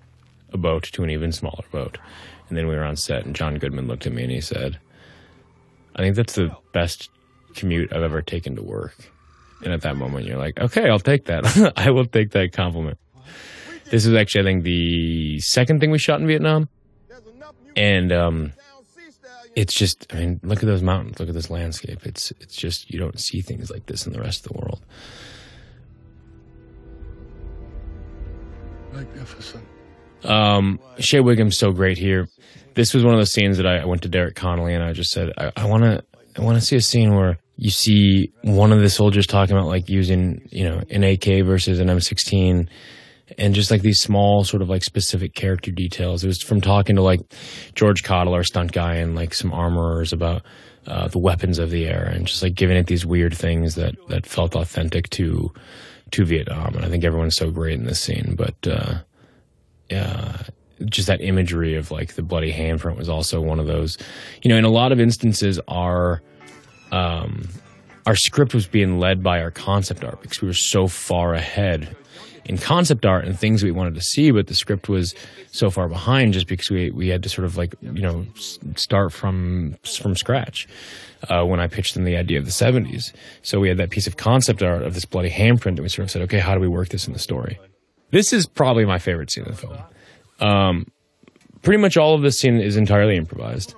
a 0.53 0.57
boat 0.57 0.85
to 0.85 1.05
an 1.05 1.11
even 1.11 1.33
smaller 1.33 1.65
boat. 1.71 1.99
And 2.49 2.59
then 2.59 2.67
we 2.67 2.75
were 2.75 2.85
on 2.85 2.97
set, 2.97 3.25
and 3.25 3.35
John 3.35 3.59
Goodman 3.59 3.89
looked 3.89 4.07
at 4.07 4.13
me 4.13 4.23
and 4.23 4.33
he 4.33 4.41
said, 4.41 4.79
I 5.97 6.03
think 6.03 6.17
that's 6.17 6.35
the 6.35 6.55
best 6.73 7.09
commute 7.55 7.93
I've 7.93 8.03
ever 8.03 8.21
taken 8.21 8.57
to 8.57 8.63
work. 8.63 8.97
And 9.63 9.73
at 9.73 9.83
that 9.83 9.97
moment, 9.97 10.27
you're 10.27 10.39
like, 10.39 10.59
okay, 10.59 10.91
I'll 10.91 10.99
take 10.99 11.25
that. 11.27 11.73
I 11.77 11.91
will 11.91 12.05
take 12.05 12.33
that 12.33 12.53
compliment. 12.53 12.99
This 13.87 14.07
is 14.07 14.15
actually, 14.15 14.41
I 14.41 14.45
think, 14.45 14.65
the 14.65 15.41
second 15.41 15.81
thing 15.81 15.91
we 15.91 15.99
shot 15.99 16.21
in 16.21 16.27
Vietnam. 16.27 16.69
And 17.77 18.13
um, 18.13 18.53
it's 19.57 19.75
just, 19.75 20.13
I 20.13 20.19
mean, 20.19 20.41
look 20.43 20.63
at 20.63 20.67
those 20.67 20.83
mountains. 20.83 21.19
Look 21.19 21.29
at 21.29 21.35
this 21.35 21.51
landscape. 21.51 22.05
It's, 22.05 22.33
it's 22.41 22.57
just, 22.57 22.91
you 22.91 22.99
don't 22.99 23.19
see 23.19 23.41
things 23.41 23.71
like 23.71 23.87
this 23.87 24.07
in 24.07 24.13
the 24.13 24.21
rest 24.21 24.45
of 24.45 24.53
the 24.53 24.59
world. 24.59 24.81
Magnificent. 28.95 29.65
Um, 30.25 30.79
Shea 30.99 31.21
Whigham's 31.21 31.59
so 31.59 31.71
great 31.73 31.99
here. 31.99 32.29
This 32.75 32.95
was 32.95 33.05
one 33.05 33.15
of 33.15 33.21
those 33.21 33.33
scenes 33.33 33.57
that 33.59 33.67
I, 33.67 33.79
I 33.79 33.85
went 33.85 34.03
to 34.03 34.09
Derek 34.09 34.35
Connolly 34.35 34.75
and 34.75 34.83
I 34.83 34.93
just 34.93 35.11
said, 35.11 35.33
I 35.37 35.67
want 35.67 35.85
to, 35.85 36.03
I 36.37 36.43
want 36.43 36.59
to 36.59 36.65
see 36.65 36.77
a 36.77 36.81
scene 36.81 37.15
where 37.15 37.39
you 37.57 37.71
see 37.71 38.33
one 38.43 38.73
of 38.73 38.81
the 38.81 38.89
soldiers 38.89 39.27
talking 39.27 39.57
about 39.57 39.69
like 39.69 39.89
using, 39.89 40.49
you 40.51 40.65
know, 40.65 40.83
an 40.91 41.05
AK 41.05 41.45
versus 41.45 41.79
an 41.79 41.89
M16 41.89 42.69
and 43.39 43.55
just 43.55 43.71
like 43.71 43.83
these 43.83 44.01
small 44.01 44.45
sort 44.45 44.63
of 44.63 44.69
like 44.69 44.83
specific 44.83 45.35
character 45.35 45.71
details. 45.71 46.25
It 46.25 46.27
was 46.27 46.43
from 46.43 46.61
talking 46.61 46.97
to 46.97 47.03
like 47.03 47.21
George 47.75 48.03
Cottle, 48.03 48.35
our 48.35 48.43
stunt 48.43 48.73
guy, 48.73 48.97
and 48.97 49.15
like 49.15 49.35
some 49.35 49.53
armorers 49.53 50.13
about 50.13 50.43
uh, 50.87 51.09
the 51.09 51.19
weapons 51.19 51.59
of 51.59 51.71
the 51.71 51.87
era 51.87 52.11
and 52.11 52.27
just 52.27 52.43
like 52.43 52.55
giving 52.55 52.77
it 52.77 52.87
these 52.87 53.07
weird 53.07 53.35
things 53.35 53.77
that, 53.77 53.95
that 54.09 54.27
felt 54.27 54.57
authentic 54.57 55.09
to, 55.11 55.53
to 56.15 56.25
Vietnam, 56.25 56.77
and 56.77 56.85
I 56.85 56.89
think 56.89 57.03
everyone's 57.03 57.37
so 57.37 57.51
great 57.51 57.75
in 57.75 57.87
this 57.87 58.01
scene. 58.01 58.37
But 58.37 58.55
uh, 58.67 58.99
yeah, 59.91 60.43
just 60.87 61.09
that 61.09 61.21
imagery 61.21 61.75
of 61.75 61.91
like 61.91 62.15
the 62.15 62.23
bloody 62.23 62.53
handprint 62.53 62.97
was 62.97 63.09
also 63.09 63.41
one 63.41 63.59
of 63.59 63.67
those. 63.67 63.99
You 64.43 64.49
know, 64.49 64.57
in 64.57 64.65
a 64.65 64.71
lot 64.71 64.93
of 64.93 65.01
instances, 65.01 65.59
our 65.67 66.23
um, 66.93 67.49
our 68.07 68.15
script 68.15 68.55
was 68.55 68.67
being 68.69 69.01
led 69.01 69.25
by 69.25 69.41
our 69.41 69.51
concept 69.51 70.05
art 70.05 70.23
because 70.23 70.41
we 70.41 70.47
were 70.47 70.55
so 70.55 70.87
far 70.87 71.35
ahead 71.35 71.97
in 72.47 72.59
concept 72.59 73.07
art 73.07 73.25
and 73.25 73.39
things 73.39 73.63
we 73.63 73.71
wanted 73.71 73.95
to 73.95 74.01
see, 74.01 74.31
but 74.31 74.47
the 74.47 74.55
script 74.55 74.89
was 74.89 75.15
so 75.51 75.71
far 75.71 75.89
behind 75.89 76.33
just 76.33 76.47
because 76.47 76.71
we 76.71 76.91
we 76.91 77.09
had 77.09 77.23
to 77.23 77.29
sort 77.29 77.45
of 77.45 77.57
like 77.57 77.75
you 77.81 78.03
know 78.03 78.27
start 78.77 79.13
from 79.13 79.77
from 79.85 80.15
scratch 80.17 80.69
uh, 81.29 81.45
when 81.45 81.61
I 81.61 81.67
pitched 81.67 81.95
them 81.95 82.05
the 82.05 82.17
idea 82.17 82.39
of 82.39 82.45
the 82.45 82.51
70s. 82.51 83.13
So 83.43 83.61
we 83.61 83.69
had 83.69 83.79
that 83.79 83.91
piece 83.91 84.07
of 84.07 84.17
concept 84.17 84.63
art 84.63 84.83
of 84.83 84.95
this 84.95 85.05
bloody 85.05 85.31
handprint 85.31 85.77
that 85.77 85.83
we 85.83 85.89
sort 85.89 86.05
of 86.05 86.11
said, 86.11 86.23
okay, 86.23 86.39
how 86.39 86.55
do 86.55 86.61
we 86.61 86.69
work 86.69 86.89
this 86.89 87.07
in 87.07 87.13
the 87.13 87.19
story? 87.19 87.59
This 88.11 88.33
is 88.33 88.47
probably 88.47 88.85
my 88.85 88.99
favorite 88.99 89.31
scene 89.31 89.45
in 89.45 89.51
the 89.51 89.57
film. 89.57 89.79
Um, 90.41 90.87
pretty 91.63 91.81
much 91.81 91.97
all 91.97 92.15
of 92.15 92.23
this 92.23 92.39
scene 92.39 92.61
is 92.61 92.77
entirely 92.77 93.17
improvised. 93.17 93.75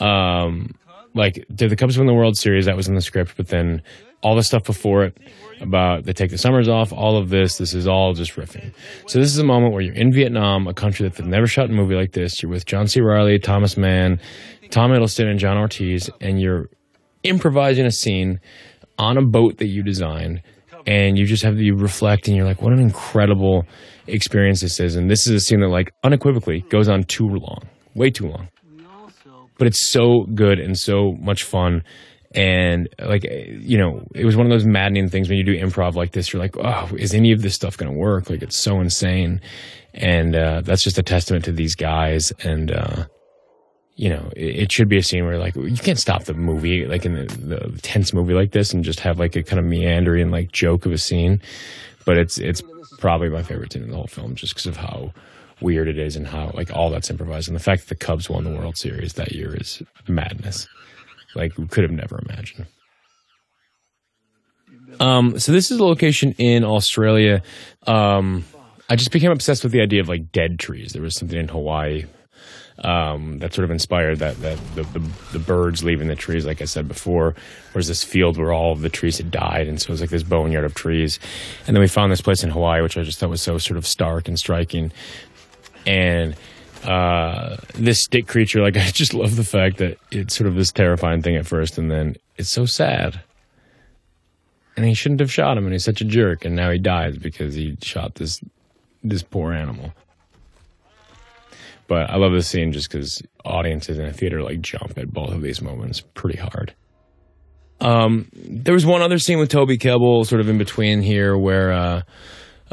Um, 0.00 0.74
like, 1.14 1.44
did 1.54 1.70
the 1.70 1.76
Cubs 1.76 1.98
win 1.98 2.06
the 2.06 2.14
World 2.14 2.36
Series? 2.36 2.66
That 2.66 2.76
was 2.76 2.88
in 2.88 2.94
the 2.94 3.00
script, 3.00 3.34
but 3.36 3.48
then 3.48 3.82
all 4.22 4.36
the 4.36 4.42
stuff 4.42 4.64
before 4.64 5.04
it 5.04 5.18
about 5.60 6.04
they 6.04 6.12
take 6.12 6.30
the 6.30 6.38
summers 6.38 6.68
off, 6.68 6.92
all 6.92 7.16
of 7.16 7.30
this, 7.30 7.58
this 7.58 7.74
is 7.74 7.86
all 7.86 8.12
just 8.14 8.34
riffing. 8.36 8.72
So 9.06 9.18
this 9.18 9.28
is 9.28 9.38
a 9.38 9.44
moment 9.44 9.72
where 9.72 9.82
you're 9.82 9.94
in 9.94 10.12
Vietnam, 10.12 10.66
a 10.66 10.74
country 10.74 11.08
that 11.08 11.16
they've 11.16 11.26
never 11.26 11.46
shot 11.46 11.70
a 11.70 11.72
movie 11.72 11.94
like 11.94 12.12
this. 12.12 12.42
You're 12.42 12.50
with 12.50 12.66
John 12.66 12.86
C. 12.86 13.00
Reilly, 13.00 13.38
Thomas 13.38 13.76
Mann, 13.76 14.20
Tom 14.70 14.90
Hiddleston, 14.90 15.30
and 15.30 15.38
John 15.38 15.56
Ortiz, 15.56 16.10
and 16.20 16.40
you're 16.40 16.68
improvising 17.22 17.86
a 17.86 17.90
scene 17.90 18.40
on 18.98 19.16
a 19.16 19.22
boat 19.22 19.58
that 19.58 19.68
you 19.68 19.82
designed 19.82 20.42
and 20.86 21.18
you 21.18 21.26
just 21.26 21.42
have 21.42 21.56
to 21.56 21.72
reflect 21.72 22.28
and 22.28 22.36
you're 22.36 22.46
like 22.46 22.62
what 22.62 22.72
an 22.72 22.80
incredible 22.80 23.64
experience 24.06 24.60
this 24.60 24.80
is 24.80 24.96
and 24.96 25.10
this 25.10 25.26
is 25.26 25.32
a 25.34 25.40
scene 25.40 25.60
that 25.60 25.68
like 25.68 25.92
unequivocally 26.04 26.60
goes 26.68 26.88
on 26.88 27.02
too 27.04 27.26
long 27.26 27.60
way 27.94 28.10
too 28.10 28.28
long 28.28 28.48
but 29.58 29.66
it's 29.66 29.86
so 29.86 30.26
good 30.34 30.58
and 30.58 30.78
so 30.78 31.12
much 31.20 31.42
fun 31.42 31.82
and 32.32 32.88
like 33.00 33.24
you 33.24 33.76
know 33.76 34.06
it 34.14 34.24
was 34.24 34.36
one 34.36 34.46
of 34.46 34.50
those 34.50 34.64
maddening 34.64 35.08
things 35.08 35.28
when 35.28 35.36
you 35.36 35.44
do 35.44 35.56
improv 35.56 35.94
like 35.94 36.12
this 36.12 36.32
you're 36.32 36.40
like 36.40 36.56
oh 36.58 36.88
is 36.96 37.12
any 37.12 37.32
of 37.32 37.42
this 37.42 37.54
stuff 37.54 37.76
going 37.76 37.90
to 37.90 37.98
work 37.98 38.30
like 38.30 38.40
it's 38.40 38.56
so 38.56 38.80
insane 38.80 39.40
and 39.94 40.36
uh, 40.36 40.60
that's 40.60 40.84
just 40.84 40.98
a 40.98 41.02
testament 41.02 41.44
to 41.44 41.52
these 41.52 41.74
guys 41.74 42.30
and 42.44 42.70
uh, 42.70 43.04
you 44.00 44.08
know, 44.08 44.30
it, 44.34 44.72
should 44.72 44.88
be 44.88 44.96
a 44.96 45.02
scene 45.02 45.26
where 45.26 45.36
like 45.36 45.54
you 45.54 45.76
can't 45.76 45.98
stop 45.98 46.24
the 46.24 46.32
movie 46.32 46.86
like 46.86 47.04
in 47.04 47.12
the, 47.12 47.26
the 47.26 47.78
tense 47.82 48.14
movie 48.14 48.32
like 48.32 48.52
this 48.52 48.72
and 48.72 48.82
just 48.82 49.00
have 49.00 49.18
like 49.18 49.36
a 49.36 49.42
kind 49.42 49.58
of 49.58 49.66
meandering 49.66 50.30
like 50.30 50.52
joke 50.52 50.86
of 50.86 50.92
a 50.92 50.96
scene. 50.96 51.42
But 52.06 52.16
it's 52.16 52.38
it's 52.38 52.62
probably 52.98 53.28
my 53.28 53.42
favorite 53.42 53.74
scene 53.74 53.82
in 53.82 53.90
the 53.90 53.96
whole 53.96 54.06
film 54.06 54.36
just 54.36 54.54
because 54.54 54.64
of 54.64 54.78
how 54.78 55.12
weird 55.60 55.86
it 55.86 55.98
is 55.98 56.16
and 56.16 56.26
how 56.26 56.50
like 56.54 56.74
all 56.74 56.88
that's 56.88 57.10
improvised 57.10 57.48
and 57.48 57.54
the 57.54 57.62
fact 57.62 57.82
that 57.82 57.88
the 57.90 58.06
Cubs 58.06 58.30
won 58.30 58.44
the 58.44 58.58
World 58.58 58.78
Series 58.78 59.12
that 59.14 59.32
year 59.32 59.54
is 59.54 59.82
madness. 60.08 60.66
Like 61.34 61.56
we 61.58 61.66
could 61.66 61.84
have 61.84 61.92
never 61.92 62.20
imagined. 62.28 62.66
Um, 64.98 65.38
so 65.38 65.52
this 65.52 65.70
is 65.70 65.78
a 65.78 65.84
location 65.84 66.32
in 66.32 66.64
Australia. 66.64 67.42
Um, 67.86 68.44
I 68.88 68.96
just 68.96 69.12
became 69.12 69.30
obsessed 69.30 69.62
with 69.62 69.72
the 69.72 69.80
idea 69.80 70.00
of 70.00 70.08
like 70.08 70.32
dead 70.32 70.58
trees. 70.58 70.92
There 70.92 71.02
was 71.02 71.14
something 71.14 71.38
in 71.38 71.48
Hawaii 71.48 72.06
um, 72.82 73.38
that 73.38 73.52
sort 73.52 73.64
of 73.64 73.70
inspired 73.70 74.18
that 74.18 74.40
that 74.40 74.58
the, 74.74 74.82
the, 74.82 75.10
the 75.32 75.38
birds 75.38 75.84
leaving 75.84 76.08
the 76.08 76.16
trees, 76.16 76.46
like 76.46 76.60
I 76.60 76.64
said 76.64 76.88
before. 76.88 77.34
Whereas 77.72 77.88
this 77.88 78.02
field 78.02 78.36
where 78.36 78.52
all 78.52 78.72
of 78.72 78.80
the 78.80 78.88
trees 78.88 79.18
had 79.18 79.30
died, 79.30 79.68
and 79.68 79.80
so 79.80 79.88
it 79.88 79.90
was 79.90 80.00
like 80.00 80.10
this 80.10 80.22
boneyard 80.22 80.64
of 80.64 80.74
trees. 80.74 81.18
And 81.66 81.76
then 81.76 81.80
we 81.80 81.88
found 81.88 82.10
this 82.10 82.20
place 82.20 82.42
in 82.42 82.50
Hawaii, 82.50 82.82
which 82.82 82.96
I 82.96 83.02
just 83.02 83.18
thought 83.18 83.30
was 83.30 83.42
so 83.42 83.58
sort 83.58 83.76
of 83.76 83.86
stark 83.86 84.28
and 84.28 84.38
striking. 84.38 84.92
And 85.86 86.34
uh, 86.84 87.56
this 87.74 88.02
stick 88.02 88.26
creature, 88.26 88.62
like 88.62 88.76
I 88.78 88.90
just 88.90 89.14
love 89.14 89.36
the 89.36 89.44
fact 89.44 89.78
that 89.78 89.98
it's 90.10 90.34
sort 90.36 90.48
of 90.48 90.54
this 90.54 90.72
terrifying 90.72 91.22
thing 91.22 91.36
at 91.36 91.46
first, 91.46 91.78
and 91.78 91.90
then 91.90 92.16
it's 92.36 92.50
so 92.50 92.66
sad. 92.66 93.20
And 94.76 94.86
he 94.86 94.94
shouldn't 94.94 95.20
have 95.20 95.32
shot 95.32 95.58
him, 95.58 95.64
and 95.64 95.72
he's 95.72 95.84
such 95.84 96.00
a 96.00 96.04
jerk, 96.04 96.44
and 96.44 96.56
now 96.56 96.70
he 96.70 96.78
dies 96.78 97.18
because 97.18 97.54
he 97.54 97.76
shot 97.82 98.14
this 98.14 98.40
this 99.02 99.22
poor 99.22 99.52
animal. 99.52 99.92
But 101.86 102.08
I 102.08 102.16
love 102.16 102.32
this 102.32 102.46
scene 102.46 102.72
just 102.72 102.88
because 102.88 103.20
audiences 103.44 103.98
in 103.98 104.04
a 104.04 104.12
theater 104.12 104.42
like 104.42 104.60
jump 104.60 104.96
at 104.96 105.12
both 105.12 105.32
of 105.32 105.42
these 105.42 105.60
moments 105.60 106.00
pretty 106.14 106.38
hard. 106.38 106.72
Um, 107.80 108.28
there 108.32 108.74
was 108.74 108.86
one 108.86 109.02
other 109.02 109.18
scene 109.18 109.38
with 109.38 109.48
Toby 109.48 109.76
Kebbell 109.78 110.26
sort 110.26 110.40
of 110.40 110.48
in 110.48 110.58
between 110.58 111.02
here 111.02 111.36
where 111.36 111.72
uh, 111.72 112.02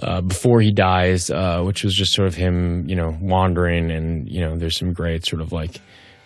uh, 0.01 0.21
before 0.21 0.61
he 0.61 0.71
dies, 0.71 1.29
uh, 1.29 1.61
which 1.63 1.83
was 1.83 1.95
just 1.95 2.13
sort 2.13 2.27
of 2.27 2.35
him, 2.35 2.87
you 2.87 2.95
know, 2.95 3.17
wandering 3.19 3.91
and, 3.91 4.29
you 4.29 4.41
know, 4.41 4.55
there's 4.55 4.77
some 4.77 4.93
great 4.93 5.25
sort 5.25 5.41
of 5.41 5.51
like 5.51 5.79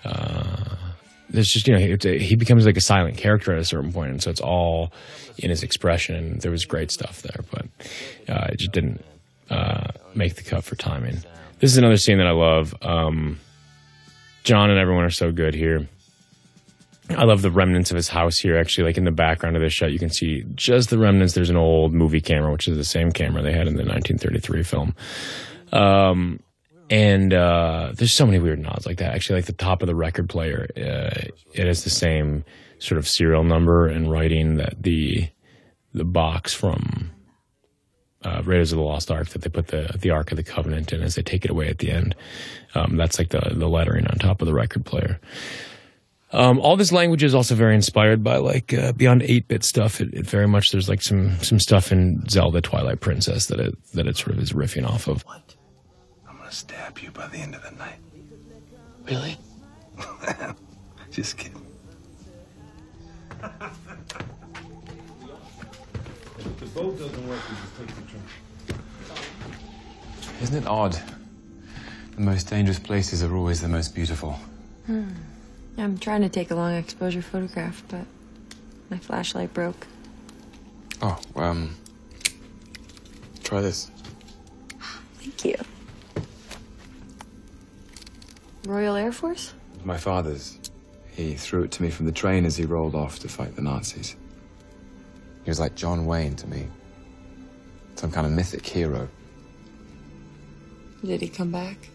uh, 0.04 0.76
there's 1.32 1.50
just 1.50 1.68
you 1.68 1.74
know 1.74 1.80
a, 1.80 2.18
he 2.18 2.36
becomes 2.36 2.66
like 2.66 2.78
a 2.78 2.82
silent 2.82 3.18
character 3.18 3.54
at 3.54 3.60
a 3.60 3.66
certain 3.66 3.92
point, 3.92 4.12
and 4.12 4.22
so 4.22 4.30
it's 4.30 4.42
all 4.42 4.92
in 5.38 5.50
his 5.50 5.64
expression. 5.64 6.16
And 6.16 6.42
there 6.42 6.52
was 6.52 6.66
great 6.66 6.92
stuff 6.92 7.22
there, 7.22 7.44
but 7.52 7.66
uh, 8.30 8.48
it 8.52 8.60
just 8.60 8.72
didn't 8.72 9.04
uh, 9.50 9.92
make 10.14 10.36
the 10.36 10.44
cut 10.44 10.64
for 10.64 10.76
timing. 10.76 11.18
This 11.60 11.72
is 11.72 11.78
another 11.78 11.98
scene 11.98 12.18
that 12.18 12.28
I 12.28 12.32
love. 12.32 12.76
Um, 12.82 13.40
John 14.44 14.70
and 14.72 14.80
everyone 14.80 15.04
are 15.04 15.12
so 15.12 15.32
good 15.32 15.54
here. 15.54 15.88
I 17.16 17.24
love 17.24 17.42
the 17.42 17.52
remnants 17.52 17.92
of 17.92 17.96
his 17.96 18.10
house 18.10 18.38
here. 18.38 18.58
Actually, 18.58 18.86
like 18.86 18.98
in 18.98 19.06
the 19.06 19.12
background 19.12 19.56
of 19.56 19.62
this 19.62 19.74
shot, 19.74 19.92
you 19.92 20.00
can 20.00 20.10
see 20.10 20.44
just 20.56 20.90
the 20.90 20.98
remnants. 20.98 21.34
There's 21.34 21.50
an 21.50 21.58
old 21.58 21.94
movie 21.94 22.22
camera, 22.22 22.52
which 22.52 22.68
is 22.68 22.78
the 22.78 22.84
same 22.84 23.12
camera 23.12 23.42
they 23.42 23.54
had 23.54 23.68
in 23.68 23.76
the 23.76 23.86
1933 23.86 24.64
film. 24.64 24.96
Um, 25.72 26.40
and 26.90 27.34
uh, 27.34 27.94
there's 27.96 28.14
so 28.14 28.26
many 28.26 28.40
weird 28.40 28.60
nods 28.60 28.86
like 28.86 28.98
that. 28.98 29.14
Actually, 29.14 29.38
like 29.38 29.46
the 29.46 29.54
top 29.54 29.82
of 29.82 29.88
the 29.88 29.96
record 29.96 30.28
player, 30.30 30.68
uh, 30.76 31.28
it 31.54 31.66
has 31.66 31.84
the 31.84 31.90
same 31.90 32.44
sort 32.80 32.98
of 32.98 33.08
serial 33.08 33.44
number 33.44 33.88
and 33.88 34.12
writing 34.12 34.56
that 34.56 34.82
the 34.82 35.30
the 35.94 36.04
box 36.04 36.54
from 36.54 37.12
uh, 38.24 38.42
Raiders 38.46 38.72
of 38.72 38.78
the 38.78 38.84
Lost 38.84 39.10
Ark 39.10 39.30
that 39.30 39.42
they 39.42 39.50
put 39.50 39.68
the 39.68 39.96
the 40.00 40.10
Ark 40.10 40.32
of 40.32 40.38
the 40.38 40.44
Covenant 40.44 40.92
in 40.92 41.02
as 41.02 41.16
they 41.16 41.22
take 41.22 41.46
it 41.46 41.52
away 41.52 41.70
at 41.70 41.80
the 41.80 41.92
end. 41.92 42.16
Um, 42.76 42.98
that's 42.98 43.18
like 43.18 43.30
the 43.30 43.54
the 43.54 43.70
lettering 43.70 44.08
on 44.08 44.18
top 44.18 44.42
of 44.42 44.48
the 44.48 44.54
record 44.54 44.86
player. 44.86 45.20
Um, 46.34 46.60
all 46.62 46.78
this 46.78 46.94
language 46.94 47.24
is 47.24 47.36
also 47.36 47.56
very 47.56 47.76
inspired 47.76 48.24
by 48.24 48.38
like 48.38 48.74
uh, 48.74 48.94
beyond 48.94 49.22
eight 49.24 49.48
bit 49.48 49.64
stuff. 49.64 50.00
It, 50.00 50.14
it, 50.14 50.26
very 50.26 50.48
much 50.48 50.72
there's 50.72 50.88
like 50.88 51.02
some 51.02 51.38
some 51.40 51.60
stuff 51.60 51.92
in 51.92 52.24
Zelda 52.30 52.62
Twilight 52.62 53.02
Princess 53.02 53.48
that 53.48 53.60
it 53.60 53.92
that 53.94 54.08
it 54.08 54.16
sort 54.16 54.32
of 54.32 54.40
is 54.40 54.54
riffing 54.54 54.88
off 54.88 55.08
of. 55.08 55.24
What? 55.24 55.56
I'm 56.28 56.38
gonna 56.38 56.52
stab 56.52 57.00
you 57.00 57.12
by 57.12 57.28
the 57.28 57.38
end 57.38 57.56
of 57.56 57.64
the 57.64 57.72
night. 57.72 58.00
Really? 59.06 59.38
Just 61.12 61.38
kidding. 61.38 61.66
If 66.38 66.60
the 66.60 66.66
boat 66.68 66.98
doesn't 66.98 67.28
work, 67.28 67.40
we 67.50 67.56
just 67.56 67.78
take 67.78 67.88
the 67.88 68.02
train. 68.10 68.24
Isn't 70.42 70.64
it 70.64 70.68
odd? 70.68 70.98
The 72.16 72.22
most 72.22 72.50
dangerous 72.50 72.80
places 72.80 73.22
are 73.22 73.36
always 73.36 73.62
the 73.62 73.68
most 73.68 73.94
beautiful. 73.94 74.40
Hmm. 74.86 75.10
I'm 75.78 75.98
trying 75.98 76.22
to 76.22 76.30
take 76.30 76.52
a 76.52 76.56
long 76.56 76.76
exposure 76.76 77.22
photograph, 77.22 77.84
but 77.88 78.06
my 78.90 78.98
flashlight 78.98 79.54
broke. 79.54 79.88
Oh, 81.02 81.20
um. 81.36 81.76
Try 83.44 83.62
this. 83.62 83.90
Thank 85.16 85.46
you. 85.46 85.56
Royal 88.66 88.96
Air 88.96 89.12
Force? 89.12 89.54
My 89.84 89.98
father's. 89.98 90.60
He 91.12 91.36
threw 91.36 91.64
it 91.64 91.72
to 91.72 91.84
me 91.84 91.90
from 91.90 92.06
the 92.06 92.12
train 92.12 92.46
as 92.46 92.56
he 92.56 92.66
rolled 92.66 92.96
off 92.96 93.20
to 93.20 93.28
fight 93.28 93.56
the 93.56 93.62
Nazis. 93.62 94.16
He 95.44 95.50
was 95.50 95.60
like 95.60 95.76
John 95.76 96.06
Wayne 96.06 96.36
to 96.36 96.48
me. 96.48 96.68
Some 97.96 98.12
kind 98.12 98.26
of 98.26 98.34
mythic 98.34 98.66
hero. 98.66 99.10
Did 101.04 101.22
he 101.22 101.28
come 101.28 101.52
back? 101.52 101.90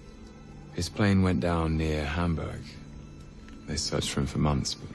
His 0.74 0.88
plane 0.88 1.22
went 1.22 1.40
down 1.40 1.76
near 1.76 2.04
Hamburg. 2.04 2.60
They 3.66 3.76
searched 3.76 4.10
for 4.10 4.20
him 4.20 4.26
for 4.26 4.38
months, 4.38 4.74
but. 4.74 4.88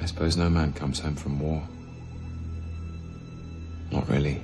I 0.00 0.06
suppose 0.06 0.36
no 0.36 0.50
man 0.50 0.72
comes 0.72 0.98
home 0.98 1.14
from 1.14 1.38
war. 1.38 1.62
Not 3.92 4.08
really. 4.08 4.42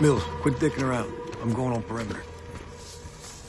Mills, 0.00 0.22
quit 0.42 0.54
dicking 0.56 0.82
around. 0.82 1.12
I'm 1.42 1.52
going 1.54 1.72
on 1.72 1.82
perimeter. 1.82 2.22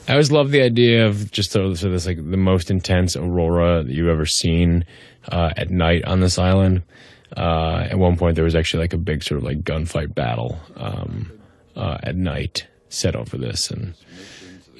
I 0.08 0.12
always 0.12 0.32
love 0.32 0.50
the 0.50 0.62
idea 0.62 1.06
of 1.06 1.30
just 1.32 1.52
sort 1.52 1.66
of 1.66 1.78
this 1.78 2.06
like 2.06 2.16
the 2.16 2.38
most 2.38 2.70
intense 2.70 3.14
aurora 3.14 3.84
that 3.84 3.92
you've 3.92 4.08
ever 4.08 4.24
seen 4.24 4.86
uh, 5.30 5.52
at 5.54 5.68
night 5.70 6.02
on 6.06 6.20
this 6.20 6.38
island. 6.38 6.82
Uh, 7.36 7.86
at 7.90 7.98
one 7.98 8.16
point, 8.16 8.34
there 8.34 8.44
was 8.44 8.54
actually 8.54 8.84
like 8.84 8.94
a 8.94 8.98
big 8.98 9.22
sort 9.22 9.36
of 9.36 9.44
like 9.44 9.60
gunfight 9.60 10.14
battle 10.14 10.58
um, 10.76 11.30
uh, 11.76 11.98
at 12.02 12.16
night 12.16 12.66
set 12.88 13.14
over 13.14 13.36
this, 13.36 13.70
and 13.70 13.92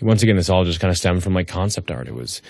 once 0.00 0.22
again, 0.22 0.36
this 0.36 0.48
all 0.48 0.64
just 0.64 0.80
kind 0.80 0.90
of 0.90 0.96
stemmed 0.96 1.22
from 1.22 1.34
like 1.34 1.46
concept 1.46 1.90
art. 1.90 2.08
It 2.08 2.14
was, 2.14 2.40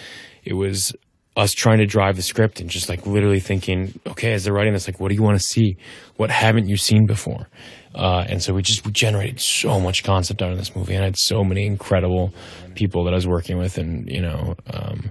it 0.44 0.54
was 0.54 0.94
us 1.38 1.52
trying 1.52 1.78
to 1.78 1.86
drive 1.86 2.16
the 2.16 2.22
script 2.22 2.60
and 2.60 2.68
just 2.68 2.88
like 2.88 3.06
literally 3.06 3.38
thinking, 3.38 3.98
okay, 4.08 4.32
as 4.32 4.42
they're 4.42 4.52
writing 4.52 4.72
this, 4.72 4.88
like, 4.88 4.98
what 4.98 5.08
do 5.08 5.14
you 5.14 5.22
want 5.22 5.40
to 5.40 5.46
see? 5.46 5.76
What 6.16 6.30
haven't 6.30 6.68
you 6.68 6.76
seen 6.76 7.06
before? 7.06 7.48
Uh, 7.94 8.24
and 8.28 8.42
so 8.42 8.52
we 8.52 8.60
just 8.60 8.84
we 8.84 8.90
generated 8.90 9.40
so 9.40 9.78
much 9.78 10.02
concept 10.02 10.42
out 10.42 10.50
of 10.50 10.58
this 10.58 10.74
movie, 10.74 10.94
and 10.94 11.02
I 11.02 11.06
had 11.06 11.16
so 11.16 11.44
many 11.44 11.64
incredible 11.64 12.34
people 12.74 13.04
that 13.04 13.12
I 13.12 13.14
was 13.14 13.26
working 13.26 13.56
with, 13.56 13.78
and 13.78 14.10
you 14.10 14.20
know, 14.20 14.56
um, 14.72 15.10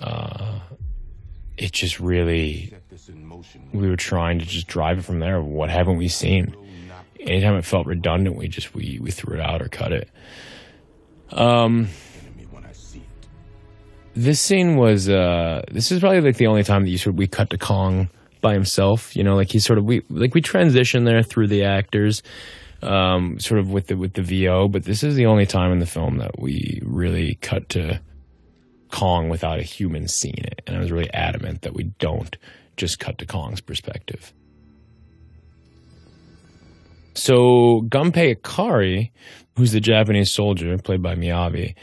uh, 0.00 0.58
it 1.56 1.70
just 1.70 2.00
really 2.00 2.74
we 3.72 3.88
were 3.88 3.96
trying 3.96 4.40
to 4.40 4.44
just 4.44 4.66
drive 4.66 4.98
it 4.98 5.04
from 5.04 5.20
there. 5.20 5.40
What 5.40 5.70
haven't 5.70 5.98
we 5.98 6.08
seen? 6.08 6.56
Anytime 7.20 7.54
it 7.54 7.64
felt 7.64 7.86
redundant, 7.86 8.36
we 8.36 8.48
just 8.48 8.74
we 8.74 8.98
we 9.00 9.12
threw 9.12 9.36
it 9.36 9.40
out 9.40 9.62
or 9.62 9.68
cut 9.68 9.92
it. 9.92 10.10
Um, 11.30 11.88
this 14.14 14.40
scene 14.40 14.76
was 14.76 15.08
uh, 15.08 15.62
this 15.70 15.90
is 15.90 16.00
probably 16.00 16.20
like 16.20 16.36
the 16.36 16.46
only 16.46 16.62
time 16.62 16.84
that 16.84 16.90
you 16.90 16.98
sort 16.98 17.14
of 17.14 17.18
we 17.18 17.26
cut 17.26 17.50
to 17.50 17.58
Kong 17.58 18.08
by 18.40 18.52
himself. 18.52 19.16
You 19.16 19.24
know, 19.24 19.34
like 19.34 19.50
he 19.50 19.58
sort 19.58 19.78
of 19.78 19.84
we 19.84 20.02
like 20.10 20.34
we 20.34 20.40
transition 20.40 21.04
there 21.04 21.22
through 21.22 21.48
the 21.48 21.64
actors, 21.64 22.22
um, 22.82 23.38
sort 23.38 23.60
of 23.60 23.70
with 23.70 23.86
the 23.86 23.96
with 23.96 24.14
the 24.14 24.22
VO. 24.22 24.68
But 24.68 24.84
this 24.84 25.02
is 25.02 25.14
the 25.14 25.26
only 25.26 25.46
time 25.46 25.72
in 25.72 25.78
the 25.78 25.86
film 25.86 26.18
that 26.18 26.38
we 26.38 26.80
really 26.84 27.38
cut 27.40 27.68
to 27.70 28.00
Kong 28.90 29.28
without 29.28 29.58
a 29.58 29.62
human 29.62 30.08
seeing 30.08 30.38
it, 30.38 30.62
and 30.66 30.76
I 30.76 30.80
was 30.80 30.92
really 30.92 31.12
adamant 31.12 31.62
that 31.62 31.74
we 31.74 31.84
don't 31.98 32.36
just 32.76 32.98
cut 32.98 33.18
to 33.18 33.26
Kong's 33.26 33.60
perspective. 33.60 34.32
So 37.14 37.82
Gunpei 37.88 38.36
Ikari, 38.36 39.10
who's 39.56 39.72
the 39.72 39.80
Japanese 39.80 40.32
soldier 40.32 40.76
played 40.78 41.02
by 41.02 41.14
Miyavi, 41.14 41.74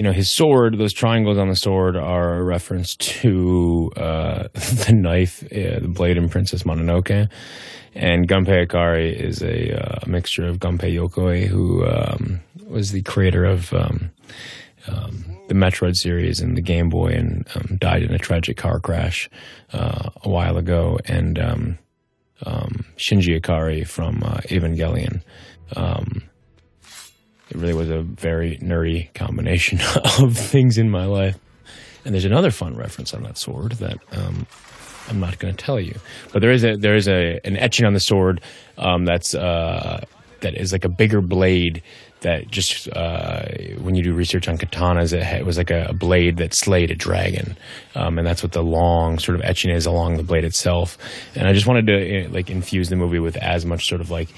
you 0.00 0.04
know, 0.04 0.12
his 0.12 0.30
sword, 0.30 0.78
those 0.78 0.94
triangles 0.94 1.36
on 1.36 1.50
the 1.50 1.54
sword 1.54 1.94
are 1.94 2.38
a 2.38 2.42
reference 2.42 2.96
to 2.96 3.92
uh, 3.98 4.44
the 4.54 4.94
knife, 4.94 5.42
uh, 5.52 5.78
the 5.78 5.92
blade 5.92 6.16
in 6.16 6.30
Princess 6.30 6.62
Mononoke. 6.62 7.28
And 7.94 8.26
Gunpei 8.26 8.66
Ikari 8.66 9.14
is 9.14 9.42
a 9.42 9.78
uh, 9.78 9.98
mixture 10.06 10.46
of 10.46 10.58
Gunpei 10.58 10.94
Yokoi, 10.94 11.46
who 11.46 11.86
um, 11.86 12.40
was 12.66 12.92
the 12.92 13.02
creator 13.02 13.44
of 13.44 13.74
um, 13.74 14.10
um, 14.88 15.36
the 15.48 15.54
Metroid 15.54 15.96
series 15.96 16.40
and 16.40 16.56
the 16.56 16.62
Game 16.62 16.88
Boy 16.88 17.08
and 17.08 17.46
um, 17.54 17.76
died 17.76 18.02
in 18.02 18.14
a 18.14 18.18
tragic 18.18 18.56
car 18.56 18.80
crash 18.80 19.28
uh, 19.74 20.08
a 20.22 20.30
while 20.30 20.56
ago, 20.56 20.98
and 21.04 21.38
um, 21.38 21.78
um, 22.46 22.86
Shinji 22.96 23.38
Ikari 23.38 23.86
from 23.86 24.22
uh, 24.24 24.38
Evangelion. 24.48 25.20
Um, 25.76 26.22
it 27.50 27.56
really 27.56 27.74
was 27.74 27.90
a 27.90 28.02
very 28.02 28.58
nerdy 28.58 29.12
combination 29.14 29.80
of 30.20 30.36
things 30.36 30.78
in 30.78 30.90
my 30.90 31.04
life. 31.04 31.38
And 32.04 32.14
there's 32.14 32.24
another 32.24 32.50
fun 32.50 32.76
reference 32.76 33.12
on 33.12 33.22
that 33.24 33.36
sword 33.36 33.72
that 33.72 33.98
um, 34.12 34.46
I'm 35.08 35.20
not 35.20 35.38
going 35.38 35.54
to 35.54 35.64
tell 35.64 35.80
you, 35.80 35.98
but 36.32 36.40
there 36.40 36.52
is 36.52 36.64
a 36.64 36.76
there 36.76 36.94
is 36.94 37.08
a 37.08 37.40
an 37.44 37.56
etching 37.56 37.84
on 37.84 37.92
the 37.92 38.00
sword 38.00 38.40
um, 38.78 39.04
that's 39.04 39.34
uh, 39.34 40.04
that 40.40 40.56
is 40.56 40.72
like 40.72 40.84
a 40.84 40.88
bigger 40.88 41.20
blade 41.20 41.82
that 42.20 42.48
just 42.48 42.88
uh, 42.90 43.44
when 43.78 43.94
you 43.94 44.02
do 44.02 44.14
research 44.14 44.48
on 44.48 44.58
katanas, 44.58 45.12
it, 45.12 45.22
it 45.40 45.46
was 45.46 45.56
like 45.56 45.70
a, 45.70 45.86
a, 45.86 45.94
blade 45.94 46.36
that 46.36 46.54
slayed 46.54 46.90
a 46.90 46.94
dragon, 46.94 47.56
um, 47.94 48.18
and 48.18 48.26
that's 48.26 48.42
what 48.42 48.52
the 48.52 48.62
long 48.62 49.18
sort 49.18 49.36
of 49.36 49.42
etching 49.42 49.70
is 49.70 49.86
along 49.86 50.16
the 50.16 50.22
blade 50.22 50.44
itself. 50.44 50.98
And 51.34 51.48
I 51.48 51.52
just 51.52 51.66
wanted 51.66 51.86
to 51.86 52.28
like 52.30 52.50
infuse 52.50 52.88
the 52.88 52.96
movie 52.96 53.18
with 53.18 53.36
as 53.36 53.64
much 53.64 53.86
sort 53.88 54.00
of 54.00 54.10
like 54.10 54.28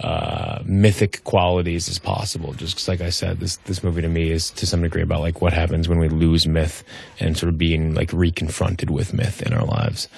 uh, 0.00 0.60
mythic 0.64 1.22
qualities 1.24 1.88
as 1.88 1.98
possible. 1.98 2.52
Just 2.54 2.76
cause 2.76 2.88
like 2.88 3.00
I 3.00 3.10
said, 3.10 3.40
this 3.40 3.56
this 3.58 3.82
movie 3.82 4.02
to 4.02 4.08
me 4.08 4.30
is 4.30 4.50
to 4.52 4.66
some 4.66 4.82
degree 4.82 5.02
about 5.02 5.20
like 5.20 5.40
what 5.40 5.52
happens 5.52 5.88
when 5.88 5.98
we 5.98 6.08
lose 6.08 6.46
myth 6.46 6.82
and 7.20 7.36
sort 7.36 7.48
of 7.48 7.58
being 7.58 7.94
like 7.94 8.10
reconfronted 8.10 8.90
with 8.90 9.14
myth 9.14 9.42
in 9.42 9.52
our 9.52 9.64
lives. 9.64 10.08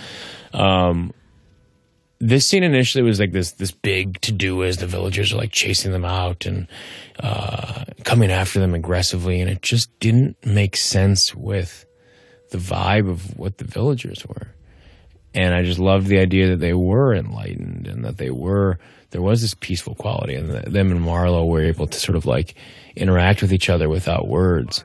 Um, 0.55 1.13
this 2.19 2.49
scene 2.49 2.63
initially 2.63 3.03
was 3.03 3.21
like 3.21 3.33
this 3.33 3.53
this 3.53 3.71
big 3.71 4.21
to 4.23 4.33
do 4.33 4.65
as 4.65 4.79
the 4.79 4.87
villagers 4.87 5.33
are 5.33 5.37
like 5.37 5.53
chasing 5.53 5.93
them 5.93 6.05
out 6.05 6.47
and 6.47 6.67
uh, 7.21 7.85
coming 8.05 8.31
after 8.31 8.59
them 8.59 8.75
aggressively, 8.75 9.41
and 9.41 9.51
it 9.51 9.61
just 9.61 9.91
didn't 10.01 10.37
make 10.45 10.77
sense 10.77 11.35
with 11.35 11.85
the 12.51 12.59
vibe 12.59 13.11
of 13.11 13.39
what 13.39 13.59
the 13.59 13.65
villagers 13.65 14.25
were. 14.27 14.49
And 15.35 15.55
I 15.55 15.63
just 15.63 15.79
loved 15.79 16.07
the 16.07 16.19
idea 16.19 16.49
that 16.49 16.61
they 16.61 16.73
were 16.73 17.15
enlightened 17.15 17.87
and 17.87 18.05
that 18.07 18.17
they 18.17 18.31
were 18.31 18.79
there 19.11 19.23
was 19.23 19.41
this 19.41 19.55
peaceful 19.55 19.95
quality, 19.95 20.35
and 20.35 20.51
them 20.51 20.91
and 20.91 21.01
Marlowe 21.01 21.47
were 21.47 21.63
able 21.63 21.87
to 21.87 21.99
sort 21.99 22.17
of 22.17 22.27
like 22.27 22.55
interact 22.97 23.43
with 23.43 23.53
each 23.53 23.71
other 23.71 23.89
without 23.89 24.29
words. 24.29 24.85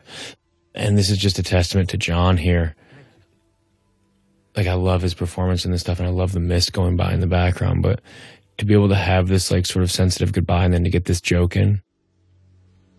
And 0.76 0.98
this 0.98 1.10
is 1.10 1.18
just 1.18 1.40
a 1.40 1.44
testament 1.44 1.90
to 1.90 1.98
John 1.98 2.38
here. 2.38 2.76
like 4.56 4.68
I 4.68 4.74
love 4.74 5.02
his 5.02 5.14
performance 5.14 5.66
and 5.66 5.74
this 5.74 5.82
stuff, 5.82 6.00
and 6.00 6.08
I 6.08 6.12
love 6.12 6.34
the 6.34 6.40
mist 6.40 6.74
going 6.74 6.98
by 6.98 7.14
in 7.14 7.20
the 7.20 7.28
background. 7.28 7.82
But 7.84 8.02
to 8.58 8.66
be 8.66 8.74
able 8.74 8.90
to 8.90 8.96
have 8.96 9.28
this 9.28 9.50
like 9.52 9.66
sort 9.66 9.84
of 9.84 9.92
sensitive 9.92 10.34
goodbye 10.34 10.66
and 10.66 10.74
then 10.74 10.84
to 10.84 10.90
get 10.90 11.06
this 11.06 11.22
joke 11.22 11.56
in, 11.56 11.82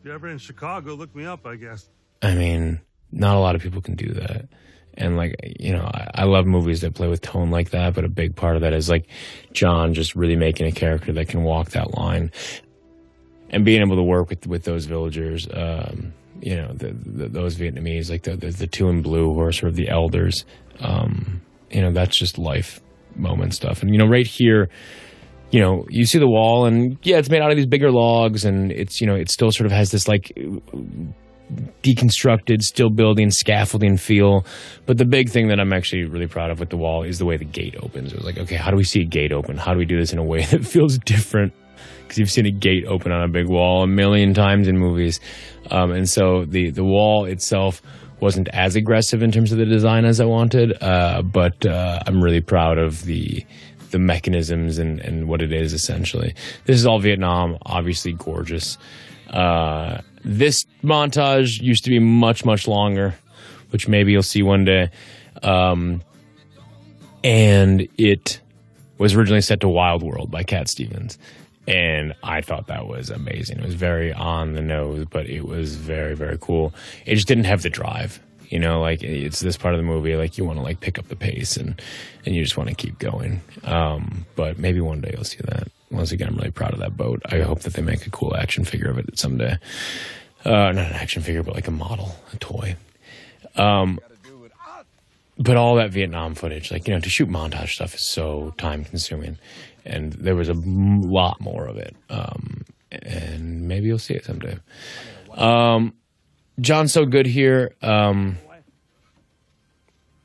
If 0.01 0.07
you're 0.07 0.15
ever 0.15 0.29
in 0.29 0.39
Chicago, 0.39 0.95
look 0.95 1.15
me 1.15 1.25
up, 1.25 1.47
I 1.47 1.57
guess. 1.57 1.89
I 2.23 2.35
mean, 2.35 2.81
not 3.11 3.37
a 3.37 3.41
lot 3.41 3.55
of 3.55 3.63
people 3.63 3.81
can 3.81 3.95
do 3.95 4.13
that. 4.15 4.49
And 4.95 5.17
like, 5.17 5.35
you 5.59 5.73
know, 5.73 5.85
I, 5.85 6.11
I 6.15 6.25
love 6.25 6.47
movies 6.47 6.83
that 6.83 6.95
play 6.95 7.09
with 7.09 7.21
tone 7.21 7.51
like 7.51 7.71
that, 7.71 7.95
but 7.95 8.05
a 8.05 8.09
big 8.09 8.37
part 8.37 8.57
of 8.57 8.63
that 8.63 8.73
is 8.73 8.89
like 8.89 9.09
John 9.53 9.95
just 9.95 10.15
really 10.15 10.37
making 10.37 10.67
a 10.67 10.73
character 10.73 11.13
that 11.13 11.29
can 11.29 11.43
walk 11.43 11.71
that 11.71 11.97
line 11.97 12.31
and 13.51 13.65
being 13.65 13.81
able 13.81 13.97
to 13.97 14.03
work 14.03 14.31
with, 14.31 14.47
with 14.47 14.65
those 14.65 14.87
villagers, 14.87 15.47
um, 15.53 16.13
you 16.41 16.57
know, 16.57 16.73
the, 16.73 16.93
the, 16.93 17.29
those 17.29 17.57
Vietnamese, 17.57 18.11
like 18.11 18.23
the, 18.23 18.37
the, 18.37 18.51
the 18.51 18.67
two 18.67 18.89
in 18.89 19.03
blue 19.03 19.33
who 19.33 19.41
are 19.41 19.53
sort 19.53 19.71
of 19.71 19.77
the 19.77 19.89
elders, 19.89 20.45
um, 20.81 21.41
you 21.71 21.81
know, 21.81 21.93
that's 21.93 22.17
just 22.17 22.39
life 22.39 22.81
moment 23.15 23.55
stuff. 23.55 23.83
And, 23.83 23.93
you 23.93 23.99
know, 23.99 24.07
right 24.07 24.27
here, 24.27 24.69
you 25.51 25.61
know, 25.61 25.85
you 25.91 26.07
see 26.07 26.19
the 26.19 26.27
wall 26.27 26.65
and 26.65 26.99
yeah, 27.03 27.19
it's 27.19 27.29
made 27.31 27.43
out 27.43 27.51
of 27.51 27.57
these 27.57 27.67
bigger 27.67 27.91
logs 27.91 28.45
and 28.45 28.73
it's, 28.73 29.01
you 29.01 29.07
know, 29.07 29.15
it 29.15 29.31
still 29.31 29.53
sort 29.53 29.67
of 29.67 29.73
has 29.73 29.91
this 29.91 30.09
like 30.09 30.33
deconstructed, 31.83 32.63
still 32.63 32.91
building, 32.91 33.31
scaffolding 33.31 33.97
feel. 33.97 34.45
But 34.87 34.99
the 34.99 35.05
big 35.05 35.29
thing 35.29 35.49
that 35.49 35.61
I'm 35.61 35.73
actually 35.73 36.05
really 36.05 36.27
proud 36.27 36.51
of 36.51 36.61
with 36.61 36.71
the 36.71 36.77
wall 36.77 37.03
is 37.03 37.19
the 37.19 37.27
way 37.27 37.37
the 37.37 37.45
gate 37.45 37.77
opens. 37.83 38.13
It 38.13 38.17
was 38.17 38.25
like, 38.25 38.39
okay, 38.39 38.57
how 38.57 38.71
do 38.71 38.77
we 38.77 38.85
see 38.85 39.01
a 39.03 39.07
gate 39.07 39.33
open? 39.33 39.57
How 39.57 39.73
do 39.73 39.79
we 39.79 39.85
do 39.85 39.99
this 39.99 40.13
in 40.13 40.19
a 40.19 40.25
way 40.25 40.45
that 40.51 40.65
feels 40.65 40.99
different? 40.99 41.53
Because 42.03 42.19
you've 42.19 42.31
seen 42.31 42.47
a 42.47 42.51
gate 42.51 42.85
open 42.87 43.13
on 43.13 43.23
a 43.23 43.29
big 43.29 43.49
wall 43.49 43.83
a 43.83 43.87
million 43.87 44.35
times 44.35 44.69
in 44.69 44.79
movies. 44.79 45.21
Um, 45.71 45.93
and 45.93 46.09
so 46.09 46.45
the, 46.45 46.71
the 46.71 46.85
wall 46.85 47.25
itself 47.25 47.81
wasn't 48.21 48.49
as 48.49 48.77
aggressive 48.77 49.23
in 49.23 49.33
terms 49.33 49.51
of 49.51 49.59
the 49.59 49.65
design 49.65 50.05
as 50.05 50.21
I 50.21 50.25
wanted. 50.27 50.81
Uh, 50.81 51.23
but 51.23 51.67
uh, 51.67 52.01
I'm 52.07 52.23
really 52.23 52.41
proud 52.41 52.79
of 52.79 53.05
the 53.05 53.45
the 53.93 53.99
mechanisms 53.99 54.79
and, 54.79 55.01
and 55.01 55.29
what 55.29 55.43
it 55.43 55.53
is 55.53 55.73
essentially. 55.73 56.35
This 56.65 56.77
is 56.77 56.87
all 56.87 56.99
Vietnam, 56.99 57.59
obviously 57.67 58.15
gorgeous. 58.15 58.79
Uh, 59.33 60.01
this 60.25 60.65
montage 60.83 61.61
used 61.61 61.85
to 61.85 61.91
be 61.91 61.99
much, 61.99 62.45
much 62.45 62.69
longer, 62.69 63.15
which 63.71 63.89
maybe 63.89 64.13
you'll 64.13 64.23
see 64.23 64.43
one 64.43 64.65
day. 64.65 64.91
Um, 65.43 66.03
and 67.25 67.89
it 67.99 68.41
was 68.99 69.15
originally 69.15 69.41
set 69.41 69.61
to 69.61 69.69
Wild 69.69 70.03
World 70.03 70.31
by 70.31 70.43
Cat 70.43 70.69
Stevens. 70.69 71.19
And 71.67 72.15
I 72.23 72.41
thought 72.41 72.67
that 72.67 72.87
was 72.87 73.11
amazing. 73.11 73.59
It 73.59 73.65
was 73.65 73.75
very 73.75 74.13
on 74.13 74.55
the 74.55 74.63
nose, 74.63 75.07
but 75.09 75.27
it 75.29 75.45
was 75.47 75.77
very, 75.77 76.15
very 76.15 76.37
cool. 76.41 76.75
It 77.07 77.15
just 77.15 77.29
didn't 77.29 77.45
have 77.45 77.63
the 77.63 77.71
drive. 77.71 78.21
You 78.49 78.59
know, 78.59 78.81
like 78.81 79.03
it's 79.03 79.41
this 79.41 79.57
part 79.57 79.75
of 79.75 79.79
the 79.79 79.87
movie, 79.87 80.15
like 80.15 80.37
you 80.37 80.45
want 80.45 80.59
to 80.59 80.63
like 80.63 80.81
pick 80.81 80.99
up 80.99 81.09
the 81.09 81.17
pace 81.17 81.57
and 81.57 81.81
and 82.27 82.35
you 82.35 82.43
just 82.43 82.59
want 82.59 82.69
to 82.69 82.75
keep 82.75 82.99
going. 82.99 83.41
Um, 83.65 84.27
but 84.37 84.59
maybe 84.59 84.81
one 84.81 85.01
day 85.01 85.13
you'll 85.15 85.25
see 85.25 85.41
that. 85.45 85.69
Once 85.93 86.13
again, 86.13 86.29
I'm 86.29 86.37
really 86.37 86.51
proud 86.51 86.73
of 86.73 86.81
that 86.81 86.97
boat. 86.97 87.23
I 87.27 87.41
hope 87.41 87.61
that 87.61 87.75
they 87.75 87.83
make 87.83 88.07
a 88.07 88.11
cool 88.11 88.35
action 88.35 88.65
figure 88.65 88.91
of 88.91 88.99
it 88.99 89.19
someday. 89.19 89.59
Uh, 90.45 90.73
not 90.73 90.77
an 90.77 90.93
action 90.95 91.23
figure, 91.23 91.43
but 91.43 91.55
like 91.55 91.69
a 91.69 91.73
model, 91.73 92.17
a 92.33 92.37
toy. 92.39 92.77
Um, 93.57 94.01
but 95.39 95.57
all 95.57 95.77
that 95.77 95.91
Vietnam 95.91 96.35
footage, 96.35 96.71
like 96.71 96.89
you 96.89 96.95
know, 96.95 97.01
to 97.01 97.11
shoot 97.11 97.29
montage 97.29 97.75
stuff 97.75 97.95
is 97.95 98.01
so 98.01 98.55
time 98.59 98.85
consuming, 98.85 99.39
and 99.85 100.13
there 100.13 100.35
was 100.35 100.49
a 100.49 100.55
lot 100.55 101.41
more 101.41 101.67
of 101.67 101.77
it. 101.77 101.95
Um, 102.11 102.65
and 102.91 103.69
maybe 103.69 103.87
you'll 103.87 103.99
see 103.99 104.15
it 104.15 104.25
someday. 104.25 104.59
Um, 105.35 105.95
John's 106.61 106.93
so 106.93 107.07
good 107.07 107.27
here. 107.27 107.75
Um, 107.83 108.39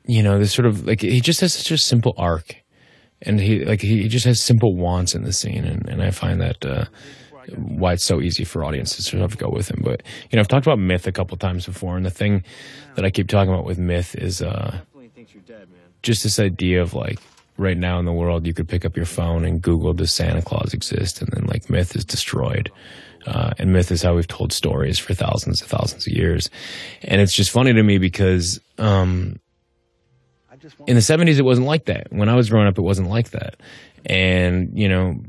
you 0.06 0.22
know, 0.22 0.38
this 0.38 0.52
sort 0.52 0.66
of 0.66 0.86
like 0.86 1.00
he 1.00 1.20
just 1.20 1.40
has 1.40 1.52
such 1.54 1.70
a 1.70 1.78
simple 1.78 2.14
arc, 2.16 2.56
and 3.22 3.40
he 3.40 3.64
like 3.64 3.80
he 3.80 4.08
just 4.08 4.24
has 4.26 4.40
simple 4.40 4.76
wants 4.76 5.14
in 5.14 5.24
the 5.24 5.32
scene, 5.32 5.64
and, 5.64 5.88
and 5.88 6.02
I 6.02 6.10
find 6.10 6.40
that 6.40 6.64
uh, 6.64 6.84
why 7.56 7.94
it's 7.94 8.04
so 8.04 8.20
easy 8.20 8.44
for 8.44 8.64
audiences 8.64 9.06
to 9.06 9.10
sort 9.18 9.22
of 9.22 9.38
go 9.38 9.48
with 9.50 9.70
him. 9.70 9.80
But 9.82 10.02
you 10.30 10.36
know, 10.36 10.40
I've 10.40 10.48
talked 10.48 10.66
about 10.66 10.78
myth 10.78 11.06
a 11.06 11.12
couple 11.12 11.36
times 11.36 11.66
before, 11.66 11.96
and 11.96 12.06
the 12.06 12.10
thing 12.10 12.44
that 12.94 13.04
I 13.04 13.10
keep 13.10 13.28
talking 13.28 13.52
about 13.52 13.64
with 13.64 13.78
myth 13.78 14.14
is 14.14 14.42
uh, 14.42 14.78
just 16.02 16.22
this 16.22 16.38
idea 16.38 16.80
of 16.80 16.94
like 16.94 17.18
right 17.56 17.76
now 17.76 17.98
in 17.98 18.04
the 18.04 18.12
world, 18.12 18.46
you 18.46 18.54
could 18.54 18.68
pick 18.68 18.84
up 18.84 18.96
your 18.96 19.06
phone 19.06 19.44
and 19.44 19.60
Google 19.60 19.92
does 19.92 20.12
Santa 20.12 20.42
Claus 20.42 20.72
exist, 20.72 21.20
and 21.20 21.30
then 21.32 21.44
like 21.46 21.68
myth 21.68 21.96
is 21.96 22.04
destroyed. 22.04 22.70
Uh, 23.26 23.52
and 23.58 23.72
myth 23.72 23.90
is 23.90 24.00
how 24.00 24.14
we've 24.14 24.28
told 24.28 24.52
stories 24.52 24.98
for 24.98 25.12
thousands 25.12 25.60
and 25.60 25.68
thousands 25.68 26.06
of 26.06 26.12
years. 26.12 26.48
And 27.02 27.20
it's 27.20 27.34
just 27.34 27.50
funny 27.50 27.74
to 27.74 27.82
me 27.82 27.98
because 27.98 28.60
um, 28.78 29.38
in 30.86 30.94
the 30.94 31.00
70s, 31.00 31.38
it 31.38 31.44
wasn't 31.44 31.66
like 31.66 31.86
that. 31.86 32.08
When 32.10 32.28
I 32.28 32.34
was 32.34 32.50
growing 32.50 32.66
up, 32.66 32.78
it 32.78 32.82
wasn't 32.82 33.08
like 33.08 33.30
that. 33.30 33.56
And, 34.06 34.70
you 34.78 34.88
know, 34.88 35.20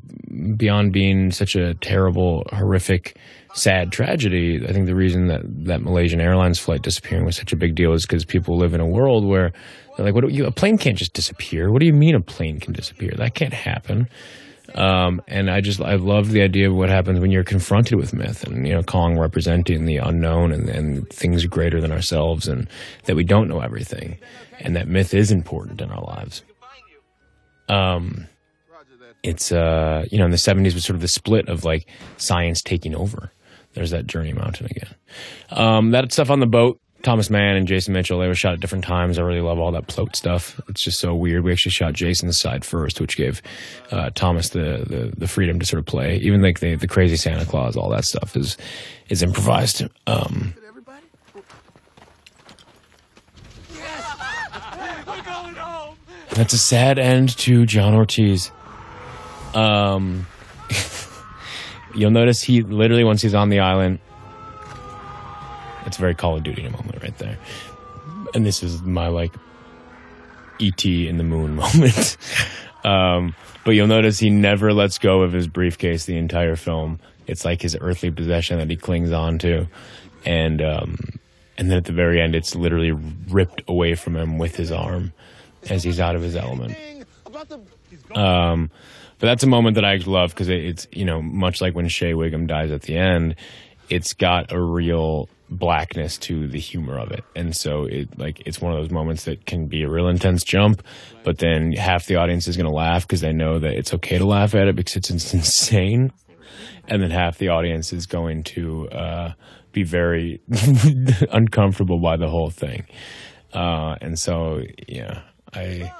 beyond 0.55 0.93
being 0.93 1.31
such 1.31 1.55
a 1.55 1.73
terrible, 1.75 2.45
horrific, 2.51 3.17
sad 3.53 3.91
tragedy, 3.91 4.63
I 4.67 4.71
think 4.71 4.85
the 4.85 4.95
reason 4.95 5.27
that 5.27 5.41
that 5.65 5.81
Malaysian 5.81 6.21
Airlines 6.21 6.59
flight 6.59 6.81
disappearing 6.81 7.25
was 7.25 7.35
such 7.35 7.51
a 7.51 7.55
big 7.55 7.75
deal 7.75 7.93
is 7.93 8.05
because 8.05 8.25
people 8.25 8.57
live 8.57 8.73
in 8.73 8.81
a 8.81 8.87
world 8.87 9.25
where 9.25 9.51
they're 9.95 10.05
like, 10.05 10.15
what 10.15 10.23
do 10.23 10.29
you, 10.29 10.45
a 10.45 10.51
plane 10.51 10.77
can't 10.77 10.97
just 10.97 11.13
disappear. 11.13 11.71
What 11.71 11.79
do 11.79 11.85
you 11.85 11.93
mean 11.93 12.15
a 12.15 12.21
plane 12.21 12.59
can 12.59 12.73
disappear? 12.73 13.11
That 13.17 13.33
can't 13.33 13.53
happen. 13.53 14.07
Um, 14.75 15.21
and 15.27 15.49
I 15.49 15.61
just 15.61 15.81
I 15.81 15.95
love 15.95 16.31
the 16.31 16.41
idea 16.41 16.69
of 16.69 16.75
what 16.75 16.89
happens 16.89 17.19
when 17.19 17.31
you're 17.31 17.43
confronted 17.43 17.97
with 17.97 18.13
myth, 18.13 18.43
and 18.43 18.67
you 18.67 18.73
know 18.73 18.83
Kong 18.83 19.17
representing 19.17 19.85
the 19.85 19.97
unknown 19.97 20.51
and, 20.51 20.69
and 20.69 21.09
things 21.09 21.45
greater 21.45 21.81
than 21.81 21.91
ourselves, 21.91 22.47
and 22.47 22.67
that 23.05 23.15
we 23.15 23.23
don't 23.23 23.47
know 23.47 23.61
everything, 23.61 24.17
and 24.59 24.75
that 24.75 24.87
myth 24.87 25.13
is 25.13 25.31
important 25.31 25.81
in 25.81 25.91
our 25.91 26.03
lives. 26.03 26.43
Um, 27.67 28.27
it's 29.21 29.51
uh 29.51 30.05
you 30.11 30.17
know 30.17 30.25
in 30.25 30.31
the 30.31 30.37
70s 30.37 30.73
was 30.73 30.85
sort 30.85 30.95
of 30.95 31.01
the 31.01 31.07
split 31.07 31.49
of 31.49 31.65
like 31.65 31.87
science 32.17 32.61
taking 32.61 32.95
over. 32.95 33.31
There's 33.73 33.91
that 33.91 34.07
Journey 34.07 34.33
Mountain 34.33 34.67
again. 34.67 34.95
Um, 35.51 35.91
that 35.91 36.11
stuff 36.11 36.29
on 36.29 36.39
the 36.39 36.47
boat 36.47 36.79
Thomas 37.01 37.29
Mann 37.29 37.55
and 37.55 37.65
Jason 37.65 37.93
Mitchell, 37.93 38.19
they 38.19 38.27
were 38.27 38.35
shot 38.35 38.53
at 38.53 38.59
different 38.59 38.83
times. 38.83 39.17
I 39.17 39.21
really 39.21 39.39
love 39.41 39.57
all 39.57 39.71
that 39.71 39.89
float 39.89 40.15
stuff. 40.15 40.59
It's 40.67 40.83
just 40.83 40.99
so 40.99 41.15
weird. 41.15 41.43
We 41.43 41.51
actually 41.51 41.71
shot 41.71 41.93
Jason's 41.93 42.37
side 42.39 42.65
first, 42.65 42.99
which 42.99 43.15
gave 43.15 43.41
uh, 43.91 44.09
Thomas 44.15 44.49
the, 44.49 44.83
the, 44.85 45.13
the 45.17 45.27
freedom 45.27 45.59
to 45.59 45.65
sort 45.65 45.79
of 45.79 45.85
play. 45.85 46.17
Even 46.17 46.41
like 46.41 46.59
the, 46.59 46.75
the 46.75 46.87
crazy 46.87 47.15
Santa 47.15 47.45
Claus, 47.45 47.77
all 47.77 47.89
that 47.89 48.03
stuff 48.03 48.35
is 48.35 48.57
is 49.07 49.23
improvised. 49.23 49.83
Um, 50.07 50.53
that's 56.31 56.53
a 56.53 56.57
sad 56.57 56.99
end 56.99 57.35
to 57.37 57.65
John 57.65 57.93
Ortiz. 57.95 58.51
Um, 59.53 60.27
you'll 61.95 62.11
notice 62.11 62.41
he 62.41 62.61
literally 62.61 63.03
once 63.05 63.21
he's 63.21 63.33
on 63.33 63.49
the 63.49 63.59
island 63.59 63.99
it's 65.89 65.97
very 65.97 66.15
Call 66.15 66.37
of 66.37 66.43
Duty 66.43 66.63
moment 66.63 67.01
right 67.01 67.17
there. 67.17 67.37
And 68.33 68.45
this 68.45 68.61
is 68.61 68.81
my 68.83 69.07
like 69.07 69.33
ET 70.61 70.85
in 70.85 71.17
the 71.17 71.23
moon 71.23 71.55
moment. 71.55 72.17
um, 72.83 73.35
but 73.65 73.71
you'll 73.71 73.87
notice 73.87 74.19
he 74.19 74.29
never 74.29 74.71
lets 74.71 74.99
go 74.99 75.23
of 75.23 75.33
his 75.33 75.47
briefcase 75.47 76.05
the 76.05 76.17
entire 76.17 76.55
film. 76.55 76.99
It's 77.27 77.43
like 77.43 77.61
his 77.61 77.75
earthly 77.79 78.11
possession 78.11 78.59
that 78.59 78.69
he 78.69 78.75
clings 78.75 79.11
on 79.11 79.39
to. 79.39 79.67
And 80.25 80.61
um, 80.61 80.97
and 81.57 81.69
then 81.69 81.77
at 81.77 81.85
the 81.85 81.93
very 81.93 82.21
end 82.21 82.35
it's 82.35 82.55
literally 82.55 82.91
ripped 82.91 83.63
away 83.67 83.95
from 83.95 84.15
him 84.15 84.37
with 84.37 84.55
his 84.55 84.71
arm 84.71 85.11
as 85.69 85.83
he's 85.83 85.99
out 85.99 86.15
of 86.15 86.21
his 86.21 86.35
element. 86.35 86.75
Um, 88.15 88.69
but 89.19 89.27
that's 89.27 89.43
a 89.43 89.47
moment 89.47 89.75
that 89.75 89.85
I 89.85 89.97
love 89.97 90.31
because 90.31 90.49
it's 90.49 90.87
you 90.91 91.05
know 91.05 91.21
much 91.21 91.61
like 91.61 91.73
when 91.73 91.87
Shea 91.87 92.13
Whigham 92.13 92.47
dies 92.47 92.71
at 92.71 92.83
the 92.83 92.95
end, 92.95 93.35
it's 93.89 94.13
got 94.13 94.51
a 94.51 94.59
real 94.59 95.29
blackness 95.49 96.17
to 96.17 96.47
the 96.47 96.59
humor 96.59 96.97
of 96.97 97.11
it. 97.11 97.23
And 97.35 97.55
so 97.55 97.85
it 97.85 98.17
like 98.17 98.41
it's 98.45 98.61
one 98.61 98.71
of 98.71 98.79
those 98.79 98.91
moments 98.91 99.25
that 99.25 99.45
can 99.45 99.67
be 99.67 99.83
a 99.83 99.89
real 99.89 100.07
intense 100.07 100.43
jump, 100.43 100.83
but 101.23 101.39
then 101.39 101.71
half 101.73 102.05
the 102.05 102.15
audience 102.15 102.47
is 102.47 102.57
going 102.57 102.69
to 102.69 102.75
laugh 102.75 103.07
because 103.07 103.21
they 103.21 103.33
know 103.33 103.59
that 103.59 103.73
it's 103.73 103.93
okay 103.95 104.17
to 104.17 104.25
laugh 104.25 104.55
at 104.55 104.67
it 104.67 104.75
because 104.75 104.95
it's, 104.95 105.09
it's 105.09 105.33
insane. 105.33 106.11
And 106.87 107.01
then 107.01 107.11
half 107.11 107.37
the 107.37 107.49
audience 107.49 107.93
is 107.93 108.05
going 108.05 108.43
to 108.43 108.89
uh, 108.89 109.33
be 109.71 109.83
very 109.83 110.41
uncomfortable 111.31 111.99
by 111.99 112.17
the 112.17 112.27
whole 112.27 112.49
thing. 112.49 112.85
Uh, 113.53 113.95
and 114.01 114.17
so 114.17 114.61
yeah, 114.87 115.21
I 115.53 115.91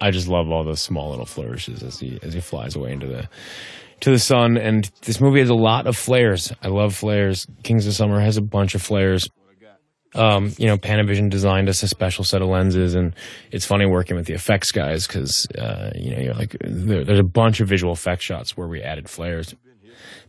I 0.00 0.10
just 0.10 0.28
love 0.28 0.50
all 0.50 0.64
those 0.64 0.80
small 0.80 1.10
little 1.10 1.26
flourishes 1.26 1.82
as 1.82 1.98
he 1.98 2.18
as 2.22 2.34
he 2.34 2.40
flies 2.40 2.76
away 2.76 2.92
into 2.92 3.06
the 3.06 3.28
to 4.00 4.10
the 4.10 4.18
sun. 4.18 4.56
And 4.56 4.90
this 5.02 5.20
movie 5.20 5.40
has 5.40 5.50
a 5.50 5.54
lot 5.54 5.86
of 5.86 5.96
flares. 5.96 6.52
I 6.62 6.68
love 6.68 6.94
flares. 6.94 7.46
Kings 7.62 7.86
of 7.86 7.94
Summer 7.94 8.20
has 8.20 8.36
a 8.36 8.42
bunch 8.42 8.74
of 8.74 8.82
flares. 8.82 9.28
Um, 10.14 10.52
you 10.58 10.66
know, 10.66 10.76
Panavision 10.76 11.28
designed 11.28 11.68
us 11.68 11.82
a 11.82 11.88
special 11.88 12.24
set 12.24 12.40
of 12.40 12.48
lenses, 12.48 12.94
and 12.94 13.14
it's 13.50 13.66
funny 13.66 13.84
working 13.84 14.16
with 14.16 14.26
the 14.26 14.34
effects 14.34 14.70
guys 14.70 15.06
because 15.06 15.46
uh, 15.58 15.90
you 15.96 16.14
know 16.14 16.22
you're 16.22 16.34
like 16.34 16.56
there, 16.60 17.04
there's 17.04 17.18
a 17.18 17.24
bunch 17.24 17.60
of 17.60 17.68
visual 17.68 17.92
effects 17.92 18.24
shots 18.24 18.56
where 18.56 18.68
we 18.68 18.80
added 18.80 19.08
flares. 19.08 19.56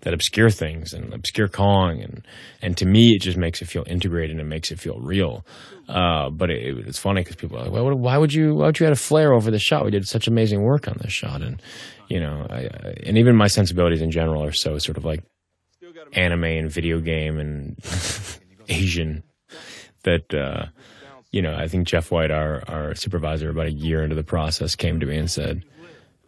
That 0.05 0.13
obscure 0.13 0.51
things 0.51 0.93
and 0.93 1.11
obscure 1.13 1.47
Kong, 1.47 1.99
and 1.99 2.25
and 2.61 2.77
to 2.77 2.85
me, 2.85 3.15
it 3.15 3.21
just 3.23 3.37
makes 3.37 3.59
it 3.61 3.65
feel 3.65 3.83
integrated 3.87 4.31
and 4.31 4.39
it 4.39 4.45
makes 4.45 4.71
it 4.71 4.79
feel 4.79 4.99
real. 4.99 5.43
Uh, 5.89 6.29
but 6.29 6.51
it, 6.51 6.87
it's 6.87 6.99
funny 6.99 7.21
because 7.21 7.35
people 7.35 7.57
are 7.57 7.67
like, 7.67 7.83
would, 7.83 7.95
why 7.95 8.15
would 8.17 8.31
you 8.31 8.53
why 8.53 8.67
would 8.67 8.79
you 8.79 8.85
add 8.85 8.93
a 8.93 8.95
flare 8.95 9.33
over 9.33 9.49
the 9.49 9.57
shot? 9.57 9.83
We 9.83 9.89
did 9.89 10.07
such 10.07 10.27
amazing 10.27 10.61
work 10.61 10.87
on 10.87 10.97
this 11.01 11.11
shot, 11.11 11.41
and 11.41 11.59
you 12.07 12.19
know, 12.19 12.45
I, 12.49 12.55
I, 12.55 12.93
and 13.03 13.17
even 13.17 13.35
my 13.35 13.47
sensibilities 13.47 14.03
in 14.03 14.11
general 14.11 14.43
are 14.43 14.51
so 14.51 14.77
sort 14.77 14.97
of 14.97 15.05
like 15.05 15.23
anime 16.13 16.43
and 16.43 16.71
video 16.71 16.99
game 16.99 17.39
and 17.39 17.75
Asian 18.69 19.23
that 20.03 20.31
uh, 20.35 20.67
you 21.31 21.41
know 21.41 21.55
I 21.55 21.67
think 21.67 21.87
Jeff 21.87 22.11
White, 22.11 22.29
our 22.29 22.63
our 22.67 22.93
supervisor, 22.93 23.49
about 23.49 23.65
a 23.65 23.73
year 23.73 24.03
into 24.03 24.15
the 24.15 24.23
process, 24.23 24.75
came 24.75 24.99
to 24.99 25.07
me 25.07 25.17
and 25.17 25.31
said, 25.31 25.65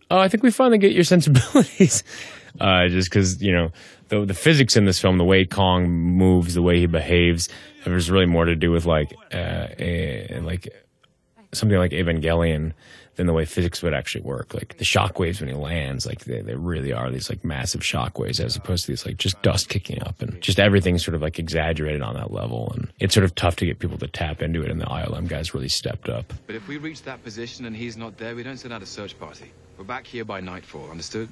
"Oh, 0.09 0.17
I 0.17 0.29
think 0.29 0.41
we 0.41 0.49
finally 0.49 0.79
get 0.79 0.93
your 0.93 1.03
sensibilities." 1.03 2.03
uh, 2.59 2.87
just 2.87 3.09
because 3.09 3.41
you 3.41 3.51
know 3.51 3.71
the 4.09 4.25
the 4.25 4.33
physics 4.33 4.75
in 4.75 4.85
this 4.85 4.99
film, 4.99 5.17
the 5.17 5.25
way 5.25 5.45
Kong 5.45 5.89
moves, 5.89 6.53
the 6.53 6.61
way 6.61 6.79
he 6.79 6.85
behaves, 6.85 7.49
there's 7.83 8.11
really 8.11 8.25
more 8.25 8.45
to 8.45 8.55
do 8.55 8.71
with 8.71 8.85
like 8.85 9.13
uh, 9.33 9.67
a, 9.79 10.39
like 10.41 10.67
something 11.53 11.77
like 11.77 11.91
Evangelion 11.91 12.73
than 13.17 13.25
the 13.25 13.33
way 13.33 13.45
physics 13.45 13.81
would 13.81 13.93
actually 13.93 14.21
work. 14.21 14.53
Like 14.53 14.77
the 14.77 14.85
shock 14.85 15.19
waves 15.19 15.41
when 15.41 15.49
he 15.49 15.55
lands, 15.55 16.05
like 16.05 16.25
they, 16.25 16.41
they 16.41 16.55
really 16.55 16.93
are 16.93 17.11
these 17.11 17.29
like 17.29 17.43
massive 17.43 17.83
shock 17.83 18.17
waves 18.17 18.39
as 18.39 18.55
opposed 18.55 18.85
to 18.85 18.91
these 18.91 19.05
like 19.05 19.17
just 19.17 19.41
dust 19.41 19.69
kicking 19.69 20.01
up 20.03 20.21
and 20.21 20.39
just 20.41 20.59
everything's 20.59 21.03
sort 21.03 21.15
of 21.15 21.21
like 21.21 21.39
exaggerated 21.39 22.01
on 22.01 22.13
that 22.13 22.31
level. 22.31 22.71
And 22.75 22.91
it's 22.99 23.13
sort 23.13 23.23
of 23.23 23.35
tough 23.35 23.55
to 23.57 23.65
get 23.65 23.79
people 23.79 23.97
to 23.97 24.07
tap 24.07 24.41
into 24.41 24.61
it. 24.61 24.69
And 24.69 24.79
the 24.79 24.85
ILM 24.85 25.27
guys 25.27 25.53
really 25.53 25.67
stepped 25.67 26.09
up. 26.09 26.31
But 26.45 26.55
if 26.55 26.67
we 26.67 26.77
reach 26.77 27.01
that 27.03 27.23
position 27.23 27.65
and 27.65 27.75
he's 27.75 27.97
not 27.97 28.17
there, 28.17 28.35
we 28.35 28.43
don't 28.43 28.57
send 28.57 28.73
out 28.73 28.83
a 28.83 28.85
search 28.85 29.19
party. 29.19 29.51
We're 29.77 29.83
back 29.83 30.05
here 30.05 30.23
by 30.23 30.39
nightfall, 30.39 30.89
understood? 30.89 31.27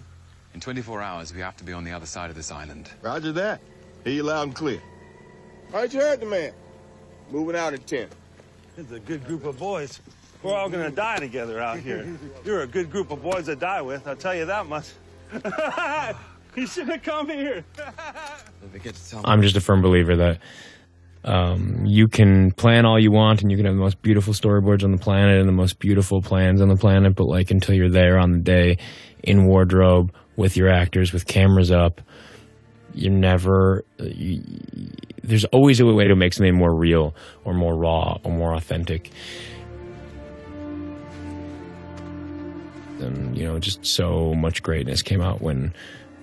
In 0.56 0.62
24 0.62 1.02
hours, 1.02 1.34
we 1.34 1.42
have 1.42 1.58
to 1.58 1.66
be 1.66 1.74
on 1.74 1.84
the 1.84 1.92
other 1.92 2.06
side 2.06 2.30
of 2.30 2.38
this 2.38 2.50
island. 2.50 2.90
Roger 3.02 3.34
that. 3.34 3.60
Hear 4.06 4.14
you 4.14 4.24
loud 4.24 4.44
and 4.44 4.56
clear. 4.56 4.82
All 5.74 5.82
right, 5.82 5.94
you 5.94 6.00
heard 6.00 6.22
the 6.22 6.28
man. 6.28 6.54
Moving 7.30 7.58
out 7.58 7.74
in 7.74 7.82
10. 7.82 8.08
It's 8.78 8.90
a 8.94 9.02
good 9.02 9.26
group 9.26 9.44
of 9.44 9.60
boys. 9.60 10.00
We're 10.42 10.56
all 10.56 10.70
gonna 10.70 10.92
die 10.92 11.18
together 11.18 11.60
out 11.60 11.80
here. 11.80 12.08
You're 12.46 12.62
a 12.62 12.68
good 12.68 12.90
group 12.90 13.12
of 13.12 13.22
boys 13.22 13.48
to 13.48 13.58
die 13.58 13.82
with, 13.82 14.08
I'll 14.08 14.16
tell 14.16 14.34
you 14.34 14.46
that 14.46 14.66
much. 14.66 14.92
you 16.56 16.68
should 16.68 16.88
have 16.88 17.04
come 17.04 17.28
here. 17.28 17.66
I'm 19.26 19.42
just 19.42 19.58
a 19.58 19.62
firm 19.62 19.82
believer 19.82 20.16
that 20.16 20.40
um, 21.26 21.84
you 21.86 22.08
can 22.08 22.52
plan 22.52 22.86
all 22.86 23.00
you 23.00 23.12
want 23.12 23.42
and 23.42 23.50
you 23.50 23.58
can 23.58 23.66
have 23.66 23.74
the 23.74 23.82
most 23.82 24.02
beautiful 24.04 24.32
storyboards 24.32 24.84
on 24.84 24.92
the 24.92 25.00
planet 25.00 25.40
and 25.40 25.50
the 25.50 25.54
most 25.54 25.80
beautiful 25.80 26.22
plans 26.22 26.62
on 26.62 26.70
the 26.70 26.76
planet, 26.76 27.16
but 27.16 27.26
like 27.26 27.50
until 27.50 27.74
you're 27.74 27.90
there 27.90 28.20
on 28.20 28.32
the 28.32 28.40
day 28.40 28.78
in 29.24 29.46
wardrobe 29.46 30.14
with 30.36 30.56
your 30.56 30.70
actors, 30.70 31.12
with 31.12 31.26
cameras 31.26 31.72
up, 31.72 32.00
you're 32.94 33.12
never. 33.12 33.84
You, 33.98 34.44
there's 35.24 35.46
always 35.46 35.80
a 35.80 35.86
way 35.86 36.08
to 36.08 36.16
make 36.16 36.34
something 36.34 36.56
more 36.56 36.74
real 36.74 37.16
or 37.44 37.56
more 37.56 37.76
raw 37.76 38.20
or 38.24 38.32
more 38.32 38.54
authentic. 38.54 39.10
And 43.00 43.36
you 43.36 43.46
know, 43.46 43.58
just 43.58 43.84
so 43.84 44.36
much 44.36 44.62
greatness 44.62 45.02
came 45.02 45.22
out 45.22 45.42
when 45.42 45.74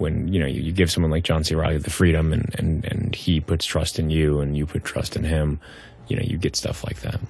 when 0.03 0.29
you 0.29 0.39
know 0.39 0.47
you, 0.47 0.61
you, 0.61 0.73
give 0.73 0.91
someone 0.91 1.11
like 1.11 1.25
John 1.25 1.45
C. 1.45 1.55
Reilly 1.55 1.79
the 1.79 1.91
freedom 1.91 2.33
and, 2.33 2.55
and 2.59 2.85
and 2.85 3.15
he 3.15 3.41
puts 3.41 3.65
trust 3.65 3.99
in 3.99 4.11
you 4.11 4.41
and 4.41 4.57
you 4.57 4.67
put 4.67 4.85
trust 4.85 5.17
in 5.17 5.25
him, 5.25 5.61
you 6.09 6.17
know, 6.17 6.23
you 6.23 6.37
get 6.37 6.57
stuff 6.57 6.85
like 6.85 7.01
that. 7.01 7.21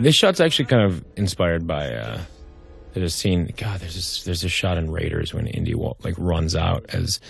This 0.00 0.16
shot's 0.16 0.40
actually 0.40 0.64
kind 0.64 0.82
of 0.82 1.04
inspired 1.16 1.66
by 1.66 1.94
uh, 1.94 2.20
there's 2.94 3.12
a 3.12 3.16
scene. 3.16 3.52
God, 3.56 3.80
there's 3.80 3.94
this, 3.94 4.24
there's 4.24 4.42
a 4.42 4.48
shot 4.48 4.78
in 4.78 4.90
Raiders 4.90 5.32
when 5.32 5.46
Indy 5.46 5.74
like 5.74 6.14
runs 6.16 6.56
out 6.56 6.86
as 6.88 7.20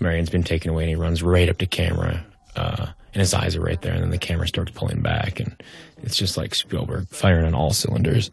Marion's 0.00 0.30
been 0.30 0.42
taken 0.42 0.70
away 0.70 0.82
and 0.82 0.90
he 0.90 0.96
runs 0.96 1.22
right 1.22 1.48
up 1.48 1.58
to 1.58 1.66
camera. 1.66 2.24
Uh, 2.56 2.88
and 3.12 3.20
his 3.20 3.34
eyes 3.34 3.56
are 3.56 3.60
right 3.60 3.80
there, 3.82 3.92
and 3.92 4.02
then 4.02 4.10
the 4.10 4.18
camera 4.18 4.46
starts 4.46 4.70
pulling 4.72 5.02
back, 5.02 5.40
and 5.40 5.60
it's 6.02 6.16
just 6.16 6.36
like 6.36 6.54
Spielberg 6.54 7.08
firing 7.08 7.44
on 7.44 7.54
all 7.54 7.72
cylinders. 7.72 8.30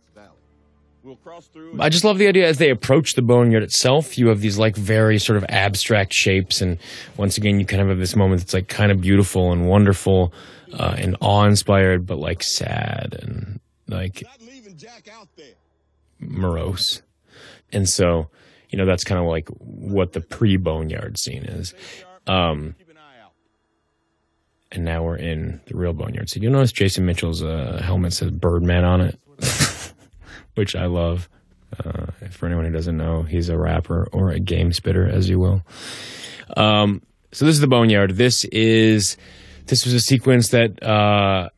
I 1.79 1.89
just 1.89 2.03
love 2.03 2.17
the 2.17 2.27
idea 2.27 2.47
as 2.47 2.57
they 2.57 2.69
approach 2.69 3.13
the 3.13 3.21
boneyard 3.21 3.63
itself. 3.63 4.17
You 4.17 4.27
have 4.27 4.41
these 4.41 4.57
like 4.57 4.75
very 4.75 5.19
sort 5.19 5.37
of 5.37 5.45
abstract 5.49 6.13
shapes, 6.13 6.61
and 6.61 6.77
once 7.17 7.37
again, 7.37 7.59
you 7.59 7.65
kind 7.65 7.81
of 7.81 7.89
have 7.89 7.99
this 7.99 8.15
moment 8.15 8.41
that's 8.41 8.53
like 8.53 8.67
kind 8.67 8.91
of 8.91 9.01
beautiful 9.01 9.51
and 9.51 9.67
wonderful 9.67 10.33
uh, 10.73 10.95
and 10.97 11.15
awe-inspired, 11.21 12.05
but 12.05 12.19
like 12.19 12.43
sad 12.43 13.17
and 13.21 13.59
like 13.87 14.23
morose. 16.19 17.01
And 17.71 17.87
so, 17.87 18.29
you 18.69 18.77
know, 18.77 18.85
that's 18.85 19.03
kind 19.03 19.19
of 19.19 19.27
like 19.27 19.49
what 19.49 20.13
the 20.13 20.21
pre-boneyard 20.21 21.17
scene 21.17 21.43
is. 21.43 21.73
Um, 22.25 22.75
and 24.71 24.83
now 24.83 25.03
we're 25.03 25.15
in 25.15 25.61
the 25.67 25.77
real 25.77 25.93
boneyard. 25.93 26.29
So 26.29 26.39
you'll 26.41 26.51
notice 26.51 26.71
Jason 26.73 27.05
Mitchell's 27.05 27.41
uh, 27.41 27.81
helmet 27.83 28.13
says 28.13 28.31
Birdman 28.31 28.83
on 28.83 29.01
it, 29.01 29.19
which 30.57 30.75
I 30.75 30.85
love. 30.85 31.29
Uh, 31.83 32.07
for 32.31 32.45
anyone 32.45 32.65
who 32.65 32.71
doesn't 32.71 32.95
know, 32.95 33.23
he's 33.23 33.49
a 33.49 33.57
rapper 33.57 34.07
or 34.13 34.29
a 34.29 34.39
game 34.39 34.71
spitter, 34.71 35.05
as 35.05 35.29
you 35.29 35.37
will. 35.37 35.61
Um, 36.55 37.01
so 37.33 37.45
this 37.45 37.55
is 37.55 37.61
the 37.61 37.67
boneyard. 37.67 38.15
This 38.15 38.45
is 38.45 39.17
this 39.65 39.83
was 39.83 39.93
a 39.93 39.99
sequence 39.99 40.49
that 40.49 40.81
uh, 40.81 41.49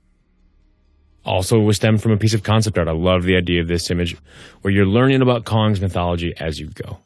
also 1.23 1.59
was 1.59 1.75
stemmed 1.75 2.01
from 2.01 2.11
a 2.11 2.17
piece 2.17 2.33
of 2.33 2.41
concept 2.41 2.77
art. 2.79 2.87
I 2.87 2.93
love 2.93 3.23
the 3.23 3.35
idea 3.35 3.61
of 3.61 3.67
this 3.67 3.91
image 3.91 4.17
where 4.61 4.73
you're 4.73 4.87
learning 4.87 5.21
about 5.21 5.45
Kong's 5.45 5.79
mythology 5.79 6.33
as 6.37 6.59
you 6.59 6.69
go 6.69 6.99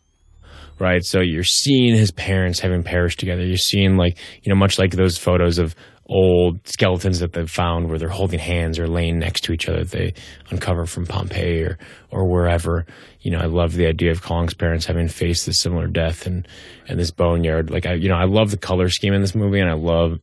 right? 0.80 1.04
So 1.04 1.22
you're 1.22 1.44
seeing 1.44 1.96
his 1.96 2.12
parents 2.12 2.60
having 2.60 2.84
perished 2.84 3.20
together. 3.20 3.46
You're 3.46 3.58
seeing 3.58 3.96
like, 3.96 4.18
you 4.42 4.50
know, 4.50 4.56
much 4.58 4.78
like 4.78 4.92
those 4.92 5.18
photos 5.18 5.58
of 5.58 5.76
old 6.14 6.66
skeletons 6.68 7.20
that 7.20 7.34
they've 7.34 7.50
found 7.50 7.90
where 7.90 7.98
they're 7.98 8.08
holding 8.08 8.40
hands 8.40 8.78
or 8.78 8.88
laying 8.88 9.18
next 9.18 9.42
to 9.42 9.52
each 9.52 9.68
other 9.68 9.84
that 9.84 9.92
they 9.92 10.14
uncover 10.52 10.86
from 10.86 11.08
Pompeii 11.08 11.64
or, 11.64 11.80
or 12.12 12.30
wherever. 12.30 12.86
You 13.22 13.32
know, 13.32 13.40
I 13.40 13.46
love 13.48 13.74
the 13.74 13.88
idea 13.88 14.12
of 14.12 14.22
Kong's 14.22 14.54
parents 14.54 14.86
having 14.86 15.08
faced 15.08 15.48
this 15.48 15.60
similar 15.60 15.88
death 15.88 16.28
and, 16.28 16.48
and 16.88 17.00
this 17.00 17.10
boneyard. 17.10 17.72
Like, 17.72 17.88
I, 17.88 17.94
you 17.94 18.10
know, 18.10 18.16
I 18.16 18.26
love 18.26 18.52
the 18.52 18.58
color 18.58 18.90
scheme 18.90 19.14
in 19.14 19.22
this 19.22 19.34
movie 19.34 19.60
and 19.60 19.70
I 19.70 19.74
love, 19.74 20.20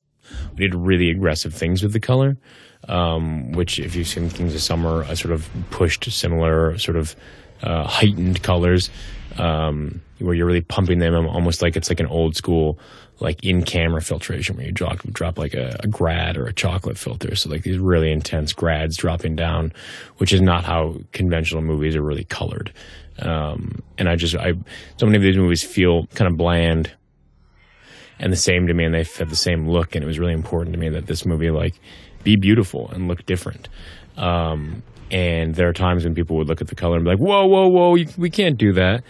we 0.56 0.68
did 0.68 0.76
really 0.76 1.10
aggressive 1.10 1.52
things 1.52 1.82
with 1.82 1.92
the 1.92 2.00
color. 2.00 2.36
Um, 2.88 3.52
which 3.52 3.78
if 3.78 3.94
you've 3.94 4.08
seen 4.08 4.30
Kings 4.30 4.54
of 4.54 4.62
Summer, 4.62 5.04
I 5.04 5.12
sort 5.12 5.34
of 5.34 5.50
pushed 5.70 6.10
similar 6.10 6.78
sort 6.78 6.96
of, 6.96 7.14
uh, 7.62 7.86
heightened 7.86 8.42
colors 8.42 8.90
um, 9.38 10.00
where 10.18 10.34
you're 10.34 10.46
really 10.46 10.60
pumping 10.60 10.98
them 10.98 11.14
almost 11.26 11.62
like 11.62 11.76
it's 11.76 11.88
like 11.88 12.00
an 12.00 12.06
old 12.06 12.36
school 12.36 12.78
like 13.20 13.44
in 13.44 13.62
camera 13.62 14.00
filtration 14.00 14.56
where 14.56 14.66
you 14.66 14.72
drop 14.72 15.02
drop 15.12 15.38
like 15.38 15.54
a, 15.54 15.78
a, 15.80 15.86
grad 15.86 16.36
or 16.36 16.46
a 16.46 16.52
chocolate 16.52 16.96
filter. 16.96 17.34
So 17.36 17.50
like 17.50 17.62
these 17.62 17.78
really 17.78 18.10
intense 18.10 18.52
grads 18.52 18.96
dropping 18.96 19.36
down, 19.36 19.72
which 20.16 20.32
is 20.32 20.40
not 20.40 20.64
how 20.64 20.96
conventional 21.12 21.62
movies 21.62 21.94
are 21.96 22.02
really 22.02 22.24
colored. 22.24 22.72
Um, 23.18 23.82
and 23.98 24.08
I 24.08 24.16
just 24.16 24.34
I 24.34 24.54
so 24.96 25.06
many 25.06 25.16
of 25.16 25.22
these 25.22 25.36
movies 25.36 25.62
feel 25.62 26.06
kind 26.14 26.30
of 26.30 26.38
bland 26.38 26.90
and 28.18 28.32
the 28.32 28.36
same 28.36 28.66
to 28.66 28.74
me, 28.74 28.84
and 28.84 28.94
they 28.94 29.04
have 29.04 29.30
the 29.30 29.36
same 29.36 29.68
look. 29.68 29.94
And 29.94 30.02
it 30.02 30.06
was 30.06 30.18
really 30.18 30.32
important 30.32 30.74
to 30.74 30.80
me 30.80 30.88
that 30.90 31.06
this 31.06 31.26
movie 31.26 31.50
like 31.50 31.74
be 32.24 32.36
beautiful 32.36 32.90
and 32.90 33.08
look 33.08 33.26
different. 33.26 33.68
Um, 34.16 34.82
and 35.10 35.54
there 35.54 35.68
are 35.68 35.72
times 35.72 36.04
when 36.04 36.14
people 36.14 36.36
would 36.36 36.48
look 36.48 36.60
at 36.60 36.68
the 36.68 36.74
color 36.74 36.96
and 36.96 37.04
be 37.04 37.10
like, 37.10 37.18
whoa, 37.18 37.46
whoa, 37.46 37.68
whoa, 37.68 37.96
we 38.16 38.30
can't 38.30 38.56
do 38.56 38.72
that. 38.74 39.02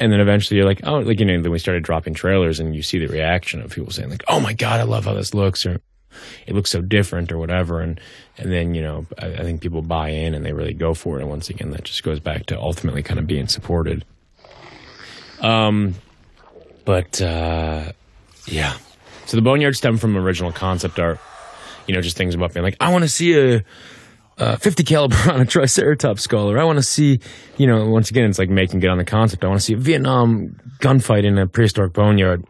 And 0.00 0.12
then 0.12 0.20
eventually 0.20 0.58
you're 0.58 0.66
like, 0.66 0.80
oh, 0.84 0.98
like, 0.98 1.20
you 1.20 1.26
know, 1.26 1.40
then 1.40 1.52
we 1.52 1.58
started 1.58 1.84
dropping 1.84 2.14
trailers 2.14 2.58
and 2.58 2.74
you 2.74 2.82
see 2.82 2.98
the 2.98 3.06
reaction 3.06 3.62
of 3.62 3.70
people 3.70 3.92
saying, 3.92 4.10
like, 4.10 4.24
oh 4.26 4.40
my 4.40 4.52
God, 4.52 4.80
I 4.80 4.82
love 4.82 5.04
how 5.04 5.14
this 5.14 5.34
looks, 5.34 5.64
or 5.64 5.80
it 6.46 6.54
looks 6.54 6.70
so 6.70 6.80
different, 6.80 7.30
or 7.30 7.38
whatever. 7.38 7.80
And, 7.80 8.00
and 8.36 8.52
then, 8.52 8.74
you 8.74 8.82
know, 8.82 9.06
I, 9.18 9.26
I 9.26 9.42
think 9.42 9.60
people 9.60 9.82
buy 9.82 10.08
in 10.08 10.34
and 10.34 10.44
they 10.44 10.52
really 10.52 10.74
go 10.74 10.94
for 10.94 11.18
it. 11.18 11.22
And 11.22 11.30
once 11.30 11.48
again, 11.48 11.70
that 11.70 11.84
just 11.84 12.02
goes 12.02 12.18
back 12.18 12.46
to 12.46 12.58
ultimately 12.58 13.02
kind 13.02 13.20
of 13.20 13.26
being 13.26 13.46
supported. 13.46 14.04
Um, 15.40 15.94
but, 16.84 17.22
uh, 17.22 17.92
yeah. 18.46 18.76
So 19.26 19.36
the 19.36 19.42
Boneyard 19.42 19.76
stemmed 19.76 20.00
from 20.00 20.16
original 20.16 20.52
concept 20.52 20.98
art, 20.98 21.20
you 21.86 21.94
know, 21.94 22.00
just 22.00 22.16
things 22.16 22.34
about 22.34 22.52
being 22.52 22.64
like, 22.64 22.76
I 22.80 22.92
want 22.92 23.04
to 23.04 23.08
see 23.08 23.38
a, 23.38 23.64
uh, 24.38 24.56
50 24.56 24.82
caliber 24.84 25.16
on 25.30 25.40
a 25.40 25.46
Triceratops 25.46 26.22
skull, 26.22 26.50
or 26.50 26.58
I 26.58 26.64
want 26.64 26.78
to 26.78 26.82
see, 26.82 27.20
you 27.56 27.66
know, 27.66 27.86
once 27.86 28.10
again, 28.10 28.28
it's 28.28 28.38
like 28.38 28.50
making 28.50 28.80
good 28.80 28.90
on 28.90 28.98
the 28.98 29.04
concept. 29.04 29.44
I 29.44 29.48
want 29.48 29.60
to 29.60 29.64
see 29.64 29.74
a 29.74 29.78
Vietnam 29.78 30.56
gunfight 30.80 31.24
in 31.24 31.38
a 31.38 31.46
prehistoric 31.46 31.92
boneyard. 31.92 32.44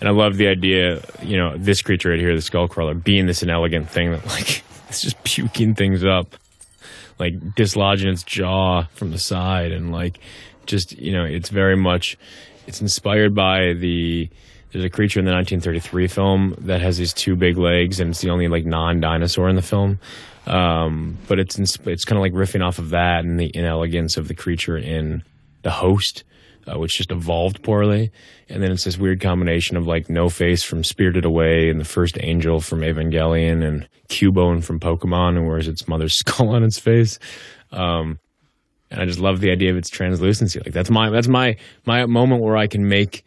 And 0.00 0.08
I 0.08 0.12
love 0.12 0.36
the 0.36 0.48
idea, 0.48 1.02
you 1.22 1.36
know, 1.36 1.56
this 1.56 1.80
creature 1.80 2.10
right 2.10 2.18
here, 2.20 2.34
the 2.34 2.42
skull 2.42 2.68
crawler, 2.68 2.94
being 2.94 3.26
this 3.26 3.42
inelegant 3.42 3.88
thing 3.88 4.10
that, 4.12 4.26
like, 4.26 4.62
it's 4.88 5.00
just 5.00 5.22
puking 5.24 5.74
things 5.74 6.04
up, 6.04 6.36
like 7.18 7.34
dislodging 7.54 8.12
its 8.12 8.22
jaw 8.22 8.84
from 8.94 9.12
the 9.12 9.18
side, 9.18 9.72
and 9.72 9.92
like, 9.92 10.18
just, 10.66 10.92
you 10.98 11.12
know, 11.12 11.24
it's 11.24 11.48
very 11.48 11.76
much, 11.76 12.18
it's 12.66 12.80
inspired 12.80 13.34
by 13.34 13.72
the 13.74 14.28
There's 14.72 14.84
a 14.84 14.90
creature 14.90 15.20
in 15.20 15.26
the 15.26 15.32
1933 15.32 16.08
film 16.08 16.54
that 16.60 16.80
has 16.80 16.98
these 16.98 17.12
two 17.12 17.36
big 17.36 17.56
legs, 17.56 18.00
and 18.00 18.10
it's 18.10 18.20
the 18.20 18.30
only 18.30 18.48
like 18.48 18.64
non-dinosaur 18.66 19.48
in 19.48 19.56
the 19.56 19.62
film. 19.62 19.98
Um, 20.46 21.16
but 21.26 21.38
it's 21.38 21.58
it's 21.58 22.04
kind 22.04 22.18
of 22.18 22.22
like 22.22 22.32
riffing 22.32 22.64
off 22.64 22.78
of 22.78 22.90
that 22.90 23.24
and 23.24 23.40
the 23.40 23.50
inelegance 23.54 24.16
of 24.16 24.28
the 24.28 24.34
creature 24.34 24.76
in 24.76 25.22
the 25.62 25.70
host, 25.70 26.24
uh, 26.66 26.78
which 26.78 26.98
just 26.98 27.10
evolved 27.10 27.62
poorly. 27.62 28.10
And 28.48 28.62
then 28.62 28.70
it's 28.70 28.84
this 28.84 28.98
weird 28.98 29.20
combination 29.20 29.76
of 29.76 29.86
like 29.86 30.10
No 30.10 30.28
Face 30.28 30.62
from 30.62 30.84
Spirited 30.84 31.24
Away 31.24 31.70
and 31.70 31.80
the 31.80 31.84
first 31.84 32.18
Angel 32.20 32.60
from 32.60 32.80
Evangelion 32.80 33.66
and 33.66 33.88
Cubone 34.08 34.62
from 34.62 34.80
Pokemon, 34.80 35.36
and 35.36 35.46
wears 35.46 35.68
its 35.68 35.88
mother's 35.88 36.14
skull 36.18 36.50
on 36.50 36.62
its 36.62 36.78
face. 36.78 37.18
Um, 37.72 38.18
and 38.90 39.00
I 39.02 39.06
just 39.06 39.18
love 39.18 39.40
the 39.40 39.50
idea 39.50 39.70
of 39.70 39.76
its 39.76 39.88
translucency. 39.88 40.60
Like 40.60 40.72
that's 40.72 40.90
my 40.90 41.10
that's 41.10 41.28
my 41.28 41.56
my 41.86 42.06
moment 42.06 42.42
where 42.42 42.56
I 42.56 42.66
can 42.66 42.86
make 42.86 43.24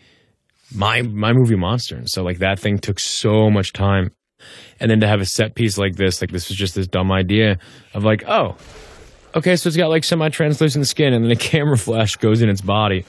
my 0.74 1.02
my 1.02 1.34
movie 1.34 1.56
monster. 1.56 1.96
And 1.96 2.10
so 2.10 2.24
like 2.24 2.40
that 2.40 2.60
thing 2.60 2.80
took 2.80 3.00
so 3.00 3.50
much 3.50 3.74
time. 3.74 4.12
And 4.80 4.92
then 4.92 5.00
to 5.00 5.08
have 5.08 5.22
a 5.22 5.26
set 5.26 5.56
piece 5.56 5.78
like 5.78 5.96
this, 5.96 6.22
like 6.22 6.32
this 6.32 6.50
was 6.50 6.58
just 6.58 6.76
this 6.76 6.88
dumb 6.88 7.12
idea 7.12 7.58
of 7.94 8.04
like, 8.04 8.24
oh, 8.28 8.56
okay, 9.36 9.56
so 9.56 9.68
it's 9.68 9.78
got 9.78 9.90
like 9.90 10.04
semi 10.04 10.30
translucent 10.30 10.88
skin, 10.88 11.14
and 11.14 11.24
then 11.24 11.32
a 11.32 11.36
camera 11.52 11.78
flash 11.78 12.16
goes 12.16 12.42
in 12.42 12.50
its 12.50 12.62
body. 12.62 13.06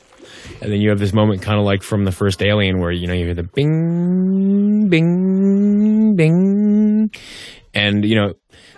And 0.60 0.72
then 0.72 0.80
you 0.80 0.90
have 0.90 0.98
this 0.98 1.12
moment 1.12 1.42
kind 1.42 1.58
of 1.58 1.64
like 1.64 1.82
from 1.82 2.04
the 2.04 2.12
first 2.12 2.42
Alien 2.42 2.80
where, 2.80 2.92
you 2.92 3.06
know, 3.06 3.14
you 3.14 3.24
hear 3.24 3.34
the 3.34 3.42
bing, 3.42 4.88
bing, 4.88 6.16
bing. 6.16 7.10
And, 7.74 8.04
you 8.04 8.14
know, 8.14 8.34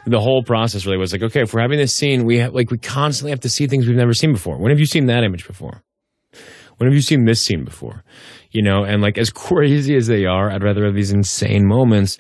the 0.07 0.21
whole 0.21 0.43
process 0.43 0.87
really 0.87 0.99
was 0.99 1.13
like, 1.13 1.23
okay, 1.23 1.43
if 1.43 1.55
we're 1.55 1.61
having 1.61 1.79
this 1.79 1.95
scene, 1.95 2.25
we 2.25 2.39
have, 2.39 2.55
like, 2.55 2.71
we 2.71 2.79
constantly 2.79 3.31
have 3.31 3.41
to 3.41 3.49
see 3.49 3.67
things 3.67 3.87
we've 3.87 3.97
never 3.97 4.15
seen 4.15 4.33
before. 4.33 4.59
When 4.59 4.71
have 4.71 4.79
you 4.79 4.87
seen 4.87 5.07
that 5.07 5.25
image 5.25 5.47
before? 5.47 5.83
When 6.77 6.89
have 6.89 6.95
you 6.95 7.03
seen 7.03 7.25
this 7.25 7.45
scene 7.45 7.65
before? 7.65 8.05
You 8.51 8.63
know, 8.63 8.85
and 8.85 9.03
like 9.03 9.19
as 9.19 9.31
crazy 9.35 9.97
as 9.97 10.07
they 10.07 10.27
are, 10.27 10.51
I'd 10.51 10.63
rather 10.63 10.85
have 10.85 10.95
these 10.95 11.13
insane 11.13 11.67
moments 11.67 12.19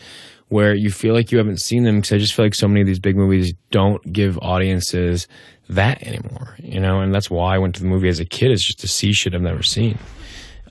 where 0.50 0.74
you 0.74 0.90
feel 0.90 1.14
like 1.14 1.30
you 1.30 1.38
haven't 1.38 1.60
seen 1.60 1.84
them 1.84 1.96
because 1.96 2.12
I 2.12 2.18
just 2.18 2.34
feel 2.34 2.44
like 2.44 2.56
so 2.56 2.66
many 2.66 2.80
of 2.80 2.86
these 2.86 2.98
big 2.98 3.16
movies 3.16 3.54
don't 3.70 4.12
give 4.12 4.36
audiences 4.38 5.28
that 5.68 6.02
anymore, 6.02 6.56
you 6.58 6.80
know, 6.80 7.00
and 7.00 7.14
that's 7.14 7.30
why 7.30 7.54
I 7.54 7.58
went 7.58 7.76
to 7.76 7.82
the 7.82 7.88
movie 7.88 8.08
as 8.08 8.18
a 8.18 8.24
kid 8.24 8.50
is 8.50 8.64
just 8.64 8.80
to 8.80 8.88
see 8.88 9.12
shit 9.12 9.32
I've 9.32 9.42
never 9.42 9.62
seen. 9.62 9.96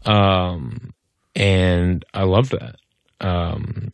Um, 0.05 0.93
and 1.33 2.03
I 2.13 2.23
love 2.23 2.49
that. 2.49 2.75
Um, 3.21 3.93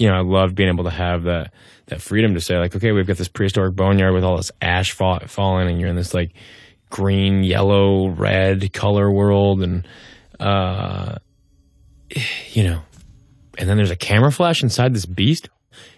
you 0.00 0.08
know, 0.08 0.14
I 0.14 0.22
love 0.22 0.56
being 0.56 0.68
able 0.68 0.84
to 0.84 0.90
have 0.90 1.22
that, 1.24 1.52
that 1.86 2.02
freedom 2.02 2.34
to 2.34 2.40
say 2.40 2.58
like, 2.58 2.74
okay, 2.74 2.90
we've 2.90 3.06
got 3.06 3.16
this 3.16 3.28
prehistoric 3.28 3.76
boneyard 3.76 4.14
with 4.14 4.24
all 4.24 4.36
this 4.36 4.50
ash 4.60 4.90
fall, 4.90 5.20
falling 5.28 5.68
and 5.68 5.78
you're 5.78 5.90
in 5.90 5.96
this 5.96 6.12
like 6.12 6.32
green, 6.90 7.44
yellow, 7.44 8.08
red 8.08 8.72
color 8.72 9.12
world. 9.12 9.62
And, 9.62 9.86
uh, 10.40 11.16
you 12.52 12.64
know, 12.64 12.80
and 13.58 13.68
then 13.68 13.76
there's 13.76 13.90
a 13.90 13.96
camera 13.96 14.32
flash 14.32 14.62
inside 14.62 14.94
this 14.94 15.06
beast, 15.06 15.48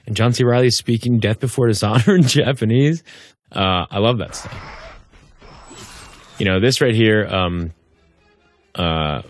and 0.06 0.16
John 0.16 0.32
C. 0.32 0.44
Reilly 0.44 0.68
is 0.68 0.76
speaking 0.76 1.18
"Death 1.18 1.40
Before 1.40 1.66
Dishonor" 1.68 2.16
in 2.16 2.22
Japanese. 2.26 3.02
Uh, 3.52 3.86
I 3.90 3.98
love 3.98 4.18
that 4.18 4.34
stuff. 4.34 4.72
You 6.38 6.44
know, 6.44 6.60
this 6.60 6.80
right 6.80 6.94
here 6.94 7.26
um, 7.26 7.72
uh, 8.74 9.22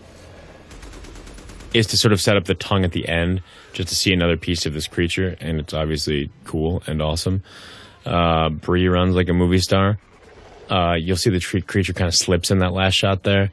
is 1.73 1.87
to 1.87 1.97
sort 1.97 2.11
of 2.11 2.19
set 2.19 2.35
up 2.35 2.45
the 2.45 2.55
tongue 2.55 2.83
at 2.83 2.91
the 2.91 3.07
end, 3.07 3.41
just 3.73 3.89
to 3.89 3.95
see 3.95 4.11
another 4.11 4.37
piece 4.37 4.65
of 4.65 4.73
this 4.73 4.87
creature, 4.87 5.37
and 5.39 5.59
it's 5.59 5.73
obviously 5.73 6.29
cool 6.43 6.83
and 6.87 7.01
awesome. 7.01 7.43
Uh, 8.05 8.49
Brie 8.49 8.87
runs 8.87 9.15
like 9.15 9.29
a 9.29 9.33
movie 9.33 9.59
star. 9.59 9.99
Uh, 10.69 10.95
you'll 10.99 11.15
see 11.15 11.29
the 11.29 11.39
tree 11.39 11.61
creature 11.61 11.93
kind 11.93 12.09
of 12.09 12.15
slips 12.15 12.51
in 12.51 12.59
that 12.59 12.73
last 12.73 12.93
shot 12.93 13.23
there 13.23 13.51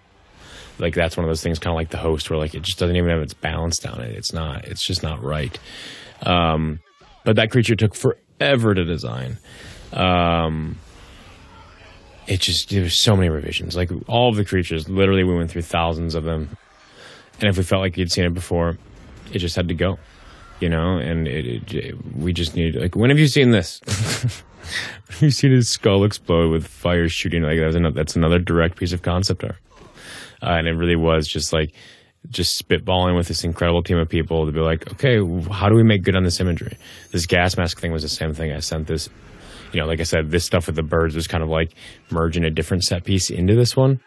like 0.79 0.95
that's 0.95 1.17
one 1.17 1.25
of 1.25 1.31
those 1.31 1.43
things 1.43 1.59
kind 1.59 1.73
of 1.73 1.77
like 1.77 1.91
the 1.91 1.99
host 1.99 2.31
where 2.31 2.39
like 2.39 2.55
it 2.55 2.63
just 2.63 2.79
doesn't 2.79 2.97
even 2.97 3.11
have 3.11 3.21
its 3.21 3.35
balance 3.35 3.79
down 3.79 4.01
it. 4.01 4.15
It's 4.17 4.33
not 4.33 4.65
it's 4.65 4.85
just 4.85 5.03
not 5.03 5.23
right. 5.23 5.59
Um, 6.23 6.81
but 7.25 7.37
that 7.37 7.51
creature 7.51 7.77
took 7.77 7.95
forever 7.95 8.75
to 8.75 8.85
design. 8.85 9.39
Um, 9.93 10.79
it 12.27 12.41
just 12.41 12.71
there's 12.71 13.01
so 13.01 13.17
many 13.17 13.29
revisions. 13.29 13.77
Like 13.77 13.91
all 14.09 14.31
of 14.31 14.37
the 14.37 14.45
creatures 14.45 14.89
literally 14.89 15.25
we 15.25 15.37
went 15.37 15.51
through 15.51 15.63
thousands 15.63 16.15
of 16.15 16.25
them. 16.25 16.57
And 17.41 17.49
if 17.49 17.57
we 17.57 17.65
felt 17.65 17.81
like 17.81 17.97
you'd 17.97 18.13
seen 18.13 18.25
it 18.25 18.35
before 18.35 18.79
it 19.33 19.39
just 19.39 19.57
had 19.57 19.69
to 19.69 19.75
go 19.75 19.99
you 20.61 20.69
know? 20.69 20.97
And 20.97 21.27
it, 21.29 21.47
it, 21.47 21.75
it 21.75 22.17
we 22.17 22.33
just 22.33 22.55
needed 22.55 22.81
like 22.81 22.97
when 22.97 23.11
have 23.11 23.19
you 23.19 23.29
seen 23.29 23.51
this? 23.51 23.81
You 25.21 25.31
seen 25.31 25.53
his 25.53 25.69
skull 25.69 26.05
explode 26.05 26.51
with 26.51 26.67
fire 26.67 27.07
shooting? 27.07 27.43
Like 27.43 27.59
that's 27.59 27.77
another, 27.77 27.95
that's 27.95 28.17
another 28.17 28.39
direct 28.39 28.77
piece 28.79 28.95
of 28.95 29.03
concept 29.03 29.45
art 29.45 29.57
uh, 30.45 30.57
and 30.59 30.67
it 30.67 30.73
really 30.73 30.97
was 30.97 31.27
just 31.27 31.53
like 31.53 31.73
just 32.31 32.63
spitballing 32.63 33.17
with 33.17 33.29
this 33.29 33.45
incredible 33.45 33.83
team 33.83 33.99
of 33.99 34.09
people 34.09 34.47
to 34.47 34.53
be 34.53 34.61
like, 34.61 34.91
okay, 34.93 35.19
how 35.51 35.69
do 35.69 35.75
we 35.75 35.83
make 35.83 36.03
good 36.03 36.17
on 36.17 36.25
this 36.25 36.41
imagery? 36.41 36.77
This 37.11 37.27
gas 37.27 37.57
mask 37.57 37.81
thing 37.81 37.93
was 37.93 38.03
the 38.03 38.09
same 38.09 38.33
thing. 38.33 38.53
I 38.53 38.61
sent 38.61 38.87
this, 38.87 39.09
you 39.73 39.81
know, 39.81 39.87
like 39.87 40.01
I 40.01 40.05
said, 40.05 40.31
this 40.31 40.45
stuff 40.45 40.67
with 40.67 40.77
the 40.77 40.83
birds 40.83 41.15
was 41.15 41.27
kind 41.27 41.43
of 41.43 41.51
like 41.51 41.73
merging 42.11 42.45
a 42.45 42.51
different 42.51 42.85
set 42.85 43.05
piece 43.05 43.31
into 43.31 43.55
this 43.55 43.77
one, 43.77 44.01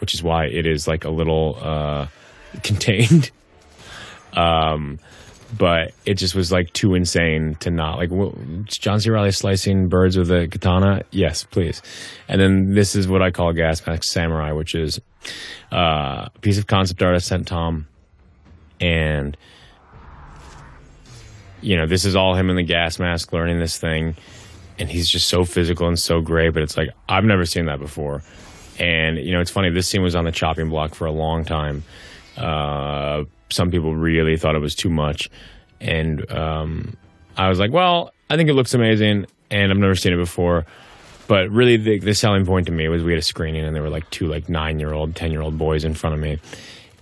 which 0.00 0.14
is 0.14 0.22
why 0.22 0.46
it 0.46 0.66
is 0.66 0.86
like 0.86 1.04
a 1.04 1.10
little 1.10 1.58
uh, 1.60 2.06
contained. 2.62 3.30
um, 4.34 4.98
but 5.56 5.92
it 6.06 6.14
just 6.14 6.34
was 6.34 6.52
like 6.52 6.72
too 6.72 6.94
insane 6.94 7.56
to 7.56 7.70
not 7.70 7.98
like 7.98 8.10
John 8.66 9.00
C. 9.00 9.10
Reilly 9.10 9.32
slicing 9.32 9.88
birds 9.88 10.16
with 10.16 10.30
a 10.30 10.48
katana. 10.48 11.02
Yes, 11.10 11.44
please. 11.44 11.82
And 12.28 12.40
then 12.40 12.74
this 12.74 12.94
is 12.94 13.08
what 13.08 13.22
I 13.22 13.30
call 13.30 13.52
gas 13.52 13.84
mask 13.86 14.04
samurai, 14.04 14.52
which 14.52 14.74
is 14.74 15.00
uh, 15.72 16.28
a 16.34 16.38
piece 16.40 16.58
of 16.58 16.66
concept 16.66 17.02
art 17.02 17.14
I 17.14 17.18
sent 17.18 17.48
Tom, 17.48 17.88
and 18.80 19.36
you 21.60 21.76
know 21.76 21.86
this 21.86 22.04
is 22.04 22.16
all 22.16 22.34
him 22.34 22.50
in 22.50 22.56
the 22.56 22.62
gas 22.62 22.98
mask 22.98 23.32
learning 23.32 23.58
this 23.58 23.78
thing, 23.78 24.16
and 24.78 24.88
he's 24.88 25.08
just 25.08 25.28
so 25.28 25.44
physical 25.44 25.88
and 25.88 25.98
so 25.98 26.20
great. 26.20 26.50
But 26.50 26.62
it's 26.62 26.76
like 26.76 26.90
I've 27.08 27.24
never 27.24 27.44
seen 27.44 27.66
that 27.66 27.80
before, 27.80 28.22
and 28.78 29.18
you 29.18 29.32
know 29.32 29.40
it's 29.40 29.50
funny. 29.50 29.70
This 29.70 29.88
scene 29.88 30.02
was 30.02 30.14
on 30.14 30.24
the 30.24 30.32
chopping 30.32 30.68
block 30.68 30.94
for 30.94 31.06
a 31.06 31.12
long 31.12 31.44
time. 31.44 31.82
Uh, 32.36 33.24
some 33.50 33.70
people 33.70 33.94
really 33.94 34.36
thought 34.36 34.54
it 34.54 34.60
was 34.60 34.74
too 34.74 34.90
much, 34.90 35.30
and 35.80 36.30
um, 36.30 36.96
I 37.36 37.48
was 37.48 37.58
like, 37.58 37.72
well, 37.72 38.12
I 38.28 38.36
think 38.36 38.48
it 38.48 38.54
looks 38.54 38.74
amazing, 38.74 39.26
and 39.50 39.72
I've 39.72 39.78
never 39.78 39.94
seen 39.94 40.12
it 40.12 40.16
before. 40.16 40.66
But 41.26 41.50
really, 41.50 41.76
the, 41.76 41.98
the 42.00 42.14
selling 42.14 42.44
point 42.44 42.66
to 42.66 42.72
me 42.72 42.88
was 42.88 43.04
we 43.04 43.12
had 43.12 43.20
a 43.20 43.22
screening, 43.22 43.64
and 43.64 43.74
there 43.74 43.82
were 43.82 43.90
like 43.90 44.08
two 44.10 44.26
like 44.26 44.48
nine 44.48 44.80
year 44.80 44.92
old, 44.92 45.14
ten 45.14 45.30
year 45.30 45.40
old 45.40 45.58
boys 45.58 45.84
in 45.84 45.94
front 45.94 46.14
of 46.14 46.20
me, 46.20 46.38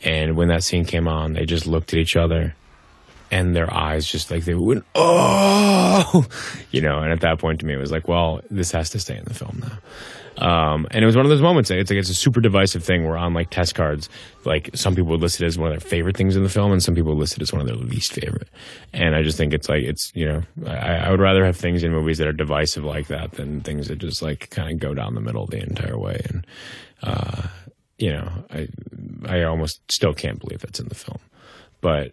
and 0.02 0.36
when 0.36 0.48
that 0.48 0.64
scene 0.64 0.84
came 0.84 1.08
on, 1.08 1.32
they 1.32 1.44
just 1.44 1.66
looked 1.66 1.92
at 1.92 1.98
each 1.98 2.14
other, 2.16 2.54
and 3.30 3.56
their 3.56 3.72
eyes 3.72 4.06
just 4.06 4.30
like 4.30 4.44
they 4.44 4.54
went, 4.54 4.84
oh, 4.94 6.26
you 6.70 6.80
know. 6.80 6.98
And 6.98 7.12
at 7.12 7.20
that 7.20 7.38
point, 7.38 7.60
to 7.60 7.66
me, 7.66 7.74
it 7.74 7.78
was 7.78 7.90
like, 7.90 8.06
well, 8.06 8.40
this 8.50 8.72
has 8.72 8.90
to 8.90 8.98
stay 8.98 9.16
in 9.16 9.24
the 9.24 9.34
film 9.34 9.60
now. 9.62 9.78
Um, 10.38 10.86
and 10.92 11.02
it 11.02 11.06
was 11.06 11.16
one 11.16 11.26
of 11.26 11.30
those 11.30 11.42
moments. 11.42 11.70
It's 11.70 11.90
like 11.90 11.98
it's 11.98 12.10
a 12.10 12.14
super 12.14 12.40
divisive 12.40 12.84
thing 12.84 13.04
where 13.04 13.16
on 13.16 13.34
like 13.34 13.50
test 13.50 13.74
cards, 13.74 14.08
like 14.44 14.70
some 14.74 14.94
people 14.94 15.10
would 15.10 15.20
list 15.20 15.40
it 15.40 15.46
as 15.46 15.58
one 15.58 15.72
of 15.72 15.80
their 15.80 15.88
favorite 15.88 16.16
things 16.16 16.36
in 16.36 16.44
the 16.44 16.48
film, 16.48 16.70
and 16.70 16.82
some 16.82 16.94
people 16.94 17.12
would 17.12 17.20
list 17.20 17.36
it 17.36 17.42
as 17.42 17.52
one 17.52 17.60
of 17.60 17.66
their 17.66 17.76
least 17.76 18.12
favorite. 18.12 18.48
And 18.92 19.16
I 19.16 19.22
just 19.22 19.36
think 19.36 19.52
it's 19.52 19.68
like 19.68 19.82
it's 19.82 20.12
you 20.14 20.26
know 20.26 20.42
I, 20.66 21.06
I 21.06 21.10
would 21.10 21.20
rather 21.20 21.44
have 21.44 21.56
things 21.56 21.82
in 21.82 21.92
movies 21.92 22.18
that 22.18 22.28
are 22.28 22.32
divisive 22.32 22.84
like 22.84 23.08
that 23.08 23.32
than 23.32 23.62
things 23.62 23.88
that 23.88 23.98
just 23.98 24.22
like 24.22 24.50
kind 24.50 24.70
of 24.70 24.78
go 24.78 24.94
down 24.94 25.14
the 25.14 25.20
middle 25.20 25.46
the 25.46 25.60
entire 25.62 25.98
way. 25.98 26.20
And 26.28 26.46
uh, 27.02 27.48
you 27.98 28.12
know 28.12 28.30
I 28.50 28.68
I 29.26 29.42
almost 29.42 29.90
still 29.90 30.14
can't 30.14 30.38
believe 30.38 30.60
that's 30.60 30.78
in 30.78 30.88
the 30.88 30.94
film, 30.94 31.18
but 31.80 32.12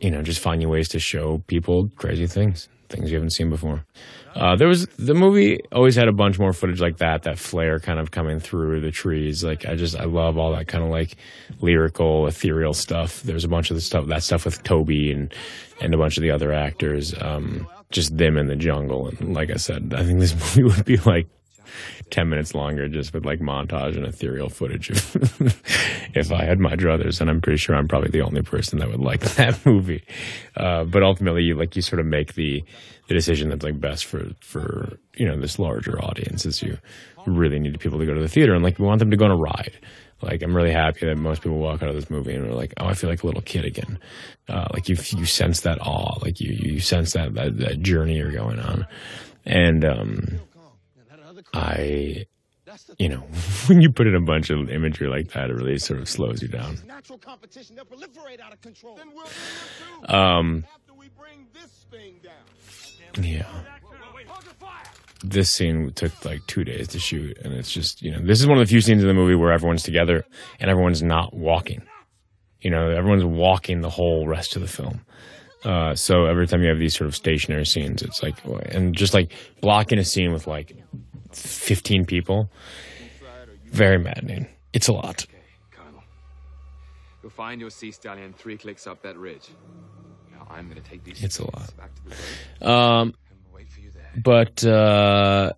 you 0.00 0.10
know 0.10 0.22
just 0.22 0.40
finding 0.40 0.68
ways 0.68 0.88
to 0.90 1.00
show 1.00 1.42
people 1.48 1.90
crazy 1.96 2.28
things 2.28 2.68
things 2.88 3.10
you 3.10 3.16
haven't 3.16 3.30
seen 3.30 3.50
before. 3.50 3.84
Uh, 4.36 4.54
there 4.54 4.68
was 4.68 4.86
the 4.98 5.14
movie 5.14 5.60
always 5.72 5.96
had 5.96 6.08
a 6.08 6.12
bunch 6.12 6.38
more 6.38 6.52
footage 6.52 6.80
like 6.80 6.98
that, 6.98 7.22
that 7.22 7.38
flare 7.38 7.80
kind 7.80 7.98
of 7.98 8.10
coming 8.10 8.38
through 8.38 8.80
the 8.80 8.90
trees. 8.90 9.42
Like 9.42 9.66
I 9.66 9.76
just 9.76 9.96
I 9.96 10.04
love 10.04 10.36
all 10.36 10.52
that 10.52 10.68
kind 10.68 10.84
of 10.84 10.90
like 10.90 11.16
lyrical, 11.60 12.26
ethereal 12.26 12.74
stuff. 12.74 13.22
There's 13.22 13.44
a 13.44 13.48
bunch 13.48 13.70
of 13.70 13.76
the 13.76 13.80
stuff 13.80 14.06
that 14.06 14.22
stuff 14.22 14.44
with 14.44 14.62
Toby 14.62 15.10
and 15.10 15.32
and 15.80 15.94
a 15.94 15.98
bunch 15.98 16.18
of 16.18 16.22
the 16.22 16.30
other 16.30 16.52
actors. 16.52 17.14
Um, 17.20 17.66
just 17.90 18.16
them 18.16 18.36
in 18.36 18.46
the 18.46 18.56
jungle. 18.56 19.08
And 19.08 19.32
like 19.32 19.50
I 19.50 19.56
said, 19.56 19.94
I 19.96 20.04
think 20.04 20.20
this 20.20 20.34
movie 20.56 20.64
would 20.64 20.84
be 20.84 20.98
like 20.98 21.28
10 22.10 22.28
minutes 22.28 22.54
longer 22.54 22.88
just 22.88 23.12
with 23.12 23.24
like 23.24 23.40
montage 23.40 23.96
and 23.96 24.06
ethereal 24.06 24.48
footage 24.48 24.90
if 26.14 26.32
I 26.32 26.44
had 26.44 26.58
my 26.58 26.76
druthers. 26.76 27.20
And 27.20 27.30
I'm 27.30 27.40
pretty 27.40 27.58
sure 27.58 27.74
I'm 27.74 27.88
probably 27.88 28.10
the 28.10 28.22
only 28.22 28.42
person 28.42 28.78
that 28.80 28.90
would 28.90 29.00
like 29.00 29.20
that 29.36 29.64
movie. 29.64 30.04
Uh, 30.56 30.84
but 30.84 31.02
ultimately, 31.02 31.42
you, 31.42 31.54
like 31.54 31.74
you 31.76 31.82
sort 31.82 32.00
of 32.00 32.06
make 32.06 32.34
the, 32.34 32.64
the 33.08 33.14
decision 33.14 33.48
that's 33.50 33.64
like 33.64 33.80
best 33.80 34.04
for, 34.04 34.30
for, 34.40 34.98
you 35.14 35.26
know, 35.26 35.38
this 35.38 35.58
larger 35.58 36.02
audience 36.02 36.44
is 36.44 36.62
you 36.62 36.78
really 37.26 37.58
need 37.58 37.78
people 37.78 37.98
to 37.98 38.06
go 38.06 38.14
to 38.14 38.20
the 38.20 38.28
theater 38.28 38.54
and 38.54 38.64
like 38.64 38.78
we 38.78 38.84
want 38.84 38.98
them 38.98 39.10
to 39.10 39.16
go 39.16 39.24
on 39.24 39.30
a 39.30 39.36
ride. 39.36 39.78
Like 40.22 40.42
I'm 40.42 40.56
really 40.56 40.72
happy 40.72 41.06
that 41.06 41.16
most 41.16 41.42
people 41.42 41.58
walk 41.58 41.82
out 41.82 41.90
of 41.90 41.94
this 41.94 42.08
movie 42.08 42.34
and 42.34 42.46
are 42.46 42.54
like, 42.54 42.72
"Oh, 42.78 42.86
I 42.86 42.94
feel 42.94 43.10
like 43.10 43.22
a 43.22 43.26
little 43.26 43.42
kid 43.42 43.66
again." 43.66 43.98
Uh, 44.48 44.66
like 44.72 44.88
you, 44.88 44.96
you 45.10 45.26
sense 45.26 45.60
that 45.60 45.78
awe, 45.82 46.18
like 46.22 46.40
you, 46.40 46.52
you 46.52 46.80
sense 46.80 47.12
that, 47.12 47.34
that 47.34 47.58
that 47.58 47.80
journey 47.80 48.16
you're 48.16 48.32
going 48.32 48.58
on, 48.58 48.86
and 49.44 49.84
um, 49.84 50.40
I 51.52 52.24
you 52.98 53.08
know, 53.08 53.18
when 53.66 53.80
you 53.80 53.90
put 53.90 54.06
in 54.06 54.14
a 54.14 54.20
bunch 54.20 54.50
of 54.50 54.70
imagery 54.70 55.08
like 55.08 55.32
that, 55.32 55.50
it 55.50 55.54
really 55.54 55.78
sort 55.78 56.00
of 56.00 56.08
slows 56.08 56.40
you 56.42 56.48
down. 56.48 56.78
Natural 56.86 57.18
competition, 57.18 57.76
they'll 57.76 57.84
proliferate 57.84 58.40
out 58.40 58.52
of 58.52 58.60
control. 58.60 58.96
Then 58.96 59.12
we'll 59.14 60.14
Um, 60.14 60.64
yeah. 63.20 63.46
This 65.24 65.50
scene 65.50 65.92
took 65.92 66.24
like 66.24 66.46
two 66.46 66.62
days 66.64 66.88
to 66.88 66.98
shoot, 66.98 67.38
and 67.38 67.52
it's 67.54 67.72
just, 67.72 68.02
you 68.02 68.12
know, 68.12 68.20
this 68.20 68.40
is 68.40 68.46
one 68.46 68.58
of 68.58 68.66
the 68.66 68.70
few 68.70 68.80
scenes 68.80 69.02
in 69.02 69.08
the 69.08 69.14
movie 69.14 69.34
where 69.34 69.52
everyone's 69.52 69.82
together 69.82 70.24
and 70.60 70.70
everyone's 70.70 71.02
not 71.02 71.34
walking. 71.34 71.82
You 72.60 72.70
know, 72.70 72.90
everyone's 72.90 73.24
walking 73.24 73.80
the 73.80 73.90
whole 73.90 74.26
rest 74.28 74.56
of 74.56 74.62
the 74.62 74.68
film. 74.68 75.00
Uh, 75.64 75.94
so 75.94 76.26
every 76.26 76.46
time 76.46 76.62
you 76.62 76.68
have 76.68 76.78
these 76.78 76.96
sort 76.96 77.08
of 77.08 77.16
stationary 77.16 77.64
scenes, 77.64 78.02
it's 78.02 78.22
like, 78.22 78.36
and 78.72 78.94
just 78.94 79.14
like 79.14 79.32
blocking 79.60 79.98
a 79.98 80.04
scene 80.04 80.32
with 80.32 80.46
like 80.46 80.76
15 81.32 82.04
people, 82.04 82.50
very 83.66 83.98
maddening. 83.98 84.46
It's 84.72 84.88
a 84.88 84.92
lot. 84.92 85.26
Colonel. 85.70 86.02
You'll 87.22 87.30
find 87.30 87.60
your 87.60 87.70
sea 87.70 87.90
stallion 87.90 88.32
three 88.32 88.56
clicks 88.58 88.86
up 88.86 89.02
that 89.02 89.16
ridge. 89.16 89.48
I'm 90.56 90.68
going 90.68 90.82
to 90.82 90.88
take 90.88 91.04
these. 91.04 91.22
It's 91.22 91.38
a 91.38 91.44
lot. 91.44 91.76
back 91.76 91.94
to 91.94 92.04
the 92.04 92.16
boat. 92.60 92.68
Um, 92.68 93.14
but 94.16 94.64
uh, 94.64 95.52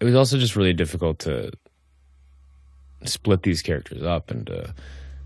it 0.00 0.04
was 0.04 0.14
also 0.14 0.38
just 0.38 0.56
really 0.56 0.74
difficult 0.74 1.20
to 1.20 1.52
split 3.04 3.42
these 3.42 3.62
characters 3.62 4.02
up 4.02 4.30
and 4.30 4.46
to 4.46 4.74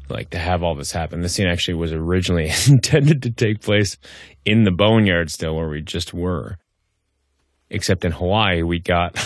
like 0.08 0.30
to 0.30 0.38
have 0.38 0.62
all 0.62 0.74
this 0.74 0.92
happen. 0.92 1.20
This 1.20 1.34
scene 1.34 1.46
actually 1.46 1.74
was 1.74 1.92
originally 1.92 2.50
intended 2.68 3.22
to 3.22 3.30
take 3.30 3.60
place 3.60 3.96
in 4.44 4.64
the 4.64 4.70
boneyard 4.70 5.30
still 5.30 5.56
where 5.56 5.68
we 5.68 5.80
just 5.80 6.12
were. 6.14 6.56
Except 7.70 8.04
in 8.04 8.12
Hawaii 8.12 8.62
we 8.62 8.80
got 8.80 9.16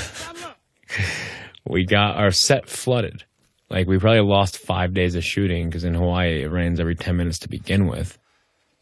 we 1.66 1.85
got 1.85 2.16
our 2.16 2.31
set 2.31 2.68
flooded. 2.68 3.24
Like 3.70 3.86
we 3.86 3.98
probably 3.98 4.20
lost 4.20 4.59
5 4.59 4.93
days 4.94 5.14
of 5.14 5.24
shooting 5.24 5.68
because 5.68 5.85
in 5.85 5.94
Hawaii 5.94 6.43
it 6.43 6.51
rains 6.51 6.78
every 6.81 6.94
10 6.94 7.16
minutes 7.16 7.39
to 7.40 7.48
begin 7.48 7.86
with. 7.86 8.18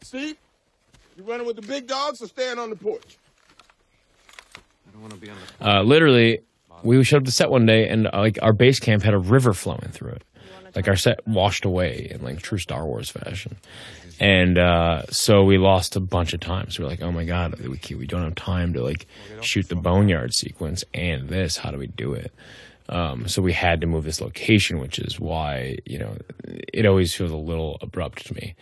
Steve, 0.03 0.37
you 1.15 1.23
running 1.23 1.47
with 1.47 1.55
the 1.55 1.61
big 1.61 1.87
dogs 1.87 2.21
or 2.21 2.27
staying 2.27 2.59
on 2.59 2.69
the 2.69 2.75
porch? 2.75 3.17
I 4.55 4.91
don't 4.91 5.01
want 5.01 5.13
to 5.13 5.19
be 5.19 5.29
on 5.29 5.37
the. 5.59 5.69
Uh, 5.69 5.83
literally, 5.83 6.41
we 6.83 7.03
showed 7.03 7.17
up 7.17 7.25
to 7.25 7.31
set 7.31 7.49
one 7.49 7.65
day, 7.65 7.87
and 7.87 8.07
uh, 8.07 8.19
like 8.19 8.37
our 8.41 8.53
base 8.53 8.79
camp 8.79 9.03
had 9.03 9.13
a 9.13 9.19
river 9.19 9.53
flowing 9.53 9.89
through 9.91 10.11
it. 10.11 10.23
Like 10.75 10.87
our 10.87 10.95
set 10.95 11.25
washed 11.27 11.65
away 11.65 12.07
in 12.09 12.23
like 12.23 12.41
true 12.41 12.57
Star 12.57 12.85
Wars 12.85 13.09
fashion, 13.09 13.57
and 14.19 14.57
uh, 14.57 15.03
so 15.09 15.43
we 15.43 15.57
lost 15.59 15.95
a 15.95 15.99
bunch 15.99 16.33
of 16.33 16.39
time. 16.39 16.71
So 16.71 16.83
we're 16.83 16.89
like, 16.89 17.01
oh 17.01 17.11
my 17.11 17.25
god, 17.25 17.59
we 17.59 17.95
we 17.95 18.07
don't 18.07 18.23
have 18.23 18.35
time 18.35 18.73
to 18.73 18.83
like 18.83 19.05
shoot 19.41 19.69
the 19.69 19.75
boneyard 19.75 20.33
sequence 20.33 20.83
and 20.93 21.29
this. 21.29 21.57
How 21.57 21.69
do 21.71 21.77
we 21.77 21.87
do 21.87 22.13
it? 22.13 22.31
Um, 22.89 23.27
so 23.27 23.41
we 23.41 23.53
had 23.53 23.81
to 23.81 23.87
move 23.87 24.03
this 24.03 24.19
location, 24.19 24.79
which 24.79 24.97
is 24.97 25.19
why 25.19 25.77
you 25.85 25.99
know 25.99 26.17
it 26.43 26.87
always 26.87 27.13
feels 27.13 27.31
a 27.31 27.37
little 27.37 27.77
abrupt 27.81 28.25
to 28.27 28.33
me. 28.33 28.55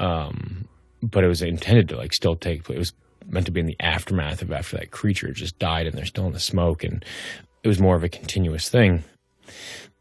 Um, 0.00 0.66
but 1.02 1.24
it 1.24 1.28
was 1.28 1.42
intended 1.42 1.88
to 1.90 1.96
like 1.96 2.12
still 2.12 2.36
take 2.36 2.64
place. 2.64 2.76
It 2.76 2.78
was 2.78 2.92
meant 3.28 3.46
to 3.46 3.52
be 3.52 3.60
in 3.60 3.66
the 3.66 3.76
aftermath 3.80 4.42
of 4.42 4.52
after 4.52 4.76
that 4.78 4.90
creature 4.90 5.32
just 5.32 5.58
died 5.58 5.86
and 5.86 5.96
they're 5.96 6.04
still 6.04 6.26
in 6.26 6.32
the 6.32 6.40
smoke, 6.40 6.84
and 6.84 7.04
it 7.62 7.68
was 7.68 7.80
more 7.80 7.96
of 7.96 8.04
a 8.04 8.08
continuous 8.08 8.68
thing. 8.68 9.04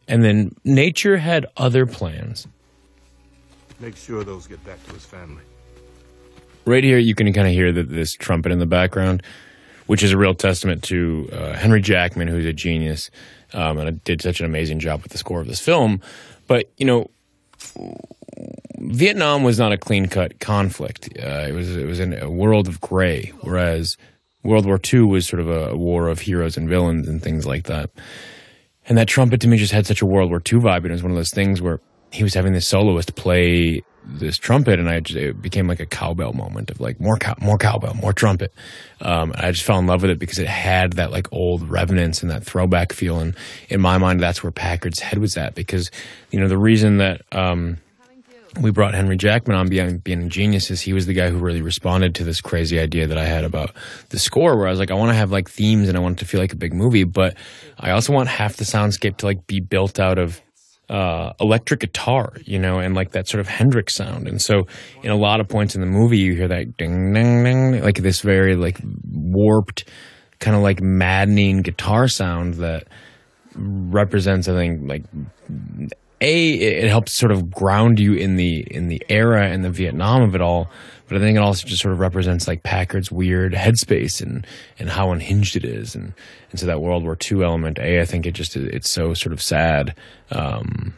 And 0.08 0.24
then 0.24 0.56
nature 0.64 1.18
had 1.18 1.46
other 1.58 1.86
plans. 1.86 2.48
Make 3.80 3.96
sure 3.96 4.24
those 4.24 4.48
get 4.48 4.64
back 4.66 4.84
to 4.88 4.94
his 4.94 5.06
family. 5.06 5.44
Right 6.66 6.84
here, 6.84 7.00
you 7.00 7.16
can 7.16 7.32
kind 7.34 7.48
of 7.48 7.54
hear 7.54 7.72
that 7.72 7.90
this 7.90 8.14
trumpet 8.14 8.52
in 8.52 8.60
the 8.60 8.68
background, 8.68 9.24
which 9.88 10.04
is 10.04 10.12
a 10.12 10.18
real 10.18 10.36
testament 10.36 10.84
to 10.84 11.28
uh, 11.32 11.54
Henry 11.54 11.82
Jackman, 11.82 12.28
who's 12.28 12.46
a 12.46 12.54
genius 12.54 13.10
um, 13.54 13.80
and 13.80 14.04
did 14.04 14.22
such 14.22 14.40
an 14.40 14.46
amazing 14.46 14.80
job 14.80 15.02
with 15.02 15.12
the 15.12 15.18
score 15.18 15.42
of 15.42 15.48
this 15.48 15.60
film. 15.60 16.02
But 16.48 16.72
you 16.78 16.86
know, 16.86 17.10
Vietnam 18.82 19.44
was 19.44 19.60
not 19.60 19.72
a 19.72 19.78
clean 19.78 20.08
cut 20.08 20.40
conflict. 20.40 21.10
Uh, 21.18 21.46
it 21.48 21.54
was 21.54 21.76
it 21.76 21.86
was 21.86 22.00
in 22.00 22.14
a 22.14 22.30
world 22.30 22.68
of 22.68 22.82
gray, 22.82 23.32
whereas 23.42 23.96
World 24.44 24.66
War 24.66 24.80
II 24.92 25.02
was 25.02 25.28
sort 25.28 25.40
of 25.40 25.50
a, 25.50 25.76
war 25.78 26.08
of 26.08 26.20
heroes 26.20 26.58
and 26.58 26.68
villains 26.68 27.08
and 27.08 27.22
things 27.22 27.46
like 27.46 27.66
that. 27.66 27.92
And 28.90 28.98
that 28.98 29.08
trumpet 29.08 29.40
to 29.42 29.48
me 29.48 29.58
just 29.58 29.72
had 29.72 29.86
such 29.86 30.02
a 30.02 30.06
World 30.06 30.32
War 30.32 30.40
II 30.40 30.60
vibe, 30.60 30.78
and 30.78 30.88
it 30.88 30.94
was 30.94 31.04
one 31.04 31.12
of 31.12 31.18
those 31.18 31.30
things 31.30 31.62
where 31.62 31.80
he 32.12 32.24
was 32.24 32.34
having 32.34 32.54
this 32.54 32.68
soloist 32.68 33.16
play 33.16 33.84
this 34.04 34.38
trumpet, 34.38 34.80
and 34.80 34.90
I 34.90 35.00
just, 35.00 35.18
it 35.18 35.42
became 35.42 35.68
like 35.68 35.80
a 35.80 35.86
cowbell 35.86 36.34
moment 36.34 36.72
of 36.72 36.80
like 36.80 37.00
more 37.00 37.18
cow, 37.18 37.36
more 37.40 37.60
cowbell, 37.60 37.94
more 37.94 38.14
trumpet. 38.14 38.52
Um, 39.00 39.32
I 39.36 39.52
just 39.52 39.64
fell 39.64 39.78
in 39.78 39.86
love 39.86 40.02
with 40.02 40.12
it 40.12 40.18
because 40.18 40.40
it 40.40 40.48
had 40.48 40.94
that 40.94 41.12
like 41.12 41.32
old 41.32 41.70
revenance 41.70 42.24
and 42.24 42.32
that 42.32 42.44
throwback 42.44 42.94
feel. 42.94 43.20
And 43.20 43.36
in 43.70 43.80
my 43.80 44.00
mind, 44.00 44.20
that's 44.20 44.42
where 44.42 44.52
Packard's 44.52 45.00
head 45.00 45.20
was 45.20 45.38
at 45.38 45.54
because 45.54 45.92
you 46.32 46.40
know 46.40 46.48
the 46.48 46.58
reason 46.58 46.98
that 46.98 47.22
um, 47.32 47.78
we 48.60 48.72
brought 48.72 48.94
Henry 48.94 49.16
Jackman 49.16 49.56
on 49.56 49.70
being, 49.70 50.00
being 50.00 50.24
a 50.24 50.28
genius 50.28 50.68
he 50.82 50.94
was 50.94 51.06
the 51.06 51.14
guy 51.14 51.30
who 51.30 51.38
really 51.38 51.62
responded 51.62 52.16
to 52.16 52.24
this 52.24 52.42
crazy 52.42 52.80
idea 52.80 53.08
that 53.08 53.18
I 53.18 53.26
had 53.26 53.46
about 53.46 53.72
the 54.10 54.20
score 54.20 54.58
where 54.58 54.68
I 54.68 54.70
was 54.70 54.80
like, 54.80 54.92
I 54.92 54.96
want 54.96 55.10
to 55.10 55.16
have 55.16 55.32
like 55.32 55.50
themes 55.50 55.88
and 55.88 55.98
I 55.98 56.02
want 56.02 56.18
it 56.18 56.20
to 56.20 56.26
feel 56.26 56.42
like 56.42 56.52
a 56.52 56.58
big 56.58 56.74
movie, 56.74 57.06
but 57.06 57.38
I 57.80 57.92
also 57.92 58.12
want 58.12 58.28
half 58.28 58.58
the 58.58 58.66
soundscape 58.66 59.18
to 59.18 59.26
like 59.26 59.48
be 59.48 59.62
built 59.62 60.00
out 60.00 60.20
of 60.20 60.42
uh, 60.90 61.32
electric 61.40 61.80
guitar, 61.80 62.34
you 62.44 62.60
know, 62.60 62.80
and 62.80 62.94
like 62.94 63.12
that 63.12 63.28
sort 63.28 63.40
of 63.40 63.48
Hendrix 63.48 63.96
sound. 63.96 64.28
And 64.28 64.42
so 64.42 64.68
in 65.04 65.12
a 65.12 65.16
lot 65.16 65.40
of 65.40 65.48
points 65.48 65.74
in 65.74 65.80
the 65.80 65.88
movie, 65.88 66.18
you 66.18 66.36
hear 66.36 66.50
that 66.50 66.76
ding, 66.76 67.14
ding, 67.14 67.44
ding, 67.46 67.82
like 67.82 68.00
this 68.00 68.20
very 68.20 68.58
like 68.58 68.80
warped, 69.10 69.86
kind 70.40 70.58
of 70.58 70.62
like 70.62 70.82
maddening 70.82 71.62
guitar 71.62 72.10
sound 72.10 72.56
that 72.56 72.88
represents, 73.56 74.50
I 74.50 74.54
think, 74.54 74.90
like 74.90 75.04
a 76.22 76.54
it 76.54 76.88
helps 76.88 77.14
sort 77.14 77.32
of 77.32 77.50
ground 77.50 78.00
you 78.00 78.14
in 78.14 78.36
the 78.36 78.66
in 78.70 78.88
the 78.88 79.02
era 79.10 79.48
and 79.48 79.64
the 79.64 79.70
Vietnam 79.70 80.22
of 80.22 80.36
it 80.36 80.42
all, 80.42 80.70
but 81.08 81.18
I 81.18 81.20
think 81.20 81.36
it 81.36 81.42
also 81.42 81.68
just 81.68 81.82
sort 81.82 81.94
of 81.94 82.00
represents 82.00 82.48
like 82.48 82.64
Packard's 82.64 83.12
weird 83.12 83.54
headspace 83.54 84.22
and 84.22 84.46
and 84.80 84.90
how 84.90 85.12
unhinged 85.12 85.56
it 85.56 85.66
is, 85.66 85.96
and 85.96 86.14
and 86.52 86.60
so 86.60 86.68
that 86.68 86.82
World 86.82 87.04
War 87.04 87.18
II 87.30 87.44
element. 87.44 87.80
A 87.80 88.00
I 88.00 88.06
think 88.06 88.26
it 88.26 88.34
just 88.34 88.56
it's 88.56 88.90
so 88.90 89.14
sort 89.14 89.34
of 89.34 89.42
sad, 89.42 89.96
um, 90.30 90.94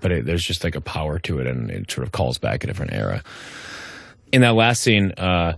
but 0.00 0.12
it, 0.12 0.26
there's 0.26 0.44
just 0.44 0.64
like 0.64 0.74
a 0.74 0.80
power 0.80 1.18
to 1.20 1.38
it, 1.38 1.46
and 1.46 1.70
it 1.70 1.90
sort 1.90 2.06
of 2.06 2.12
calls 2.12 2.38
back 2.38 2.64
a 2.64 2.66
different 2.66 2.92
era. 2.92 3.22
In 4.32 4.40
that 4.40 4.54
last 4.56 4.82
scene, 4.82 5.12
uh, 5.12 5.54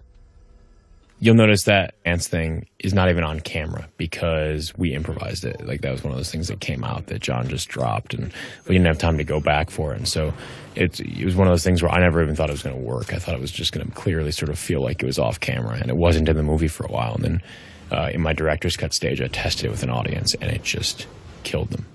you'll 1.20 1.34
notice 1.34 1.64
that 1.64 1.94
ants 2.04 2.28
thing 2.28 2.66
is 2.78 2.94
not 2.94 3.10
even 3.10 3.24
on 3.24 3.40
camera 3.40 3.88
because 3.96 4.76
we 4.76 4.94
improvised 4.94 5.44
it. 5.44 5.66
Like 5.66 5.80
that 5.80 5.90
was 5.90 6.04
one 6.04 6.12
of 6.12 6.16
those 6.16 6.30
things 6.30 6.48
that 6.48 6.60
came 6.60 6.84
out 6.84 7.06
that 7.06 7.20
John 7.20 7.48
just 7.48 7.68
dropped, 7.68 8.14
and 8.14 8.32
we 8.66 8.74
didn't 8.74 8.86
have 8.86 8.98
time 8.98 9.18
to 9.18 9.24
go 9.24 9.40
back 9.40 9.70
for 9.70 9.92
it. 9.92 9.98
And 9.98 10.08
so 10.08 10.32
it's 10.74 11.00
it 11.00 11.24
was 11.24 11.34
one 11.34 11.46
of 11.46 11.52
those 11.52 11.64
things 11.64 11.82
where 11.82 11.90
I 11.90 12.00
never 12.00 12.22
even 12.22 12.36
thought 12.36 12.50
it 12.50 12.52
was 12.52 12.62
going 12.62 12.76
to 12.76 12.82
work. 12.82 13.12
I 13.12 13.18
thought 13.18 13.34
it 13.34 13.40
was 13.40 13.50
just 13.50 13.72
going 13.72 13.86
to 13.86 13.92
clearly 13.92 14.30
sort 14.30 14.50
of 14.50 14.58
feel 14.58 14.82
like 14.82 15.02
it 15.02 15.06
was 15.06 15.18
off 15.18 15.40
camera, 15.40 15.76
and 15.76 15.90
it 15.90 15.96
wasn't 15.96 16.28
in 16.28 16.36
the 16.36 16.42
movie 16.42 16.68
for 16.68 16.84
a 16.84 16.92
while. 16.92 17.14
And 17.14 17.24
then 17.24 17.42
uh, 17.90 18.10
in 18.12 18.22
my 18.22 18.32
director's 18.32 18.76
cut 18.76 18.94
stage, 18.94 19.20
I 19.20 19.26
tested 19.28 19.66
it 19.66 19.70
with 19.70 19.82
an 19.82 19.90
audience, 19.90 20.34
and 20.34 20.50
it 20.50 20.62
just 20.62 21.06
killed 21.42 21.70
them. 21.70 21.86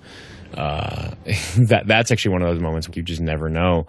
Uh, 0.54 1.14
that 1.56 1.84
that's 1.86 2.10
actually 2.10 2.32
one 2.32 2.42
of 2.42 2.48
those 2.48 2.62
moments 2.62 2.88
where 2.88 2.96
you 2.96 3.02
just 3.02 3.20
never 3.20 3.48
know 3.48 3.86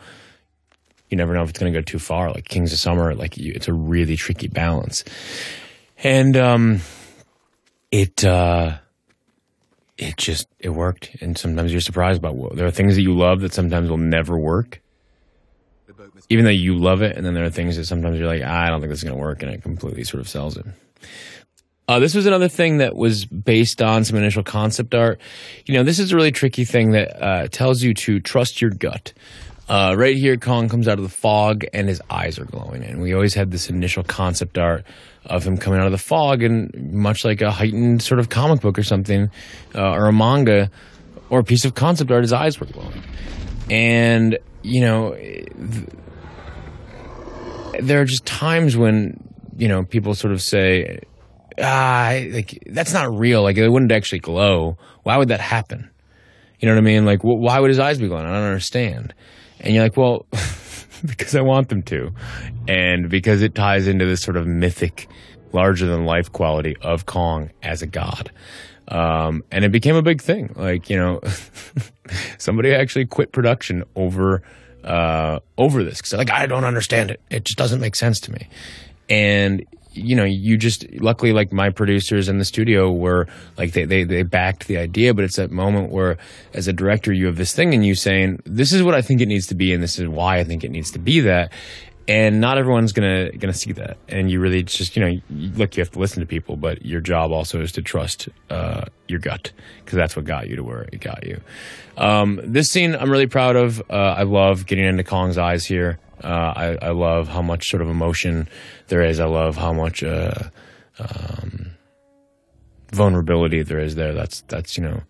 you 1.09 1.17
never 1.17 1.33
know 1.33 1.43
if 1.43 1.49
it's 1.49 1.59
going 1.59 1.71
to 1.71 1.79
go 1.79 1.83
too 1.83 1.99
far. 1.99 2.31
Like 2.31 2.45
Kings 2.45 2.73
of 2.73 2.79
Summer, 2.79 3.13
like 3.15 3.37
you, 3.37 3.53
it's 3.55 3.67
a 3.67 3.73
really 3.73 4.15
tricky 4.15 4.47
balance, 4.47 5.03
and 6.03 6.35
um, 6.35 6.79
it 7.91 8.23
uh, 8.23 8.77
it 9.97 10.17
just 10.17 10.47
it 10.59 10.69
worked. 10.69 11.15
And 11.21 11.37
sometimes 11.37 11.71
you're 11.71 11.81
surprised 11.81 12.19
about 12.19 12.35
what 12.35 12.55
there 12.55 12.65
are 12.65 12.71
things 12.71 12.95
that 12.95 13.01
you 13.01 13.15
love 13.15 13.41
that 13.41 13.53
sometimes 13.53 13.89
will 13.89 13.97
never 13.97 14.37
work, 14.39 14.81
even 16.29 16.45
though 16.45 16.51
you 16.51 16.75
love 16.75 17.01
it. 17.01 17.15
And 17.15 17.25
then 17.25 17.33
there 17.33 17.45
are 17.45 17.51
things 17.51 17.77
that 17.77 17.85
sometimes 17.85 18.19
you're 18.19 18.27
like, 18.27 18.41
ah, 18.43 18.63
I 18.65 18.69
don't 18.69 18.81
think 18.81 18.89
this 18.89 18.99
is 18.99 19.03
going 19.03 19.15
to 19.15 19.21
work, 19.21 19.43
and 19.43 19.51
it 19.51 19.61
completely 19.61 20.03
sort 20.03 20.21
of 20.21 20.29
sells 20.29 20.57
it. 20.57 20.65
Uh, 21.87 21.99
this 21.99 22.15
was 22.15 22.25
another 22.25 22.47
thing 22.47 22.77
that 22.77 22.95
was 22.95 23.25
based 23.25 23.79
on 23.79 24.03
some 24.03 24.17
initial 24.17 24.41
concept 24.41 24.95
art. 24.95 25.19
You 25.67 25.75
know, 25.75 25.83
this 25.83 25.99
is 25.99 26.11
a 26.11 26.15
really 26.15 26.31
tricky 26.31 26.65
thing 26.65 26.91
that 26.91 27.23
uh, 27.23 27.47
tells 27.49 27.83
you 27.83 27.93
to 27.93 28.19
trust 28.19 28.59
your 28.59 28.71
gut. 28.71 29.13
Uh, 29.67 29.95
right 29.97 30.15
here, 30.15 30.37
Kong 30.37 30.69
comes 30.69 30.87
out 30.87 30.99
of 30.99 31.03
the 31.03 31.09
fog 31.09 31.65
and 31.73 31.87
his 31.87 31.99
eyes 32.09 32.37
are 32.37 32.45
glowing. 32.45 32.83
And 32.83 33.01
we 33.01 33.13
always 33.13 33.33
had 33.33 33.49
this 33.51 33.69
initial 33.69 34.03
concept 34.03 34.57
art 34.57 34.83
of 35.25 35.43
him 35.43 35.57
coming 35.57 35.79
out 35.79 35.87
of 35.87 35.91
the 35.91 35.97
fog, 35.97 36.43
and 36.43 36.71
much 36.93 37.25
like 37.25 37.41
a 37.41 37.49
heightened 37.49 38.03
sort 38.03 38.19
of 38.19 38.29
comic 38.29 38.61
book 38.61 38.77
or 38.77 38.83
something, 38.83 39.31
uh, 39.73 39.91
or 39.91 40.05
a 40.05 40.13
manga, 40.13 40.69
or 41.31 41.39
a 41.39 41.43
piece 41.43 41.65
of 41.65 41.73
concept 41.73 42.11
art, 42.11 42.21
his 42.21 42.31
eyes 42.31 42.59
were 42.59 42.67
glowing. 42.67 43.01
And, 43.71 44.37
you 44.61 44.81
know, 44.81 45.15
th- 45.15 45.89
there 47.81 47.99
are 48.01 48.05
just 48.05 48.25
times 48.25 48.77
when, 48.77 49.17
you 49.57 49.67
know, 49.67 49.83
people 49.83 50.13
sort 50.13 50.31
of 50.31 50.43
say, 50.43 50.99
ah, 51.59 52.19
like, 52.29 52.63
that's 52.67 52.93
not 52.93 53.17
real. 53.17 53.41
Like, 53.41 53.57
it 53.57 53.67
wouldn't 53.67 53.91
actually 53.91 54.19
glow. 54.19 54.77
Why 55.01 55.17
would 55.17 55.29
that 55.29 55.41
happen? 55.41 55.89
You 56.59 56.67
know 56.67 56.75
what 56.75 56.81
I 56.81 56.85
mean? 56.85 57.05
Like, 57.05 57.21
wh- 57.21 57.41
why 57.41 57.59
would 57.59 57.69
his 57.69 57.79
eyes 57.79 57.97
be 57.97 58.07
glowing? 58.07 58.27
I 58.27 58.33
don't 58.33 58.43
understand. 58.43 59.15
And 59.59 59.73
you're 59.73 59.83
like, 59.83 59.97
well, 59.97 60.25
because 61.05 61.35
I 61.35 61.41
want 61.41 61.69
them 61.69 61.81
to. 61.83 62.11
And 62.67 63.09
because 63.09 63.41
it 63.41 63.55
ties 63.55 63.87
into 63.87 64.05
this 64.05 64.21
sort 64.21 64.37
of 64.37 64.47
mythic, 64.47 65.07
larger 65.53 65.87
than 65.87 66.05
life 66.05 66.31
quality 66.31 66.75
of 66.81 67.05
Kong 67.05 67.49
as 67.63 67.81
a 67.81 67.87
god. 67.87 68.31
Um, 68.87 69.43
and 69.51 69.65
it 69.65 69.71
became 69.71 69.95
a 69.95 70.01
big 70.01 70.21
thing. 70.21 70.53
Like, 70.55 70.89
you 70.89 70.97
know, 70.97 71.21
somebody 72.37 72.73
actually 72.73 73.05
quit 73.05 73.31
production 73.31 73.83
over, 73.95 74.43
uh, 74.83 75.39
over 75.57 75.83
this 75.83 75.97
because 75.97 76.13
like, 76.13 76.31
I 76.31 76.45
don't 76.45 76.65
understand 76.65 77.09
it. 77.09 77.21
It 77.31 77.45
just 77.45 77.57
doesn't 77.57 77.79
make 77.79 77.95
sense 77.95 78.19
to 78.21 78.31
me. 78.31 78.47
And, 79.09 79.65
you 79.95 80.15
know, 80.15 80.23
you 80.23 80.57
just, 80.57 80.85
luckily, 80.93 81.33
like 81.33 81.51
my 81.51 81.69
producers 81.69 82.29
in 82.29 82.37
the 82.37 82.45
studio 82.45 82.91
were 82.91 83.27
like, 83.57 83.73
they, 83.73 83.85
they, 83.85 84.03
they 84.03 84.23
backed 84.23 84.67
the 84.67 84.77
idea, 84.77 85.13
but 85.13 85.23
it's 85.23 85.37
that 85.37 85.51
moment 85.51 85.91
where 85.91 86.17
as 86.53 86.67
a 86.67 86.73
director, 86.73 87.13
you 87.13 87.25
have 87.27 87.37
this 87.37 87.53
thing 87.53 87.73
and 87.73 87.85
you 87.85 87.95
saying, 87.95 88.41
this 88.45 88.73
is 88.73 88.83
what 88.83 88.95
I 88.95 89.01
think 89.01 89.21
it 89.21 89.27
needs 89.27 89.47
to 89.47 89.55
be. 89.55 89.73
And 89.73 89.81
this 89.81 89.99
is 89.99 90.07
why 90.07 90.39
I 90.39 90.43
think 90.43 90.63
it 90.63 90.71
needs 90.71 90.91
to 90.91 90.99
be 90.99 91.21
that. 91.21 91.51
And 92.07 92.39
not 92.39 92.59
everyone's 92.59 92.93
gonna 92.93 93.31
gonna 93.31 93.53
see 93.53 93.71
that. 93.71 93.97
And 94.07 94.29
you 94.29 94.39
really 94.39 94.61
just 94.61 94.95
you 94.95 95.01
know 95.03 95.07
you, 95.07 95.51
look 95.53 95.75
you 95.75 95.81
have 95.81 95.89
to 95.91 95.99
listen 95.99 96.19
to 96.19 96.27
people 96.27 96.55
but 96.55 96.85
your 96.85 97.01
job 97.01 97.31
also 97.31 97.61
is 97.61 97.71
to 97.73 97.81
trust 97.81 98.29
uh, 98.51 98.85
your 99.07 99.19
gut 99.19 99.51
because 99.83 99.95
that's 99.95 100.15
what 100.15 100.25
got 100.25 100.47
you 100.47 100.55
to 100.55 100.63
where 100.63 100.83
it 100.93 101.01
got 101.01 101.25
you. 101.25 101.41
Um, 101.97 102.39
this 102.43 102.67
scene 102.67 102.95
i'm 102.95 103.09
really 103.09 103.25
proud 103.25 103.55
of. 103.55 103.81
Uh, 103.89 103.93
i 104.17 104.21
love 104.23 104.67
getting 104.67 104.85
into 104.85 105.03
kong's 105.03 105.39
eyes 105.39 105.65
here 105.65 105.97
uh, 106.23 106.53
I, 106.55 106.77
I, 106.81 106.89
love 106.91 107.27
how 107.27 107.41
much 107.41 107.69
sort 107.69 107.81
of 107.81 107.89
emotion 107.89 108.47
there 108.87 109.03
is 109.03 109.19
i 109.19 109.25
love 109.25 109.57
how 109.57 109.73
much 109.73 110.03
uh, 110.03 110.33
um, 110.99 111.71
vulnerability 112.91 113.63
there 113.63 113.79
is 113.79 113.95
there 113.95 114.13
that's 114.13 114.41
that's 114.47 114.77
you 114.77 114.83
know 114.83 115.01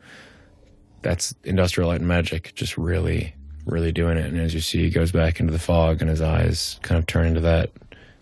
that's 1.02 1.36
industrial 1.44 1.90
light 1.90 2.00
and 2.00 2.08
magic 2.08 2.54
just 2.56 2.78
really 2.78 3.36
really 3.66 3.92
doing 3.92 4.18
it. 4.18 4.26
And 4.26 4.40
as 4.40 4.54
you 4.54 4.60
see, 4.62 4.84
he 4.84 4.90
goes 4.90 5.12
back 5.12 5.40
into 5.40 5.52
the 5.52 5.60
fog, 5.60 6.02
and 6.02 6.10
his 6.10 6.22
eyes 6.22 6.80
kind 6.82 7.00
of 7.00 7.06
turn 7.06 7.26
into 7.28 7.42
that 7.42 7.72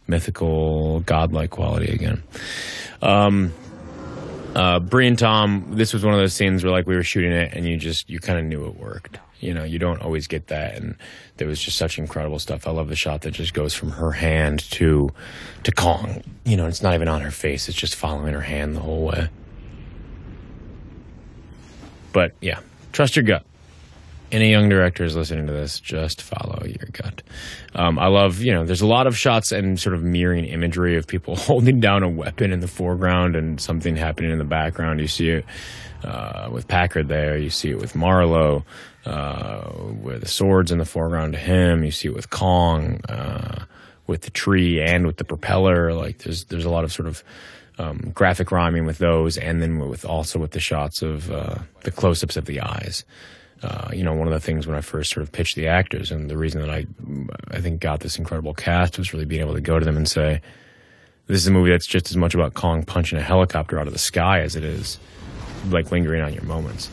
mythical, 0.07 1.01
godlike 1.01 1.51
quality 1.51 1.93
again. 1.93 2.23
Um, 3.01 3.53
uh, 4.55 4.79
Brie 4.79 5.07
and 5.07 5.17
Tom, 5.17 5.65
this 5.71 5.93
was 5.93 6.03
one 6.03 6.13
of 6.13 6.19
those 6.19 6.33
scenes 6.33 6.63
where 6.63 6.71
like 6.71 6.87
we 6.87 6.95
were 6.95 7.03
shooting 7.03 7.31
it, 7.31 7.53
and 7.53 7.67
you 7.67 7.77
just 7.77 8.09
you 8.09 8.19
kind 8.19 8.39
of 8.39 8.45
knew 8.45 8.65
it 8.67 8.75
worked. 8.75 9.19
You 9.43 9.53
know, 9.53 9.63
you 9.63 9.79
don't 9.79 10.01
always 10.01 10.27
get 10.27 10.47
that, 10.47 10.75
and 10.75 10.95
there 11.37 11.47
was 11.47 11.61
just 11.61 11.77
such 11.77 11.97
incredible 11.97 12.39
stuff. 12.39 12.67
I 12.67 12.71
love 12.71 12.89
the 12.89 12.95
shot 12.95 13.21
that 13.21 13.31
just 13.31 13.53
goes 13.53 13.73
from 13.73 13.91
her 13.91 14.11
hand 14.11 14.59
to 14.71 15.09
to 15.63 15.71
Kong. 15.71 16.23
You 16.45 16.57
know, 16.57 16.67
it's 16.67 16.81
not 16.81 16.93
even 16.93 17.07
on 17.07 17.21
her 17.21 17.31
face; 17.31 17.67
it's 17.69 17.77
just 17.77 17.95
following 17.95 18.33
her 18.33 18.41
hand 18.41 18.75
the 18.75 18.81
whole 18.81 19.05
way. 19.05 19.29
But 22.11 22.31
yeah, 22.41 22.59
trust 22.91 23.15
your 23.15 23.23
gut 23.23 23.45
any 24.33 24.49
young 24.49 24.67
directors 24.67 25.15
listening 25.15 25.45
to 25.45 25.53
this, 25.53 25.79
just 25.79 26.21
follow 26.21 26.63
your 26.65 26.89
gut. 26.91 27.21
Um, 27.75 27.99
I 27.99 28.07
love, 28.07 28.41
you 28.41 28.51
know, 28.51 28.65
there's 28.65 28.81
a 28.81 28.87
lot 28.87 29.05
of 29.05 29.15
shots 29.15 29.51
and 29.51 29.79
sort 29.79 29.93
of 29.93 30.03
mirroring 30.03 30.45
imagery 30.45 30.97
of 30.97 31.05
people 31.05 31.35
holding 31.37 31.79
down 31.79 32.01
a 32.03 32.09
weapon 32.09 32.51
in 32.51 32.59
the 32.59 32.67
foreground 32.67 33.35
and 33.35 33.61
something 33.61 33.95
happening 33.95 34.31
in 34.31 34.39
the 34.39 34.43
background. 34.43 34.99
You 34.99 35.07
see 35.07 35.29
it 35.29 35.45
uh, 36.03 36.49
with 36.51 36.67
Packard 36.67 37.07
there. 37.07 37.37
You 37.37 37.49
see 37.49 37.69
it 37.69 37.79
with 37.79 37.95
Marlow, 37.95 38.65
uh, 39.05 39.61
where 39.69 40.19
the 40.19 40.27
sword's 40.27 40.71
in 40.71 40.77
the 40.77 40.85
foreground 40.85 41.33
to 41.33 41.39
him. 41.39 41.83
You 41.83 41.91
see 41.91 42.09
it 42.09 42.13
with 42.13 42.29
Kong, 42.29 43.01
uh, 43.09 43.65
with 44.07 44.21
the 44.23 44.31
tree 44.31 44.81
and 44.81 45.07
with 45.07 45.17
the 45.17 45.23
propeller. 45.23 45.93
Like 45.93 46.19
there's 46.19 46.45
there's 46.45 46.65
a 46.65 46.69
lot 46.69 46.83
of 46.83 46.91
sort 46.91 47.07
of 47.07 47.23
um, 47.79 48.11
graphic 48.13 48.51
rhyming 48.51 48.85
with 48.85 48.97
those, 48.99 49.37
and 49.37 49.61
then 49.61 49.79
with 49.79 50.05
also 50.05 50.39
with 50.39 50.51
the 50.51 50.59
shots 50.59 51.01
of 51.01 51.31
uh, 51.31 51.55
the 51.81 51.91
close-ups 51.91 52.37
of 52.37 52.45
the 52.45 52.61
eyes 52.61 53.03
uh, 53.63 53.89
you 53.93 54.03
know, 54.03 54.13
one 54.13 54.27
of 54.27 54.33
the 54.33 54.39
things 54.39 54.67
when 54.67 54.75
I 54.75 54.81
first 54.81 55.11
sort 55.11 55.23
of 55.23 55.31
pitched 55.31 55.55
the 55.55 55.67
actors, 55.67 56.11
and 56.11 56.29
the 56.29 56.37
reason 56.37 56.59
that 56.61 56.69
I, 56.69 56.85
I 57.49 57.61
think 57.61 57.79
got 57.79 58.01
this 58.01 58.17
incredible 58.17 58.53
cast 58.53 58.97
was 58.97 59.13
really 59.13 59.25
being 59.25 59.41
able 59.41 59.53
to 59.53 59.61
go 59.61 59.79
to 59.79 59.85
them 59.85 59.95
and 59.95 60.07
say, 60.07 60.41
"This 61.27 61.37
is 61.37 61.47
a 61.47 61.51
movie 61.51 61.71
that's 61.71 61.87
just 61.87 62.09
as 62.09 62.17
much 62.17 62.35
about 62.35 62.55
Kong 62.55 62.83
punching 62.83 63.17
a 63.17 63.21
helicopter 63.21 63.79
out 63.79 63.87
of 63.87 63.93
the 63.93 63.99
sky 63.99 64.41
as 64.41 64.57
it 64.57 64.65
is 64.65 64.99
like 65.69 65.91
lingering 65.91 66.21
on 66.21 66.33
your 66.33 66.43
moments, 66.43 66.89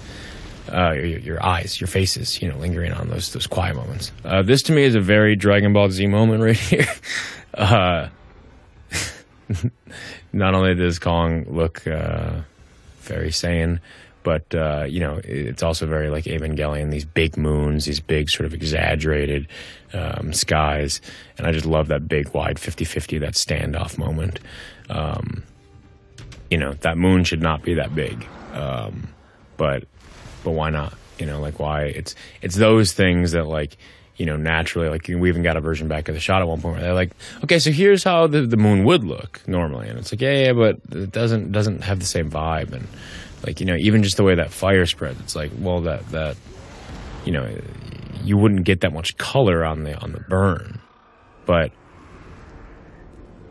uh, 0.73 0.93
your, 0.93 1.19
your, 1.19 1.45
eyes, 1.45 1.81
your 1.81 1.89
faces, 1.89 2.41
you 2.41 2.49
know, 2.49 2.57
lingering 2.59 2.93
on 2.93 3.09
those 3.09 3.33
those 3.33 3.47
quiet 3.47 3.77
moments." 3.77 4.13
Uh, 4.25 4.43
this 4.43 4.63
to 4.63 4.73
me 4.73 4.83
is 4.83 4.95
a 4.95 5.01
very 5.01 5.37
Dragon 5.37 5.73
Ball 5.73 5.91
Z 5.91 6.07
moment 6.07 6.43
right 6.43 6.57
here. 6.57 6.87
Uh, 7.55 8.09
not 10.33 10.55
only 10.55 10.75
does 10.75 10.99
Kong 10.99 11.45
look 11.49 11.87
uh, 11.87 12.41
very 13.03 13.31
Saiyan 13.31 13.81
but 14.23 14.55
uh, 14.55 14.85
you 14.89 15.01
know 15.01 15.21
it's 15.25 15.63
also 15.63 15.87
very 15.87 16.11
like 16.11 16.25
Evangelion. 16.25 16.91
These 16.91 17.05
big 17.05 17.37
moons, 17.37 17.85
these 17.85 18.01
big 18.01 18.31
sort 18.31 18.47
of 18.47 18.55
exaggerated 18.55 19.49
um, 19.93 20.33
skies, 20.33 21.01
and 21.39 21.47
I 21.47 21.53
just 21.53 21.67
love 21.67 21.89
that 21.89 22.09
big 22.09 22.33
wide 22.35 22.57
50-50, 22.57 23.21
that 23.21 23.35
standoff 23.35 23.99
moment. 23.99 24.41
Um, 24.89 25.43
you 26.51 26.59
know 26.59 26.73
that 26.75 26.99
moon 26.99 27.25
should 27.25 27.43
not 27.43 27.63
be 27.63 27.75
that 27.75 27.95
big, 27.95 28.27
um, 28.53 29.09
but 29.57 29.85
but 30.45 30.53
why 30.53 30.71
not? 30.71 30.95
You 31.19 31.27
know, 31.27 31.41
like 31.41 31.59
why 31.59 31.85
it's 31.85 32.15
it's 32.43 32.57
those 32.57 32.93
things 32.93 33.33
that 33.33 33.47
like 33.47 33.77
you 34.17 34.27
know, 34.27 34.37
naturally, 34.37 34.91
like 34.91 35.09
we 35.09 35.31
even 35.31 35.43
got 35.43 35.57
a 35.57 35.63
version 35.63 35.89
back 35.89 36.09
of 36.09 36.15
the 36.15 36.21
shot 36.21 36.43
at 36.43 36.49
one 36.49 36.61
point 36.61 36.75
where 36.75 36.83
they're 36.83 36.95
like, 36.95 37.13
okay, 37.43 37.59
so 37.59 37.71
here's 37.71 38.05
how 38.05 38.27
the, 38.27 38.43
the 38.43 38.59
moon 38.59 38.85
would 38.85 39.03
look 39.03 39.41
normally. 39.49 39.89
And 39.89 39.99
it's 39.99 40.13
like, 40.13 40.21
yeah, 40.21 40.45
yeah, 40.45 40.53
but 40.53 40.77
it 40.95 41.11
doesn't, 41.11 41.53
doesn't 41.53 41.85
have 41.85 42.01
the 42.01 42.05
same 42.05 42.31
vibe. 42.31 42.75
And, 42.75 42.87
like 43.47 43.61
you 43.61 43.67
know, 43.67 43.77
even 43.79 44.03
just 44.03 44.17
the 44.17 44.25
way 44.25 44.35
that 44.35 44.51
fire 44.51 44.87
spreads, 44.87 45.21
it's 45.21 45.35
like 45.35 45.51
well 45.59 45.81
that 45.83 46.07
that 46.11 46.37
you 47.25 47.33
know 47.33 47.49
you 48.23 48.37
wouldn't 48.37 48.65
get 48.65 48.83
that 48.83 48.93
much 48.93 49.17
color 49.17 49.65
on 49.65 49.85
the 49.85 49.97
on 49.99 50.13
the 50.13 50.21
burn, 50.21 50.81
but 51.47 51.73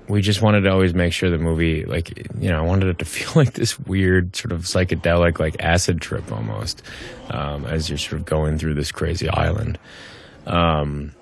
we 0.10 0.22
just 0.22 0.42
wanted 0.42 0.62
to 0.62 0.72
always 0.72 0.94
make 0.94 1.14
sure 1.14 1.30
the 1.30 1.38
movie 1.38 1.86
like 1.86 2.18
you 2.40 2.50
know 2.50 2.60
i 2.60 2.62
wanted 2.62 2.88
it 2.90 3.00
to 3.00 3.06
feel 3.16 3.32
like 3.36 3.54
this 3.54 3.80
weird 3.80 4.36
sort 4.36 4.52
of 4.52 4.62
psychedelic 4.62 5.40
like 5.40 5.56
acid 5.60 6.02
trip 6.02 6.32
almost 6.32 6.82
um, 7.30 7.66
as 7.66 7.90
you're 7.90 7.98
sort 7.98 8.20
of 8.20 8.26
going 8.26 8.58
through 8.58 8.74
this 8.74 8.92
crazy 8.92 9.30
island 9.30 9.78
um, 10.48 11.14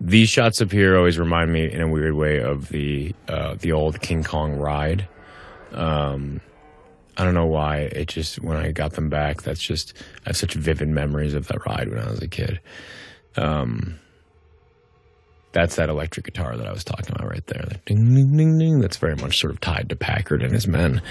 these 0.00 0.28
shots 0.28 0.60
up 0.60 0.70
here 0.70 0.96
always 0.96 1.18
remind 1.18 1.52
me 1.52 1.70
in 1.70 1.80
a 1.80 1.88
weird 1.88 2.14
way 2.14 2.38
of 2.40 2.68
the 2.68 3.14
uh, 3.28 3.56
the 3.60 3.72
old 3.72 4.00
king 4.00 4.22
kong 4.22 4.56
ride 4.56 5.08
um, 5.72 6.40
I 7.16 7.24
don't 7.24 7.34
know 7.34 7.46
why. 7.46 7.80
It 7.80 8.08
just 8.08 8.40
when 8.42 8.56
I 8.56 8.72
got 8.72 8.92
them 8.92 9.10
back, 9.10 9.42
that's 9.42 9.60
just 9.60 9.92
I 10.24 10.30
have 10.30 10.38
such 10.38 10.54
vivid 10.54 10.88
memories 10.88 11.34
of 11.34 11.48
that 11.48 11.66
ride 11.66 11.90
when 11.90 11.98
I 11.98 12.10
was 12.10 12.22
a 12.22 12.28
kid. 12.28 12.60
Um, 13.36 13.98
that's 15.52 15.76
that 15.76 15.88
electric 15.88 16.26
guitar 16.26 16.56
that 16.56 16.66
I 16.66 16.72
was 16.72 16.84
talking 16.84 17.14
about 17.14 17.28
right 17.28 17.44
there. 17.46 17.64
Ding 17.86 18.14
ding 18.14 18.36
ding 18.36 18.58
ding. 18.58 18.80
That's 18.80 18.96
very 18.96 19.16
much 19.16 19.40
sort 19.40 19.52
of 19.52 19.60
tied 19.60 19.88
to 19.88 19.96
Packard 19.96 20.42
and 20.42 20.52
his 20.52 20.68
men, 20.68 21.02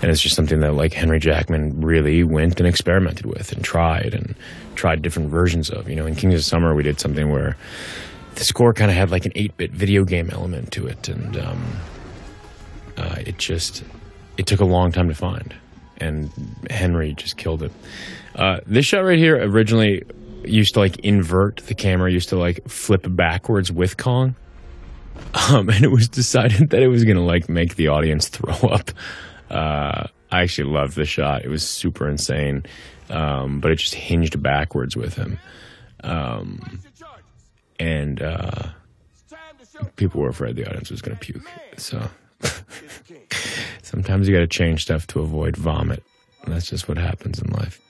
and 0.00 0.10
it's 0.10 0.20
just 0.20 0.36
something 0.36 0.60
that 0.60 0.74
like 0.74 0.92
Henry 0.92 1.18
Jackman 1.18 1.80
really 1.80 2.22
went 2.22 2.60
and 2.60 2.68
experimented 2.68 3.26
with 3.26 3.52
and 3.52 3.64
tried 3.64 4.14
and 4.14 4.34
tried 4.76 5.02
different 5.02 5.30
versions 5.30 5.70
of. 5.70 5.88
You 5.88 5.96
know, 5.96 6.06
in 6.06 6.14
Kings 6.14 6.34
of 6.34 6.44
Summer, 6.44 6.74
we 6.74 6.82
did 6.82 7.00
something 7.00 7.30
where 7.30 7.56
the 8.36 8.44
score 8.44 8.72
kind 8.72 8.90
of 8.90 8.96
had 8.96 9.10
like 9.10 9.26
an 9.26 9.32
eight 9.34 9.56
bit 9.56 9.72
video 9.72 10.04
game 10.04 10.30
element 10.30 10.70
to 10.72 10.86
it, 10.86 11.08
and 11.08 11.36
um, 11.36 11.62
uh, 12.96 13.16
it 13.26 13.38
just 13.38 13.82
it 14.36 14.46
took 14.46 14.60
a 14.60 14.64
long 14.64 14.92
time 14.92 15.08
to 15.08 15.14
find, 15.14 15.52
and 15.98 16.30
Henry 16.70 17.14
just 17.14 17.36
killed 17.36 17.64
it. 17.64 17.72
Uh, 18.36 18.60
this 18.66 18.86
shot 18.86 19.00
right 19.00 19.18
here 19.18 19.36
originally 19.36 20.04
used 20.44 20.74
to 20.74 20.80
like 20.80 20.98
invert 21.00 21.58
the 21.66 21.74
camera, 21.74 22.10
used 22.10 22.30
to 22.30 22.36
like 22.36 22.66
flip 22.68 23.06
backwards 23.08 23.70
with 23.72 23.96
Kong. 23.96 24.34
Um, 25.50 25.68
and 25.68 25.84
it 25.84 25.90
was 25.90 26.08
decided 26.08 26.70
that 26.70 26.82
it 26.82 26.88
was 26.88 27.04
gonna 27.04 27.24
like 27.24 27.48
make 27.48 27.76
the 27.76 27.88
audience 27.88 28.28
throw 28.28 28.68
up. 28.68 28.90
Uh, 29.50 30.06
I 30.30 30.42
actually 30.42 30.70
loved 30.70 30.94
the 30.94 31.04
shot. 31.04 31.44
It 31.44 31.48
was 31.48 31.66
super 31.66 32.08
insane, 32.08 32.64
um, 33.10 33.60
but 33.60 33.70
it 33.70 33.76
just 33.76 33.94
hinged 33.94 34.42
backwards 34.42 34.96
with 34.96 35.14
him, 35.14 35.38
um, 36.04 36.80
and 37.78 38.22
uh, 38.22 38.68
people 39.96 40.20
were 40.20 40.28
afraid 40.28 40.56
the 40.56 40.66
audience 40.66 40.90
was 40.90 41.02
gonna 41.02 41.16
puke. 41.16 41.42
So 41.76 42.08
Sometimes 43.82 44.28
you 44.28 44.34
got 44.34 44.40
to 44.40 44.46
change 44.46 44.82
stuff 44.82 45.06
to 45.08 45.20
avoid 45.20 45.56
vomit. 45.56 46.02
That's 46.46 46.68
just 46.68 46.88
what 46.88 46.96
happens 46.96 47.40
in 47.40 47.50
life. 47.50 47.80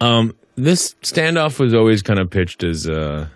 Um, 0.00 0.34
this 0.58 0.94
standoff 1.02 1.60
was 1.60 1.72
always 1.72 2.02
kind 2.02 2.18
of 2.18 2.30
pitched 2.30 2.64
as 2.64 2.88
uh, 2.88 3.28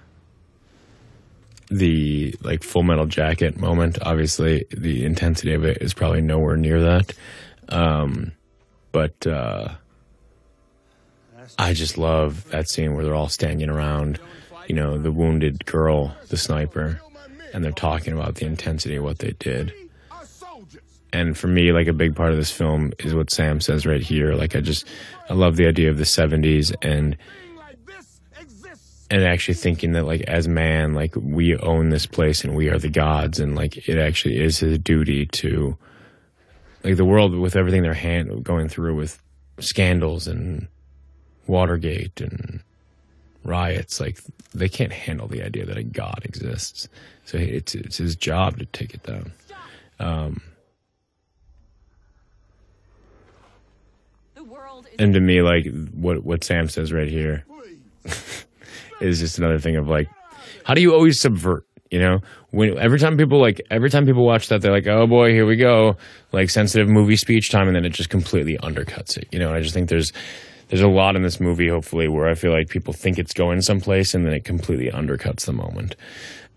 the 1.71 2.35
like 2.43 2.65
Full 2.65 2.83
Metal 2.83 3.07
Jacket 3.07 3.57
moment. 3.57 3.99
Obviously, 4.03 4.67
the 4.71 5.05
intensity 5.05 5.55
of 5.55 5.65
it 5.65 5.79
is 5.81 5.95
probably 5.95 6.21
nowhere 6.21 6.57
near 6.57 6.81
that. 6.81 7.15
Um, 7.69 8.33
but 8.91 9.27
uh, 9.27 9.69
I 11.59 11.75
just 11.75 11.97
love 11.97 12.49
that 12.51 12.69
scene 12.69 12.95
where 12.95 13.05
they're 13.05 13.15
all 13.15 13.29
standing 13.29 13.71
around, 13.71 14.19
you 14.67 14.75
know, 14.75 14.99
the 14.99 15.13
wounded 15.13 15.65
girl, 15.65 16.17
the 16.29 16.37
sniper, 16.37 17.01
and 17.55 17.65
they're 17.65 17.71
talking 17.71 18.15
about 18.15 18.35
the 18.35 18.47
intensity 18.47 18.97
of 18.97 19.05
what 19.05 19.21
they 19.21 19.33
did 19.39 19.73
and 21.13 21.37
for 21.37 21.49
me 21.49 21.73
like 21.73 21.87
a 21.87 21.93
big 21.93 22.15
part 22.15 22.31
of 22.31 22.37
this 22.37 22.51
film 22.51 22.93
is 22.99 23.15
what 23.15 23.31
sam 23.31 23.61
says 23.61 23.87
right 23.87 24.03
here 24.03 24.35
like 24.35 24.57
i 24.57 24.61
just 24.61 24.87
i 25.29 25.35
love 25.35 25.57
the 25.57 25.67
idea 25.67 25.91
of 25.91 25.99
the 25.99 26.05
70s 26.05 26.75
and 26.83 27.17
and 29.11 29.25
actually 29.25 29.55
thinking 29.55 29.93
that 29.93 30.05
like 30.05 30.23
as 30.23 30.49
man 30.49 30.95
like 30.95 31.15
we 31.17 31.57
own 31.59 31.91
this 31.91 32.07
place 32.07 32.45
and 32.45 32.57
we 32.57 32.69
are 32.69 32.79
the 32.79 32.89
gods 32.89 33.39
and 33.39 33.55
like 33.55 33.89
it 33.89 33.99
actually 33.99 34.41
is 34.41 34.59
his 34.59 34.79
duty 34.79 35.27
to 35.27 35.77
like 36.85 36.97
the 36.97 37.05
world 37.05 37.35
with 37.35 37.57
everything 37.57 37.83
they're 37.83 37.95
hand, 37.95 38.45
going 38.45 38.69
through 38.69 38.97
with 38.97 39.23
scandals 39.61 40.27
and 40.27 40.69
Watergate 41.47 42.21
and 42.21 42.61
riots, 43.45 44.01
like 44.01 44.21
they 44.55 44.69
can't 44.69 44.93
handle 44.93 45.27
the 45.27 45.43
idea 45.43 45.67
that 45.67 45.77
a 45.77 45.83
god 45.83 46.23
exists. 46.25 46.89
So 47.25 47.37
it's 47.37 47.75
it's 47.75 47.97
his 47.97 48.17
job 48.17 48.59
to 48.59 48.67
take 48.67 48.95
it 48.95 49.03
down. 49.03 49.33
Um, 49.99 50.43
and 55.03 55.15
to 55.15 55.21
me, 55.21 55.43
like 55.43 55.67
what 55.93 56.25
what 56.25 56.45
Sam 56.45 56.69
says 56.69 56.93
right 56.93 57.09
here 57.09 57.45
is 59.01 59.21
just 59.21 59.39
another 59.39 59.59
thing 59.59 59.77
of 59.77 59.89
like, 59.89 60.09
how 60.65 60.75
do 60.75 60.81
you 60.81 60.95
always 60.95 61.21
subvert? 61.21 61.67
You 61.91 61.99
know, 61.99 62.19
when 62.51 62.79
every 62.79 62.99
time 62.99 63.19
people 63.19 63.41
like 63.41 63.61
every 63.71 63.91
time 63.91 64.07
people 64.07 64.25
watch 64.25 64.49
that, 64.49 64.63
they're 64.63 64.73
like, 64.73 64.87
"Oh 64.87 65.07
boy, 65.07 65.33
here 65.33 65.45
we 65.45 65.57
go!" 65.57 65.97
Like 66.33 66.49
sensitive 66.49 66.89
movie 66.89 67.17
speech 67.17 67.51
time, 67.51 67.67
and 67.67 67.77
then 67.77 67.85
it 67.85 67.93
just 67.93 68.09
completely 68.09 68.57
undercuts 68.59 69.19
it. 69.19 69.29
You 69.31 69.39
know, 69.39 69.53
I 69.53 69.61
just 69.61 69.75
think 69.75 69.91
there's 69.91 70.11
there's 70.69 70.81
a 70.81 70.89
lot 70.89 71.17
in 71.17 71.23
this 71.23 71.39
movie, 71.39 71.69
hopefully, 71.69 72.09
where 72.09 72.29
I 72.31 72.35
feel 72.35 72.51
like 72.51 72.71
people 72.71 72.95
think 72.95 73.19
it's 73.19 73.35
going 73.35 73.61
someplace, 73.61 74.15
and 74.15 74.25
then 74.25 74.33
it 74.33 74.45
completely 74.45 74.91
undercuts 74.91 75.45
the 75.45 75.53
moment. 75.53 75.97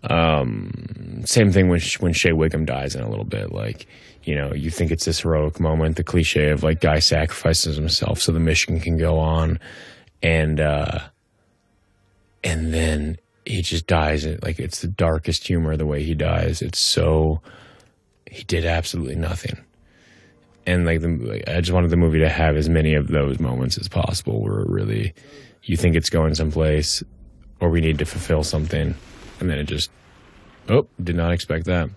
Um, 0.04 1.22
same 1.26 1.50
thing 1.50 1.68
when 1.68 1.80
when 2.00 2.14
Shea 2.14 2.32
Whigham 2.32 2.64
dies 2.64 2.94
in 2.94 3.02
a 3.02 3.10
little 3.10 3.26
bit, 3.26 3.52
like 3.52 3.86
you 4.26 4.34
know, 4.34 4.52
you 4.52 4.70
think 4.70 4.90
it's 4.90 5.04
this 5.04 5.20
heroic 5.20 5.60
moment, 5.60 5.96
the 5.96 6.02
cliche 6.02 6.50
of 6.50 6.64
like 6.64 6.80
guy 6.80 6.98
sacrifices 6.98 7.76
himself 7.76 8.20
so 8.20 8.32
the 8.32 8.40
mission 8.40 8.80
can 8.80 8.98
go 8.98 9.20
on, 9.20 9.60
and 10.20 10.60
uh, 10.60 10.98
and 12.42 12.74
then 12.74 13.18
he 13.44 13.62
just 13.62 13.86
dies. 13.86 14.26
Like 14.42 14.58
it's 14.58 14.80
the 14.80 14.88
darkest 14.88 15.46
humor 15.46 15.76
the 15.76 15.86
way 15.86 16.02
he 16.02 16.14
dies. 16.14 16.60
It's 16.60 16.80
so 16.80 17.40
he 18.28 18.42
did 18.42 18.66
absolutely 18.66 19.14
nothing, 19.14 19.56
and 20.66 20.84
like 20.84 21.02
the, 21.02 21.44
I 21.46 21.60
just 21.60 21.72
wanted 21.72 21.90
the 21.90 21.96
movie 21.96 22.18
to 22.18 22.28
have 22.28 22.56
as 22.56 22.68
many 22.68 22.94
of 22.94 23.06
those 23.06 23.38
moments 23.38 23.78
as 23.78 23.88
possible 23.88 24.42
where 24.42 24.58
it 24.58 24.68
really 24.68 25.14
you 25.62 25.76
think 25.76 25.94
it's 25.94 26.10
going 26.10 26.34
someplace, 26.34 27.00
or 27.60 27.70
we 27.70 27.80
need 27.80 28.00
to 28.00 28.04
fulfill 28.04 28.42
something, 28.42 28.92
and 29.38 29.48
then 29.48 29.58
it 29.58 29.68
just 29.68 29.88
oh 30.68 30.88
did 31.00 31.14
not 31.14 31.30
expect 31.30 31.66
that. 31.66 31.90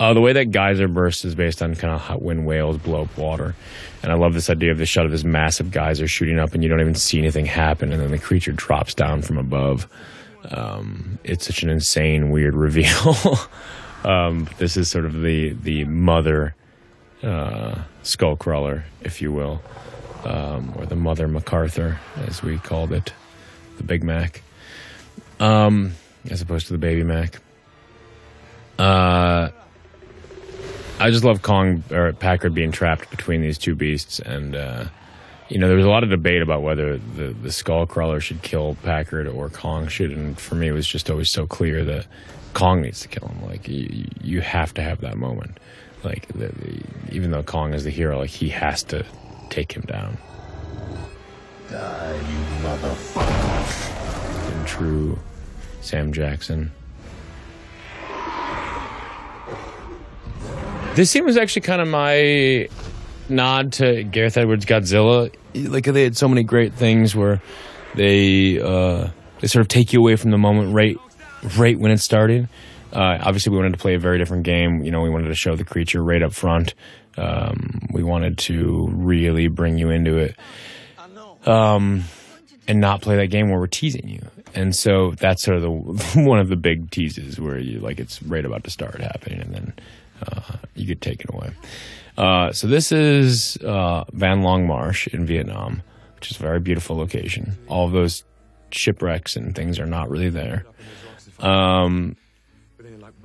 Uh, 0.00 0.14
the 0.14 0.20
way 0.20 0.32
that 0.32 0.52
geyser 0.52 0.86
burst 0.86 1.24
is 1.24 1.34
based 1.34 1.60
on 1.60 1.74
kind 1.74 1.92
of 1.92 2.22
when 2.22 2.44
whales 2.44 2.78
blow 2.78 3.02
up 3.02 3.18
water. 3.18 3.54
And 4.02 4.12
I 4.12 4.14
love 4.14 4.32
this 4.32 4.48
idea 4.48 4.70
of 4.70 4.78
the 4.78 4.86
shot 4.86 5.04
of 5.04 5.10
this 5.10 5.24
massive 5.24 5.72
geyser 5.72 6.06
shooting 6.06 6.38
up 6.38 6.54
and 6.54 6.62
you 6.62 6.68
don't 6.68 6.80
even 6.80 6.94
see 6.94 7.18
anything 7.18 7.46
happen. 7.46 7.92
And 7.92 8.00
then 8.00 8.12
the 8.12 8.18
creature 8.18 8.52
drops 8.52 8.94
down 8.94 9.22
from 9.22 9.38
above. 9.38 9.88
Um, 10.50 11.18
it's 11.24 11.46
such 11.46 11.64
an 11.64 11.70
insane, 11.70 12.30
weird 12.30 12.54
reveal. 12.56 13.16
um, 14.04 14.48
this 14.58 14.76
is 14.76 14.88
sort 14.88 15.04
of 15.04 15.20
the, 15.20 15.50
the 15.54 15.84
mother 15.84 16.54
uh, 17.24 17.82
skull 18.04 18.36
crawler, 18.36 18.84
if 19.02 19.20
you 19.20 19.32
will, 19.32 19.60
um, 20.24 20.72
or 20.76 20.86
the 20.86 20.94
mother 20.94 21.26
MacArthur, 21.26 21.98
as 22.28 22.40
we 22.40 22.58
called 22.58 22.92
it, 22.92 23.12
the 23.78 23.82
Big 23.82 24.04
Mac, 24.04 24.42
um, 25.40 25.92
as 26.30 26.40
opposed 26.40 26.68
to 26.68 26.72
the 26.72 26.78
Baby 26.78 27.02
Mac. 27.02 27.40
Uh, 28.78 29.48
I 31.00 31.10
just 31.10 31.24
love 31.24 31.42
Kong 31.42 31.84
or 31.92 32.12
Packard 32.12 32.54
being 32.54 32.72
trapped 32.72 33.08
between 33.10 33.40
these 33.40 33.56
two 33.56 33.76
beasts, 33.76 34.18
and 34.18 34.56
uh, 34.56 34.86
you 35.48 35.58
know 35.58 35.68
there 35.68 35.76
was 35.76 35.86
a 35.86 35.90
lot 35.90 36.02
of 36.02 36.10
debate 36.10 36.42
about 36.42 36.62
whether 36.62 36.98
the 36.98 37.34
the 37.40 37.52
skull 37.52 37.86
crawler 37.86 38.20
should 38.20 38.42
kill 38.42 38.76
Packard 38.82 39.28
or 39.28 39.48
Kong 39.48 39.86
should, 39.86 40.10
and 40.10 40.38
for 40.38 40.56
me 40.56 40.68
it 40.68 40.72
was 40.72 40.88
just 40.88 41.08
always 41.08 41.30
so 41.30 41.46
clear 41.46 41.84
that 41.84 42.06
Kong 42.54 42.82
needs 42.82 43.00
to 43.02 43.08
kill 43.08 43.28
him. 43.28 43.46
Like 43.46 43.68
you, 43.68 44.06
you 44.20 44.40
have 44.40 44.74
to 44.74 44.82
have 44.82 45.00
that 45.02 45.16
moment. 45.16 45.60
Like 46.02 46.26
the, 46.28 46.48
the, 46.48 46.82
even 47.12 47.30
though 47.30 47.42
Kong 47.44 47.74
is 47.74 47.84
the 47.84 47.90
hero, 47.90 48.18
like 48.18 48.30
he 48.30 48.48
has 48.48 48.82
to 48.84 49.04
take 49.50 49.72
him 49.72 49.82
down. 49.82 50.18
Die, 51.70 52.16
you 52.16 52.66
motherfucker! 52.66 54.58
In 54.58 54.64
true 54.66 55.18
Sam 55.80 56.12
Jackson. 56.12 56.72
This 60.98 61.12
scene 61.12 61.24
was 61.24 61.36
actually 61.36 61.62
kind 61.62 61.80
of 61.80 61.86
my 61.86 62.68
nod 63.28 63.74
to 63.74 64.02
Gareth 64.02 64.36
Edwards' 64.36 64.66
Godzilla. 64.66 65.32
Like 65.54 65.84
they 65.84 66.02
had 66.02 66.16
so 66.16 66.26
many 66.26 66.42
great 66.42 66.74
things 66.74 67.14
where 67.14 67.40
they 67.94 68.60
uh, 68.60 69.06
they 69.38 69.46
sort 69.46 69.60
of 69.60 69.68
take 69.68 69.92
you 69.92 70.00
away 70.00 70.16
from 70.16 70.32
the 70.32 70.38
moment 70.38 70.74
right 70.74 70.96
right 71.56 71.78
when 71.78 71.92
it 71.92 71.98
started. 71.98 72.48
Uh, 72.92 73.16
obviously, 73.20 73.52
we 73.52 73.58
wanted 73.58 73.74
to 73.74 73.78
play 73.78 73.94
a 73.94 74.00
very 74.00 74.18
different 74.18 74.42
game. 74.42 74.82
You 74.82 74.90
know, 74.90 75.00
we 75.00 75.08
wanted 75.08 75.28
to 75.28 75.36
show 75.36 75.54
the 75.54 75.62
creature 75.62 76.02
right 76.02 76.20
up 76.20 76.32
front. 76.32 76.74
Um, 77.16 77.78
we 77.92 78.02
wanted 78.02 78.36
to 78.38 78.88
really 78.90 79.46
bring 79.46 79.78
you 79.78 79.90
into 79.90 80.18
it, 80.18 80.34
um, 81.46 82.02
and 82.66 82.80
not 82.80 83.02
play 83.02 83.14
that 83.18 83.28
game 83.28 83.50
where 83.50 83.60
we're 83.60 83.68
teasing 83.68 84.08
you. 84.08 84.22
And 84.52 84.74
so 84.74 85.12
that's 85.12 85.44
sort 85.44 85.58
of 85.58 85.62
the 85.62 85.70
one 86.24 86.40
of 86.40 86.48
the 86.48 86.56
big 86.56 86.90
teases 86.90 87.38
where 87.38 87.56
you 87.56 87.78
like 87.78 88.00
it's 88.00 88.20
right 88.20 88.44
about 88.44 88.64
to 88.64 88.70
start 88.70 89.00
happening, 89.00 89.40
and 89.40 89.54
then 89.54 89.72
uh, 90.22 90.56
you 90.74 90.86
get 90.86 91.00
taken 91.00 91.34
away. 91.34 91.50
Uh, 92.16 92.52
so 92.52 92.66
this 92.66 92.90
is 92.90 93.56
uh, 93.58 94.04
Van 94.12 94.42
Long 94.42 94.66
Marsh 94.66 95.06
in 95.08 95.24
Vietnam, 95.24 95.82
which 96.16 96.30
is 96.30 96.36
a 96.36 96.40
very 96.40 96.60
beautiful 96.60 96.96
location. 96.96 97.56
All 97.68 97.86
of 97.86 97.92
those 97.92 98.24
shipwrecks 98.70 99.36
and 99.36 99.54
things 99.54 99.78
are 99.78 99.86
not 99.86 100.10
really 100.10 100.30
there. 100.30 100.64
Um, 101.38 102.16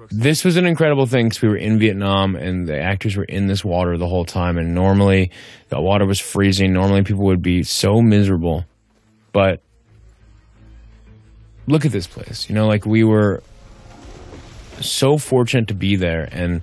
this 0.09 0.43
was 0.43 0.57
an 0.57 0.65
incredible 0.65 1.05
thing 1.05 1.27
because 1.27 1.41
we 1.41 1.47
were 1.47 1.57
in 1.57 1.79
Vietnam 1.79 2.35
and 2.35 2.67
the 2.67 2.79
actors 2.79 3.15
were 3.15 3.23
in 3.23 3.47
this 3.47 3.63
water 3.63 3.97
the 3.97 4.07
whole 4.07 4.25
time. 4.25 4.57
And 4.57 4.75
normally 4.75 5.31
the 5.69 5.81
water 5.81 6.05
was 6.05 6.19
freezing. 6.19 6.73
Normally 6.73 7.03
people 7.03 7.25
would 7.25 7.41
be 7.41 7.63
so 7.63 8.01
miserable. 8.01 8.65
But 9.31 9.61
look 11.67 11.85
at 11.85 11.91
this 11.91 12.07
place. 12.07 12.49
You 12.49 12.55
know, 12.55 12.67
like 12.67 12.85
we 12.85 13.03
were 13.03 13.41
so 14.81 15.17
fortunate 15.17 15.67
to 15.67 15.73
be 15.73 15.95
there. 15.95 16.27
And 16.31 16.61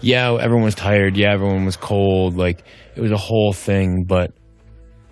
yeah, 0.00 0.34
everyone 0.34 0.64
was 0.64 0.74
tired. 0.74 1.16
Yeah, 1.16 1.32
everyone 1.32 1.64
was 1.64 1.76
cold. 1.76 2.36
Like 2.36 2.64
it 2.96 3.00
was 3.00 3.12
a 3.12 3.16
whole 3.16 3.52
thing. 3.52 4.04
But 4.04 4.32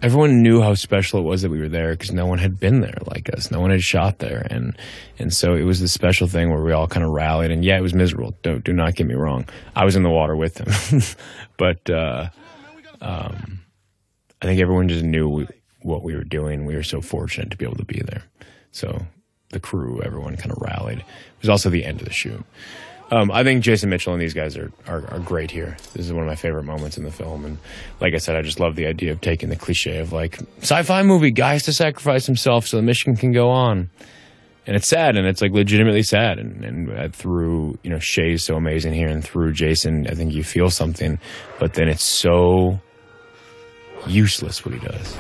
everyone 0.03 0.43
knew 0.43 0.61
how 0.61 0.75
special 0.75 1.21
it 1.21 1.25
was 1.25 1.43
that 1.43 1.51
we 1.51 1.61
were 1.61 1.69
there 1.69 1.93
because 1.93 2.13
no 2.13 2.27
one 2.27 2.39
had 2.39 2.59
been 2.59 2.81
there 2.81 2.99
like 3.07 3.33
us. 3.35 3.51
No 3.51 3.61
one 3.61 3.71
had 3.71 3.83
shot 3.83 4.19
there, 4.19 4.47
and 4.51 4.77
and 5.19 5.33
so 5.33 5.55
it 5.55 5.63
was 5.63 5.81
this 5.81 5.93
special 5.93 6.27
thing 6.27 6.51
where 6.51 6.63
we 6.63 6.73
all 6.73 6.89
kind 6.89 7.05
of 7.05 7.13
rallied. 7.13 7.51
And 7.51 7.65
yeah, 7.65 7.77
it 7.77 7.83
was 7.83 7.95
miserable. 7.95 8.35
Don't 8.43 8.65
do 8.65 8.73
not 8.73 8.95
get 8.95 9.07
me 9.07 9.15
wrong. 9.15 9.47
I 9.77 9.85
was 9.85 9.97
in 9.97 10.03
the 10.03 10.11
water 10.11 10.37
with 10.37 10.55
them, 10.55 11.01
but 11.57 11.89
uh, 11.91 12.29
um, 13.01 13.61
I 14.43 14.47
think 14.47 14.61
everyone 14.61 14.89
just 14.89 15.05
knew 15.05 15.29
we, 15.29 15.47
what 15.83 16.03
we 16.03 16.15
were 16.15 16.25
doing. 16.25 16.65
We 16.65 16.75
were 16.75 16.83
so 16.83 17.01
fortunate 17.01 17.51
to 17.51 17.57
be 17.57 17.65
able 17.65 17.77
to 17.77 17.85
be 17.85 18.03
there. 18.05 18.23
So 18.73 19.07
the 19.51 19.61
crew, 19.61 20.01
everyone 20.03 20.37
kind 20.37 20.53
of 20.53 20.59
rallied. 20.61 21.05
Was 21.41 21.49
also 21.49 21.71
the 21.71 21.85
end 21.85 22.01
of 22.01 22.07
the 22.07 22.13
shoot. 22.13 22.45
Um, 23.13 23.33
I 23.33 23.43
think 23.43 23.65
Jason 23.65 23.91
Mitchell 23.91 24.13
and 24.13 24.23
these 24.23 24.35
guys 24.35 24.57
are, 24.57 24.71
are, 24.87 25.05
are 25.11 25.19
great 25.19 25.51
here. 25.51 25.77
This 25.95 26.07
is 26.07 26.13
one 26.13 26.23
of 26.23 26.29
my 26.29 26.37
favorite 26.37 26.63
moments 26.65 26.97
in 26.97 27.03
the 27.03 27.11
film, 27.11 27.45
and 27.45 27.59
like 28.01 28.15
I 28.15 28.19
said, 28.19 28.37
I 28.37 28.43
just 28.43 28.61
love 28.61 28.77
the 28.77 28.87
idea 28.87 29.11
of 29.11 29.21
taking 29.21 29.49
the 29.49 29.57
cliche 29.57 29.99
of 29.99 30.13
like 30.13 30.39
sci-fi 30.61 31.03
movie 31.03 31.33
guys 31.33 31.65
to 31.65 31.73
sacrifice 31.73 32.25
himself 32.25 32.69
so 32.69 32.77
the 32.77 32.85
mission 32.85 33.17
can 33.17 33.33
go 33.33 33.51
on, 33.51 33.91
and 34.65 34.77
it's 34.77 34.87
sad, 34.87 35.17
and 35.17 35.27
it's 35.27 35.43
like 35.43 35.51
legitimately 35.51 36.05
sad, 36.05 36.39
and, 36.39 36.65
and 36.65 36.91
uh, 36.93 37.09
through 37.09 37.77
you 37.83 37.91
know 37.91 37.99
Shea's 37.99 38.45
so 38.45 38.55
amazing 38.55 38.93
here, 38.93 39.09
and 39.09 39.25
through 39.25 39.55
Jason, 39.55 40.07
I 40.09 40.15
think 40.15 40.33
you 40.33 40.45
feel 40.45 40.71
something, 40.71 41.19
but 41.59 41.75
then 41.75 41.89
it's 41.89 42.05
so 42.05 42.79
useless 44.07 44.65
what 44.65 44.75
he 44.75 44.81
does. 44.81 45.19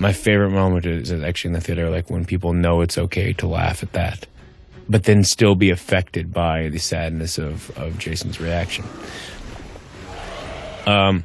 My 0.00 0.12
favorite 0.14 0.50
moment 0.50 0.86
is 0.86 1.12
actually 1.12 1.50
in 1.50 1.52
the 1.52 1.60
theater, 1.60 1.90
like 1.90 2.10
when 2.10 2.24
people 2.24 2.54
know 2.54 2.80
it's 2.80 2.96
okay 2.96 3.34
to 3.34 3.46
laugh 3.46 3.82
at 3.82 3.92
that, 3.92 4.26
but 4.88 5.04
then 5.04 5.22
still 5.22 5.54
be 5.54 5.70
affected 5.70 6.32
by 6.32 6.70
the 6.70 6.78
sadness 6.78 7.38
of, 7.38 7.70
of 7.78 7.98
Jason's 7.98 8.40
reaction. 8.40 8.84
Um, 10.86 11.24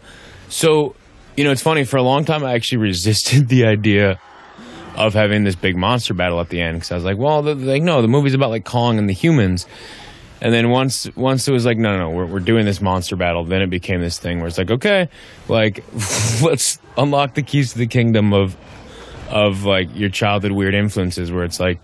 so, 0.50 0.94
you 1.38 1.46
know, 1.46 1.52
it's 1.52 1.62
funny, 1.62 1.86
for 1.86 1.98
a 1.98 2.04
long 2.04 2.26
time 2.26 2.44
I 2.44 2.54
actually 2.54 2.78
resisted 2.90 3.48
the 3.48 3.66
idea 3.66 4.20
of 4.98 5.14
having 5.14 5.46
this 5.46 5.56
big 5.56 5.78
monster 5.78 6.14
battle 6.14 6.40
at 6.42 6.50
the 6.50 6.62
end 6.62 6.78
because 6.78 6.92
I 6.92 6.96
was 6.96 7.04
like, 7.06 7.18
well, 7.18 7.42
the, 7.42 7.56
like, 7.56 7.82
no, 7.82 8.02
the 8.02 8.08
movie's 8.08 8.34
about 8.34 8.50
like 8.50 8.66
Kong 8.66 8.98
and 8.98 9.08
the 9.08 9.14
humans. 9.14 9.66
And 10.46 10.54
then 10.54 10.70
once 10.70 11.10
once 11.16 11.48
it 11.48 11.52
was 11.52 11.66
like, 11.66 11.80
no, 11.80 11.94
no, 11.94 12.04
no, 12.04 12.10
we're, 12.12 12.28
we're 12.28 12.40
doing 12.40 12.66
this 12.66 12.80
monster 12.80 13.16
battle, 13.16 13.46
then 13.46 13.64
it 13.64 13.72
became 13.72 14.00
this 14.00 14.20
thing 14.20 14.38
where 14.38 14.48
it's 14.48 14.60
like, 14.60 14.70
okay, 14.70 15.10
like, 15.48 15.84
let's 16.44 16.78
unlock 16.96 17.34
the 17.34 17.42
keys 17.42 17.72
to 17.72 17.80
the 17.80 17.88
kingdom 17.88 18.32
of 18.32 18.56
of 19.28 19.64
like 19.64 19.88
your 19.96 20.10
childhood 20.10 20.52
weird 20.52 20.76
influences 20.76 21.32
where 21.32 21.46
it's 21.46 21.60
like 21.60 21.80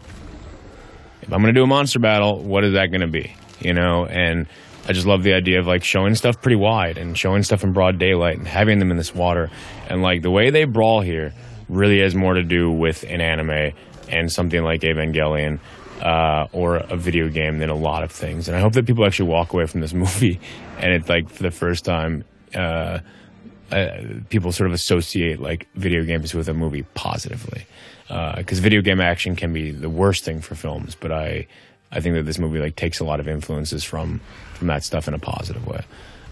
if 1.23 1.33
I'm 1.33 1.41
gonna 1.41 1.53
do 1.53 1.63
a 1.63 1.67
monster 1.67 1.97
battle, 1.97 2.43
what 2.43 2.63
is 2.63 2.73
that 2.73 2.91
gonna 2.91 3.07
be? 3.07 3.33
You 3.59 3.73
know, 3.73 4.05
and 4.05 4.45
I 4.87 4.93
just 4.93 5.07
love 5.07 5.23
the 5.23 5.33
idea 5.33 5.59
of 5.59 5.65
like 5.65 5.83
showing 5.83 6.13
stuff 6.13 6.39
pretty 6.39 6.57
wide 6.57 6.99
and 6.99 7.17
showing 7.17 7.41
stuff 7.41 7.63
in 7.63 7.73
broad 7.73 7.97
daylight 7.97 8.37
and 8.37 8.47
having 8.47 8.77
them 8.77 8.91
in 8.91 8.97
this 8.97 9.15
water. 9.15 9.49
And 9.89 10.03
like 10.03 10.21
the 10.21 10.29
way 10.29 10.51
they 10.51 10.65
brawl 10.65 11.01
here 11.01 11.33
really 11.67 11.99
has 12.01 12.13
more 12.13 12.35
to 12.35 12.43
do 12.43 12.69
with 12.69 13.01
an 13.05 13.21
anime 13.21 13.73
and 14.07 14.31
something 14.31 14.61
like 14.61 14.81
Evangelion 14.81 15.59
uh, 16.01 16.47
or 16.51 16.77
a 16.77 16.97
video 16.97 17.29
game 17.29 17.59
than 17.59 17.69
a 17.69 17.75
lot 17.75 18.03
of 18.03 18.11
things. 18.11 18.47
And 18.47 18.57
I 18.57 18.59
hope 18.59 18.73
that 18.73 18.85
people 18.85 19.05
actually 19.05 19.29
walk 19.29 19.53
away 19.53 19.65
from 19.67 19.81
this 19.81 19.93
movie 20.05 20.39
and 20.79 20.93
it's 20.93 21.09
like 21.09 21.29
for 21.29 21.43
the 21.43 21.51
first 21.51 21.85
time, 21.85 22.23
uh, 22.55 22.99
uh, 23.71 24.01
people 24.29 24.51
sort 24.51 24.67
of 24.67 24.73
associate 24.73 25.39
like 25.39 25.67
video 25.75 26.03
games 26.03 26.33
with 26.33 26.49
a 26.49 26.53
movie 26.53 26.83
positively. 26.93 27.65
Because 28.35 28.59
video 28.59 28.81
game 28.81 28.99
action 28.99 29.37
can 29.37 29.53
be 29.53 29.71
the 29.71 29.89
worst 29.89 30.25
thing 30.25 30.41
for 30.41 30.53
films, 30.53 30.97
but 30.99 31.13
I, 31.13 31.47
I 31.93 32.01
think 32.01 32.15
that 32.15 32.23
this 32.23 32.39
movie 32.39 32.59
like 32.59 32.75
takes 32.75 32.99
a 32.99 33.05
lot 33.05 33.21
of 33.21 33.27
influences 33.27 33.85
from 33.85 34.19
from 34.53 34.67
that 34.67 34.83
stuff 34.83 35.07
in 35.07 35.13
a 35.13 35.19
positive 35.19 35.65
way. 35.65 35.85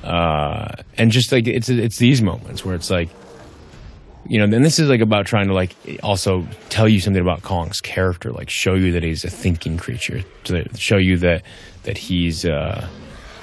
Uh, 0.03 0.73
and 0.97 1.11
just 1.11 1.31
like 1.31 1.47
it's 1.47 1.69
it's 1.69 1.97
these 1.97 2.21
moments 2.21 2.65
where 2.65 2.75
it's 2.75 2.89
like 2.89 3.09
you 4.29 4.37
know, 4.37 4.43
and 4.43 4.63
this 4.63 4.77
is 4.77 4.89
like 4.89 5.01
about 5.01 5.25
trying 5.25 5.47
to 5.47 5.53
like 5.53 5.75
also 6.03 6.47
tell 6.69 6.87
you 6.87 6.99
something 6.99 7.21
about 7.21 7.41
Kong's 7.41 7.81
character, 7.81 8.31
like 8.31 8.49
show 8.49 8.75
you 8.75 8.91
that 8.91 9.01
he's 9.01 9.25
a 9.25 9.29
thinking 9.29 9.75
creature, 9.75 10.21
to 10.45 10.65
show 10.77 10.97
you 10.97 11.17
that 11.17 11.43
that 11.83 11.97
he's 11.97 12.45
uh, 12.45 12.87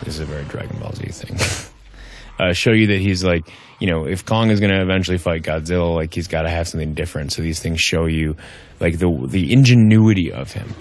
this 0.05 0.15
is 0.15 0.21
a 0.21 0.25
very 0.25 0.45
Dragon 0.45 0.79
Ball 0.79 0.93
Z 0.93 1.05
thing. 1.07 1.73
uh, 2.39 2.53
show 2.53 2.71
you 2.71 2.87
that 2.87 3.01
he's 3.01 3.25
like, 3.25 3.51
you 3.81 3.89
know, 3.89 4.07
if 4.07 4.25
Kong 4.25 4.51
is 4.51 4.61
going 4.61 4.71
to 4.71 4.81
eventually 4.81 5.19
fight 5.19 5.43
Godzilla, 5.43 5.93
like 5.93 6.15
he's 6.15 6.29
got 6.29 6.43
to 6.43 6.51
have 6.51 6.69
something 6.69 6.95
different. 6.95 7.33
So 7.33 7.43
these 7.43 7.59
things 7.59 7.81
show 7.81 8.07
you 8.07 8.37
like 8.79 8.99
the 8.99 9.11
the 9.27 9.53
ingenuity 9.53 10.31
of 10.33 10.53
him. 10.53 10.73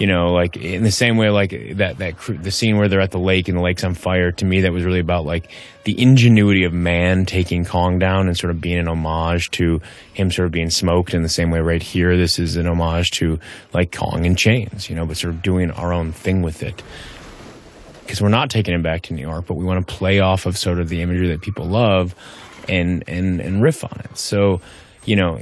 You 0.00 0.06
know, 0.06 0.32
like 0.32 0.56
in 0.56 0.82
the 0.82 0.90
same 0.90 1.18
way, 1.18 1.28
like 1.30 1.50
that 1.76 1.98
that 1.98 2.14
the 2.26 2.50
scene 2.50 2.78
where 2.78 2.88
they're 2.88 3.02
at 3.02 3.10
the 3.10 3.18
lake 3.18 3.48
and 3.48 3.58
the 3.58 3.62
lake's 3.62 3.84
on 3.84 3.94
fire. 3.94 4.32
To 4.32 4.44
me, 4.44 4.62
that 4.62 4.72
was 4.72 4.82
really 4.82 4.98
about 4.98 5.26
like 5.26 5.50
the 5.84 6.00
ingenuity 6.00 6.64
of 6.64 6.72
man 6.72 7.26
taking 7.26 7.64
Kong 7.64 7.98
down 7.98 8.26
and 8.26 8.36
sort 8.36 8.50
of 8.50 8.60
being 8.60 8.78
an 8.78 8.88
homage 8.88 9.50
to 9.52 9.80
him, 10.14 10.30
sort 10.30 10.46
of 10.46 10.52
being 10.52 10.70
smoked. 10.70 11.12
In 11.12 11.22
the 11.22 11.28
same 11.28 11.50
way, 11.50 11.60
right 11.60 11.82
here, 11.82 12.16
this 12.16 12.38
is 12.38 12.56
an 12.56 12.66
homage 12.66 13.10
to 13.12 13.38
like 13.74 13.94
Kong 13.94 14.24
in 14.24 14.34
chains. 14.34 14.88
You 14.88 14.96
know, 14.96 15.04
but 15.04 15.18
sort 15.18 15.34
of 15.34 15.42
doing 15.42 15.70
our 15.70 15.92
own 15.92 16.12
thing 16.12 16.42
with 16.42 16.62
it 16.62 16.82
because 18.10 18.20
we're 18.20 18.28
not 18.28 18.50
taking 18.50 18.74
him 18.74 18.82
back 18.82 19.02
to 19.02 19.14
New 19.14 19.22
York, 19.22 19.46
but 19.46 19.54
we 19.54 19.64
want 19.64 19.86
to 19.86 19.94
play 19.94 20.18
off 20.18 20.44
of 20.44 20.58
sort 20.58 20.80
of 20.80 20.88
the 20.88 21.00
imagery 21.00 21.28
that 21.28 21.42
people 21.42 21.66
love 21.66 22.12
and 22.68 23.04
and 23.06 23.40
and 23.40 23.62
riff 23.62 23.84
on 23.84 24.00
it. 24.04 24.18
So, 24.18 24.60
you 25.04 25.16
know, 25.16 25.36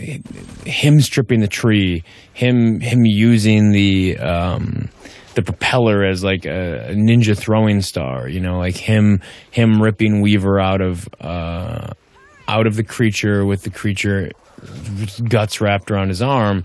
him 0.65 1.01
stripping 1.01 1.41
the 1.41 1.49
tree, 1.49 2.05
him 2.33 2.81
him 2.81 3.05
using 3.05 3.73
the 3.73 4.19
um, 4.19 4.89
the 5.35 5.43
propeller 5.43 6.05
as 6.05 6.23
like 6.25 6.45
a, 6.45 6.91
ninja 6.91 7.37
throwing 7.37 7.81
star, 7.81 8.29
you 8.29 8.41
know, 8.41 8.59
like 8.59 8.77
him 8.77 9.21
him 9.51 9.83
ripping 9.83 10.21
Weaver 10.21 10.61
out 10.61 10.81
of 10.81 11.09
uh, 11.21 11.93
out 12.47 12.67
of 12.67 12.77
the 12.77 12.85
creature 12.85 13.45
with 13.45 13.63
the 13.63 13.71
creature 13.71 14.31
guts 15.29 15.61
wrapped 15.61 15.91
around 15.91 16.09
his 16.09 16.23
arm. 16.23 16.65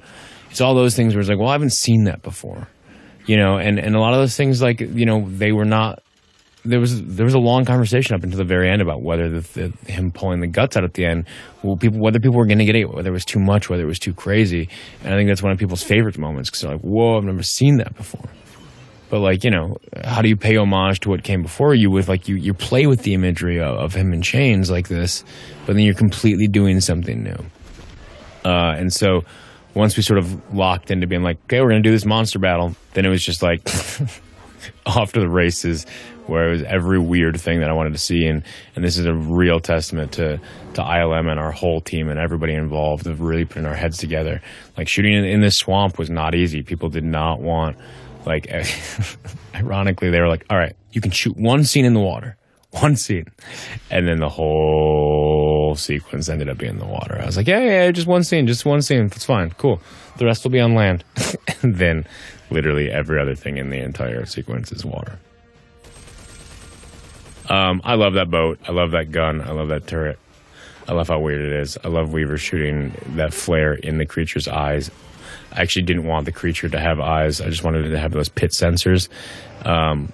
It's 0.50 0.62
all 0.62 0.76
those 0.76 0.96
things 0.96 1.14
where 1.14 1.22
it's 1.22 1.30
like, 1.30 1.40
well, 1.40 1.50
I 1.50 1.54
haven't 1.54 1.74
seen 1.74 2.04
that 2.04 2.22
before 2.22 2.68
you 3.26 3.38
know, 3.38 3.58
and, 3.58 3.80
and 3.80 3.96
a 3.96 4.00
lot 4.00 4.14
of 4.14 4.20
those 4.20 4.36
things, 4.36 4.62
like, 4.62 4.80
you 4.80 5.06
know, 5.06 5.28
they 5.30 5.52
were 5.52 5.66
not, 5.66 6.04
there 6.66 6.80
was, 6.80 7.04
there 7.04 7.26
was 7.26 7.34
a 7.34 7.40
long 7.40 7.66
conversation 7.66 8.16
up 8.16 8.24
until 8.24 8.38
the 8.38 8.46
very 8.46 8.70
end 8.70 8.82
about 8.82 9.02
whether 9.02 9.30
the, 9.30 9.42
the 9.54 9.92
him 9.92 10.12
pulling 10.12 10.40
the 10.40 10.48
guts 10.48 10.78
out 10.78 10.84
at 10.84 10.94
the 10.94 11.06
end, 11.06 11.26
well, 11.62 11.76
people, 11.76 12.00
whether 12.00 12.20
people 12.20 12.38
were 12.38 12.46
going 12.46 12.60
to 12.60 12.66
get 12.66 12.76
it, 12.76 12.86
whether 12.86 13.10
it 13.10 13.14
was 13.14 13.26
too 13.26 13.40
much, 13.40 13.70
whether 13.70 13.84
it 13.84 13.88
was 13.88 14.00
too 14.00 14.14
crazy. 14.14 14.70
And 15.04 15.14
I 15.14 15.18
think 15.18 15.30
that's 15.30 15.44
one 15.44 15.52
of 15.52 15.58
people's 15.58 15.84
favorite 15.84 16.18
moments 16.18 16.50
because 16.50 16.62
they're 16.62 16.72
like, 16.72 16.82
whoa, 16.82 17.18
I've 17.18 17.24
never 17.24 17.44
seen 17.44 17.78
that 17.78 17.96
before. 17.96 18.30
But 19.10 19.20
like, 19.20 19.44
you 19.44 19.52
know, 19.52 19.78
how 20.04 20.22
do 20.22 20.30
you 20.30 20.38
pay 20.38 20.58
homage 20.58 21.02
to 21.02 21.10
what 21.10 21.24
came 21.24 21.42
before 21.42 21.76
you 21.76 21.92
with 21.92 22.08
like, 22.08 22.28
you, 22.28 22.36
you 22.36 22.54
play 22.54 22.88
with 22.88 23.04
the 23.04 23.14
imagery 23.14 23.60
of, 23.60 23.76
of 23.76 23.94
him 23.94 24.14
in 24.14 24.22
chains 24.22 24.72
like 24.72 24.88
this, 24.88 25.24
but 25.66 25.74
then 25.74 25.84
you're 25.84 25.94
completely 25.94 26.48
doing 26.48 26.80
something 26.80 27.24
new. 27.24 27.38
Uh, 28.46 28.74
and 28.76 28.92
so, 28.92 29.22
once 29.74 29.98
we 29.98 30.04
sort 30.04 30.20
of 30.20 30.54
locked 30.54 30.92
into 30.92 31.08
being 31.08 31.24
like, 31.24 31.38
okay, 31.46 31.60
we're 31.60 31.70
going 31.70 31.82
to 31.82 31.88
do 31.88 31.92
this 31.92 32.06
monster 32.06 32.40
battle, 32.40 32.76
then 32.94 33.06
it 33.06 33.10
was 33.10 33.24
just 33.24 33.42
like 33.42 33.62
off 34.86 35.14
to 35.14 35.20
the 35.20 35.30
races 35.30 35.86
where 36.28 36.48
it 36.48 36.52
was 36.52 36.64
every 36.64 37.00
weird 37.00 37.40
thing 37.40 37.60
that 37.60 37.70
I 37.70 37.74
wanted 37.74 37.94
to 37.94 38.00
see. 38.00 38.26
And, 38.26 38.44
and 38.76 38.84
this 38.84 38.98
is 38.98 39.06
a 39.06 39.14
real 39.14 39.60
testament 39.60 40.14
to, 40.14 40.38
to 40.38 40.82
ILM 40.82 41.30
and 41.30 41.40
our 41.40 41.52
whole 41.52 41.82
team 41.82 42.10
and 42.10 42.20
everybody 42.20 42.54
involved 42.54 43.08
of 43.08 43.22
really 43.22 43.46
putting 43.46 43.66
our 43.66 43.76
heads 43.76 43.98
together. 43.98 44.42
Like 44.78 44.88
shooting 44.88 45.14
in, 45.14 45.26
in 45.26 45.42
this 45.42 45.58
swamp 45.58 45.98
was 45.98 46.10
not 46.10 46.36
easy. 46.36 46.64
People 46.64 46.90
did 46.90 47.04
not 47.04 47.42
want, 47.42 47.78
like, 48.26 48.48
ironically, 49.56 50.10
they 50.10 50.20
were 50.20 50.30
like, 50.30 50.46
all 50.50 50.58
right, 50.58 50.76
you 50.92 51.02
can 51.02 51.12
shoot 51.12 51.36
one 51.38 51.64
scene 51.64 51.86
in 51.86 51.94
the 51.94 52.00
water 52.00 52.38
one 52.82 52.96
scene. 52.96 53.26
And 53.92 54.08
then 54.08 54.20
the 54.20 54.30
whole 54.30 55.76
sequence 55.76 56.28
ended 56.28 56.50
up 56.50 56.58
being 56.58 56.74
in 56.74 56.80
the 56.80 56.86
water. 56.86 57.20
I 57.22 57.26
was 57.26 57.38
like, 57.38 57.48
yeah, 57.48 57.60
yeah, 57.60 57.92
just 57.92 58.08
one 58.08 58.24
scene, 58.24 58.48
just 58.48 58.66
one 58.66 58.82
scene. 58.82 59.08
That's 59.08 59.26
fine. 59.26 59.52
Cool. 59.52 59.80
The 60.18 60.26
rest 60.26 60.44
will 60.44 60.52
be 60.52 60.60
on 60.60 60.74
land. 60.74 61.04
and 61.62 61.76
then 61.76 62.06
literally 62.50 62.90
every 62.90 63.20
other 63.20 63.36
thing 63.36 63.58
in 63.58 63.70
the 63.70 63.80
entire 63.80 64.26
sequence 64.26 64.72
is 64.72 64.84
water. 64.84 65.20
Um, 67.50 67.82
I 67.84 67.96
love 67.96 68.14
that 68.14 68.30
boat. 68.30 68.60
I 68.68 68.72
love 68.72 68.92
that 68.92 69.12
gun. 69.12 69.42
I 69.42 69.52
love 69.52 69.70
that 69.70 69.88
turret. 69.88 70.20
I 70.88 70.94
love 70.94 71.08
how 71.08 71.20
weird 71.20 71.42
it 71.42 71.54
is. 71.54 71.78
I 71.84 71.88
love 71.88 72.12
Weaver 72.12 72.38
shooting 72.38 72.94
that 73.16 73.34
flare 73.34 73.74
in 73.74 73.98
the 73.98 74.06
creature's 74.06 74.48
eyes. 74.48 74.92
I 75.52 75.62
actually 75.62 75.84
didn't 75.84 76.06
want 76.06 76.26
the 76.26 76.32
creature 76.32 76.68
to 76.70 76.80
have 76.80 77.00
eyes. 77.00 77.40
I 77.40 77.50
just 77.50 77.64
wanted 77.64 77.86
it 77.86 77.90
to 77.90 78.00
have 78.00 78.12
those 78.12 78.30
pit 78.30 78.52
sensors. 78.52 79.08
Um, 79.66 80.12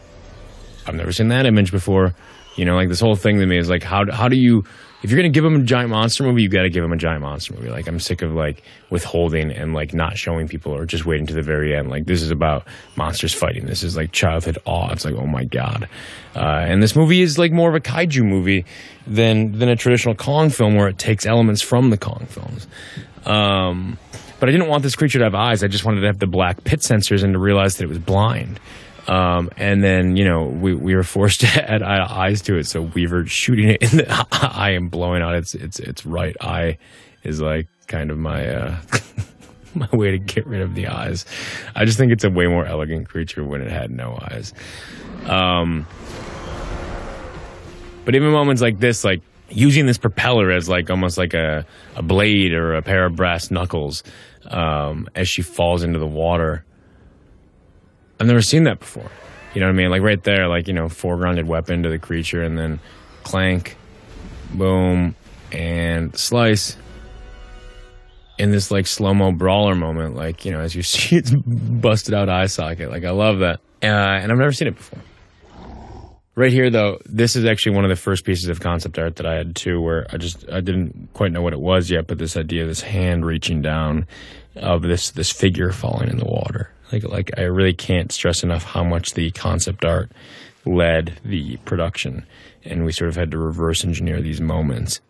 I've 0.85 0.95
never 0.95 1.11
seen 1.11 1.29
that 1.29 1.45
image 1.45 1.71
before. 1.71 2.13
You 2.55 2.65
know, 2.65 2.75
like 2.75 2.89
this 2.89 2.99
whole 2.99 3.15
thing 3.15 3.39
to 3.39 3.45
me 3.45 3.57
is 3.57 3.69
like, 3.69 3.83
how 3.83 4.11
how 4.11 4.27
do 4.27 4.37
you 4.37 4.65
if 5.01 5.09
you're 5.09 5.17
gonna 5.17 5.29
give 5.29 5.43
them 5.43 5.55
a 5.55 5.63
giant 5.63 5.89
monster 5.89 6.23
movie, 6.23 6.41
you 6.41 6.49
got 6.49 6.63
to 6.63 6.69
give 6.69 6.83
them 6.83 6.91
a 6.91 6.97
giant 6.97 7.21
monster 7.21 7.53
movie. 7.53 7.69
Like 7.69 7.87
I'm 7.87 7.99
sick 7.99 8.21
of 8.21 8.33
like 8.33 8.63
withholding 8.89 9.51
and 9.51 9.73
like 9.73 9.93
not 9.93 10.17
showing 10.17 10.47
people 10.47 10.73
or 10.73 10.85
just 10.85 11.05
waiting 11.05 11.25
to 11.27 11.33
the 11.33 11.41
very 11.41 11.75
end. 11.75 11.89
Like 11.89 12.05
this 12.05 12.21
is 12.21 12.31
about 12.31 12.67
monsters 12.95 13.33
fighting. 13.33 13.65
This 13.65 13.83
is 13.83 13.95
like 13.95 14.11
childhood 14.11 14.57
awe. 14.65 14.91
It's 14.91 15.05
like 15.05 15.15
oh 15.15 15.27
my 15.27 15.45
god. 15.45 15.87
Uh, 16.35 16.65
and 16.67 16.83
this 16.83 16.95
movie 16.95 17.21
is 17.21 17.37
like 17.37 17.51
more 17.51 17.69
of 17.69 17.75
a 17.75 17.79
kaiju 17.79 18.23
movie 18.23 18.65
than 19.07 19.53
than 19.57 19.69
a 19.69 19.75
traditional 19.75 20.15
Kong 20.15 20.49
film 20.49 20.75
where 20.75 20.89
it 20.89 20.97
takes 20.97 21.25
elements 21.25 21.61
from 21.61 21.89
the 21.89 21.97
Kong 21.97 22.25
films. 22.29 22.67
Um, 23.25 23.97
but 24.39 24.49
I 24.49 24.51
didn't 24.51 24.67
want 24.67 24.83
this 24.83 24.95
creature 24.95 25.19
to 25.19 25.25
have 25.25 25.35
eyes. 25.35 25.63
I 25.63 25.67
just 25.67 25.85
wanted 25.85 26.01
to 26.01 26.07
have 26.07 26.19
the 26.19 26.27
black 26.27 26.63
pit 26.63 26.79
sensors 26.79 27.23
and 27.23 27.33
to 27.33 27.39
realize 27.39 27.77
that 27.77 27.83
it 27.85 27.89
was 27.89 27.99
blind. 27.99 28.59
Um, 29.09 29.49
and 29.57 29.83
then, 29.83 30.15
you 30.15 30.23
know, 30.23 30.43
we, 30.43 30.75
we 30.75 30.95
were 30.95 31.03
forced 31.03 31.41
to 31.41 31.47
add 31.47 31.81
eyes 31.81 32.41
to 32.43 32.57
it. 32.57 32.67
So 32.67 32.83
Weaver 32.83 33.25
shooting 33.25 33.69
it 33.69 33.81
in 33.81 33.97
the 33.97 34.27
eye 34.31 34.71
and 34.71 34.91
blowing 34.91 35.23
out 35.23 35.35
its, 35.35 35.55
its, 35.55 35.79
its 35.79 36.05
right 36.05 36.35
eye 36.39 36.77
is 37.23 37.41
like 37.41 37.67
kind 37.87 38.11
of 38.11 38.19
my, 38.19 38.47
uh, 38.47 38.81
my 39.75 39.89
way 39.91 40.11
to 40.11 40.19
get 40.19 40.45
rid 40.45 40.61
of 40.61 40.75
the 40.75 40.87
eyes. 40.87 41.25
I 41.75 41.85
just 41.85 41.97
think 41.97 42.11
it's 42.11 42.23
a 42.23 42.29
way 42.29 42.45
more 42.45 42.67
elegant 42.67 43.09
creature 43.09 43.43
when 43.43 43.61
it 43.61 43.71
had 43.71 43.89
no 43.89 44.19
eyes. 44.21 44.53
Um, 45.25 45.87
but 48.05 48.15
even 48.15 48.31
moments 48.31 48.61
like 48.61 48.79
this, 48.79 49.03
like 49.03 49.21
using 49.49 49.87
this 49.87 49.97
propeller 49.97 50.51
as 50.51 50.69
like 50.69 50.91
almost 50.91 51.17
like 51.17 51.33
a, 51.33 51.65
a 51.95 52.03
blade 52.03 52.53
or 52.53 52.75
a 52.75 52.83
pair 52.83 53.05
of 53.07 53.15
brass 53.15 53.49
knuckles, 53.49 54.03
um, 54.51 55.07
as 55.15 55.27
she 55.27 55.41
falls 55.41 55.81
into 55.81 55.97
the 55.97 56.07
water 56.07 56.63
I've 58.19 58.27
never 58.27 58.41
seen 58.41 58.63
that 58.63 58.79
before. 58.79 59.09
You 59.53 59.61
know 59.61 59.67
what 59.67 59.73
I 59.73 59.77
mean? 59.77 59.89
Like 59.89 60.01
right 60.01 60.23
there, 60.23 60.47
like, 60.47 60.67
you 60.67 60.73
know, 60.73 60.85
foregrounded 60.85 61.45
weapon 61.45 61.83
to 61.83 61.89
the 61.89 61.99
creature 61.99 62.43
and 62.43 62.57
then 62.57 62.79
clank, 63.23 63.77
boom, 64.53 65.15
and 65.51 66.15
slice 66.17 66.77
in 68.37 68.51
this 68.51 68.71
like 68.71 68.87
slow 68.87 69.13
mo 69.13 69.31
brawler 69.31 69.75
moment, 69.75 70.15
like, 70.15 70.45
you 70.45 70.51
know, 70.51 70.59
as 70.59 70.75
you 70.75 70.83
see 70.83 71.15
its 71.15 71.31
busted 71.31 72.13
out 72.13 72.29
eye 72.29 72.45
socket. 72.45 72.89
Like, 72.89 73.05
I 73.05 73.11
love 73.11 73.39
that. 73.39 73.59
Uh, 73.81 73.85
and 73.85 74.31
I've 74.31 74.37
never 74.37 74.51
seen 74.51 74.67
it 74.67 74.75
before. 74.75 74.99
Right 76.35 76.53
here, 76.53 76.69
though, 76.69 76.99
this 77.05 77.35
is 77.35 77.43
actually 77.43 77.75
one 77.75 77.83
of 77.83 77.89
the 77.89 77.97
first 77.97 78.23
pieces 78.23 78.47
of 78.47 78.61
concept 78.61 78.97
art 78.97 79.17
that 79.17 79.25
I 79.25 79.33
had 79.33 79.57
too, 79.57 79.81
where 79.81 80.07
I 80.09 80.15
just 80.15 80.49
I 80.49 80.61
didn't 80.61 81.09
quite 81.13 81.33
know 81.33 81.41
what 81.41 81.51
it 81.51 81.59
was 81.59 81.91
yet, 81.91 82.07
but 82.07 82.17
this 82.17 82.37
idea, 82.37 82.61
of 82.61 82.69
this 82.69 82.79
hand 82.79 83.25
reaching 83.25 83.61
down, 83.61 84.07
of 84.55 84.81
this 84.81 85.11
this 85.11 85.31
figure 85.31 85.73
falling 85.73 86.09
in 86.09 86.17
the 86.17 86.23
water, 86.23 86.71
like 86.91 87.03
like 87.03 87.31
I 87.37 87.43
really 87.43 87.73
can't 87.73 88.11
stress 88.11 88.43
enough 88.43 88.63
how 88.63 88.83
much 88.83 89.13
the 89.13 89.31
concept 89.31 89.85
art 89.85 90.11
led 90.65 91.19
the 91.23 91.57
production, 91.57 92.25
and 92.63 92.85
we 92.85 92.91
sort 92.91 93.09
of 93.09 93.15
had 93.15 93.31
to 93.31 93.37
reverse 93.37 93.83
engineer 93.83 94.21
these 94.21 94.41
moments. 94.41 95.01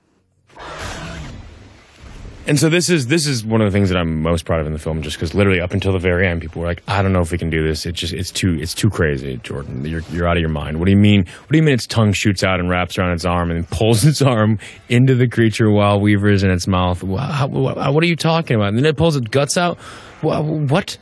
And 2.50 2.60
so 2.60 2.68
this 2.68 2.90
is 2.90 3.08
this 3.08 3.28
is 3.28 3.46
one 3.46 3.62
of 3.62 3.72
the 3.72 3.78
things 3.78 3.90
that 3.90 3.98
I'm 3.98 4.24
most 4.24 4.46
proud 4.46 4.60
of 4.60 4.66
in 4.66 4.74
the 4.74 4.80
film, 4.80 5.04
just 5.04 5.18
because 5.18 5.36
literally 5.36 5.62
up 5.62 5.72
until 5.72 5.94
the 5.94 6.00
very 6.00 6.26
end, 6.26 6.42
people 6.42 6.62
were 6.62 6.68
like, 6.68 6.82
"I 6.88 7.04
don't 7.04 7.14
know 7.14 7.22
if 7.22 7.32
we 7.32 7.38
can 7.38 7.52
do 7.52 7.64
this. 7.64 7.86
It's 7.86 8.00
just 8.00 8.12
it's 8.12 8.32
too 8.32 8.58
it's 8.60 8.74
too 8.74 8.90
crazy, 8.90 9.38
Jordan. 9.44 9.86
You're 9.86 10.02
you're 10.10 10.28
out 10.28 10.36
of 10.36 10.42
your 10.42 10.50
mind. 10.50 10.80
What 10.80 10.86
do 10.86 10.92
you 10.92 10.98
mean? 10.98 11.26
What 11.26 11.52
do 11.52 11.58
you 11.58 11.64
mean? 11.64 11.76
Its 11.76 11.86
tongue 11.86 12.12
shoots 12.12 12.44
out 12.44 12.60
and 12.60 12.68
wraps 12.68 12.98
around 12.98 13.12
its 13.12 13.24
arm 13.24 13.52
and 13.52 13.70
pulls 13.70 14.04
its 14.08 14.24
arm 14.24 14.58
into 14.88 15.14
the 15.14 15.28
creature 15.28 15.70
while 15.70 16.02
Weaver 16.02 16.30
is 16.30 16.42
in 16.42 16.50
its 16.50 16.66
mouth. 16.66 17.04
What, 17.04 17.52
what 17.52 18.04
are 18.04 18.08
you 18.08 18.16
talking 18.16 18.56
about? 18.56 18.70
And 18.70 18.80
then 18.80 18.86
it 18.86 18.98
pulls 18.98 19.16
its 19.16 19.28
guts 19.28 19.56
out. 19.56 19.78
What? 20.22 20.98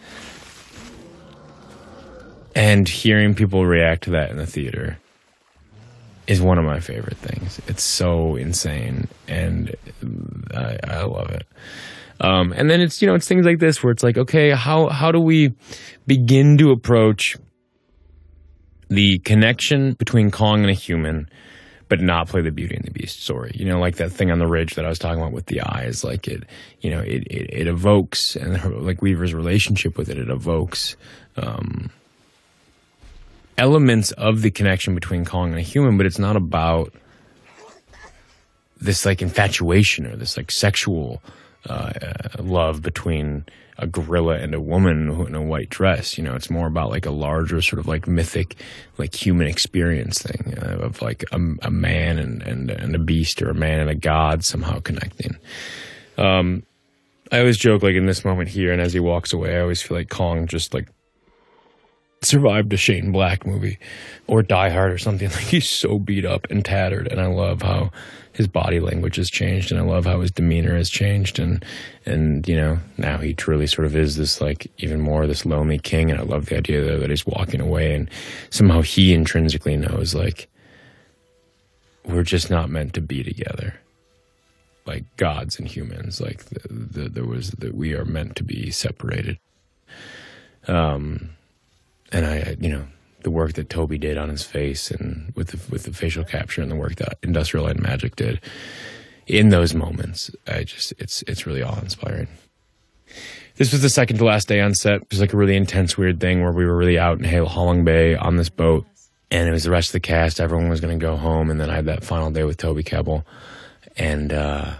And 2.57 2.89
hearing 2.89 3.35
people 3.35 3.67
react 3.67 4.05
to 4.05 4.09
that 4.11 4.31
in 4.31 4.37
the 4.37 4.47
theater 4.47 4.97
is 6.25 6.41
one 6.41 6.57
of 6.57 6.65
my 6.65 6.79
favorite 6.79 7.17
things. 7.17 7.61
It's 7.67 7.83
so 7.83 8.35
insane, 8.35 9.07
and 9.27 9.75
I, 10.55 10.77
I 10.83 11.03
love 11.03 11.29
it. 11.29 11.45
Um, 12.19 12.51
and 12.53 12.67
then 12.67 12.81
it's 12.81 12.99
you 12.99 13.07
know 13.07 13.13
it's 13.13 13.27
things 13.27 13.45
like 13.45 13.59
this 13.59 13.83
where 13.83 13.91
it's 13.91 14.01
like 14.01 14.17
okay 14.17 14.49
how 14.49 14.89
how 14.89 15.11
do 15.11 15.19
we 15.19 15.53
begin 16.07 16.57
to 16.57 16.71
approach 16.71 17.37
the 18.89 19.19
connection 19.19 19.93
between 19.93 20.31
Kong 20.31 20.61
and 20.61 20.71
a 20.71 20.73
human, 20.73 21.29
but 21.89 22.01
not 22.01 22.27
play 22.27 22.41
the 22.41 22.49
Beauty 22.49 22.75
and 22.75 22.85
the 22.85 22.91
Beast 22.91 23.21
story. 23.21 23.51
You 23.53 23.65
know, 23.65 23.79
like 23.79 23.97
that 23.97 24.11
thing 24.11 24.31
on 24.31 24.39
the 24.39 24.47
ridge 24.47 24.73
that 24.73 24.85
I 24.85 24.89
was 24.89 24.97
talking 24.97 25.19
about 25.19 25.31
with 25.31 25.45
the 25.45 25.61
eyes. 25.61 26.03
Like 26.03 26.27
it, 26.27 26.43
you 26.81 26.89
know, 26.89 27.01
it 27.01 27.21
it, 27.27 27.49
it 27.53 27.67
evokes 27.67 28.35
and 28.35 28.57
her, 28.57 28.71
like 28.71 29.03
Weaver's 29.03 29.35
relationship 29.35 29.95
with 29.95 30.09
it. 30.09 30.17
It 30.17 30.31
evokes 30.31 30.97
um, 31.35 31.91
elements 33.57 34.11
of 34.11 34.41
the 34.41 34.51
connection 34.51 34.95
between 34.95 35.25
Kong 35.25 35.49
and 35.49 35.59
a 35.59 35.63
human, 35.63 35.97
but 35.97 36.05
it's 36.05 36.19
not 36.19 36.35
about 36.35 36.93
this 38.79 39.05
like 39.05 39.21
infatuation 39.21 40.05
or 40.05 40.15
this 40.15 40.37
like 40.37 40.51
sexual 40.51 41.21
uh, 41.67 41.91
love 42.39 42.81
between 42.81 43.45
a 43.79 43.87
gorilla 43.87 44.37
and 44.37 44.55
a 44.55 44.61
woman 44.61 45.09
in 45.27 45.35
a 45.35 45.41
white 45.41 45.69
dress. 45.69 46.17
You 46.17 46.23
know, 46.23 46.35
it's 46.35 46.49
more 46.49 46.67
about 46.67 46.89
like 46.89 47.05
a 47.05 47.11
larger 47.11 47.61
sort 47.61 47.79
of 47.79 47.87
like 47.87 48.07
mythic, 48.07 48.55
like 48.97 49.13
human 49.13 49.47
experience 49.47 50.21
thing 50.21 50.55
uh, 50.57 50.77
of 50.79 51.01
like 51.01 51.23
a, 51.31 51.39
a 51.61 51.71
man 51.71 52.17
and, 52.17 52.41
and 52.43 52.71
and 52.71 52.95
a 52.95 52.99
beast 52.99 53.41
or 53.41 53.49
a 53.49 53.53
man 53.55 53.79
and 53.79 53.89
a 53.89 53.95
god 53.95 54.43
somehow 54.43 54.79
connecting. 54.79 55.37
Um, 56.17 56.63
I 57.31 57.39
always 57.39 57.57
joke 57.57 57.83
like 57.83 57.95
in 57.95 58.05
this 58.05 58.25
moment 58.25 58.49
here, 58.49 58.71
and 58.71 58.81
as 58.81 58.93
he 58.93 58.99
walks 58.99 59.33
away, 59.33 59.57
I 59.57 59.61
always 59.61 59.81
feel 59.81 59.97
like 59.97 60.09
Kong 60.09 60.47
just 60.47 60.73
like 60.73 60.89
survived 62.21 62.73
a 62.73 62.77
Shane 62.77 63.11
Black 63.11 63.45
movie 63.45 63.77
or 64.27 64.41
Die 64.41 64.69
Hard 64.69 64.91
or 64.91 64.97
something. 64.97 65.29
Like 65.37 65.45
he's 65.45 65.69
so 65.69 65.99
beat 65.99 66.25
up 66.25 66.47
and 66.49 66.63
tattered, 66.63 67.07
and 67.07 67.21
I 67.21 67.27
love 67.27 67.61
how 67.61 67.91
his 68.33 68.47
body 68.47 68.79
language 68.79 69.15
has 69.15 69.29
changed, 69.29 69.71
and 69.71 69.79
I 69.79 69.83
love 69.83 70.05
how 70.05 70.21
his 70.21 70.31
demeanor 70.31 70.75
has 70.75 70.89
changed, 70.89 71.39
and 71.39 71.63
and 72.05 72.47
you 72.47 72.55
know 72.55 72.79
now 72.97 73.17
he 73.17 73.33
truly 73.33 73.67
sort 73.67 73.85
of 73.85 73.95
is 73.95 74.15
this 74.15 74.41
like 74.41 74.71
even 74.77 75.01
more 75.01 75.27
this 75.27 75.45
lonely 75.45 75.79
king, 75.79 76.11
and 76.11 76.19
I 76.19 76.23
love 76.23 76.47
the 76.47 76.57
idea 76.57 76.83
that, 76.83 76.99
that 76.99 77.09
he's 77.09 77.25
walking 77.25 77.61
away, 77.61 77.93
and 77.93 78.09
somehow 78.49 78.81
he 78.81 79.13
intrinsically 79.13 79.77
knows 79.77 80.15
like 80.15 80.47
we're 82.05 82.23
just 82.23 82.49
not 82.49 82.69
meant 82.69 82.93
to 82.93 83.01
be 83.01 83.23
together. 83.23 83.75
Like 84.85 85.03
gods 85.17 85.59
and 85.59 85.67
humans, 85.67 86.21
like 86.21 86.45
the, 86.45 86.67
the, 86.69 87.09
there 87.09 87.25
was 87.25 87.51
that 87.51 87.75
we 87.75 87.93
are 87.93 88.05
meant 88.05 88.37
to 88.37 88.43
be 88.43 88.71
separated. 88.71 89.37
Um, 90.67 91.31
and 92.11 92.25
I, 92.25 92.55
you 92.59 92.69
know, 92.69 92.85
the 93.23 93.31
work 93.31 93.53
that 93.53 93.69
Toby 93.69 93.97
did 93.97 94.17
on 94.17 94.29
his 94.29 94.43
face 94.43 94.91
and 94.91 95.33
with 95.35 95.49
the, 95.49 95.71
with 95.71 95.83
the 95.83 95.93
facial 95.93 96.23
capture 96.23 96.61
and 96.61 96.71
the 96.71 96.75
work 96.75 96.95
that 96.95 97.17
Industrial 97.23 97.65
Light 97.65 97.75
and 97.75 97.83
Magic 97.83 98.15
did 98.15 98.39
in 99.27 99.49
those 99.49 99.73
moments, 99.73 100.31
I 100.47 100.63
just 100.63 100.93
it's 100.97 101.21
it's 101.23 101.45
really 101.45 101.61
awe 101.61 101.79
inspiring. 101.79 102.27
This 103.55 103.71
was 103.71 103.81
the 103.81 103.89
second 103.89 104.17
to 104.17 104.25
last 104.25 104.47
day 104.47 104.61
on 104.61 104.73
set. 104.73 105.01
It 105.01 105.07
was 105.09 105.19
like 105.19 105.33
a 105.33 105.37
really 105.37 105.55
intense, 105.55 105.97
weird 105.97 106.19
thing 106.19 106.41
where 106.43 106.51
we 106.51 106.65
were 106.65 106.77
really 106.77 106.97
out 106.97 107.17
in 107.19 107.25
Halong 107.25 107.83
Bay 107.83 108.15
on 108.15 108.37
this 108.37 108.49
boat, 108.49 108.85
and 109.31 109.49
it 109.49 109.51
was 109.51 109.63
the 109.63 109.71
rest 109.71 109.89
of 109.89 109.93
the 109.93 109.99
cast. 109.99 110.39
Everyone 110.39 110.69
was 110.69 110.79
going 110.79 110.97
to 110.97 111.03
go 111.03 111.15
home, 111.17 111.49
and 111.49 111.59
then 111.59 111.69
I 111.69 111.75
had 111.75 111.85
that 111.85 112.03
final 112.03 112.31
day 112.31 112.43
with 112.43 112.57
Toby 112.57 112.83
Kebbell, 112.83 113.23
and 113.97 114.31
uh, 114.31 114.73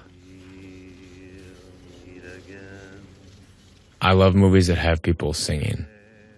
I 4.00 4.14
love 4.14 4.36
movies 4.36 4.68
that 4.68 4.78
have 4.78 5.02
people 5.02 5.34
singing 5.34 5.86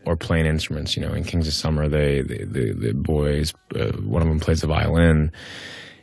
or 0.09 0.15
playing 0.15 0.47
instruments. 0.47 0.97
You 0.97 1.05
know, 1.05 1.13
in 1.13 1.23
Kings 1.23 1.47
of 1.47 1.53
Summer, 1.53 1.87
they, 1.87 2.21
they 2.21 2.43
the, 2.43 2.73
the 2.73 2.93
boys, 2.93 3.53
uh, 3.75 3.91
one 4.01 4.23
of 4.23 4.27
them 4.27 4.39
plays 4.39 4.61
the 4.61 4.67
violin, 4.67 5.31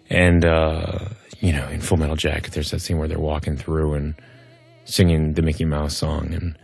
and 0.09 0.45
uh, 0.45 1.09
you 1.41 1.53
know, 1.53 1.67
in 1.69 1.81
Full 1.81 1.99
Metal 1.99 2.15
Jacket, 2.15 2.53
there's 2.53 2.71
that 2.71 2.81
scene 2.81 2.99
where 2.99 3.09
they're 3.09 3.19
walking 3.19 3.57
through 3.57 3.95
and 3.95 4.15
singing 4.85 5.33
the 5.33 5.43
Mickey 5.43 5.65
Mouse 5.65 5.97
song, 5.97 6.33
and 6.33 6.57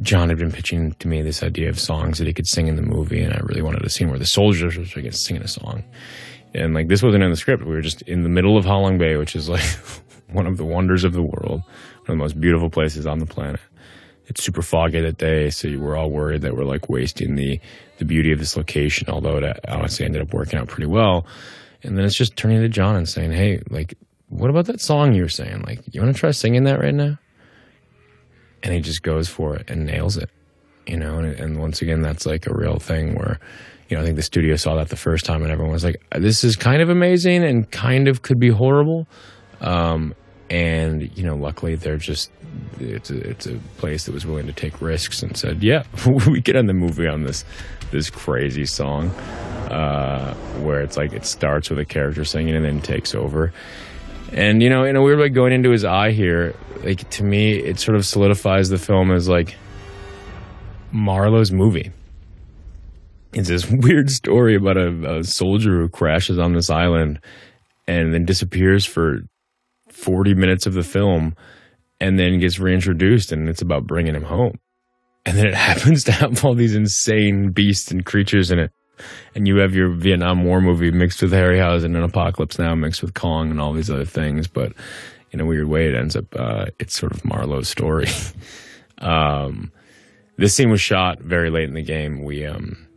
John 0.00 0.30
had 0.30 0.38
been 0.38 0.50
pitching 0.50 0.92
to 0.92 1.06
me 1.06 1.20
this 1.20 1.42
idea 1.42 1.68
of 1.68 1.78
songs 1.78 2.16
that 2.16 2.26
he 2.26 2.32
could 2.32 2.46
sing 2.46 2.66
in 2.66 2.76
the 2.76 2.82
movie, 2.82 3.22
and 3.22 3.34
I 3.34 3.40
really 3.42 3.62
wanted 3.62 3.84
a 3.84 3.90
scene 3.90 4.08
where 4.08 4.18
the 4.18 4.24
soldiers 4.24 4.78
were 4.78 4.86
singing 5.10 5.42
a 5.42 5.48
song. 5.48 5.84
And 6.54 6.72
like 6.72 6.88
this 6.88 7.02
wasn't 7.02 7.24
in 7.24 7.30
the 7.30 7.36
script. 7.36 7.62
We 7.62 7.72
were 7.72 7.82
just 7.82 8.00
in 8.02 8.22
the 8.22 8.30
middle 8.30 8.56
of 8.56 8.64
Halong 8.64 8.98
Bay, 8.98 9.16
which 9.16 9.36
is 9.36 9.50
like 9.50 9.62
one 10.32 10.46
of 10.46 10.56
the 10.56 10.64
wonders 10.64 11.04
of 11.04 11.12
the 11.12 11.22
world, 11.22 11.60
one 11.60 12.00
of 12.00 12.06
the 12.06 12.16
most 12.16 12.40
beautiful 12.40 12.70
places 12.70 13.06
on 13.06 13.18
the 13.18 13.26
planet 13.26 13.60
it's 14.32 14.42
super 14.42 14.62
foggy 14.62 15.00
that 15.00 15.18
day, 15.18 15.50
so 15.50 15.68
were 15.78 15.94
all 15.94 16.10
worried 16.10 16.40
that 16.40 16.56
we're 16.56 16.64
like 16.64 16.88
wasting 16.88 17.34
the 17.36 17.60
the 17.98 18.04
beauty 18.06 18.32
of 18.32 18.38
this 18.38 18.56
location. 18.56 19.08
Although 19.10 19.36
it 19.36 19.60
honestly 19.68 20.06
ended 20.06 20.22
up 20.22 20.32
working 20.32 20.58
out 20.58 20.68
pretty 20.68 20.86
well. 20.86 21.26
And 21.82 21.98
then 21.98 22.04
it's 22.06 22.14
just 22.14 22.36
turning 22.36 22.62
to 22.62 22.68
John 22.68 22.96
and 22.96 23.06
saying, 23.06 23.32
"Hey, 23.32 23.60
like, 23.68 23.94
what 24.28 24.48
about 24.48 24.66
that 24.66 24.80
song 24.80 25.12
you 25.12 25.22
were 25.22 25.28
saying? 25.28 25.62
Like, 25.66 25.80
you 25.92 26.00
want 26.00 26.14
to 26.14 26.18
try 26.18 26.30
singing 26.30 26.64
that 26.64 26.80
right 26.80 26.94
now?" 26.94 27.18
And 28.62 28.72
he 28.72 28.80
just 28.80 29.02
goes 29.02 29.28
for 29.28 29.54
it 29.56 29.68
and 29.68 29.84
nails 29.84 30.16
it, 30.16 30.30
you 30.86 30.96
know. 30.96 31.18
And, 31.18 31.26
and 31.38 31.58
once 31.58 31.82
again, 31.82 32.00
that's 32.00 32.24
like 32.24 32.46
a 32.46 32.54
real 32.54 32.78
thing 32.78 33.16
where, 33.16 33.38
you 33.88 33.96
know, 33.96 34.02
I 34.02 34.06
think 34.06 34.16
the 34.16 34.22
studio 34.22 34.56
saw 34.56 34.76
that 34.76 34.88
the 34.88 34.96
first 34.96 35.26
time, 35.26 35.42
and 35.42 35.52
everyone 35.52 35.74
was 35.74 35.84
like, 35.84 36.00
"This 36.16 36.42
is 36.42 36.56
kind 36.56 36.80
of 36.80 36.88
amazing 36.88 37.44
and 37.44 37.70
kind 37.70 38.08
of 38.08 38.22
could 38.22 38.38
be 38.38 38.48
horrible." 38.48 39.06
Um, 39.60 40.14
and 40.52 41.10
you 41.16 41.24
know, 41.24 41.34
luckily 41.34 41.76
they're 41.76 41.96
just 41.96 42.30
it's 42.78 43.10
a, 43.10 43.30
it's 43.30 43.46
a 43.46 43.56
place 43.78 44.04
that 44.04 44.12
was 44.12 44.26
willing 44.26 44.46
to 44.46 44.52
take 44.52 44.82
risks 44.82 45.22
and 45.22 45.34
said, 45.34 45.62
"Yeah, 45.62 45.84
we 46.28 46.42
get 46.42 46.56
on 46.56 46.66
the 46.66 46.74
movie 46.74 47.08
on 47.08 47.22
this 47.22 47.44
this 47.90 48.10
crazy 48.10 48.66
song 48.66 49.08
uh, 49.70 50.34
where 50.60 50.82
it's 50.82 50.98
like 50.98 51.14
it 51.14 51.24
starts 51.24 51.70
with 51.70 51.78
a 51.78 51.86
character 51.86 52.22
singing 52.24 52.54
and 52.54 52.64
then 52.64 52.82
takes 52.82 53.14
over." 53.14 53.50
And 54.32 54.62
you 54.62 54.68
know, 54.68 54.84
in 54.84 54.94
a 54.94 55.02
weird 55.02 55.18
way, 55.18 55.30
going 55.30 55.54
into 55.54 55.70
his 55.70 55.86
eye 55.86 56.10
here, 56.10 56.54
like 56.84 57.08
to 57.10 57.24
me, 57.24 57.54
it 57.54 57.80
sort 57.80 57.96
of 57.96 58.04
solidifies 58.04 58.68
the 58.68 58.78
film 58.78 59.10
as 59.10 59.30
like 59.30 59.56
Marlow's 60.92 61.50
movie. 61.50 61.92
It's 63.32 63.48
this 63.48 63.66
weird 63.70 64.10
story 64.10 64.54
about 64.54 64.76
a, 64.76 65.20
a 65.20 65.24
soldier 65.24 65.80
who 65.80 65.88
crashes 65.88 66.38
on 66.38 66.52
this 66.52 66.68
island 66.68 67.20
and 67.88 68.12
then 68.12 68.26
disappears 68.26 68.84
for 68.84 69.20
40 70.02 70.34
minutes 70.34 70.66
of 70.66 70.74
the 70.74 70.82
film 70.82 71.34
and 72.00 72.18
then 72.18 72.40
gets 72.40 72.58
reintroduced 72.58 73.30
and 73.30 73.48
it's 73.48 73.62
about 73.62 73.86
bringing 73.86 74.14
him 74.14 74.24
home. 74.24 74.58
And 75.24 75.38
then 75.38 75.46
it 75.46 75.54
happens 75.70 76.04
to 76.04 76.12
have 76.12 76.44
all 76.44 76.54
these 76.54 76.74
insane 76.74 77.52
beasts 77.52 77.90
and 77.90 78.04
creatures 78.04 78.50
in 78.50 78.58
it. 78.58 78.72
And 79.34 79.46
you 79.48 79.56
have 79.58 79.74
your 79.74 79.90
Vietnam 79.90 80.44
War 80.44 80.60
movie 80.60 80.90
mixed 80.90 81.22
with 81.22 81.32
Harryhausen 81.32 81.96
and 81.96 82.04
Apocalypse 82.04 82.58
Now 82.58 82.74
mixed 82.74 83.02
with 83.02 83.14
Kong 83.14 83.50
and 83.50 83.60
all 83.60 83.72
these 83.72 83.90
other 83.90 84.04
things. 84.04 84.48
But 84.48 84.72
in 85.30 85.40
a 85.40 85.46
weird 85.46 85.68
way, 85.68 85.88
it 85.88 85.94
ends 85.94 86.16
up, 86.16 86.26
uh, 86.36 86.66
it's 86.78 86.98
sort 86.98 87.12
of 87.12 87.24
Marlow's 87.24 87.68
story. 87.68 88.08
um, 88.98 89.72
this 90.36 90.54
scene 90.54 90.70
was 90.70 90.80
shot 90.80 91.20
very 91.20 91.50
late 91.50 91.68
in 91.68 91.74
the 91.74 91.82
game. 91.82 92.24
We, 92.24 92.44
um, 92.44 92.88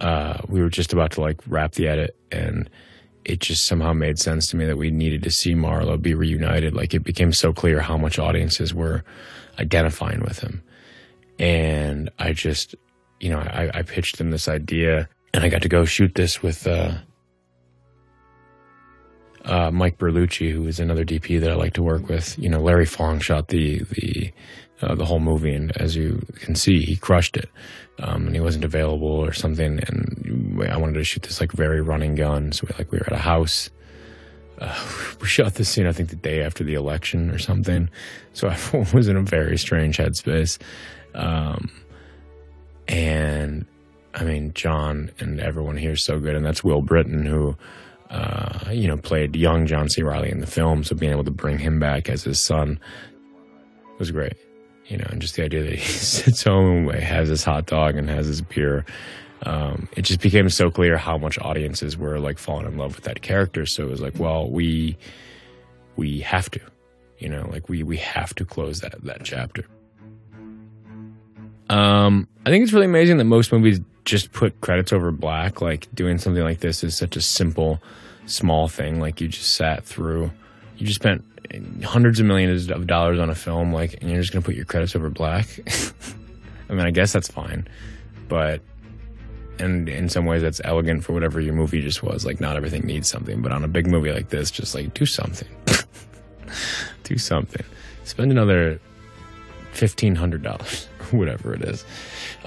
uh, 0.00 0.38
we 0.48 0.60
were 0.60 0.68
just 0.68 0.92
about 0.92 1.12
to 1.12 1.20
like 1.20 1.40
wrap 1.46 1.72
the 1.72 1.88
edit 1.88 2.16
and 2.30 2.68
it 3.26 3.40
just 3.40 3.66
somehow 3.66 3.92
made 3.92 4.20
sense 4.20 4.46
to 4.46 4.56
me 4.56 4.64
that 4.66 4.78
we 4.78 4.92
needed 4.92 5.20
to 5.24 5.32
see 5.32 5.52
Marlow 5.52 5.96
be 5.96 6.14
reunited. 6.14 6.74
Like 6.74 6.94
it 6.94 7.00
became 7.00 7.32
so 7.32 7.52
clear 7.52 7.80
how 7.80 7.98
much 7.98 8.20
audiences 8.20 8.72
were 8.72 9.02
identifying 9.58 10.20
with 10.20 10.38
him. 10.38 10.62
And 11.40 12.08
I 12.20 12.32
just, 12.32 12.76
you 13.18 13.30
know, 13.30 13.40
I, 13.40 13.70
I 13.74 13.82
pitched 13.82 14.18
them 14.18 14.30
this 14.30 14.46
idea 14.46 15.08
and 15.34 15.42
I 15.44 15.48
got 15.48 15.62
to 15.62 15.68
go 15.68 15.84
shoot 15.84 16.14
this 16.14 16.40
with, 16.40 16.68
uh, 16.68 16.98
uh, 19.44 19.72
Mike 19.72 19.98
Berlucchi, 19.98 20.52
who 20.52 20.68
is 20.68 20.78
another 20.78 21.04
DP 21.04 21.40
that 21.40 21.50
I 21.50 21.54
like 21.54 21.74
to 21.74 21.82
work 21.82 22.08
with. 22.08 22.38
You 22.38 22.48
know, 22.48 22.60
Larry 22.60 22.86
Fong 22.86 23.18
shot 23.18 23.48
the, 23.48 23.80
the, 23.90 24.32
uh, 24.82 24.94
the 24.94 25.04
whole 25.04 25.20
movie, 25.20 25.54
and 25.54 25.74
as 25.78 25.96
you 25.96 26.22
can 26.34 26.54
see, 26.54 26.82
he 26.82 26.96
crushed 26.96 27.36
it. 27.36 27.48
Um, 27.98 28.26
and 28.26 28.34
he 28.34 28.40
wasn't 28.40 28.64
available 28.64 29.08
or 29.08 29.32
something, 29.32 29.80
and 29.80 30.62
I 30.68 30.76
wanted 30.76 30.94
to 30.94 31.04
shoot 31.04 31.22
this 31.22 31.40
like 31.40 31.52
very 31.52 31.80
running 31.80 32.14
gun. 32.14 32.52
So 32.52 32.66
we 32.68 32.76
like 32.76 32.92
we 32.92 32.98
were 32.98 33.06
at 33.06 33.12
a 33.12 33.22
house. 33.22 33.70
Uh, 34.58 35.14
we 35.20 35.26
shot 35.26 35.54
this 35.54 35.70
scene, 35.70 35.86
I 35.86 35.92
think, 35.92 36.10
the 36.10 36.16
day 36.16 36.42
after 36.42 36.62
the 36.62 36.74
election 36.74 37.30
or 37.30 37.38
something. 37.38 37.88
So 38.34 38.48
I 38.48 38.86
was 38.94 39.08
in 39.08 39.16
a 39.16 39.22
very 39.22 39.56
strange 39.56 39.96
headspace. 39.96 40.58
Um, 41.14 41.70
and 42.86 43.64
I 44.14 44.24
mean, 44.24 44.52
John 44.52 45.10
and 45.18 45.40
everyone 45.40 45.78
here 45.78 45.92
is 45.92 46.04
so 46.04 46.20
good, 46.20 46.34
and 46.34 46.44
that's 46.44 46.62
Will 46.62 46.82
Brittain, 46.82 47.26
who. 47.26 47.56
Uh, 48.08 48.70
you 48.70 48.86
know, 48.86 48.96
played 48.96 49.34
young 49.34 49.66
John 49.66 49.88
C. 49.88 50.00
Reilly 50.00 50.30
in 50.30 50.38
the 50.38 50.46
film, 50.46 50.84
so 50.84 50.94
being 50.94 51.10
able 51.10 51.24
to 51.24 51.32
bring 51.32 51.58
him 51.58 51.80
back 51.80 52.08
as 52.08 52.22
his 52.22 52.40
son 52.40 52.78
was 53.98 54.12
great 54.12 54.36
you 54.88 54.96
know, 54.96 55.06
and 55.10 55.20
just 55.20 55.34
the 55.36 55.42
idea 55.44 55.62
that 55.62 55.72
he 55.72 55.78
sits 55.98 56.44
home 56.44 56.88
and 56.88 57.02
has 57.02 57.28
his 57.28 57.44
hot 57.44 57.66
dog 57.66 57.96
and 57.96 58.08
has 58.08 58.26
his 58.26 58.42
beer. 58.42 58.84
Um, 59.42 59.88
it 59.96 60.02
just 60.02 60.20
became 60.20 60.48
so 60.48 60.70
clear 60.70 60.96
how 60.96 61.18
much 61.18 61.38
audiences 61.38 61.96
were 61.96 62.18
like 62.18 62.38
falling 62.38 62.66
in 62.66 62.78
love 62.78 62.96
with 62.96 63.04
that 63.04 63.22
character. 63.22 63.66
So 63.66 63.84
it 63.84 63.90
was 63.90 64.00
like, 64.00 64.18
well, 64.18 64.50
we 64.50 64.96
we 65.96 66.20
have 66.20 66.50
to, 66.52 66.60
you 67.18 67.28
know, 67.28 67.48
like 67.50 67.68
we 67.68 67.82
we 67.82 67.96
have 67.98 68.34
to 68.36 68.44
close 68.44 68.80
that 68.80 69.02
that 69.04 69.24
chapter. 69.24 69.64
Um, 71.68 72.28
I 72.44 72.50
think 72.50 72.62
it's 72.62 72.72
really 72.72 72.86
amazing 72.86 73.18
that 73.18 73.24
most 73.24 73.52
movies 73.52 73.80
just 74.04 74.32
put 74.32 74.60
credits 74.60 74.92
over 74.92 75.10
black. 75.10 75.60
Like 75.60 75.88
doing 75.94 76.18
something 76.18 76.42
like 76.42 76.60
this 76.60 76.82
is 76.82 76.96
such 76.96 77.16
a 77.16 77.20
simple, 77.20 77.82
small 78.26 78.68
thing. 78.68 79.00
Like 79.00 79.20
you 79.20 79.28
just 79.28 79.54
sat 79.54 79.84
through, 79.84 80.30
you 80.76 80.86
just 80.86 81.00
spent 81.00 81.24
hundreds 81.84 82.20
of 82.20 82.26
millions 82.26 82.70
of 82.70 82.86
dollars 82.86 83.18
on 83.18 83.30
a 83.30 83.34
film, 83.34 83.72
like, 83.72 83.94
and 84.00 84.10
you're 84.10 84.20
just 84.20 84.32
to 84.32 84.40
put 84.40 84.54
your 84.54 84.64
credits 84.64 84.94
over 84.96 85.10
black. 85.10 85.46
I 86.68 86.72
mean, 86.72 86.86
I 86.86 86.90
guess 86.90 87.12
that's 87.12 87.28
fine, 87.28 87.68
but 88.28 88.60
and 89.58 89.88
in 89.88 90.08
some 90.08 90.26
ways 90.26 90.42
that's 90.42 90.60
elegant 90.64 91.04
for 91.04 91.12
whatever 91.12 91.40
your 91.40 91.54
movie 91.54 91.80
just 91.80 92.02
was. 92.02 92.26
Like, 92.26 92.40
not 92.40 92.56
everything 92.56 92.82
needs 92.82 93.08
something, 93.08 93.40
but 93.40 93.52
on 93.52 93.64
a 93.64 93.68
big 93.68 93.86
movie 93.86 94.12
like 94.12 94.28
this, 94.28 94.50
just 94.50 94.74
like 94.74 94.92
do 94.94 95.06
something, 95.06 95.48
do 97.04 97.18
something. 97.18 97.64
Spend 98.04 98.30
another 98.30 98.80
fifteen 99.72 100.14
hundred 100.14 100.42
dollars, 100.42 100.86
whatever 101.10 101.54
it 101.54 101.62
is. 101.62 101.84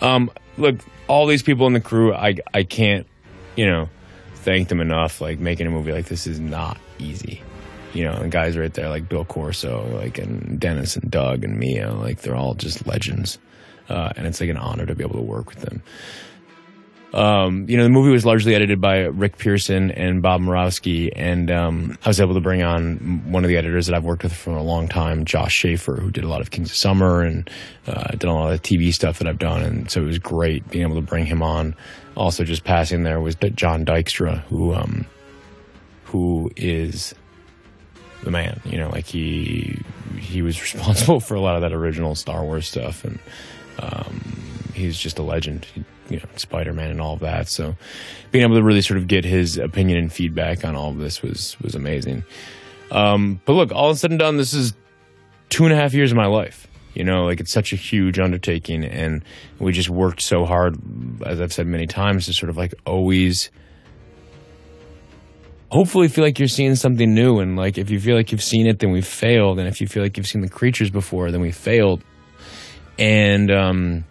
Um, 0.02 0.32
look, 0.58 0.78
all 1.08 1.26
these 1.26 1.44
people 1.44 1.68
in 1.68 1.74
the 1.74 1.82
crew, 1.82 2.14
I 2.14 2.36
I 2.54 2.64
can't, 2.64 3.08
you 3.56 3.66
know, 3.66 3.90
thank 4.36 4.70
them 4.70 4.82
enough. 4.82 5.22
Like 5.22 5.40
making 5.40 5.68
a 5.68 5.72
movie 5.72 5.92
like 5.92 6.06
this 6.06 6.28
is 6.28 6.40
not 6.40 6.78
easy. 7.00 7.42
You 7.94 8.04
know, 8.04 8.14
and 8.14 8.32
guys 8.32 8.58
right 8.58 8.74
there 8.74 8.90
like 8.90 9.10
Bill 9.10 9.26
Corso, 9.26 9.88
like 9.98 10.18
and 10.18 10.60
Dennis 10.60 10.96
and 10.96 11.10
Doug 11.10 11.44
and 11.44 11.58
Mia, 11.58 11.92
like 11.94 12.22
they're 12.22 12.36
all 12.36 12.54
just 12.54 12.86
legends. 12.86 13.40
Uh, 13.90 14.14
and 14.16 14.28
it's 14.28 14.40
like 14.40 14.50
an 14.50 14.58
honor 14.58 14.86
to 14.86 14.94
be 14.94 15.04
able 15.04 15.16
to 15.16 15.22
work 15.22 15.50
with 15.50 15.62
them. 15.62 15.82
Um, 17.14 17.66
you 17.68 17.76
know, 17.76 17.84
the 17.84 17.90
movie 17.90 18.12
was 18.12 18.26
largely 18.26 18.54
edited 18.54 18.80
by 18.80 19.00
Rick 19.06 19.38
Pearson 19.38 19.90
and 19.92 20.22
Bob 20.22 20.42
Murawski, 20.42 21.12
and 21.16 21.50
um, 21.50 21.98
I 22.06 22.10
was 22.10 22.22
able 22.22 22.36
to 22.36 22.42
bring 22.42 22.62
on 22.62 23.32
one 23.32 23.44
of 23.44 23.48
the 23.48 23.58
editors 23.58 23.88
that 23.88 23.96
I've 23.96 24.04
worked 24.04 24.22
with 24.22 24.34
for 24.34 24.52
a 24.52 24.62
long 24.62 24.88
time, 24.88 25.26
Josh 25.26 25.54
Schaefer, 25.54 25.96
who 25.96 26.12
did 26.12 26.24
a 26.24 26.28
lot 26.28 26.42
of 26.42 26.52
Kings 26.52 26.70
of 26.70 26.76
Summer 26.76 27.24
and 27.24 27.50
uh, 27.88 28.12
did 28.12 28.26
a 28.26 28.34
lot 28.34 28.54
of 28.54 28.62
TV 28.62 28.94
stuff 28.94 29.18
that 29.20 29.28
I've 29.28 29.40
done, 29.40 29.64
and 29.64 29.90
so 29.90 30.04
it 30.04 30.06
was 30.06 30.20
great 30.20 30.70
being 30.70 30.84
able 30.84 30.96
to 30.96 31.02
bring 31.02 31.26
him 31.26 31.42
on. 31.42 31.76
Also, 32.16 32.44
just 32.44 32.64
passing 32.64 33.04
there 33.04 33.20
was 33.20 33.36
John 33.56 33.86
Dykstra, 33.86 34.42
who 34.44 34.76
um, 34.76 35.08
who 36.04 36.52
is 36.56 37.16
the 38.24 38.32
man. 38.32 38.60
You 38.66 38.78
know, 38.78 38.90
like 38.90 39.06
he 39.06 39.82
he 40.18 40.42
was 40.42 40.62
responsible 40.74 41.20
for 41.20 41.36
a 41.36 41.42
lot 41.42 41.56
of 41.56 41.62
that 41.62 41.74
original 41.74 42.16
Star 42.16 42.44
Wars 42.44 42.68
stuff, 42.68 43.04
and 43.04 43.20
um, 43.80 44.22
he's 44.74 44.98
just 44.98 45.20
a 45.20 45.24
legend. 45.24 45.66
He, 45.66 45.84
you 46.10 46.18
know, 46.18 46.26
Spider 46.36 46.74
Man 46.74 46.90
and 46.90 47.02
all 47.02 47.14
of 47.14 47.20
that. 47.20 47.48
So 47.48 47.76
being 48.32 48.44
able 48.44 48.56
to 48.56 48.64
really 48.64 48.82
sort 48.82 48.98
of 48.98 49.08
get 49.08 49.26
his 49.26 49.58
opinion 49.58 50.00
and 50.00 50.12
feedback 50.12 50.66
on 50.66 50.76
all 50.76 50.90
of 50.90 50.98
this 50.98 51.22
was 51.22 51.56
was 51.62 51.76
amazing. 51.76 52.24
Um, 52.92 53.40
but 53.46 53.54
look, 53.54 53.72
all 53.72 53.94
said 53.96 54.12
and 54.12 54.20
done, 54.20 54.38
this 54.38 54.54
is 54.54 54.74
two 55.50 55.66
and 55.66 55.74
a 55.74 55.76
half 55.76 55.94
years 55.94 56.12
of 56.12 56.18
my 56.18 56.26
life. 56.26 56.68
You 56.96 57.04
know, 57.04 57.26
like 57.26 57.40
it's 57.40 57.52
such 57.52 57.72
a 57.72 57.76
huge 57.76 58.20
undertaking, 58.20 58.84
and 58.84 59.24
we 59.60 59.72
just 59.72 59.90
worked 59.90 60.22
so 60.22 60.46
hard, 60.46 60.78
as 61.26 61.40
I've 61.40 61.54
said 61.54 61.68
many 61.68 61.86
times, 61.86 62.26
to 62.26 62.34
sort 62.34 62.50
of 62.50 62.58
like 62.58 62.74
always 62.86 63.52
hopefully 65.72 66.08
feel 66.08 66.24
like 66.24 66.40
you're 66.40 66.48
seeing 66.48 66.76
something 66.76 67.14
new. 67.14 67.40
And 67.40 67.56
like 67.56 67.78
if 67.78 67.90
you 67.90 68.00
feel 68.00 68.16
like 68.16 68.32
you've 68.32 68.44
seen 68.44 68.68
it, 68.68 68.80
then 68.80 68.92
we've 68.92 69.06
failed. 69.06 69.60
And 69.60 69.68
if 69.68 69.82
you 69.82 69.88
feel 69.88 70.04
like 70.04 70.18
you've 70.18 70.28
seen 70.28 70.42
the 70.42 70.50
creatures 70.50 70.90
before, 70.90 71.32
then 71.32 71.42
we 71.42 71.52
failed. 71.52 72.04
And 72.98 73.52
um, 73.52 74.06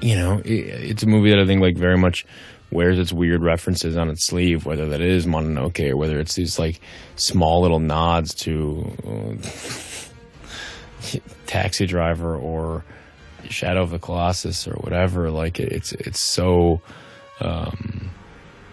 you 0.00 0.16
know, 0.16 0.38
it, 0.44 0.50
it's 0.50 1.02
a 1.02 1.06
movie 1.06 1.30
that 1.30 1.38
I 1.38 1.46
think 1.46 1.60
like 1.60 1.76
very 1.76 1.98
much 1.98 2.24
wears 2.70 2.98
its 2.98 3.12
weird 3.12 3.42
references 3.42 3.96
on 3.96 4.08
its 4.08 4.24
sleeve, 4.24 4.64
whether 4.64 4.88
that 4.90 5.00
is 5.00 5.26
Mononoke 5.26 5.90
or 5.90 5.96
whether 5.96 6.18
it's 6.20 6.34
these 6.34 6.58
like 6.58 6.80
small 7.16 7.62
little 7.62 7.80
nods 7.80 8.32
to 8.34 8.92
uh, 9.06 9.34
Taxi 11.46 11.86
Driver 11.86 12.36
or 12.36 12.84
Shadow 13.48 13.82
of 13.82 13.90
the 13.90 13.98
Colossus 13.98 14.68
or 14.68 14.74
whatever. 14.74 15.30
Like 15.30 15.58
it, 15.58 15.72
it's 15.72 15.92
it's 15.92 16.20
so. 16.20 16.80
Um, 17.40 18.10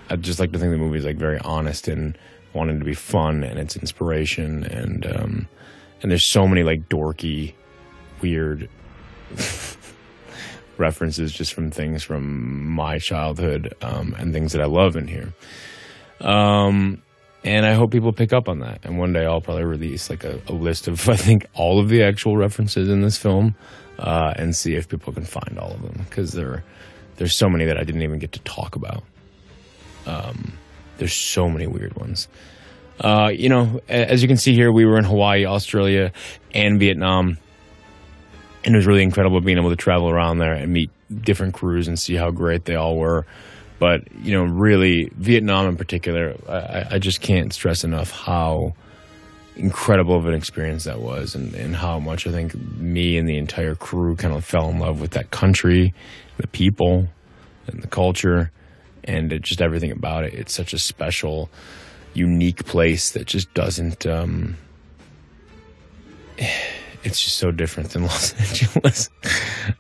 I 0.10 0.16
just 0.16 0.40
like 0.40 0.52
to 0.54 0.60
think 0.60 0.72
the 0.72 0.78
movie 0.78 1.00
is 1.00 1.06
like 1.06 1.18
very 1.18 1.40
honest 1.40 1.88
and 1.88 2.18
wanting 2.54 2.80
to 2.80 2.86
be 2.86 2.94
fun 2.94 3.44
and 3.44 3.60
it's 3.60 3.76
inspiration 3.76 4.64
and 4.64 5.06
um, 5.06 5.48
and 6.02 6.12
there's 6.12 6.26
so 6.26 6.48
many 6.48 6.64
like 6.64 6.90
dorky, 6.90 7.54
weird 8.22 8.70
references 10.78 11.32
just 11.34 11.54
from 11.54 11.72
things 11.72 12.04
from 12.04 12.70
my 12.70 13.00
childhood 13.00 13.74
um, 13.82 14.16
and 14.18 14.34
things 14.34 14.54
that 14.54 14.62
I 14.62 14.66
love 14.66 14.96
in 14.96 15.08
here. 15.08 15.34
Um, 16.22 17.02
and 17.44 17.66
I 17.66 17.74
hope 17.74 17.92
people 17.92 18.12
pick 18.12 18.34
up 18.34 18.50
on 18.50 18.60
that. 18.60 18.80
And 18.84 18.98
one 18.98 19.14
day 19.14 19.26
I'll 19.26 19.42
probably 19.42 19.64
release 19.64 20.10
like 20.10 20.24
a, 20.24 20.42
a 20.48 20.54
list 20.54 20.88
of 20.88 21.08
I 21.10 21.16
think 21.16 21.46
all 21.54 21.80
of 21.80 21.90
the 21.90 22.04
actual 22.04 22.38
references 22.38 22.90
in 22.90 23.02
this 23.02 23.18
film 23.18 23.56
uh, 24.00 24.34
and 24.36 24.56
see 24.56 24.76
if 24.76 24.88
people 24.88 25.14
can 25.14 25.26
find 25.26 25.58
all 25.60 25.72
of 25.72 25.82
them 25.82 26.06
because 26.10 26.34
there 26.34 26.64
there's 27.18 27.36
so 27.36 27.50
many 27.50 27.66
that 27.66 27.78
I 27.78 27.84
didn't 27.84 28.04
even 28.04 28.20
get 28.20 28.32
to 28.34 28.40
talk 28.42 28.76
about. 28.76 29.04
Um, 30.08 30.54
there's 30.98 31.14
so 31.14 31.50
many 31.50 31.68
weird 31.68 31.96
ones. 31.96 32.28
Uh, 33.00 33.30
you 33.32 33.50
know, 33.50 33.80
as 33.88 34.22
you 34.24 34.28
can 34.28 34.38
see 34.38 34.54
here, 34.54 34.72
we 34.72 34.86
were 34.86 34.98
in 34.98 35.04
Hawaii, 35.06 35.46
Australia, 35.46 36.12
and 36.54 36.80
Vietnam 36.80 37.38
and 38.68 38.76
it 38.76 38.78
was 38.78 38.86
really 38.86 39.02
incredible 39.02 39.40
being 39.40 39.58
able 39.58 39.70
to 39.70 39.78
travel 39.78 40.10
around 40.10 40.40
there 40.40 40.52
and 40.52 40.74
meet 40.74 40.92
different 41.22 41.54
crews 41.54 41.88
and 41.88 41.98
see 41.98 42.16
how 42.16 42.32
great 42.32 42.66
they 42.66 42.76
all 42.76 42.98
were. 42.98 43.26
But 43.80 44.02
you 44.22 44.34
know, 44.34 44.44
really, 44.44 45.10
Vietnam 45.16 45.68
in 45.68 45.78
particular, 45.78 46.36
I, 46.50 46.96
I 46.96 47.00
just 47.00 47.22
can't 47.22 47.54
stress 47.54 47.86
enough 47.86 48.12
how 48.12 48.74
incredible 49.56 50.18
of 50.18 50.26
an 50.26 50.34
experience 50.34 50.84
that 50.84 51.00
was, 51.00 51.34
and, 51.34 51.54
and 51.54 51.78
how 51.78 51.98
much 51.98 52.28
I 52.28 52.32
think 52.32 52.56
me 52.56 53.18
and 53.18 53.28
the 53.28 53.38
entire 53.38 53.74
crew 53.74 54.18
kind 54.18 54.34
of 54.34 54.44
fell 54.44 54.70
in 54.70 54.80
love 54.80 55.00
with 55.00 55.12
that 55.12 55.32
country, 55.32 55.94
the 56.36 56.48
people, 56.48 57.08
and 57.68 57.82
the 57.82 57.88
culture, 57.88 58.52
and 59.08 59.32
it, 59.34 59.42
just 59.42 59.62
everything 59.62 59.92
about 59.92 60.26
it. 60.26 60.34
It's 60.34 60.54
such 60.54 60.74
a 60.74 60.80
special, 60.80 61.50
unique 62.14 62.66
place 62.66 63.12
that 63.12 63.26
just 63.26 63.52
doesn't. 63.54 64.06
Um, 64.06 64.58
it's 67.04 67.24
just 67.24 67.38
so 67.38 67.52
different 67.52 67.92
than 67.92 68.04
Los 68.04 68.34
Angeles. 68.40 69.10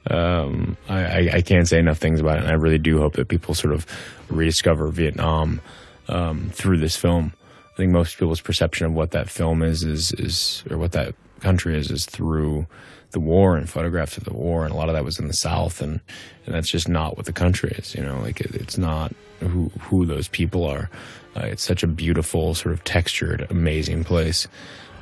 um, 0.09 0.77
I, 0.87 1.03
I, 1.03 1.29
I, 1.33 1.41
can't 1.41 1.67
say 1.67 1.79
enough 1.79 1.97
things 1.97 2.19
about 2.19 2.37
it, 2.37 2.43
and 2.43 2.51
I 2.51 2.55
really 2.55 2.77
do 2.77 2.99
hope 2.99 3.13
that 3.13 3.27
people 3.27 3.53
sort 3.53 3.73
of 3.73 3.85
rediscover 4.29 4.87
Vietnam 4.87 5.61
um, 6.07 6.49
through 6.53 6.77
this 6.77 6.95
film. 6.95 7.33
I 7.73 7.77
think 7.77 7.91
most 7.91 8.17
people's 8.17 8.41
perception 8.41 8.87
of 8.87 8.93
what 8.93 9.11
that 9.11 9.29
film 9.29 9.61
is 9.61 9.83
is 9.83 10.11
is 10.13 10.63
or 10.69 10.77
what 10.77 10.93
that 10.93 11.13
country 11.41 11.77
is 11.77 11.91
is 11.91 12.05
through 12.05 12.65
the 13.11 13.19
war 13.19 13.55
and 13.55 13.69
photographs 13.69 14.17
of 14.17 14.23
the 14.25 14.33
war, 14.33 14.63
and 14.63 14.73
a 14.73 14.77
lot 14.77 14.89
of 14.89 14.95
that 14.95 15.05
was 15.05 15.19
in 15.19 15.27
the 15.27 15.33
South, 15.33 15.81
and 15.81 15.99
and 16.45 16.55
that's 16.55 16.69
just 16.69 16.87
not 16.87 17.17
what 17.17 17.25
the 17.25 17.33
country 17.33 17.71
is. 17.77 17.95
You 17.95 18.03
know, 18.03 18.19
like 18.19 18.41
it, 18.41 18.55
it's 18.55 18.77
not 18.77 19.13
who 19.39 19.69
who 19.79 20.05
those 20.05 20.27
people 20.27 20.65
are. 20.65 20.89
Uh, 21.35 21.45
it's 21.45 21.63
such 21.63 21.83
a 21.83 21.87
beautiful, 21.87 22.55
sort 22.55 22.73
of 22.73 22.83
textured, 22.83 23.45
amazing 23.49 24.03
place. 24.03 24.47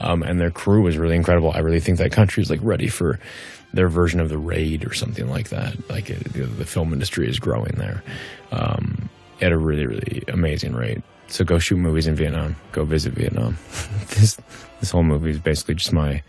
Um, 0.02 0.24
and 0.24 0.40
their 0.42 0.52
crew 0.52 0.82
was 0.82 0.98
really 0.98 1.16
incredible. 1.16 1.52
I 1.52 1.60
really 1.60 1.80
think 1.80 1.98
that 2.00 2.12
country 2.12 2.44
is 2.44 2.50
like 2.50 2.60
ready 2.62 2.88
for 2.88 3.18
their 3.74 3.88
version 3.88 4.20
of 4.20 4.30
the 4.30 4.38
raid 4.38 4.86
or 4.86 4.94
something 4.94 5.30
like 5.30 5.50
that. 5.50 5.90
Like 5.90 6.10
it, 6.10 6.34
the, 6.34 6.44
the, 6.44 6.66
film 6.66 6.92
industry 6.92 7.30
is 7.30 7.40
growing 7.40 7.76
there 7.78 8.04
um, 8.52 9.10
at 9.42 9.52
a 9.52 9.58
really, 9.58 9.86
really 9.86 10.24
amazing 10.28 10.74
rate. 10.74 11.02
So 11.28 11.44
go 11.44 11.60
shoot 11.60 11.78
movies 11.78 12.08
in 12.08 12.16
Vietnam. 12.16 12.56
Go 12.72 12.84
visit 12.86 13.14
Vietnam. 13.14 13.58
this 14.18 14.38
this 14.80 14.92
whole 14.92 15.04
movie 15.04 15.32
is 15.32 15.40
basically 15.40 15.76
just 15.76 15.94
my 15.94 16.22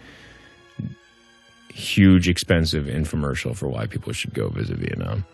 huge, 1.76 2.28
expensive 2.28 2.86
infomercial 2.86 3.54
for 3.54 3.68
why 3.68 3.86
people 3.86 4.12
should 4.12 4.32
go 4.32 4.48
visit 4.48 4.78
Vietnam. 4.78 5.24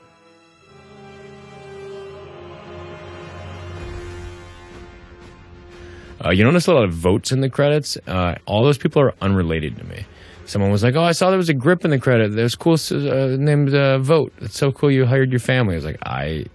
Uh, 6.24 6.31
you 6.31 6.44
notice 6.44 6.66
a 6.66 6.73
lot 6.73 6.85
of 6.85 6.93
Vogts 6.93 7.32
in 7.32 7.40
the 7.40 7.51
credits. 7.51 7.97
Uh, 8.06 8.36
all 8.47 8.64
those 8.64 8.78
people 8.78 9.02
are 9.02 9.12
unrelated 9.20 9.77
to 9.77 9.85
me. 9.85 10.05
Someone 10.47 10.73
was 10.73 10.82
like, 10.82 10.97
"Oh, 10.97 11.02
I 11.02 11.12
saw 11.12 11.31
there 11.31 11.39
was 11.39 11.48
a 11.48 11.55
grip 11.55 11.85
in 11.85 11.90
the 11.90 11.98
credit. 11.98 12.35
There's 12.35 12.56
cool 12.56 12.77
uh, 12.90 13.36
named 13.39 13.74
uh, 13.74 13.98
Vogt. 13.98 14.32
It's 14.40 14.59
so 14.59 14.73
cool. 14.73 14.90
You 14.90 15.06
hired 15.06 15.31
your 15.31 15.40
family." 15.40 15.74
I 15.74 15.77
was 15.77 15.85
like, 15.85 15.98
"I, 16.02 16.47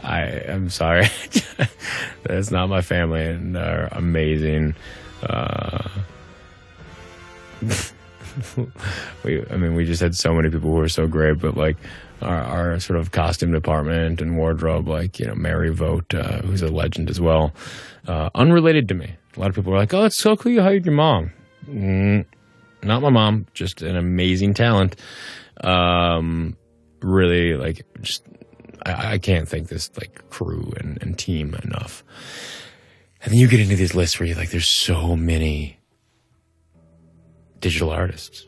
I 0.00 0.22
am 0.22 0.70
sorry. 0.70 1.06
That's 2.24 2.50
not 2.50 2.68
my 2.68 2.82
family, 2.82 3.24
and 3.24 3.54
they're 3.54 3.88
amazing." 3.92 4.74
We, 9.24 9.44
I 9.50 9.56
mean, 9.56 9.74
we 9.74 9.84
just 9.84 10.00
had 10.00 10.14
so 10.14 10.32
many 10.32 10.48
people 10.48 10.70
who 10.70 10.76
were 10.76 10.88
so 10.88 11.06
great, 11.06 11.40
but 11.40 11.56
like 11.56 11.76
our, 12.22 12.42
our 12.42 12.80
sort 12.80 12.98
of 12.98 13.12
costume 13.12 13.52
department 13.52 14.20
and 14.20 14.36
wardrobe, 14.36 14.88
like 14.88 15.18
you 15.18 15.26
know, 15.26 15.34
Mary 15.34 15.70
Vogt, 15.70 16.14
uh, 16.14 16.40
who's 16.42 16.62
a 16.62 16.68
legend 16.68 17.10
as 17.10 17.20
well 17.20 17.52
uh, 18.06 18.30
unrelated 18.34 18.88
to 18.88 18.94
me. 18.94 19.14
A 19.36 19.40
lot 19.40 19.48
of 19.48 19.54
people 19.54 19.72
were 19.72 19.78
like, 19.78 19.94
"Oh, 19.94 20.04
it's 20.04 20.16
so 20.16 20.36
cool 20.36 20.52
you 20.52 20.62
hired 20.62 20.86
your 20.86 20.94
mom." 20.94 21.32
Mm, 21.68 22.24
not 22.82 23.02
my 23.02 23.10
mom, 23.10 23.46
just 23.54 23.82
an 23.82 23.96
amazing 23.96 24.54
talent. 24.54 24.96
Um, 25.62 26.56
really, 27.02 27.54
like, 27.54 27.86
just 28.00 28.24
I, 28.84 29.12
I, 29.12 29.18
can't 29.18 29.46
thank 29.46 29.68
this 29.68 29.90
like 29.98 30.28
crew 30.30 30.72
and, 30.78 30.98
and 31.02 31.18
team 31.18 31.54
enough. 31.62 32.02
And 33.22 33.32
then 33.32 33.38
you 33.38 33.48
get 33.48 33.60
into 33.60 33.76
these 33.76 33.94
lists 33.94 34.18
where 34.18 34.26
you're 34.26 34.38
like, 34.38 34.50
there's 34.50 34.68
so 34.68 35.14
many 35.16 35.78
digital 37.60 37.90
artists. 37.90 38.46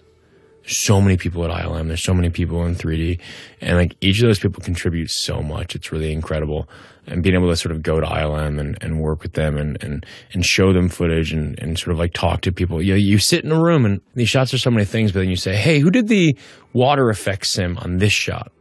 so 0.65 1.01
many 1.01 1.17
people 1.17 1.45
at 1.45 1.51
ILM. 1.51 1.89
There's 1.89 2.05
so 2.05 2.15
many 2.15 2.31
people 2.31 2.65
in 2.65 2.77
3D, 2.77 3.19
and 3.61 3.77
like 3.77 3.97
each 4.01 4.21
of 4.23 4.29
those 4.29 4.39
people 4.39 4.63
contributes 4.63 5.17
so 5.17 5.43
much. 5.43 5.75
It's 5.75 5.91
really 5.91 6.13
incredible. 6.13 6.69
And 7.05 7.21
being 7.21 7.35
able 7.35 7.49
to 7.49 7.57
sort 7.57 7.75
of 7.75 7.83
go 7.83 7.99
to 7.99 8.07
ILM 8.07 8.61
and, 8.61 8.79
and 8.81 9.01
work 9.01 9.23
with 9.25 9.33
them 9.33 9.57
and, 9.57 9.83
and, 9.83 10.07
and 10.33 10.45
show 10.45 10.73
them 10.73 10.89
footage 10.89 11.33
and, 11.33 11.59
and 11.59 11.77
sort 11.77 11.93
of 11.93 11.99
like 11.99 12.13
talk 12.13 12.43
to 12.43 12.53
people. 12.53 12.81
You 12.81 12.93
know, 12.93 12.99
you 12.99 13.19
sit 13.19 13.45
in 13.45 13.51
a 13.51 13.61
room 13.61 13.85
and 13.85 14.01
these 14.15 14.29
shots 14.29 14.55
are 14.55 14.59
so 14.59 14.71
many 14.71 14.85
things, 14.85 15.11
but 15.11 15.19
then 15.19 15.29
you 15.29 15.35
say, 15.35 15.57
Hey, 15.57 15.81
who 15.81 15.91
did 15.91 16.07
the 16.07 16.37
water 16.73 17.11
effect 17.11 17.47
sim 17.49 17.77
on 17.79 17.97
this 17.97 18.13
shot? 18.13 18.53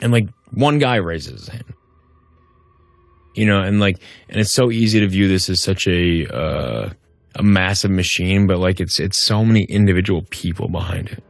And 0.00 0.12
like 0.12 0.28
one 0.50 0.78
guy 0.78 0.96
raises 0.96 1.42
his 1.42 1.48
hand. 1.48 1.72
You 3.36 3.46
know, 3.46 3.62
and 3.62 3.78
like, 3.78 3.98
and 4.28 4.40
it's 4.40 4.52
so 4.52 4.72
easy 4.72 4.98
to 4.98 5.06
view 5.06 5.28
this 5.28 5.48
as 5.48 5.62
such 5.62 5.86
a, 5.86 6.26
uh, 6.26 6.90
a 7.34 7.42
massive 7.42 7.90
machine, 7.90 8.46
but 8.46 8.58
like 8.58 8.80
it's 8.80 9.00
it's 9.00 9.24
so 9.24 9.44
many 9.44 9.64
individual 9.64 10.22
people 10.30 10.68
behind 10.68 11.08
it. 11.08 11.22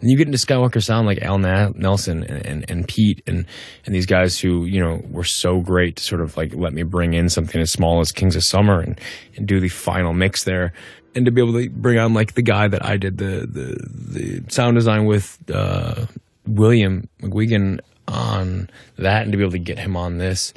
And 0.00 0.10
you 0.10 0.16
get 0.16 0.28
into 0.28 0.38
Skywalker 0.38 0.82
Sound 0.82 1.06
like 1.06 1.22
Al 1.22 1.38
Nelson 1.38 2.22
and, 2.22 2.46
and, 2.46 2.70
and, 2.70 2.86
Pete 2.86 3.22
and, 3.26 3.46
and 3.84 3.94
these 3.94 4.06
guys 4.06 4.38
who, 4.38 4.64
you 4.64 4.80
know, 4.80 5.00
were 5.10 5.24
so 5.24 5.60
great 5.60 5.96
to 5.96 6.04
sort 6.04 6.20
of 6.20 6.36
like 6.36 6.54
let 6.54 6.72
me 6.72 6.82
bring 6.84 7.14
in 7.14 7.28
something 7.28 7.60
as 7.60 7.72
small 7.72 8.00
as 8.00 8.12
Kings 8.12 8.36
of 8.36 8.44
Summer 8.44 8.80
and, 8.80 9.00
and 9.34 9.48
do 9.48 9.58
the 9.58 9.68
final 9.68 10.12
mix 10.12 10.44
there. 10.44 10.72
And 11.14 11.24
to 11.24 11.32
be 11.32 11.40
able 11.40 11.54
to 11.54 11.68
bring 11.70 11.98
on 11.98 12.14
like 12.14 12.34
the 12.34 12.42
guy 12.42 12.68
that 12.68 12.84
I 12.84 12.96
did 12.96 13.18
the, 13.18 13.46
the, 13.46 13.88
the 13.90 14.44
sound 14.52 14.76
design 14.76 15.06
with, 15.06 15.38
uh, 15.52 16.06
William 16.46 17.08
McGuigan 17.22 17.80
on 18.06 18.70
that 18.98 19.22
and 19.22 19.32
to 19.32 19.38
be 19.38 19.42
able 19.42 19.52
to 19.52 19.58
get 19.58 19.78
him 19.78 19.96
on 19.96 20.18
this. 20.18 20.54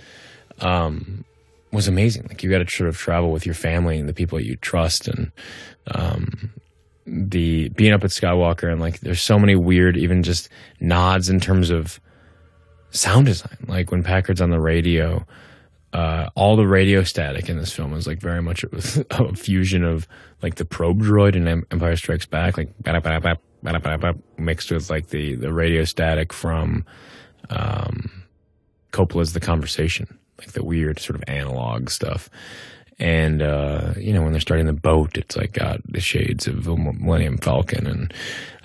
Um, 0.59 1.25
was 1.71 1.87
amazing. 1.87 2.25
Like 2.27 2.43
you 2.43 2.49
got 2.49 2.59
to 2.59 2.69
sort 2.69 2.89
of 2.89 2.97
travel 2.97 3.31
with 3.31 3.45
your 3.45 3.55
family 3.55 3.99
and 3.99 4.09
the 4.09 4.13
people 4.13 4.39
you 4.39 4.55
trust, 4.57 5.07
and 5.07 5.31
um, 5.93 6.51
the 7.05 7.69
being 7.69 7.93
up 7.93 8.03
at 8.03 8.09
Skywalker 8.09 8.71
and 8.71 8.81
like 8.81 8.99
there's 9.01 9.21
so 9.21 9.39
many 9.39 9.55
weird, 9.55 9.97
even 9.97 10.23
just 10.23 10.49
nods 10.79 11.29
in 11.29 11.39
terms 11.39 11.69
of 11.69 11.99
sound 12.91 13.27
design. 13.27 13.57
Like 13.67 13.91
when 13.91 14.03
Packard's 14.03 14.41
on 14.41 14.49
the 14.49 14.59
radio, 14.59 15.25
uh, 15.93 16.29
all 16.35 16.55
the 16.55 16.67
radio 16.67 17.03
static 17.03 17.49
in 17.49 17.57
this 17.57 17.71
film 17.71 17.93
is 17.93 18.07
like 18.07 18.19
very 18.19 18.41
much 18.41 18.63
a, 19.11 19.35
fusion 19.35 19.83
of 19.83 20.07
like 20.41 20.55
the 20.55 20.65
probe 20.65 21.01
droid 21.01 21.35
in 21.35 21.47
Empire 21.47 21.95
Strikes 21.95 22.25
Back, 22.25 22.57
like 22.57 22.69
mixed 24.37 24.71
with 24.71 24.89
like 24.89 25.07
the 25.07 25.35
the 25.35 25.53
radio 25.53 25.83
static 25.83 26.33
from 26.33 26.85
um, 27.49 28.23
Coppola's 28.91 29.33
The 29.33 29.39
Conversation 29.39 30.18
like 30.39 30.53
the 30.53 30.63
weird 30.63 30.99
sort 30.99 31.15
of 31.15 31.23
analog 31.27 31.89
stuff. 31.89 32.29
And 33.01 33.41
uh, 33.41 33.93
you 33.97 34.11
know, 34.11 34.23
when 34.23 34.33
they're 34.33 34.41
starting 34.41 34.65
the 34.65 34.73
boat, 34.73 35.17
it's 35.17 35.37
like 35.37 35.53
got 35.53 35.79
the 35.89 36.01
shades 36.01 36.47
of 36.47 36.67
Millennium 36.67 37.37
Falcon, 37.37 37.87
and 37.87 38.13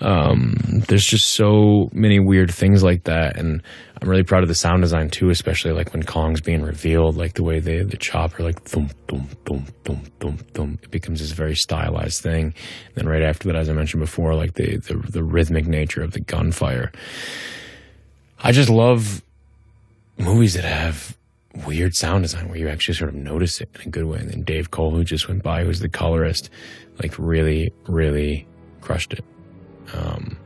um, 0.01 0.57
there's 0.89 1.05
just 1.05 1.27
so 1.27 1.89
many 1.93 2.19
weird 2.19 2.51
things 2.51 2.83
like 2.83 3.05
that. 3.05 3.37
And 3.37 3.63
I'm 4.01 4.09
really 4.09 4.23
proud 4.23 4.43
of 4.43 4.49
the 4.49 4.55
sound 4.55 4.81
design 4.81 5.09
too, 5.09 5.29
especially 5.29 5.71
like 5.71 5.93
when 5.93 6.03
Kong's 6.03 6.41
being 6.41 6.63
revealed, 6.63 7.15
like 7.15 7.35
the 7.35 7.43
way 7.43 7.61
they 7.61 7.81
the 7.83 7.95
chopper 7.95 8.43
like 8.43 8.61
thump 8.63 8.91
thump 9.07 9.29
thump 9.45 9.69
thump 9.85 10.19
thump 10.19 10.51
thump. 10.51 10.83
It 10.83 10.91
becomes 10.91 11.21
this 11.21 11.31
very 11.31 11.55
stylized 11.55 12.21
thing. 12.21 12.47
And 12.87 12.95
then 12.95 13.07
right 13.07 13.23
after 13.23 13.47
that, 13.47 13.55
as 13.55 13.69
I 13.69 13.73
mentioned 13.73 14.01
before, 14.01 14.35
like 14.35 14.55
the 14.55 14.77
the, 14.79 14.95
the 14.95 15.23
rhythmic 15.23 15.65
nature 15.65 16.03
of 16.03 16.11
the 16.11 16.19
gunfire. 16.19 16.91
I 18.43 18.51
just 18.51 18.69
love 18.69 19.23
movies 20.17 20.55
that 20.55 20.65
have 20.65 21.15
weird 21.65 21.95
sound 21.95 22.23
design 22.23 22.49
where 22.49 22.57
you 22.57 22.67
actually 22.67 22.95
sort 22.95 23.09
of 23.09 23.15
notice 23.15 23.61
it 23.61 23.69
in 23.75 23.87
a 23.87 23.89
good 23.89 24.05
way. 24.05 24.19
And 24.19 24.29
then 24.29 24.43
Dave 24.43 24.71
Cole, 24.71 24.91
who 24.91 25.03
just 25.03 25.27
went 25.27 25.43
by, 25.43 25.63
who's 25.63 25.79
the 25.79 25.89
colorist, 25.89 26.49
like 27.01 27.17
really, 27.17 27.71
really 27.87 28.47
crushed 28.81 29.13
it. 29.13 29.23
Um, 29.93 30.37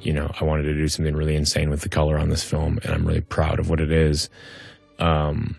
you 0.00 0.12
know, 0.12 0.30
I 0.40 0.44
wanted 0.44 0.64
to 0.64 0.74
do 0.74 0.88
something 0.88 1.14
really 1.14 1.36
insane 1.36 1.70
with 1.70 1.80
the 1.80 1.88
color 1.88 2.18
on 2.18 2.28
this 2.28 2.42
film, 2.42 2.78
and 2.82 2.92
I'm 2.92 3.06
really 3.06 3.20
proud 3.20 3.58
of 3.58 3.70
what 3.70 3.80
it 3.80 3.92
is. 3.92 4.28
Um, 4.98 5.56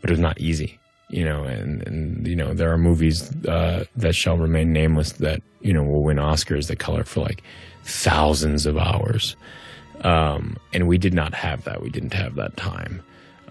but 0.00 0.10
it 0.10 0.14
was 0.14 0.20
not 0.20 0.40
easy, 0.40 0.78
you 1.08 1.24
know, 1.24 1.44
and, 1.44 1.86
and 1.86 2.26
you 2.26 2.36
know, 2.36 2.54
there 2.54 2.72
are 2.72 2.78
movies 2.78 3.30
uh, 3.46 3.84
that 3.96 4.14
shall 4.14 4.36
remain 4.36 4.72
nameless 4.72 5.12
that, 5.12 5.42
you 5.60 5.72
know, 5.72 5.82
will 5.82 6.02
win 6.02 6.18
Oscars 6.18 6.68
that 6.68 6.78
color 6.78 7.04
for 7.04 7.20
like 7.20 7.42
thousands 7.84 8.66
of 8.66 8.76
hours. 8.76 9.36
Um, 10.02 10.56
and 10.72 10.86
we 10.86 10.98
did 10.98 11.14
not 11.14 11.34
have 11.34 11.64
that. 11.64 11.82
We 11.82 11.90
didn't 11.90 12.14
have 12.14 12.34
that 12.36 12.56
time. 12.56 13.02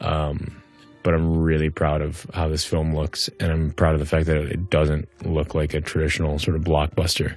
Um, 0.02 0.62
but 1.06 1.14
I'm 1.14 1.38
really 1.38 1.70
proud 1.70 2.02
of 2.02 2.26
how 2.34 2.48
this 2.48 2.66
film 2.66 2.96
looks, 2.96 3.30
and 3.40 3.52
I'm 3.52 3.72
proud 3.74 3.94
of 3.94 4.00
the 4.00 4.08
fact 4.08 4.26
that 4.26 4.38
it 4.38 4.72
doesn't 4.72 5.08
look 5.24 5.54
like 5.54 5.76
a 5.76 5.80
traditional 5.80 6.40
sort 6.40 6.56
of 6.58 6.64
blockbuster, 6.64 7.36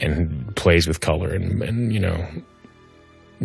and 0.00 0.56
plays 0.56 0.88
with 0.88 1.00
color. 1.00 1.30
And, 1.30 1.62
and 1.62 1.92
you 1.92 2.00
know, 2.00 2.26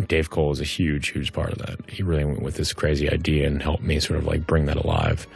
Dave 0.06 0.30
Cole 0.30 0.50
is 0.50 0.62
a 0.62 0.64
huge, 0.64 1.08
huge 1.08 1.34
part 1.34 1.52
of 1.52 1.58
that. 1.58 1.78
He 1.90 2.02
really 2.02 2.24
went 2.24 2.40
with 2.40 2.54
this 2.56 2.72
crazy 2.72 3.10
idea 3.10 3.46
and 3.46 3.62
helped 3.62 3.82
me 3.82 4.00
sort 4.00 4.18
of 4.18 4.26
like 4.26 4.46
bring 4.46 4.64
that 4.64 4.78
alive. 4.78 5.26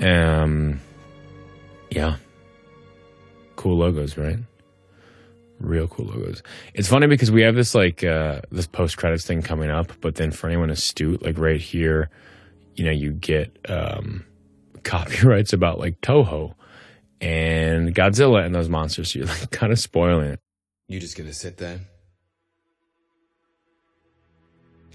Um, 0.00 0.80
yeah, 1.90 2.18
cool 3.56 3.78
logos, 3.78 4.16
right? 4.16 4.38
Real 5.58 5.88
cool 5.88 6.06
logos. 6.06 6.42
It's 6.74 6.88
funny 6.88 7.08
because 7.08 7.32
we 7.32 7.42
have 7.42 7.56
this 7.56 7.74
like 7.74 8.04
uh, 8.04 8.42
this 8.52 8.68
post 8.68 8.96
credits 8.96 9.26
thing 9.26 9.42
coming 9.42 9.70
up, 9.70 9.92
but 10.00 10.14
then 10.14 10.30
for 10.30 10.46
anyone 10.46 10.70
astute, 10.70 11.20
like 11.22 11.36
right 11.36 11.60
here 11.60 12.10
you 12.80 12.86
know, 12.86 12.92
you 12.92 13.12
get 13.12 13.58
um, 13.68 14.24
copyrights 14.84 15.52
about 15.52 15.78
like 15.78 16.00
Toho 16.00 16.54
and 17.20 17.94
Godzilla 17.94 18.42
and 18.42 18.54
those 18.54 18.70
monsters. 18.70 19.12
So 19.12 19.18
you're 19.18 19.28
like 19.28 19.50
kind 19.50 19.70
of 19.70 19.78
spoiling 19.78 20.30
it. 20.30 20.40
You're 20.88 21.02
just 21.02 21.14
gonna 21.14 21.34
sit 21.34 21.58
there 21.58 21.80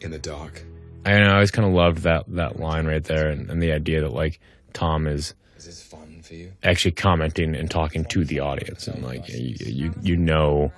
in 0.01 0.09
the 0.09 0.17
dark. 0.17 0.63
I 1.05 1.11
know. 1.19 1.27
I 1.27 1.33
always 1.35 1.51
kind 1.51 1.67
of 1.67 1.75
loved 1.75 1.99
that 1.99 2.23
that 2.29 2.59
line 2.59 2.87
right 2.87 3.03
there, 3.03 3.29
and, 3.29 3.51
and 3.51 3.61
the 3.61 3.71
idea 3.71 4.01
that 4.01 4.13
like 4.13 4.39
Tom 4.73 5.05
is. 5.05 5.35
Is 5.55 5.65
this 5.65 5.83
fun 5.83 6.21
for 6.23 6.33
you? 6.33 6.53
Actually, 6.63 6.93
commenting 6.93 7.55
and 7.55 7.69
talking 7.69 8.03
to 8.05 8.25
the 8.25 8.39
audience, 8.39 8.87
and 8.87 9.03
like 9.03 9.29
you, 9.29 9.55
you, 9.59 9.93
you 10.01 10.17
know, 10.17 10.73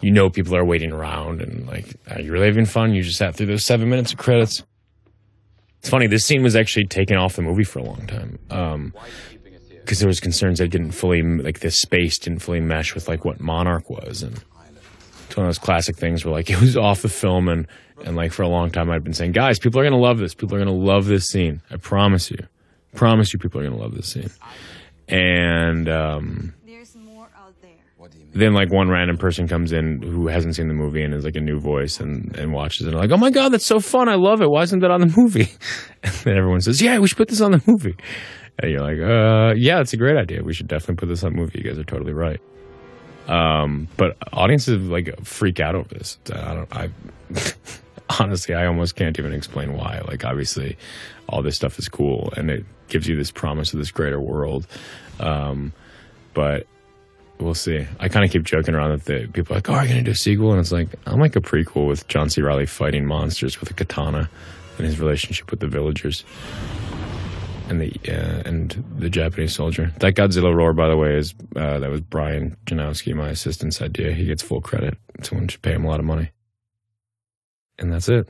you 0.00 0.12
know, 0.12 0.30
people 0.30 0.54
are 0.54 0.64
waiting 0.64 0.92
around, 0.92 1.42
and 1.42 1.66
like, 1.66 1.96
are 2.08 2.20
you 2.20 2.30
really 2.30 2.46
having 2.46 2.66
fun? 2.66 2.94
You 2.94 3.02
just 3.02 3.18
sat 3.18 3.34
through 3.34 3.46
those 3.46 3.64
seven 3.64 3.90
minutes 3.90 4.12
of 4.12 4.18
credits. 4.18 4.62
It's 5.80 5.88
funny. 5.88 6.06
This 6.06 6.24
scene 6.24 6.42
was 6.42 6.54
actually 6.54 6.84
taken 6.86 7.16
off 7.16 7.36
the 7.36 7.42
movie 7.42 7.64
for 7.64 7.78
a 7.78 7.82
long 7.82 8.06
time. 8.06 8.38
Um, 8.50 8.94
because 9.80 9.98
there 9.98 10.06
was 10.08 10.20
concerns 10.20 10.60
that 10.60 10.68
didn't 10.68 10.92
fully 10.92 11.20
like 11.20 11.60
this 11.60 11.80
space 11.80 12.16
didn't 12.16 12.40
fully 12.40 12.60
mesh 12.60 12.94
with 12.94 13.08
like 13.08 13.24
what 13.24 13.40
Monarch 13.40 13.90
was, 13.90 14.22
and 14.22 14.40
it's 15.26 15.36
one 15.36 15.46
of 15.46 15.48
those 15.48 15.58
classic 15.58 15.96
things 15.96 16.24
where 16.24 16.32
like 16.32 16.48
it 16.50 16.60
was 16.60 16.76
off 16.76 17.02
the 17.02 17.08
film, 17.08 17.48
and 17.48 17.66
and 18.04 18.14
like 18.14 18.32
for 18.32 18.42
a 18.42 18.48
long 18.48 18.70
time 18.70 18.88
I'd 18.90 19.02
been 19.02 19.14
saying, 19.14 19.32
guys, 19.32 19.58
people 19.58 19.80
are 19.80 19.84
gonna 19.84 19.96
love 19.96 20.18
this. 20.18 20.32
People 20.34 20.54
are 20.54 20.58
gonna 20.60 20.70
love 20.70 21.06
this 21.06 21.26
scene. 21.26 21.60
I 21.70 21.76
promise 21.76 22.30
you, 22.30 22.46
promise 22.94 23.32
you, 23.32 23.38
people 23.40 23.60
are 23.60 23.64
gonna 23.64 23.80
love 23.80 23.96
this 23.96 24.06
scene. 24.06 24.30
And 25.08 25.88
um, 25.88 26.54
then 28.32 28.54
like 28.54 28.72
one 28.72 28.88
random 28.88 29.16
person 29.16 29.48
comes 29.48 29.72
in 29.72 30.02
who 30.02 30.28
hasn't 30.28 30.54
seen 30.54 30.68
the 30.68 30.74
movie 30.74 31.02
and 31.02 31.12
is 31.14 31.24
like 31.24 31.36
a 31.36 31.40
new 31.40 31.58
voice 31.58 31.98
and, 31.98 32.36
and 32.36 32.52
watches 32.52 32.86
it 32.86 32.90
and 32.90 32.98
like, 32.98 33.10
oh 33.10 33.16
my 33.16 33.30
god, 33.30 33.50
that's 33.50 33.66
so 33.66 33.80
fun! 33.80 34.08
I 34.08 34.14
love 34.14 34.40
it. 34.40 34.50
Why 34.50 34.62
isn't 34.62 34.80
that 34.80 34.90
on 34.90 35.00
the 35.00 35.14
movie? 35.16 35.48
And 36.02 36.14
then 36.24 36.38
everyone 36.38 36.62
says, 36.62 36.80
yeah, 36.80 36.98
we 36.98 37.08
should 37.08 37.18
put 37.18 37.28
this 37.28 37.42
on 37.42 37.52
the 37.52 37.62
movie. 37.66 37.94
And 38.58 38.70
you're 38.70 38.80
like, 38.80 38.98
uh, 38.98 39.54
yeah, 39.54 39.80
it's 39.80 39.92
a 39.92 39.98
great 39.98 40.16
idea. 40.16 40.42
We 40.42 40.54
should 40.54 40.66
definitely 40.66 40.94
put 40.94 41.08
this 41.08 41.22
on 41.22 41.32
the 41.32 41.38
movie. 41.38 41.58
You 41.58 41.68
guys 41.68 41.78
are 41.78 41.84
totally 41.84 42.14
right. 42.14 42.40
Um, 43.28 43.86
but 43.98 44.16
audiences 44.32 44.82
like 44.88 45.14
freak 45.24 45.60
out 45.60 45.74
over 45.74 45.88
this. 45.88 46.18
I 46.32 46.54
don't. 46.54 46.74
I 46.74 46.90
honestly, 48.20 48.54
I 48.54 48.66
almost 48.66 48.96
can't 48.96 49.18
even 49.18 49.34
explain 49.34 49.74
why. 49.74 50.00
Like, 50.06 50.24
obviously, 50.24 50.78
all 51.28 51.42
this 51.42 51.56
stuff 51.56 51.78
is 51.78 51.88
cool 51.88 52.32
and 52.36 52.50
it 52.50 52.64
gives 52.88 53.06
you 53.06 53.16
this 53.16 53.30
promise 53.30 53.72
of 53.72 53.78
this 53.78 53.90
greater 53.90 54.20
world. 54.20 54.66
Um, 55.20 55.72
but 56.34 56.66
we'll 57.40 57.54
see. 57.54 57.86
I 57.98 58.08
kind 58.08 58.24
of 58.24 58.30
keep 58.30 58.44
joking 58.44 58.74
around 58.74 58.90
that 58.90 59.04
the 59.04 59.26
people 59.28 59.54
are 59.54 59.58
like, 59.58 59.68
"Oh, 59.68 59.74
are 59.74 59.82
you 59.84 59.88
gonna 59.90 60.02
do 60.02 60.10
a 60.10 60.14
sequel?" 60.14 60.52
And 60.52 60.60
it's 60.60 60.72
like 60.72 60.88
I'm 61.06 61.20
like 61.20 61.36
a 61.36 61.40
prequel 61.40 61.88
with 61.88 62.06
John 62.08 62.28
C. 62.28 62.42
Reilly 62.42 62.66
fighting 62.66 63.06
monsters 63.06 63.60
with 63.60 63.70
a 63.70 63.74
katana 63.74 64.30
and 64.78 64.86
his 64.86 65.00
relationship 65.00 65.50
with 65.50 65.60
the 65.60 65.66
villagers 65.66 66.24
and 67.68 67.80
the 67.80 67.92
uh, 68.08 68.42
and 68.44 68.84
the 68.98 69.08
Japanese 69.08 69.54
soldier. 69.54 69.92
That 70.00 70.14
Godzilla 70.14 70.54
roar, 70.54 70.72
by 70.72 70.88
the 70.88 70.96
way, 70.96 71.16
is 71.16 71.34
uh, 71.56 71.78
that 71.78 71.90
was 71.90 72.00
Brian 72.00 72.56
Janowski, 72.66 73.14
my 73.14 73.28
assistant's 73.28 73.80
idea. 73.80 74.12
He 74.12 74.24
gets 74.24 74.42
full 74.42 74.60
credit. 74.60 74.98
Someone 75.22 75.48
should 75.48 75.62
pay 75.62 75.72
him 75.72 75.84
a 75.84 75.88
lot 75.88 76.00
of 76.00 76.06
money, 76.06 76.30
and 77.78 77.92
that's 77.92 78.08
it. 78.08 78.28